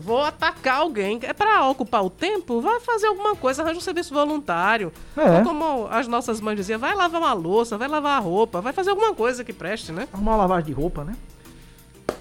vou 0.00 0.22
atacar 0.22 0.80
alguém. 0.80 1.18
É 1.22 1.32
pra 1.32 1.66
ocupar 1.68 2.04
o 2.04 2.10
tempo? 2.10 2.60
Vai 2.60 2.80
fazer 2.80 3.06
alguma 3.06 3.34
coisa, 3.36 3.62
arranja 3.62 3.78
um 3.78 3.82
serviço 3.82 4.14
voluntário. 4.14 4.92
É. 5.16 5.38
Ou 5.38 5.42
como 5.44 5.86
as 5.90 6.06
nossas 6.08 6.40
mães 6.40 6.56
diziam, 6.56 6.78
vai 6.78 6.94
lavar 6.94 7.20
uma 7.20 7.32
louça, 7.32 7.76
vai 7.76 7.88
lavar 7.88 8.16
a 8.16 8.20
roupa, 8.20 8.60
vai 8.60 8.72
fazer 8.72 8.90
alguma 8.90 9.14
coisa 9.14 9.44
que 9.44 9.52
preste, 9.52 9.92
né? 9.92 10.08
Arrumar 10.12 10.32
uma 10.32 10.38
lavagem 10.38 10.66
de 10.66 10.72
roupa, 10.72 11.04
né? 11.04 11.14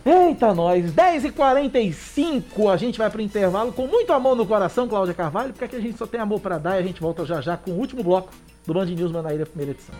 Eita, 0.05 0.53
nós! 0.53 0.93
10h45, 0.93 2.71
a 2.71 2.77
gente 2.77 2.97
vai 2.97 3.09
pro 3.09 3.21
intervalo 3.21 3.73
com 3.73 3.87
muito 3.87 4.13
amor 4.13 4.35
no 4.35 4.45
coração, 4.45 4.87
Cláudia 4.87 5.13
Carvalho, 5.13 5.51
porque 5.51 5.65
aqui 5.65 5.75
a 5.75 5.81
gente 5.81 5.97
só 5.97 6.07
tem 6.07 6.19
amor 6.19 6.39
pra 6.39 6.57
dar 6.57 6.77
e 6.77 6.79
a 6.79 6.83
gente 6.83 7.01
volta 7.01 7.25
já 7.25 7.41
já 7.41 7.57
com 7.57 7.71
o 7.71 7.77
último 7.77 8.03
bloco 8.03 8.31
do 8.65 8.73
Band 8.73 8.85
News 8.85 9.11
Manaíra, 9.11 9.45
primeira 9.45 9.71
edição. 9.71 9.93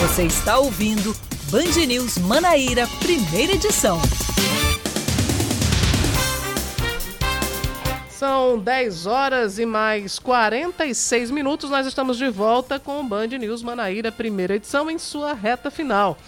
Você 0.00 0.22
está 0.22 0.58
ouvindo 0.58 1.14
Band 1.48 1.86
News 1.86 2.18
Manaíra, 2.18 2.88
primeira 2.98 3.52
edição. 3.52 4.00
São 8.10 8.58
10 8.58 9.06
horas 9.06 9.56
e 9.60 9.64
mais 9.64 10.18
46 10.18 11.30
minutos. 11.30 11.70
Nós 11.70 11.86
estamos 11.86 12.18
de 12.18 12.28
volta 12.28 12.80
com 12.80 12.98
o 12.98 13.04
Band 13.04 13.28
News 13.28 13.62
Manaíra, 13.62 14.10
primeira 14.10 14.56
edição, 14.56 14.90
em 14.90 14.98
sua 14.98 15.34
reta 15.34 15.70
final. 15.70 16.18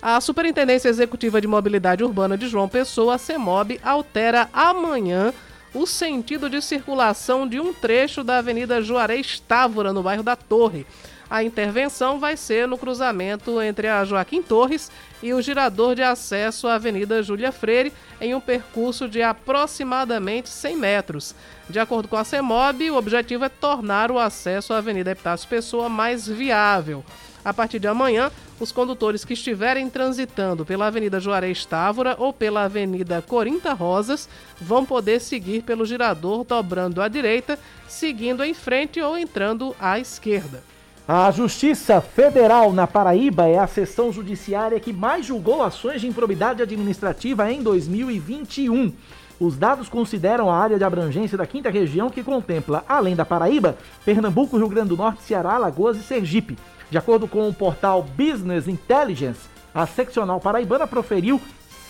A 0.00 0.20
Superintendência 0.20 0.88
Executiva 0.88 1.40
de 1.40 1.48
Mobilidade 1.48 2.04
Urbana 2.04 2.38
de 2.38 2.46
João 2.46 2.68
Pessoa, 2.68 3.16
a 3.16 3.18
CEMOB, 3.18 3.80
altera 3.82 4.48
amanhã 4.52 5.34
o 5.74 5.86
sentido 5.86 6.48
de 6.48 6.62
circulação 6.62 7.48
de 7.48 7.58
um 7.58 7.74
trecho 7.74 8.22
da 8.22 8.38
Avenida 8.38 8.80
Juarez 8.80 9.40
Távora, 9.40 9.92
no 9.92 10.04
bairro 10.04 10.22
da 10.22 10.36
Torre. 10.36 10.86
A 11.30 11.42
intervenção 11.42 12.18
vai 12.18 12.38
ser 12.38 12.66
no 12.66 12.78
cruzamento 12.78 13.60
entre 13.60 13.86
a 13.86 14.02
Joaquim 14.04 14.42
Torres 14.42 14.90
e 15.22 15.34
o 15.34 15.42
girador 15.42 15.94
de 15.94 16.02
acesso 16.02 16.66
à 16.66 16.74
Avenida 16.76 17.22
Júlia 17.22 17.52
Freire, 17.52 17.92
em 18.18 18.34
um 18.34 18.40
percurso 18.40 19.06
de 19.06 19.22
aproximadamente 19.22 20.48
100 20.48 20.76
metros. 20.76 21.34
De 21.68 21.78
acordo 21.78 22.08
com 22.08 22.16
a 22.16 22.24
CEMOB, 22.24 22.90
o 22.90 22.96
objetivo 22.96 23.44
é 23.44 23.48
tornar 23.50 24.10
o 24.10 24.18
acesso 24.18 24.72
à 24.72 24.78
Avenida 24.78 25.10
Epitácio 25.10 25.48
Pessoa 25.48 25.88
mais 25.88 26.26
viável. 26.26 27.04
A 27.44 27.52
partir 27.52 27.78
de 27.78 27.86
amanhã, 27.86 28.30
os 28.58 28.72
condutores 28.72 29.24
que 29.24 29.34
estiverem 29.34 29.88
transitando 29.88 30.64
pela 30.64 30.86
Avenida 30.86 31.20
Juarez 31.20 31.64
Távora 31.64 32.16
ou 32.18 32.32
pela 32.32 32.64
Avenida 32.64 33.22
Corinta 33.22 33.72
Rosas 33.74 34.28
vão 34.60 34.84
poder 34.84 35.20
seguir 35.20 35.62
pelo 35.62 35.86
girador 35.86 36.42
dobrando 36.42 37.00
à 37.00 37.08
direita, 37.08 37.58
seguindo 37.86 38.42
em 38.42 38.54
frente 38.54 39.00
ou 39.00 39.16
entrando 39.16 39.76
à 39.78 39.98
esquerda. 39.98 40.62
A 41.10 41.30
Justiça 41.30 42.02
Federal 42.02 42.70
na 42.70 42.86
Paraíba 42.86 43.48
é 43.48 43.56
a 43.56 43.66
seção 43.66 44.12
judiciária 44.12 44.78
que 44.78 44.92
mais 44.92 45.24
julgou 45.24 45.62
ações 45.62 46.02
de 46.02 46.06
improbidade 46.06 46.62
administrativa 46.62 47.50
em 47.50 47.62
2021. 47.62 48.92
Os 49.40 49.56
dados 49.56 49.88
consideram 49.88 50.50
a 50.50 50.58
área 50.58 50.76
de 50.76 50.84
abrangência 50.84 51.38
da 51.38 51.46
quinta 51.46 51.70
região, 51.70 52.10
que 52.10 52.22
contempla, 52.22 52.84
além 52.86 53.16
da 53.16 53.24
Paraíba, 53.24 53.78
Pernambuco, 54.04 54.58
Rio 54.58 54.68
Grande 54.68 54.90
do 54.90 54.98
Norte, 54.98 55.22
Ceará, 55.22 55.54
Alagoas 55.54 55.96
e 55.96 56.02
Sergipe. 56.02 56.58
De 56.90 56.98
acordo 56.98 57.26
com 57.26 57.48
o 57.48 57.54
portal 57.54 58.02
Business 58.02 58.68
Intelligence, 58.68 59.48
a 59.74 59.86
seccional 59.86 60.38
paraibana 60.38 60.86
proferiu 60.86 61.40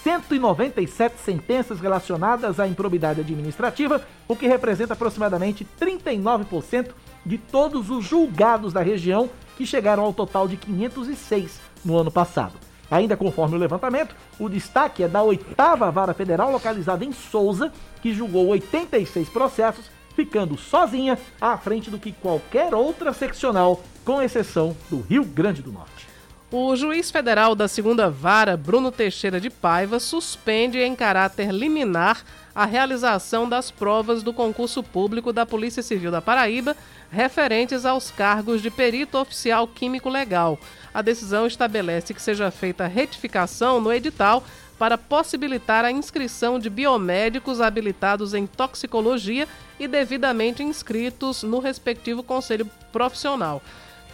197 0.04 1.18
sentenças 1.18 1.80
relacionadas 1.80 2.60
à 2.60 2.68
improbidade 2.68 3.20
administrativa, 3.20 4.00
o 4.28 4.36
que 4.36 4.46
representa 4.46 4.92
aproximadamente 4.92 5.66
39% 5.80 6.90
de 7.28 7.36
todos 7.36 7.90
os 7.90 8.04
julgados 8.04 8.72
da 8.72 8.80
região, 8.80 9.28
que 9.56 9.66
chegaram 9.66 10.02
ao 10.02 10.14
total 10.14 10.48
de 10.48 10.56
506 10.56 11.60
no 11.84 11.98
ano 11.98 12.10
passado. 12.10 12.54
Ainda 12.90 13.18
conforme 13.18 13.54
o 13.54 13.58
levantamento, 13.58 14.16
o 14.38 14.48
destaque 14.48 15.02
é 15.02 15.08
da 15.08 15.22
oitava 15.22 15.90
vara 15.90 16.14
federal 16.14 16.50
localizada 16.50 17.04
em 17.04 17.12
Souza, 17.12 17.70
que 18.00 18.14
julgou 18.14 18.46
86 18.48 19.28
processos, 19.28 19.90
ficando 20.16 20.56
sozinha 20.56 21.18
à 21.38 21.56
frente 21.58 21.90
do 21.90 21.98
que 21.98 22.12
qualquer 22.12 22.74
outra 22.74 23.12
seccional, 23.12 23.82
com 24.06 24.22
exceção 24.22 24.74
do 24.88 25.00
Rio 25.02 25.22
Grande 25.22 25.60
do 25.60 25.70
Norte. 25.70 26.08
O 26.50 26.74
juiz 26.74 27.10
federal 27.10 27.54
da 27.54 27.68
segunda 27.68 28.08
vara, 28.08 28.56
Bruno 28.56 28.90
Teixeira 28.90 29.38
de 29.38 29.50
Paiva, 29.50 30.00
suspende 30.00 30.78
em 30.78 30.96
caráter 30.96 31.50
liminar 31.50 32.24
a 32.54 32.64
realização 32.64 33.46
das 33.46 33.70
provas 33.70 34.22
do 34.22 34.32
concurso 34.32 34.82
público 34.82 35.30
da 35.30 35.44
Polícia 35.44 35.82
Civil 35.82 36.10
da 36.10 36.22
Paraíba 36.22 36.74
referentes 37.10 37.84
aos 37.84 38.10
cargos 38.10 38.60
de 38.60 38.70
perito 38.70 39.18
oficial 39.18 39.66
químico 39.66 40.08
legal. 40.08 40.58
A 40.92 41.02
decisão 41.02 41.46
estabelece 41.46 42.14
que 42.14 42.22
seja 42.22 42.50
feita 42.50 42.86
retificação 42.86 43.80
no 43.80 43.92
edital 43.92 44.44
para 44.78 44.96
possibilitar 44.96 45.84
a 45.84 45.90
inscrição 45.90 46.58
de 46.58 46.70
biomédicos 46.70 47.60
habilitados 47.60 48.32
em 48.32 48.46
toxicologia 48.46 49.48
e 49.78 49.88
devidamente 49.88 50.62
inscritos 50.62 51.42
no 51.42 51.58
respectivo 51.58 52.22
conselho 52.22 52.70
profissional. 52.92 53.60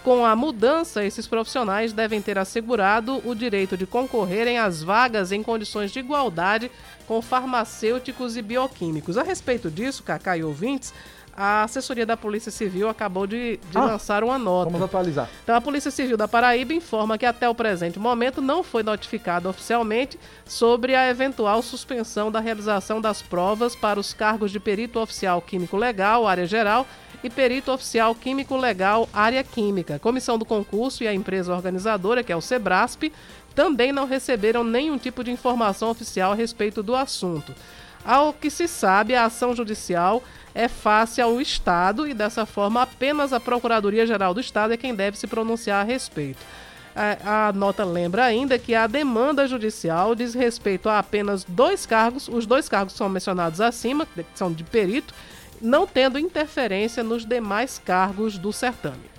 Com 0.03 0.25
a 0.25 0.37
mudança, 0.37 1.03
esses 1.03 1.27
profissionais 1.27 1.93
devem 1.95 2.21
ter 2.21 2.39
assegurado 2.39 3.23
o 3.27 3.35
direito 3.35 3.75
de 3.75 3.87
concorrerem 3.87 4.59
às 4.59 4.83
vagas 4.83 5.33
em 5.33 5.43
condições 5.43 5.93
de 5.93 5.99
igualdade 5.99 6.71
com 7.07 7.23
farmacêuticos 7.23 8.37
e 8.37 8.43
bioquímicos. 8.43 9.17
A 9.17 9.23
respeito 9.23 9.71
disso, 9.71 10.03
Cacá 10.03 10.37
e 10.37 10.45
ouvintes, 10.45 10.93
a 11.37 11.65
assessoria 11.65 12.07
da 12.07 12.17
Polícia 12.17 12.51
Civil 12.51 12.89
acabou 12.89 13.27
de, 13.27 13.59
de 13.71 13.79
Ah, 13.79 13.85
lançar 13.85 14.23
uma 14.23 14.39
nota. 14.39 14.71
Vamos 14.71 14.83
atualizar. 14.83 15.29
Então, 15.43 15.55
a 15.55 15.61
Polícia 15.61 15.91
Civil 15.91 16.17
da 16.17 16.29
Paraíba 16.29 16.73
informa 16.73 17.19
que 17.19 17.27
até 17.27 17.49
o 17.49 17.55
presente 17.55 17.99
momento 17.99 18.41
não 18.41 18.63
foi 18.63 18.83
notificado 18.83 19.49
oficialmente 19.49 20.19
sobre 20.47 20.95
a 20.95 21.09
eventual 21.09 21.61
suspensão 21.63 22.31
da 22.31 22.41
realização 22.41 23.01
das 23.01 23.21
provas 23.23 23.75
para 23.75 23.99
os 23.99 24.13
cargos 24.15 24.51
de 24.51 24.61
perito 24.61 25.01
oficial 25.01 25.41
químico 25.43 25.77
legal, 25.77 26.27
área 26.27 26.47
geral, 26.47 26.87
e 27.23 27.31
perito 27.31 27.73
oficial 27.73 28.15
químico 28.15 28.57
legal, 28.57 29.09
área 29.13 29.43
química. 29.43 29.97
A 29.97 29.99
comissão 29.99 30.39
do 30.39 30.45
concurso 30.45 31.03
e 31.03 31.09
a 31.09 31.15
empresa 31.15 31.55
organizadora, 31.55 32.23
que 32.23 32.31
é 32.31 32.37
o 32.37 32.41
Sebrasp, 32.41 33.11
também 33.55 33.93
não 33.93 34.05
receberam 34.07 34.63
nenhum 34.63 34.99
tipo 34.99 35.25
de 35.25 35.31
informação 35.31 35.89
oficial 35.89 36.33
a 36.33 36.35
respeito 36.35 36.83
do 36.83 36.95
assunto. 36.95 37.55
Ao 38.05 38.35
que 38.35 38.51
se 38.51 38.69
sabe, 38.69 39.15
a 39.15 39.25
ação 39.25 39.57
judicial 39.57 40.23
é 40.55 40.69
face 40.69 41.21
ao 41.21 41.41
Estado 41.41 42.07
e, 42.07 42.15
dessa 42.15 42.47
forma, 42.47 42.83
apenas 42.83 43.33
a 43.33 43.41
Procuradoria-Geral 43.41 44.33
do 44.33 44.41
Estado 44.41 44.73
é 44.73 44.77
quem 44.77 44.95
deve 44.95 45.19
se 45.19 45.27
pronunciar 45.27 45.81
a 45.81 45.85
respeito. 45.85 46.39
A, 46.95 47.49
a 47.49 47.53
nota 47.53 47.85
lembra 47.85 48.25
ainda 48.25 48.57
que 48.59 48.75
a 48.75 48.87
demanda 48.87 49.49
judicial 49.49 50.15
diz 50.15 50.33
respeito 50.33 50.89
a 50.89 51.01
apenas 51.01 51.43
dois 51.43 51.85
cargos, 51.85 52.29
os 52.29 52.47
dois 52.47 52.69
cargos 52.69 52.95
são 52.95 53.09
mencionados 53.09 53.61
acima, 53.61 54.07
que 54.07 54.25
são 54.35 54.53
de 54.53 54.63
perito, 54.63 55.13
não 55.61 55.87
tendo 55.87 56.19
interferência 56.19 57.03
nos 57.03 57.27
demais 57.27 57.81
cargos 57.85 58.39
do 58.39 58.53
certame. 58.53 59.14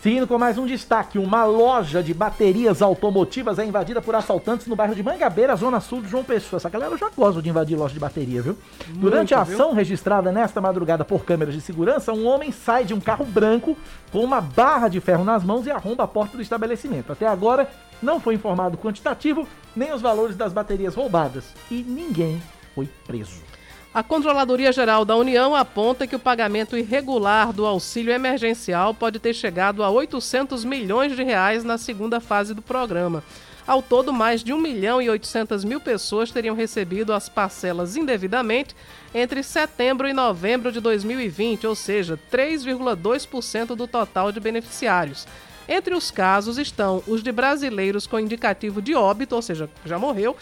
Seguindo 0.00 0.28
com 0.28 0.38
mais 0.38 0.56
um 0.56 0.64
destaque, 0.64 1.18
uma 1.18 1.44
loja 1.44 2.00
de 2.04 2.14
baterias 2.14 2.82
automotivas 2.82 3.58
é 3.58 3.64
invadida 3.64 4.00
por 4.00 4.14
assaltantes 4.14 4.68
no 4.68 4.76
bairro 4.76 4.94
de 4.94 5.02
Mangabeira, 5.02 5.56
zona 5.56 5.80
sul 5.80 6.00
de 6.00 6.08
João 6.08 6.22
Pessoa. 6.22 6.58
Essa 6.58 6.70
galera 6.70 6.96
já 6.96 7.10
gosta 7.10 7.42
de 7.42 7.48
invadir 7.48 7.76
loja 7.76 7.94
de 7.94 7.98
bateria, 7.98 8.40
viu? 8.40 8.56
Durante 8.90 9.34
a 9.34 9.42
viu? 9.42 9.56
ação 9.56 9.74
registrada 9.74 10.30
nesta 10.30 10.60
madrugada 10.60 11.04
por 11.04 11.24
câmeras 11.24 11.52
de 11.52 11.60
segurança, 11.60 12.12
um 12.12 12.28
homem 12.28 12.52
sai 12.52 12.84
de 12.84 12.94
um 12.94 13.00
carro 13.00 13.24
branco 13.24 13.76
com 14.12 14.22
uma 14.22 14.40
barra 14.40 14.86
de 14.86 15.00
ferro 15.00 15.24
nas 15.24 15.42
mãos 15.42 15.66
e 15.66 15.70
arromba 15.72 16.04
a 16.04 16.08
porta 16.08 16.36
do 16.36 16.42
estabelecimento. 16.44 17.10
Até 17.10 17.26
agora, 17.26 17.68
não 18.00 18.20
foi 18.20 18.34
informado 18.34 18.76
o 18.76 18.78
quantitativo 18.78 19.48
nem 19.74 19.92
os 19.92 20.00
valores 20.00 20.36
das 20.36 20.52
baterias 20.52 20.94
roubadas 20.94 21.52
e 21.68 21.82
ninguém 21.82 22.40
foi 22.72 22.88
preso. 23.04 23.47
A 23.92 24.02
Controladoria 24.02 24.70
Geral 24.70 25.02
da 25.02 25.16
União 25.16 25.54
aponta 25.54 26.06
que 26.06 26.14
o 26.14 26.18
pagamento 26.18 26.76
irregular 26.76 27.54
do 27.54 27.64
auxílio 27.64 28.12
emergencial 28.12 28.92
pode 28.92 29.18
ter 29.18 29.32
chegado 29.32 29.82
a 29.82 29.88
800 29.88 30.62
milhões 30.62 31.16
de 31.16 31.22
reais 31.22 31.64
na 31.64 31.78
segunda 31.78 32.20
fase 32.20 32.52
do 32.52 32.60
programa. 32.60 33.24
Ao 33.66 33.82
todo, 33.82 34.12
mais 34.12 34.44
de 34.44 34.52
1 34.52 34.58
milhão 34.60 35.00
e 35.00 35.08
800 35.08 35.64
mil 35.64 35.80
pessoas 35.80 36.30
teriam 36.30 36.54
recebido 36.54 37.14
as 37.14 37.30
parcelas 37.30 37.96
indevidamente 37.96 38.76
entre 39.14 39.42
setembro 39.42 40.06
e 40.06 40.12
novembro 40.12 40.70
de 40.70 40.80
2020, 40.80 41.66
ou 41.66 41.74
seja, 41.74 42.18
3,2% 42.30 43.74
do 43.74 43.86
total 43.86 44.30
de 44.32 44.38
beneficiários. 44.38 45.26
Entre 45.66 45.94
os 45.94 46.10
casos 46.10 46.58
estão 46.58 47.02
os 47.06 47.22
de 47.22 47.32
brasileiros 47.32 48.06
com 48.06 48.18
indicativo 48.18 48.80
de 48.80 48.94
óbito, 48.94 49.34
ou 49.34 49.42
seja, 49.42 49.68
já 49.84 49.98
morreu, 49.98 50.36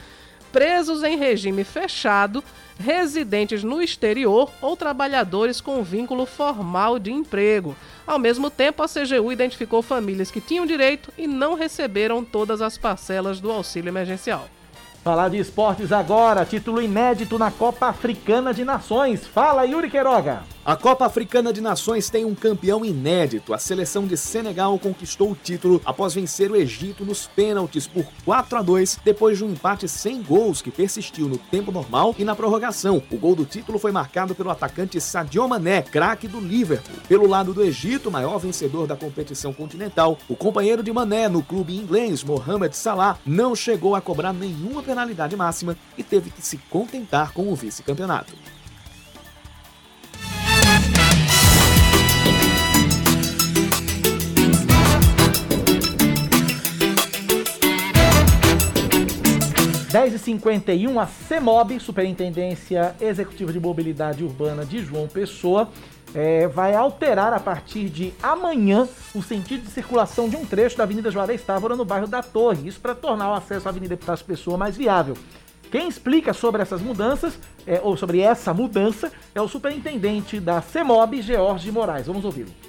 presos 0.52 1.02
em 1.02 1.16
regime 1.16 1.64
fechado, 1.64 2.42
residentes 2.78 3.62
no 3.62 3.82
exterior 3.82 4.50
ou 4.60 4.76
trabalhadores 4.76 5.60
com 5.60 5.82
vínculo 5.82 6.26
formal 6.26 6.98
de 6.98 7.12
emprego. 7.12 7.76
Ao 8.06 8.18
mesmo 8.18 8.50
tempo, 8.50 8.82
a 8.82 8.88
CGU 8.88 9.32
identificou 9.32 9.82
famílias 9.82 10.30
que 10.30 10.40
tinham 10.40 10.66
direito 10.66 11.12
e 11.16 11.26
não 11.26 11.54
receberam 11.54 12.24
todas 12.24 12.60
as 12.60 12.78
parcelas 12.78 13.40
do 13.40 13.50
auxílio 13.50 13.88
emergencial. 13.88 14.48
Falar 15.06 15.28
de 15.28 15.38
esportes 15.38 15.92
agora, 15.92 16.44
título 16.44 16.82
inédito 16.82 17.38
na 17.38 17.48
Copa 17.48 17.86
Africana 17.86 18.52
de 18.52 18.64
Nações. 18.64 19.24
Fala, 19.24 19.62
Yuri 19.64 19.88
Queiroga. 19.88 20.42
A 20.64 20.74
Copa 20.74 21.06
Africana 21.06 21.52
de 21.52 21.60
Nações 21.60 22.10
tem 22.10 22.24
um 22.24 22.34
campeão 22.34 22.84
inédito. 22.84 23.54
A 23.54 23.58
seleção 23.58 24.04
de 24.04 24.16
Senegal 24.16 24.76
conquistou 24.80 25.30
o 25.30 25.36
título 25.36 25.80
após 25.84 26.12
vencer 26.12 26.50
o 26.50 26.56
Egito 26.56 27.04
nos 27.04 27.28
pênaltis 27.28 27.86
por 27.86 28.04
4 28.24 28.58
a 28.58 28.62
2, 28.62 28.98
depois 29.04 29.38
de 29.38 29.44
um 29.44 29.52
empate 29.52 29.88
sem 29.88 30.20
gols 30.20 30.60
que 30.60 30.72
persistiu 30.72 31.28
no 31.28 31.38
tempo 31.38 31.70
normal 31.70 32.16
e 32.18 32.24
na 32.24 32.34
prorrogação. 32.34 33.00
O 33.12 33.16
gol 33.16 33.36
do 33.36 33.44
título 33.44 33.78
foi 33.78 33.92
marcado 33.92 34.34
pelo 34.34 34.50
atacante 34.50 35.00
Sadio 35.00 35.46
Mané, 35.46 35.82
craque 35.82 36.26
do 36.26 36.40
Liverpool. 36.40 36.96
Pelo 37.06 37.28
lado 37.28 37.54
do 37.54 37.62
Egito, 37.62 38.10
maior 38.10 38.38
vencedor 38.38 38.88
da 38.88 38.96
competição 38.96 39.52
continental, 39.52 40.18
o 40.28 40.34
companheiro 40.34 40.82
de 40.82 40.92
Mané 40.92 41.28
no 41.28 41.44
clube 41.44 41.76
inglês, 41.76 42.24
Mohamed 42.24 42.76
Salah, 42.76 43.20
não 43.24 43.54
chegou 43.54 43.94
a 43.94 44.00
cobrar 44.00 44.32
nenhuma 44.32 44.82
penalidade 44.82 44.95
máxima 45.36 45.76
e 45.96 46.02
teve 46.02 46.30
que 46.30 46.42
se 46.42 46.56
contentar 46.70 47.32
com 47.32 47.52
o 47.52 47.54
vice-campeonato. 47.54 48.34
E 60.16 60.18
51 60.18 61.00
a 61.00 61.06
CEMOB, 61.06 61.80
Superintendência 61.80 62.94
Executiva 63.00 63.52
de 63.52 63.58
Mobilidade 63.58 64.22
Urbana 64.22 64.64
de 64.64 64.78
João 64.78 65.08
Pessoa, 65.08 65.68
é, 66.14 66.46
vai 66.46 66.74
alterar 66.74 67.32
a 67.32 67.40
partir 67.40 67.88
de 67.88 68.12
amanhã 68.22 68.88
o 69.14 69.22
sentido 69.22 69.64
de 69.64 69.70
circulação 69.70 70.28
de 70.28 70.36
um 70.36 70.44
trecho 70.44 70.76
da 70.76 70.84
Avenida 70.84 71.10
Juarez 71.10 71.42
Távora 71.42 71.76
no 71.76 71.84
bairro 71.84 72.06
da 72.06 72.22
Torre. 72.22 72.68
Isso 72.68 72.80
para 72.80 72.94
tornar 72.94 73.30
o 73.30 73.34
acesso 73.34 73.68
à 73.68 73.70
Avenida 73.70 73.94
Epitácio 73.94 74.24
Pessoa 74.24 74.56
mais 74.56 74.76
viável. 74.76 75.16
Quem 75.70 75.88
explica 75.88 76.32
sobre 76.32 76.62
essas 76.62 76.80
mudanças, 76.80 77.38
é, 77.66 77.80
ou 77.82 77.96
sobre 77.96 78.20
essa 78.20 78.54
mudança, 78.54 79.12
é 79.34 79.40
o 79.40 79.48
superintendente 79.48 80.38
da 80.38 80.62
CEMOB, 80.62 81.20
George 81.22 81.70
Moraes. 81.72 82.06
Vamos 82.06 82.24
ouvi-lo. 82.24 82.65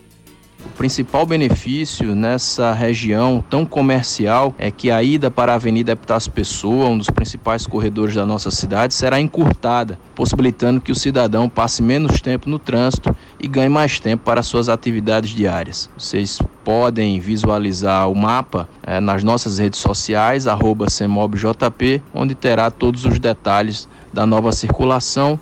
O 0.67 0.77
principal 0.77 1.25
benefício 1.25 2.13
nessa 2.13 2.73
região 2.73 3.43
tão 3.49 3.65
comercial 3.65 4.53
é 4.59 4.69
que 4.69 4.91
a 4.91 5.01
ida 5.01 5.31
para 5.31 5.53
a 5.53 5.55
Avenida 5.55 5.93
Epitácio 5.93 6.29
Pessoa, 6.29 6.89
um 6.89 6.97
dos 6.97 7.09
principais 7.09 7.65
corredores 7.65 8.13
da 8.13 8.25
nossa 8.25 8.51
cidade, 8.51 8.93
será 8.93 9.19
encurtada, 9.19 9.97
possibilitando 10.13 10.81
que 10.81 10.91
o 10.91 10.95
cidadão 10.95 11.47
passe 11.47 11.81
menos 11.81 12.19
tempo 12.19 12.49
no 12.49 12.59
trânsito 12.59 13.15
e 13.39 13.47
ganhe 13.47 13.69
mais 13.69 13.99
tempo 13.99 14.25
para 14.25 14.43
suas 14.43 14.67
atividades 14.67 15.29
diárias. 15.29 15.89
Vocês 15.97 16.39
podem 16.65 17.17
visualizar 17.17 18.11
o 18.11 18.13
mapa 18.13 18.67
eh, 18.83 18.99
nas 18.99 19.23
nossas 19.23 19.57
redes 19.59 19.79
sociais, 19.79 20.45
CEMOBJP, 20.89 22.03
onde 22.13 22.35
terá 22.35 22.69
todos 22.69 23.05
os 23.05 23.19
detalhes 23.19 23.87
da 24.13 24.25
nova 24.25 24.51
circulação 24.51 25.39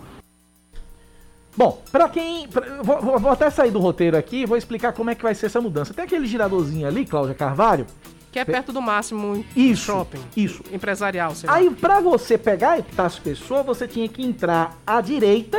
Bom, 1.56 1.82
pra 1.90 2.08
quem. 2.08 2.46
pra- 2.48 2.82
vou, 2.82 3.18
vou- 3.18 3.30
até 3.32 3.48
sair 3.50 3.70
do 3.70 3.78
roteiro 3.78 4.16
aqui 4.16 4.42
e 4.42 4.46
vou 4.46 4.56
explicar 4.58 4.92
como 4.92 5.10
é 5.10 5.14
que 5.14 5.22
vai 5.22 5.34
ser 5.34 5.46
essa 5.46 5.60
mudança. 5.60 5.94
Tem 5.94 6.04
aquele 6.04 6.26
giradorzinho 6.26 6.86
ali, 6.86 7.06
Cláudia 7.06 7.34
Carvalho. 7.34 7.86
Que 8.30 8.38
é 8.40 8.44
perto 8.44 8.70
do 8.70 8.82
máximo 8.82 9.42
Isso, 9.56 9.84
shopping. 9.86 10.20
Isso. 10.36 10.62
Empresarial, 10.70 11.34
sei. 11.34 11.48
Aí, 11.50 11.70
pra 11.70 12.00
você 12.00 12.36
pegar 12.36 12.72
a 12.72 12.78
Epitácio 12.78 13.22
Pessoa, 13.22 13.62
você 13.62 13.88
tinha 13.88 14.06
que 14.08 14.22
entrar 14.22 14.76
à 14.86 15.00
direita 15.00 15.56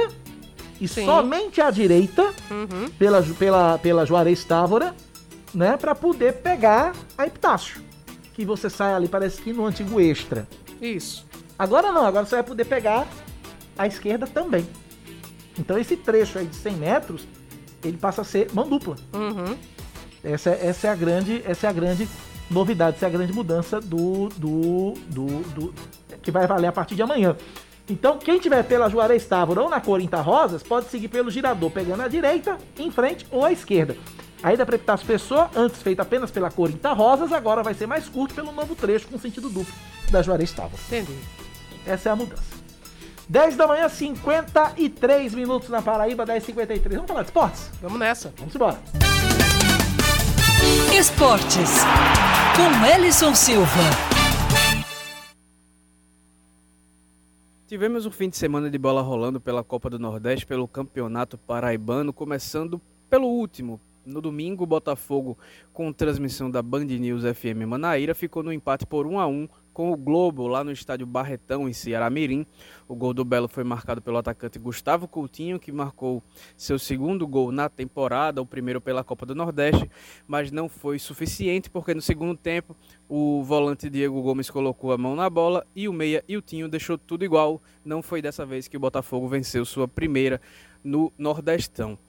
e 0.80 0.88
Sim. 0.88 1.06
somente 1.06 1.60
à 1.60 1.72
direita, 1.72 2.22
Uhum. 2.52 2.88
pela, 3.00 3.24
pela, 3.24 3.80
pela 3.80 4.06
Juarez 4.06 4.44
Távora, 4.44 4.94
né? 5.52 5.76
Pra 5.76 5.96
poder 5.96 6.34
pegar 6.34 6.94
a 7.18 7.26
Epitácio. 7.26 7.82
Que 8.36 8.46
você 8.46 8.70
sai 8.70 8.94
ali, 8.94 9.08
parece 9.08 9.42
que 9.42 9.52
no 9.52 9.66
antigo 9.66 10.00
extra. 10.00 10.48
Isso. 10.80 11.26
Agora 11.58 11.92
não, 11.92 12.06
agora 12.06 12.28
você 12.28 12.36
vai 12.36 12.44
poder 12.44 12.66
pegar 12.66 13.08
a 13.76 13.88
esquerda 13.88 14.28
também. 14.28 14.68
Então 15.58 15.78
esse 15.78 15.96
trecho 15.98 16.38
aí 16.40 16.46
de 16.46 16.56
100 16.56 16.74
metros, 16.76 17.28
ele 17.84 17.98
passa 17.98 18.22
a 18.22 18.26
ser 18.26 18.50
mão 18.54 18.68
dupla. 18.68 18.96
Uhum. 19.14 19.56
Essa, 20.24 20.50
é- 20.52 20.68
essa 20.68 20.88
é 20.88 20.90
a 20.90 20.96
grande, 20.96 21.42
essa 21.46 21.68
é 21.68 21.70
a 21.70 21.74
grande 21.74 22.08
novidade, 22.50 22.98
essa 22.98 23.06
é 23.06 23.10
a 23.10 23.12
grande 23.12 23.34
mudança 23.34 23.80
do, 23.80 24.30
do, 24.30 24.94
do, 25.08 25.26
do- 25.54 25.74
que 26.22 26.32
vai 26.32 26.46
valer 26.48 26.68
a 26.68 26.72
partir 26.72 26.96
de 26.96 27.02
amanhã. 27.02 27.36
Então, 27.90 28.18
quem 28.18 28.38
tiver 28.38 28.64
pela 28.64 28.90
Juarez 28.90 29.26
Távora 29.26 29.62
ou 29.62 29.70
na 29.70 29.80
Corinta 29.80 30.20
Rosas, 30.20 30.62
pode 30.62 30.90
seguir 30.90 31.08
pelo 31.08 31.32
girador, 31.32 31.72
pegando 31.72 32.02
a 32.04 32.08
direita, 32.10 32.58
em 32.78 32.92
frente 32.92 33.26
ou 33.32 33.46
à 33.46 33.52
esquerda. 33.52 33.96
A 34.44 34.54
ida 34.54 34.66
para 34.66 34.76
Epitácio 34.76 35.08
Pessoa, 35.08 35.50
antes 35.56 35.82
feita 35.82 36.02
apenas 36.02 36.30
pela 36.30 36.52
Corinta 36.52 36.92
Rosas, 36.92 37.32
agora 37.32 37.64
vai 37.64 37.74
ser 37.74 37.88
mais 37.88 38.10
curto 38.10 38.36
pelo 38.36 38.52
novo 38.52 38.76
trecho 38.76 39.08
com 39.08 39.18
sentido 39.18 39.50
duplo 39.50 39.74
da 40.12 40.22
Juarez 40.22 40.52
Távora. 40.52 40.76
Entendi. 40.88 41.18
Essa 41.86 42.10
é 42.10 42.12
a 42.12 42.16
mudança. 42.16 42.57
10 43.30 43.58
da 43.58 43.68
manhã, 43.68 43.90
53 43.90 45.34
minutos 45.34 45.68
na 45.68 45.82
Paraíba, 45.82 46.26
10h53. 46.26 46.94
Vamos 46.94 47.08
falar 47.08 47.22
de 47.24 47.28
esportes? 47.28 47.72
Vamos 47.82 48.00
nessa. 48.00 48.34
Vamos 48.38 48.56
embora. 48.56 48.80
Esportes 50.98 51.70
com 52.56 52.86
Ellison 52.86 53.36
Silva. 53.36 53.68
Tivemos 57.68 58.06
um 58.06 58.12
fim 58.12 58.30
de 58.30 58.38
semana 58.38 58.70
de 58.70 58.78
bola 58.78 59.02
rolando 59.02 59.42
pela 59.42 59.62
Copa 59.62 59.90
do 59.90 60.00
Nordeste, 60.00 60.46
pelo 60.46 60.66
Campeonato 60.66 61.38
Paraibano, 61.38 62.14
começando 62.14 62.82
pelo 63.10 63.28
último. 63.28 63.78
No 64.06 64.22
domingo, 64.22 64.64
o 64.64 64.68
Botafogo, 64.68 65.38
com 65.74 65.92
transmissão 65.92 66.50
da 66.50 66.62
Band 66.62 66.86
News 66.86 67.24
FM 67.24 67.68
Manaíra, 67.68 68.16
ficou 68.16 68.42
no 68.42 68.54
empate 68.54 68.86
por 68.86 69.06
1 69.06 69.20
a 69.20 69.28
1 69.28 69.50
com 69.78 69.92
o 69.92 69.96
Globo 69.96 70.48
lá 70.48 70.64
no 70.64 70.72
estádio 70.72 71.06
Barretão, 71.06 71.70
em 71.70 71.72
Ceará 71.72 72.10
Mirim. 72.10 72.48
O 72.88 72.96
gol 72.96 73.14
do 73.14 73.24
Belo 73.24 73.48
foi 73.48 73.64
marcado 73.64 74.02
pelo 74.02 74.18
atacante 74.18 74.58
Gustavo 74.58 75.08
Coutinho, 75.08 75.60
que 75.60 75.72
marcou 75.72 76.24
seu 76.58 76.80
segundo 76.80 77.28
gol 77.28 77.52
na 77.52 77.70
temporada, 77.70 78.42
o 78.42 78.46
primeiro 78.46 78.82
pela 78.82 79.04
Copa 79.04 79.24
do 79.24 79.36
Nordeste, 79.36 79.88
mas 80.28 80.52
não 80.52 80.68
foi 80.68 80.98
suficiente 80.98 81.70
porque 81.70 81.94
no 81.94 82.02
segundo 82.02 82.36
tempo 82.36 82.76
o 83.08 83.44
volante 83.44 83.88
Diego 83.88 84.20
Gomes 84.20 84.50
colocou 84.50 84.92
a 84.92 84.98
mão 84.98 85.16
na 85.16 85.30
bola 85.30 85.64
e 85.76 85.88
o 85.88 85.94
meia 85.94 86.24
Iltinho 86.28 86.68
deixou 86.68 86.98
tudo 86.98 87.24
igual. 87.24 87.62
Não 87.86 88.02
foi 88.02 88.20
dessa 88.20 88.48
vez 88.48 88.68
que 88.68 88.78
o 88.78 88.80
Botafogo 88.80 89.28
venceu 89.28 89.64
sua 89.64 89.88
primeira 89.88 90.42
no 90.84 91.14
Nordestão 91.20 92.00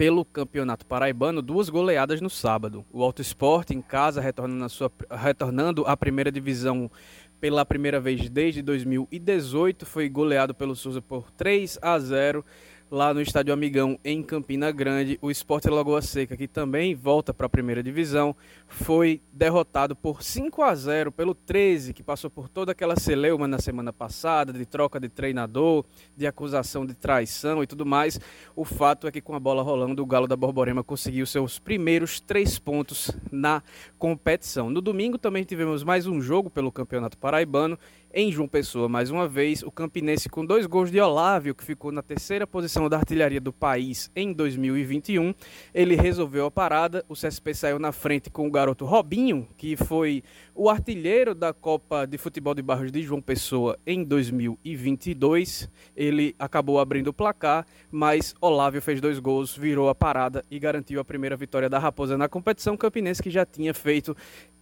pelo 0.00 0.24
Campeonato 0.24 0.86
Paraibano, 0.86 1.42
duas 1.42 1.68
goleadas 1.68 2.22
no 2.22 2.30
sábado. 2.30 2.86
O 2.90 3.02
Alto 3.02 3.20
Esporte 3.20 3.74
em 3.74 3.82
casa 3.82 4.18
retornando, 4.18 4.70
sua, 4.70 4.90
retornando 5.10 5.84
à 5.84 5.94
primeira 5.94 6.32
divisão 6.32 6.90
pela 7.38 7.66
primeira 7.66 8.00
vez 8.00 8.30
desde 8.30 8.62
2018, 8.62 9.84
foi 9.84 10.08
goleado 10.08 10.54
pelo 10.54 10.74
Souza 10.74 11.02
por 11.02 11.30
3 11.30 11.78
a 11.82 11.98
0 11.98 12.42
lá 12.90 13.14
no 13.14 13.22
Estádio 13.22 13.54
Amigão, 13.54 13.98
em 14.04 14.20
Campina 14.20 14.72
Grande. 14.72 15.16
O 15.22 15.30
Esporte 15.30 15.68
Lagoa 15.68 16.02
Seca, 16.02 16.36
que 16.36 16.48
também 16.48 16.94
volta 16.94 17.32
para 17.32 17.46
a 17.46 17.48
primeira 17.48 17.82
divisão, 17.82 18.34
foi 18.66 19.20
derrotado 19.32 19.94
por 19.94 20.22
5 20.22 20.60
a 20.62 20.74
0 20.74 21.12
pelo 21.12 21.32
13, 21.32 21.94
que 21.94 22.02
passou 22.02 22.28
por 22.28 22.48
toda 22.48 22.72
aquela 22.72 22.96
celeuma 22.96 23.46
na 23.46 23.60
semana 23.60 23.92
passada, 23.92 24.52
de 24.52 24.66
troca 24.66 24.98
de 24.98 25.08
treinador, 25.08 25.84
de 26.16 26.26
acusação 26.26 26.84
de 26.84 26.94
traição 26.94 27.62
e 27.62 27.66
tudo 27.66 27.86
mais. 27.86 28.18
O 28.56 28.64
fato 28.64 29.06
é 29.06 29.12
que 29.12 29.20
com 29.20 29.34
a 29.36 29.40
bola 29.40 29.62
rolando, 29.62 30.02
o 30.02 30.06
Galo 30.06 30.26
da 30.26 30.36
Borborema 30.36 30.82
conseguiu 30.82 31.26
seus 31.26 31.60
primeiros 31.60 32.18
três 32.18 32.58
pontos 32.58 33.12
na 33.30 33.62
competição. 33.98 34.68
No 34.68 34.80
domingo 34.80 35.16
também 35.16 35.44
tivemos 35.44 35.84
mais 35.84 36.08
um 36.08 36.20
jogo 36.20 36.50
pelo 36.50 36.72
Campeonato 36.72 37.16
Paraibano 37.16 37.78
em 38.12 38.32
João 38.32 38.48
Pessoa, 38.48 38.88
mais 38.88 39.10
uma 39.10 39.28
vez, 39.28 39.62
o 39.62 39.70
Campinense 39.70 40.28
com 40.28 40.44
dois 40.44 40.66
gols 40.66 40.90
de 40.90 41.00
Olávio, 41.00 41.54
que 41.54 41.64
ficou 41.64 41.92
na 41.92 42.02
terceira 42.02 42.46
posição 42.46 42.88
da 42.88 42.96
artilharia 42.96 43.40
do 43.40 43.52
país 43.52 44.10
em 44.16 44.32
2021. 44.32 45.32
Ele 45.72 45.94
resolveu 45.94 46.46
a 46.46 46.50
parada, 46.50 47.04
o 47.08 47.14
CSP 47.14 47.54
saiu 47.54 47.78
na 47.78 47.92
frente 47.92 48.28
com 48.28 48.46
o 48.46 48.50
garoto 48.50 48.84
Robinho, 48.84 49.46
que 49.56 49.76
foi 49.76 50.24
o 50.54 50.68
artilheiro 50.68 51.34
da 51.34 51.52
Copa 51.52 52.06
de 52.06 52.18
Futebol 52.18 52.54
de 52.54 52.62
Barros 52.62 52.90
de 52.90 53.02
João 53.02 53.22
Pessoa 53.22 53.78
em 53.86 54.02
2022. 54.02 55.70
Ele 55.96 56.34
acabou 56.38 56.80
abrindo 56.80 57.08
o 57.08 57.12
placar, 57.12 57.64
mas 57.90 58.34
Olávio 58.40 58.82
fez 58.82 59.00
dois 59.00 59.18
gols, 59.18 59.56
virou 59.56 59.88
a 59.88 59.94
parada 59.94 60.44
e 60.50 60.58
garantiu 60.58 61.00
a 61.00 61.04
primeira 61.04 61.36
vitória 61.36 61.68
da 61.68 61.78
Raposa 61.78 62.18
na 62.18 62.28
competição. 62.28 62.76
Campinense 62.76 63.22
que 63.22 63.30
já 63.30 63.46
tinha 63.46 63.72
feito 63.72 64.16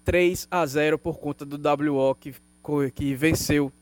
3 0.05 0.49
a 0.51 0.65
0 0.65 0.99
por 0.99 1.19
conta 1.19 1.45
do 1.45 1.57
WO, 1.57 2.15
que 2.15 2.35
que 2.95 3.15
venceu 3.15 3.73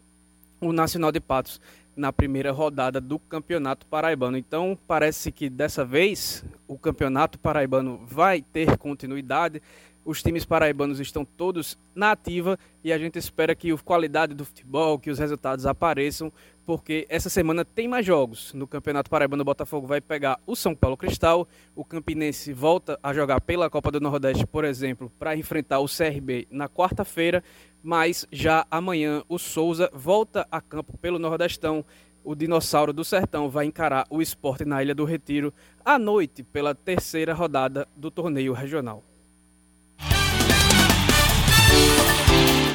o 0.61 0.73
Nacional 0.73 1.11
de 1.11 1.21
Patos 1.21 1.61
na 1.97 2.13
primeira 2.13 2.53
rodada 2.53 3.01
do 3.01 3.19
Campeonato 3.19 3.87
Paraibano. 3.87 4.37
Então, 4.37 4.79
parece 4.87 5.33
que 5.33 5.49
dessa 5.49 5.85
vez 5.85 6.45
o 6.69 6.79
Campeonato 6.79 7.39
Paraibano 7.39 8.01
vai 8.07 8.43
ter 8.43 8.77
continuidade. 8.77 9.63
Os 10.05 10.23
times 10.23 10.45
paraibanos 10.45 11.01
estão 11.01 11.25
todos 11.25 11.77
na 11.95 12.13
ativa 12.13 12.59
e 12.85 12.93
a 12.93 12.99
gente 12.99 13.19
espera 13.19 13.55
que 13.57 13.73
a 13.73 13.79
qualidade 13.79 14.35
do 14.35 14.45
futebol, 14.45 14.99
que 14.99 15.11
os 15.11 15.19
resultados 15.19 15.67
apareçam, 15.67 16.33
porque 16.67 17.07
essa 17.09 17.31
semana 17.31 17.65
tem 17.65 17.87
mais 17.87 18.05
jogos. 18.05 18.53
No 18.53 18.67
Campeonato 18.67 19.09
Paraibano, 19.09 19.43
o 19.43 19.45
Botafogo 19.45 19.87
vai 19.87 20.01
pegar 20.01 20.39
o 20.45 20.57
São 20.57 20.75
Paulo 20.75 20.97
Cristal, 20.97 21.49
o 21.75 21.85
Campinense 21.85 22.53
volta 22.53 22.99
a 23.03 23.15
jogar 23.15 23.41
pela 23.41 23.71
Copa 23.71 23.91
do 23.91 24.01
Nordeste, 24.01 24.47
por 24.47 24.65
exemplo, 24.65 25.11
para 25.19 25.37
enfrentar 25.37 25.79
o 25.79 25.87
CRB 25.87 26.49
na 26.51 26.69
quarta-feira 26.69 27.43
mas 27.87 28.27
já 28.33 28.67
amanhã 28.69 29.23
o 29.29 29.39
Souza 29.39 29.89
volta 29.95 30.45
a 30.51 30.61
campo 30.61 30.99
pelo 30.99 31.21
Nordestão. 31.21 31.85
O 32.25 32.35
Dinossauro 32.35 32.93
do 32.93 33.05
Sertão 33.05 33.49
vai 33.49 33.67
encarar 33.67 34.05
o 34.11 34.21
esporte 34.21 34.65
na 34.65 34.83
Ilha 34.83 34.93
do 34.93 35.05
Retiro 35.05 35.55
à 35.85 35.97
noite 35.97 36.43
pela 36.43 36.75
terceira 36.75 37.33
rodada 37.33 37.87
do 37.95 38.11
torneio 38.11 38.53
regional. 38.53 39.05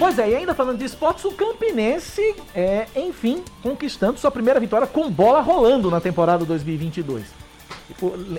Pois 0.02 0.18
é, 0.18 0.32
e 0.32 0.36
ainda 0.36 0.56
falando 0.56 0.80
de 0.80 0.86
esportes, 0.86 1.24
o 1.26 1.32
Campinense 1.32 2.36
é, 2.56 2.88
enfim, 2.96 3.44
conquistando 3.62 4.18
sua 4.18 4.32
primeira 4.32 4.60
vitória 4.60 4.88
com 4.88 5.08
bola 5.12 5.42
rolando 5.42 5.92
na 5.92 6.02
temporada 6.02 6.44
2022. 6.44 7.24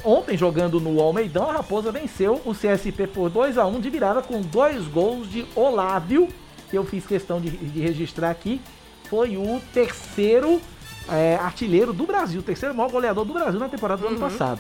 Ontem, 0.03 0.37
jogando 0.37 0.81
no 0.81 1.01
Almeidão, 1.01 1.49
a 1.49 1.53
Raposa 1.53 1.93
venceu 1.93 2.43
o 2.45 2.53
CSP 2.53 3.07
por 3.07 3.31
2 3.31 3.59
a 3.59 3.65
1 3.65 3.81
de 3.81 3.91
virada 3.91 4.21
com 4.23 4.41
dois 4.41 4.89
gols 4.89 5.31
de 5.31 5.47
Olávio 5.55 6.29
que 6.69 6.77
eu 6.77 6.85
fiz 6.85 7.07
questão 7.07 7.41
de, 7.41 7.51
de 7.51 7.81
registrar 7.81 8.31
aqui, 8.31 8.61
foi 9.05 9.37
o 9.37 9.61
terceiro 9.73 10.61
é, 11.09 11.37
artilheiro 11.37 11.93
do 11.93 12.07
Brasil, 12.07 12.41
o 12.41 12.43
terceiro 12.43 12.75
maior 12.75 12.91
goleador 12.91 13.25
do 13.25 13.33
Brasil 13.35 13.61
na 13.61 13.69
temporada 13.69 14.01
do 14.01 14.07
uhum. 14.07 14.13
ano 14.13 14.21
passado. 14.21 14.59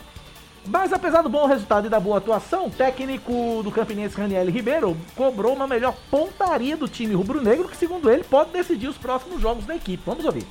Mas 0.67 0.93
apesar 0.93 1.23
do 1.23 1.29
bom 1.29 1.47
resultado 1.47 1.87
e 1.87 1.91
da 1.91 1.99
boa 1.99 2.19
atuação, 2.19 2.67
o 2.67 2.71
técnico 2.71 3.63
do 3.65 3.71
Campinense 3.71 4.17
Raniel 4.17 4.49
Ribeiro 4.49 4.97
cobrou 5.17 5.55
uma 5.55 5.67
melhor 5.67 5.95
pontaria 6.11 6.77
do 6.77 6.87
time 6.87 7.15
rubro-negro, 7.15 7.69
que 7.69 7.77
segundo 7.77 8.09
ele 8.09 8.23
pode 8.23 8.51
decidir 8.51 8.87
os 8.87 8.97
próximos 8.97 9.41
jogos 9.41 9.67
da 9.67 9.75
equipe. 9.75 10.03
Vamos 10.07 10.25
ouvir 10.25 10.47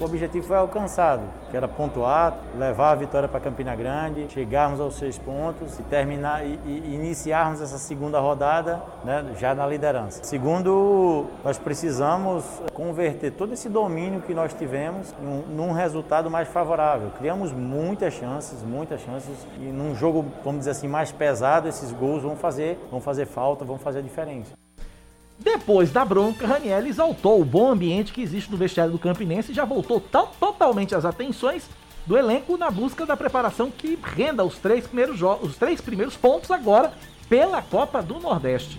o 0.00 0.04
objetivo 0.04 0.46
foi 0.46 0.56
alcançado, 0.56 1.22
que 1.50 1.56
era 1.56 1.68
pontuar, 1.68 2.36
levar 2.58 2.92
a 2.92 2.94
vitória 2.96 3.28
para 3.28 3.38
Campina 3.40 3.76
Grande, 3.76 4.26
chegarmos 4.28 4.80
aos 4.80 4.96
seis 4.96 5.16
pontos 5.16 5.78
e 5.78 5.82
terminar 5.84 6.44
e, 6.44 6.58
e 6.64 6.94
iniciarmos 6.94 7.60
essa 7.60 7.78
segunda 7.78 8.18
rodada 8.18 8.82
né, 9.04 9.24
já 9.38 9.54
na 9.54 9.66
liderança. 9.66 10.22
Segundo, 10.24 11.26
nós 11.44 11.58
precisamos 11.58 12.44
converter 12.72 13.32
todo 13.32 13.52
esse 13.52 13.68
domínio 13.68 14.20
que 14.20 14.34
nós 14.34 14.52
tivemos 14.52 15.14
num, 15.20 15.42
num 15.42 15.72
resultado 15.72 16.30
mais 16.30 16.48
favorável. 16.48 17.10
Criamos 17.16 17.52
muitas 17.52 18.14
chances, 18.14 18.62
muitas 18.62 19.00
chances 19.00 19.46
e 19.58 19.66
num 19.66 19.94
jogo, 19.94 20.24
vamos 20.42 20.60
dizer 20.60 20.72
assim, 20.72 20.88
mais 20.88 21.12
pesado, 21.12 21.68
esses 21.68 21.92
gols 21.92 22.22
vão 22.22 22.36
fazer, 22.36 22.78
vão 22.90 23.00
fazer 23.00 23.26
falta, 23.26 23.64
vão 23.64 23.78
fazer 23.78 24.00
a 24.00 24.02
diferença. 24.02 24.63
Depois 25.38 25.90
da 25.90 26.04
bronca, 26.04 26.46
Raniel 26.46 26.86
exaltou 26.86 27.40
o 27.40 27.44
bom 27.44 27.70
ambiente 27.70 28.12
que 28.12 28.22
existe 28.22 28.50
no 28.50 28.56
vestiário 28.56 28.92
do 28.92 28.98
Campinense 28.98 29.52
e 29.52 29.54
já 29.54 29.64
voltou 29.64 30.00
totalmente 30.00 30.94
as 30.94 31.04
atenções 31.04 31.68
do 32.06 32.16
elenco 32.16 32.56
na 32.56 32.70
busca 32.70 33.04
da 33.04 33.16
preparação 33.16 33.70
que 33.70 33.98
renda 34.02 34.44
os 34.44 34.58
três 34.58 34.86
primeiros, 34.86 35.20
os 35.42 35.56
três 35.56 35.80
primeiros 35.80 36.16
pontos 36.16 36.50
agora 36.50 36.92
pela 37.28 37.62
Copa 37.62 38.02
do 38.02 38.20
Nordeste. 38.20 38.78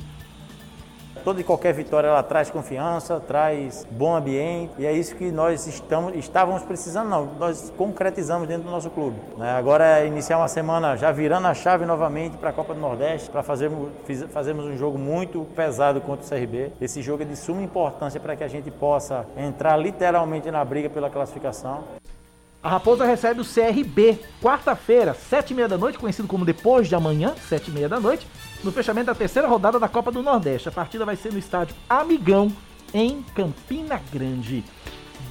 Toda 1.26 1.42
e 1.42 1.44
qualquer 1.44 1.74
vitória 1.74 2.08
ela 2.08 2.22
traz 2.22 2.52
confiança, 2.52 3.20
traz 3.20 3.84
bom 3.90 4.16
ambiente 4.16 4.74
e 4.78 4.86
é 4.86 4.94
isso 4.94 5.16
que 5.16 5.32
nós 5.32 5.66
estamos, 5.66 6.16
estávamos 6.16 6.62
precisando, 6.62 7.10
não, 7.10 7.26
nós 7.40 7.74
concretizamos 7.76 8.48
dentro 8.48 8.66
do 8.66 8.70
nosso 8.70 8.92
clube. 8.92 9.20
Né? 9.36 9.50
Agora 9.50 10.02
é 10.02 10.06
iniciar 10.06 10.38
uma 10.38 10.48
semana 10.48 10.96
já 10.96 11.12
virando 11.12 11.48
a 11.48 11.56
chave 11.56 11.84
novamente 11.84 12.38
para 12.38 12.52
a 12.52 12.54
Copa 12.54 12.76
do 12.76 12.80
Nordeste, 12.80 13.32
para 13.32 13.42
fazermos, 13.42 13.90
fazermos 14.30 14.66
um 14.66 14.78
jogo 14.78 15.00
muito 15.00 15.48
pesado 15.56 16.00
contra 16.00 16.24
o 16.24 16.30
CRB. 16.30 16.74
Esse 16.80 17.02
jogo 17.02 17.24
é 17.24 17.26
de 17.26 17.36
suma 17.36 17.64
importância 17.64 18.20
para 18.20 18.36
que 18.36 18.44
a 18.44 18.48
gente 18.48 18.70
possa 18.70 19.26
entrar 19.36 19.76
literalmente 19.78 20.52
na 20.52 20.64
briga 20.64 20.92
pela 20.92 21.10
classificação. 21.10 21.84
A 22.66 22.70
Raposa 22.70 23.06
recebe 23.06 23.42
o 23.42 23.46
CRB 23.46 24.18
quarta-feira, 24.42 25.14
sete 25.14 25.52
e 25.52 25.54
meia 25.54 25.68
da 25.68 25.78
noite, 25.78 26.00
conhecido 26.00 26.28
como 26.28 26.44
depois 26.44 26.88
de 26.88 26.96
amanhã, 26.96 27.36
sete 27.48 27.70
e 27.70 27.72
meia 27.72 27.88
da 27.88 28.00
noite, 28.00 28.26
no 28.64 28.72
fechamento 28.72 29.06
da 29.06 29.14
terceira 29.14 29.48
rodada 29.48 29.80
da 29.80 29.88
Copa 29.88 30.12
do 30.12 30.24
Nordeste. 30.24 30.68
A 30.68 30.72
partida 30.72 31.06
vai 31.06 31.16
ser 31.16 31.32
no 31.32 31.38
estádio 31.38 31.76
Amigão, 31.88 32.52
em 32.92 33.22
Campina 33.36 34.02
Grande. 34.12 34.64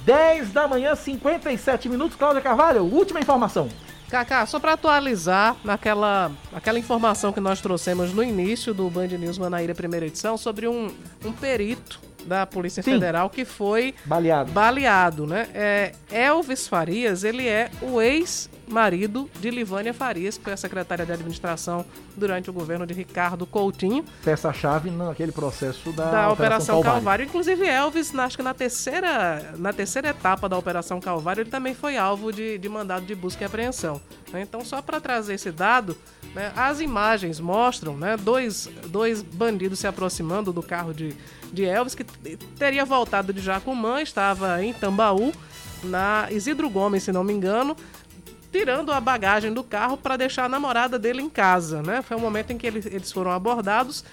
10 0.05 0.53
da 0.53 0.65
manhã, 0.65 0.95
57 0.95 1.89
minutos. 1.89 2.15
Cláudia 2.15 2.41
Carvalho, 2.41 2.85
última 2.85 3.19
informação. 3.19 3.67
Kaká, 4.09 4.45
só 4.45 4.57
para 4.57 4.71
atualizar 4.71 5.57
naquela 5.61 6.31
aquela 6.53 6.79
informação 6.79 7.33
que 7.33 7.41
nós 7.41 7.59
trouxemos 7.59 8.13
no 8.13 8.23
início 8.23 8.73
do 8.73 8.89
Band 8.89 9.07
News 9.07 9.37
Manaíra 9.37 9.75
primeira 9.75 10.05
edição 10.05 10.37
sobre 10.37 10.69
um, 10.69 10.89
um 11.25 11.33
perito 11.33 11.99
da 12.25 12.45
Polícia 12.45 12.81
Sim. 12.81 12.93
Federal 12.93 13.29
que 13.29 13.45
foi 13.45 13.93
baleado. 14.05 14.51
baleado, 14.51 15.27
né? 15.27 15.47
É, 15.53 15.91
Elvis 16.11 16.67
Farias, 16.67 17.23
ele 17.23 17.47
é 17.47 17.69
o 17.81 18.01
ex-marido 18.01 19.29
de 19.39 19.49
Livânia 19.49 19.93
Farias, 19.93 20.37
que 20.37 20.43
foi 20.43 20.53
a 20.53 20.57
secretária 20.57 21.05
de 21.05 21.11
administração 21.11 21.85
durante 22.15 22.49
o 22.49 22.53
governo 22.53 22.85
de 22.85 22.93
Ricardo 22.93 23.45
Coutinho. 23.45 24.03
Peça-chave 24.23 24.89
naquele 24.89 25.31
processo 25.31 25.91
da, 25.91 26.05
da 26.05 26.09
Operação, 26.09 26.33
Operação 26.33 26.75
Calvário. 26.75 26.93
Calvário. 26.93 27.25
Inclusive, 27.25 27.67
Elvis, 27.67 28.15
acho 28.15 28.37
que 28.37 28.43
na 28.43 28.53
terceira, 28.53 29.53
na 29.57 29.71
terceira 29.71 30.09
etapa 30.09 30.49
da 30.49 30.57
Operação 30.57 30.99
Calvário, 30.99 31.41
ele 31.41 31.49
também 31.49 31.75
foi 31.75 31.97
alvo 31.97 32.31
de, 32.31 32.57
de 32.57 32.69
mandado 32.69 33.05
de 33.05 33.13
busca 33.15 33.43
e 33.43 33.45
apreensão. 33.45 34.01
Né? 34.31 34.41
Então, 34.41 34.63
só 34.63 34.81
para 34.81 34.99
trazer 34.99 35.35
esse 35.35 35.51
dado, 35.51 35.95
né, 36.33 36.51
as 36.55 36.79
imagens 36.79 37.39
mostram 37.39 37.95
né, 37.95 38.17
dois, 38.17 38.69
dois 38.87 39.21
bandidos 39.21 39.79
se 39.79 39.87
aproximando 39.87 40.51
do 40.51 40.63
carro 40.63 40.93
de, 40.93 41.15
de 41.51 41.63
Elvis, 41.65 41.95
que 41.95 42.03
teria 42.57 42.85
voltado 42.85 43.33
de 43.33 43.41
Jacumã, 43.41 44.01
estava 44.01 44.63
em 44.63 44.73
Tambaú, 44.73 45.31
na 45.83 46.27
Isidro 46.31 46.69
Gomes, 46.69 47.03
se 47.03 47.11
não 47.11 47.23
me 47.23 47.33
engano, 47.33 47.75
tirando 48.51 48.91
a 48.91 49.01
bagagem 49.01 49.53
do 49.53 49.63
carro 49.63 49.97
para 49.97 50.17
deixar 50.17 50.45
a 50.45 50.49
namorada 50.49 50.97
dele 50.97 51.21
em 51.21 51.29
casa, 51.29 51.81
né? 51.81 52.01
Foi 52.01 52.15
o 52.15 52.19
momento 52.19 52.51
em 52.51 52.57
que 52.57 52.65
eles, 52.65 52.85
eles 52.85 53.11
foram 53.11 53.31
abordados. 53.31 54.03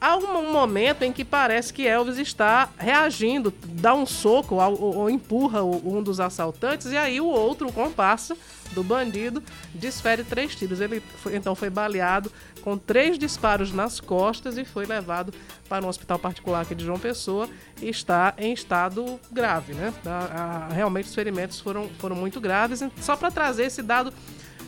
Há 0.00 0.16
um 0.16 0.52
momento 0.52 1.02
em 1.02 1.12
que 1.12 1.24
parece 1.24 1.72
que 1.72 1.84
Elvis 1.84 2.18
está 2.18 2.68
reagindo, 2.78 3.52
dá 3.64 3.92
um 3.94 4.06
soco 4.06 4.54
ou, 4.54 4.96
ou 4.96 5.10
empurra 5.10 5.64
um 5.64 6.00
dos 6.00 6.20
assaltantes, 6.20 6.92
e 6.92 6.96
aí 6.96 7.20
o 7.20 7.26
outro, 7.26 7.68
o 7.68 7.72
comparsa 7.72 8.36
do 8.72 8.82
bandido, 8.82 9.42
desfere 9.74 10.24
três 10.24 10.54
tiros. 10.54 10.80
Ele 10.80 11.00
foi, 11.00 11.36
então 11.36 11.54
foi 11.54 11.70
baleado 11.70 12.30
com 12.62 12.76
três 12.76 13.18
disparos 13.18 13.72
nas 13.72 14.00
costas 14.00 14.58
e 14.58 14.64
foi 14.64 14.86
levado 14.86 15.32
para 15.68 15.84
um 15.84 15.88
hospital 15.88 16.18
particular 16.18 16.62
aqui 16.62 16.74
de 16.74 16.84
João 16.84 16.98
Pessoa 16.98 17.48
e 17.80 17.88
está 17.88 18.34
em 18.38 18.52
estado 18.52 19.18
grave, 19.30 19.74
né? 19.74 19.92
A, 20.04 20.68
a, 20.68 20.68
realmente 20.72 21.06
os 21.06 21.14
ferimentos 21.14 21.60
foram, 21.60 21.88
foram 21.98 22.16
muito 22.16 22.40
graves. 22.40 22.82
Só 23.00 23.16
para 23.16 23.30
trazer 23.30 23.64
esse 23.64 23.82
dado 23.82 24.12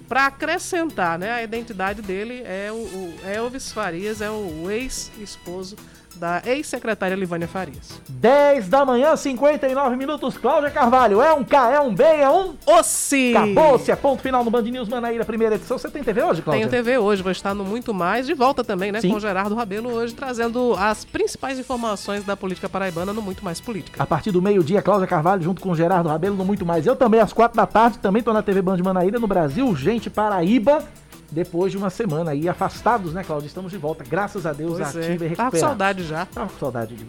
para 0.08 0.26
acrescentar, 0.26 1.18
né? 1.18 1.30
A 1.30 1.42
identidade 1.42 2.02
dele 2.02 2.42
é 2.44 2.70
o, 2.72 2.74
o 2.74 3.18
Elvis 3.24 3.70
Farias, 3.70 4.20
é 4.20 4.30
o 4.30 4.70
ex-esposo 4.70 5.76
da 6.20 6.42
ex-secretária 6.44 7.16
Livânia 7.16 7.48
Farias. 7.48 8.00
10 8.08 8.68
da 8.68 8.84
manhã, 8.84 9.16
59 9.16 9.96
minutos. 9.96 10.36
Cláudia 10.36 10.70
Carvalho, 10.70 11.22
é 11.22 11.32
um 11.32 11.42
K, 11.42 11.72
é 11.72 11.80
um 11.80 11.94
B, 11.94 12.04
é 12.04 12.28
um 12.28 12.54
Ossi. 12.66 13.34
Acabou-se, 13.34 13.90
é 13.90 13.96
ponto 13.96 14.20
final 14.20 14.44
no 14.44 14.50
Band 14.50 14.62
News 14.62 14.86
Manaíra, 14.86 15.24
primeira 15.24 15.54
edição. 15.54 15.78
Você 15.78 15.88
tem 15.88 16.04
TV 16.04 16.22
hoje, 16.22 16.42
Cláudia? 16.42 16.68
Tenho 16.68 16.84
TV 16.84 16.98
hoje, 16.98 17.22
vou 17.22 17.32
estar 17.32 17.54
no 17.54 17.64
Muito 17.64 17.94
Mais, 17.94 18.26
de 18.26 18.34
volta 18.34 18.62
também, 18.62 18.92
né, 18.92 19.00
Sim. 19.00 19.08
com 19.08 19.16
o 19.16 19.20
Gerardo 19.20 19.54
Rabelo 19.54 19.90
hoje, 19.90 20.12
trazendo 20.12 20.74
as 20.78 21.06
principais 21.06 21.58
informações 21.58 22.22
da 22.22 22.36
política 22.36 22.68
paraibana 22.68 23.14
no 23.14 23.22
Muito 23.22 23.42
Mais 23.42 23.58
Política. 23.58 24.02
A 24.02 24.06
partir 24.06 24.30
do 24.30 24.42
meio-dia, 24.42 24.82
Cláudia 24.82 25.06
Carvalho 25.06 25.42
junto 25.42 25.62
com 25.62 25.70
o 25.70 25.74
Gerardo 25.74 26.10
Rabelo 26.10 26.36
no 26.36 26.44
Muito 26.44 26.66
Mais. 26.66 26.86
Eu 26.86 26.96
também, 26.96 27.20
às 27.20 27.32
quatro 27.32 27.56
da 27.56 27.66
tarde, 27.66 27.98
também 27.98 28.22
tô 28.22 28.34
na 28.34 28.42
TV 28.42 28.60
Band 28.60 28.76
Manaíra, 28.84 29.18
no 29.18 29.26
Brasil, 29.26 29.74
gente, 29.74 30.10
Paraíba 30.10 30.84
depois 31.30 31.72
de 31.72 31.78
uma 31.78 31.90
semana 31.90 32.32
aí 32.32 32.48
afastados, 32.48 33.12
né, 33.12 33.22
Cláudio? 33.24 33.46
Estamos 33.46 33.70
de 33.70 33.78
volta, 33.78 34.04
graças 34.04 34.46
a 34.46 34.52
Deus, 34.52 34.78
pois 34.78 34.96
ativa 34.96 35.02
é. 35.02 35.26
e 35.26 35.28
recuperada. 35.28 35.36
Tava 35.36 35.50
com 35.50 35.56
saudade 35.58 36.04
já. 36.04 36.26
Tava 36.26 36.50
com 36.50 36.58
saudade 36.58 36.94
de 36.94 37.06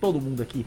todo 0.00 0.20
mundo 0.20 0.42
aqui. 0.42 0.66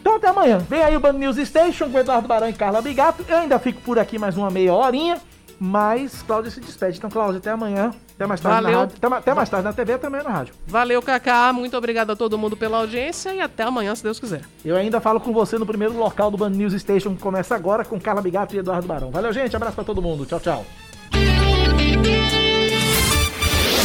Então 0.00 0.16
até 0.16 0.28
amanhã. 0.28 0.58
Vem 0.58 0.82
aí 0.82 0.96
o 0.96 1.00
Band 1.00 1.12
News 1.12 1.36
Station 1.36 1.88
com 1.88 1.98
Eduardo 1.98 2.26
Barão 2.26 2.48
e 2.48 2.52
Carla 2.52 2.82
Bigato. 2.82 3.24
Eu 3.28 3.38
ainda 3.38 3.58
fico 3.58 3.80
por 3.82 3.98
aqui 3.98 4.18
mais 4.18 4.36
uma 4.36 4.50
meia 4.50 4.74
horinha, 4.74 5.20
mas 5.60 6.22
Cláudia 6.22 6.50
se 6.50 6.60
despede. 6.60 6.98
Então, 6.98 7.08
Cláudia, 7.08 7.38
até 7.38 7.50
amanhã. 7.50 7.92
Até 8.14 8.26
mais 8.26 8.40
tarde 8.40 8.62
Valeu. 8.62 8.72
na 8.72 8.78
rádio. 8.80 8.96
Até, 8.96 9.14
até 9.16 9.34
mais 9.34 9.48
tarde 9.48 9.64
na 9.64 9.72
TV, 9.72 9.98
também 9.98 10.22
na 10.22 10.30
rádio. 10.30 10.54
Valeu, 10.66 11.00
Cacá. 11.00 11.52
Muito 11.52 11.76
obrigado 11.76 12.10
a 12.10 12.16
todo 12.16 12.36
mundo 12.36 12.56
pela 12.56 12.78
audiência 12.78 13.32
e 13.32 13.40
até 13.40 13.62
amanhã, 13.62 13.94
se 13.94 14.02
Deus 14.02 14.18
quiser. 14.18 14.42
Eu 14.64 14.76
ainda 14.76 15.00
falo 15.00 15.20
com 15.20 15.32
você 15.32 15.56
no 15.58 15.66
primeiro 15.66 15.96
local 15.96 16.30
do 16.32 16.36
Band 16.36 16.50
News 16.50 16.72
Station, 16.80 17.14
que 17.14 17.22
começa 17.22 17.54
agora 17.54 17.84
com 17.84 18.00
Carla 18.00 18.20
Bigato 18.20 18.54
e 18.54 18.58
Eduardo 18.58 18.86
Barão. 18.86 19.10
Valeu, 19.10 19.32
gente. 19.32 19.54
Abraço 19.54 19.76
pra 19.76 19.84
todo 19.84 20.02
mundo. 20.02 20.26
Tchau, 20.26 20.40
tchau. 20.40 20.64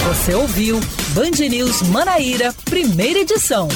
Você 0.07 0.33
ouviu 0.33 0.79
Band 1.09 1.49
News 1.49 1.81
Manaíra, 1.81 2.55
primeira 2.63 3.19
edição. 3.19 3.67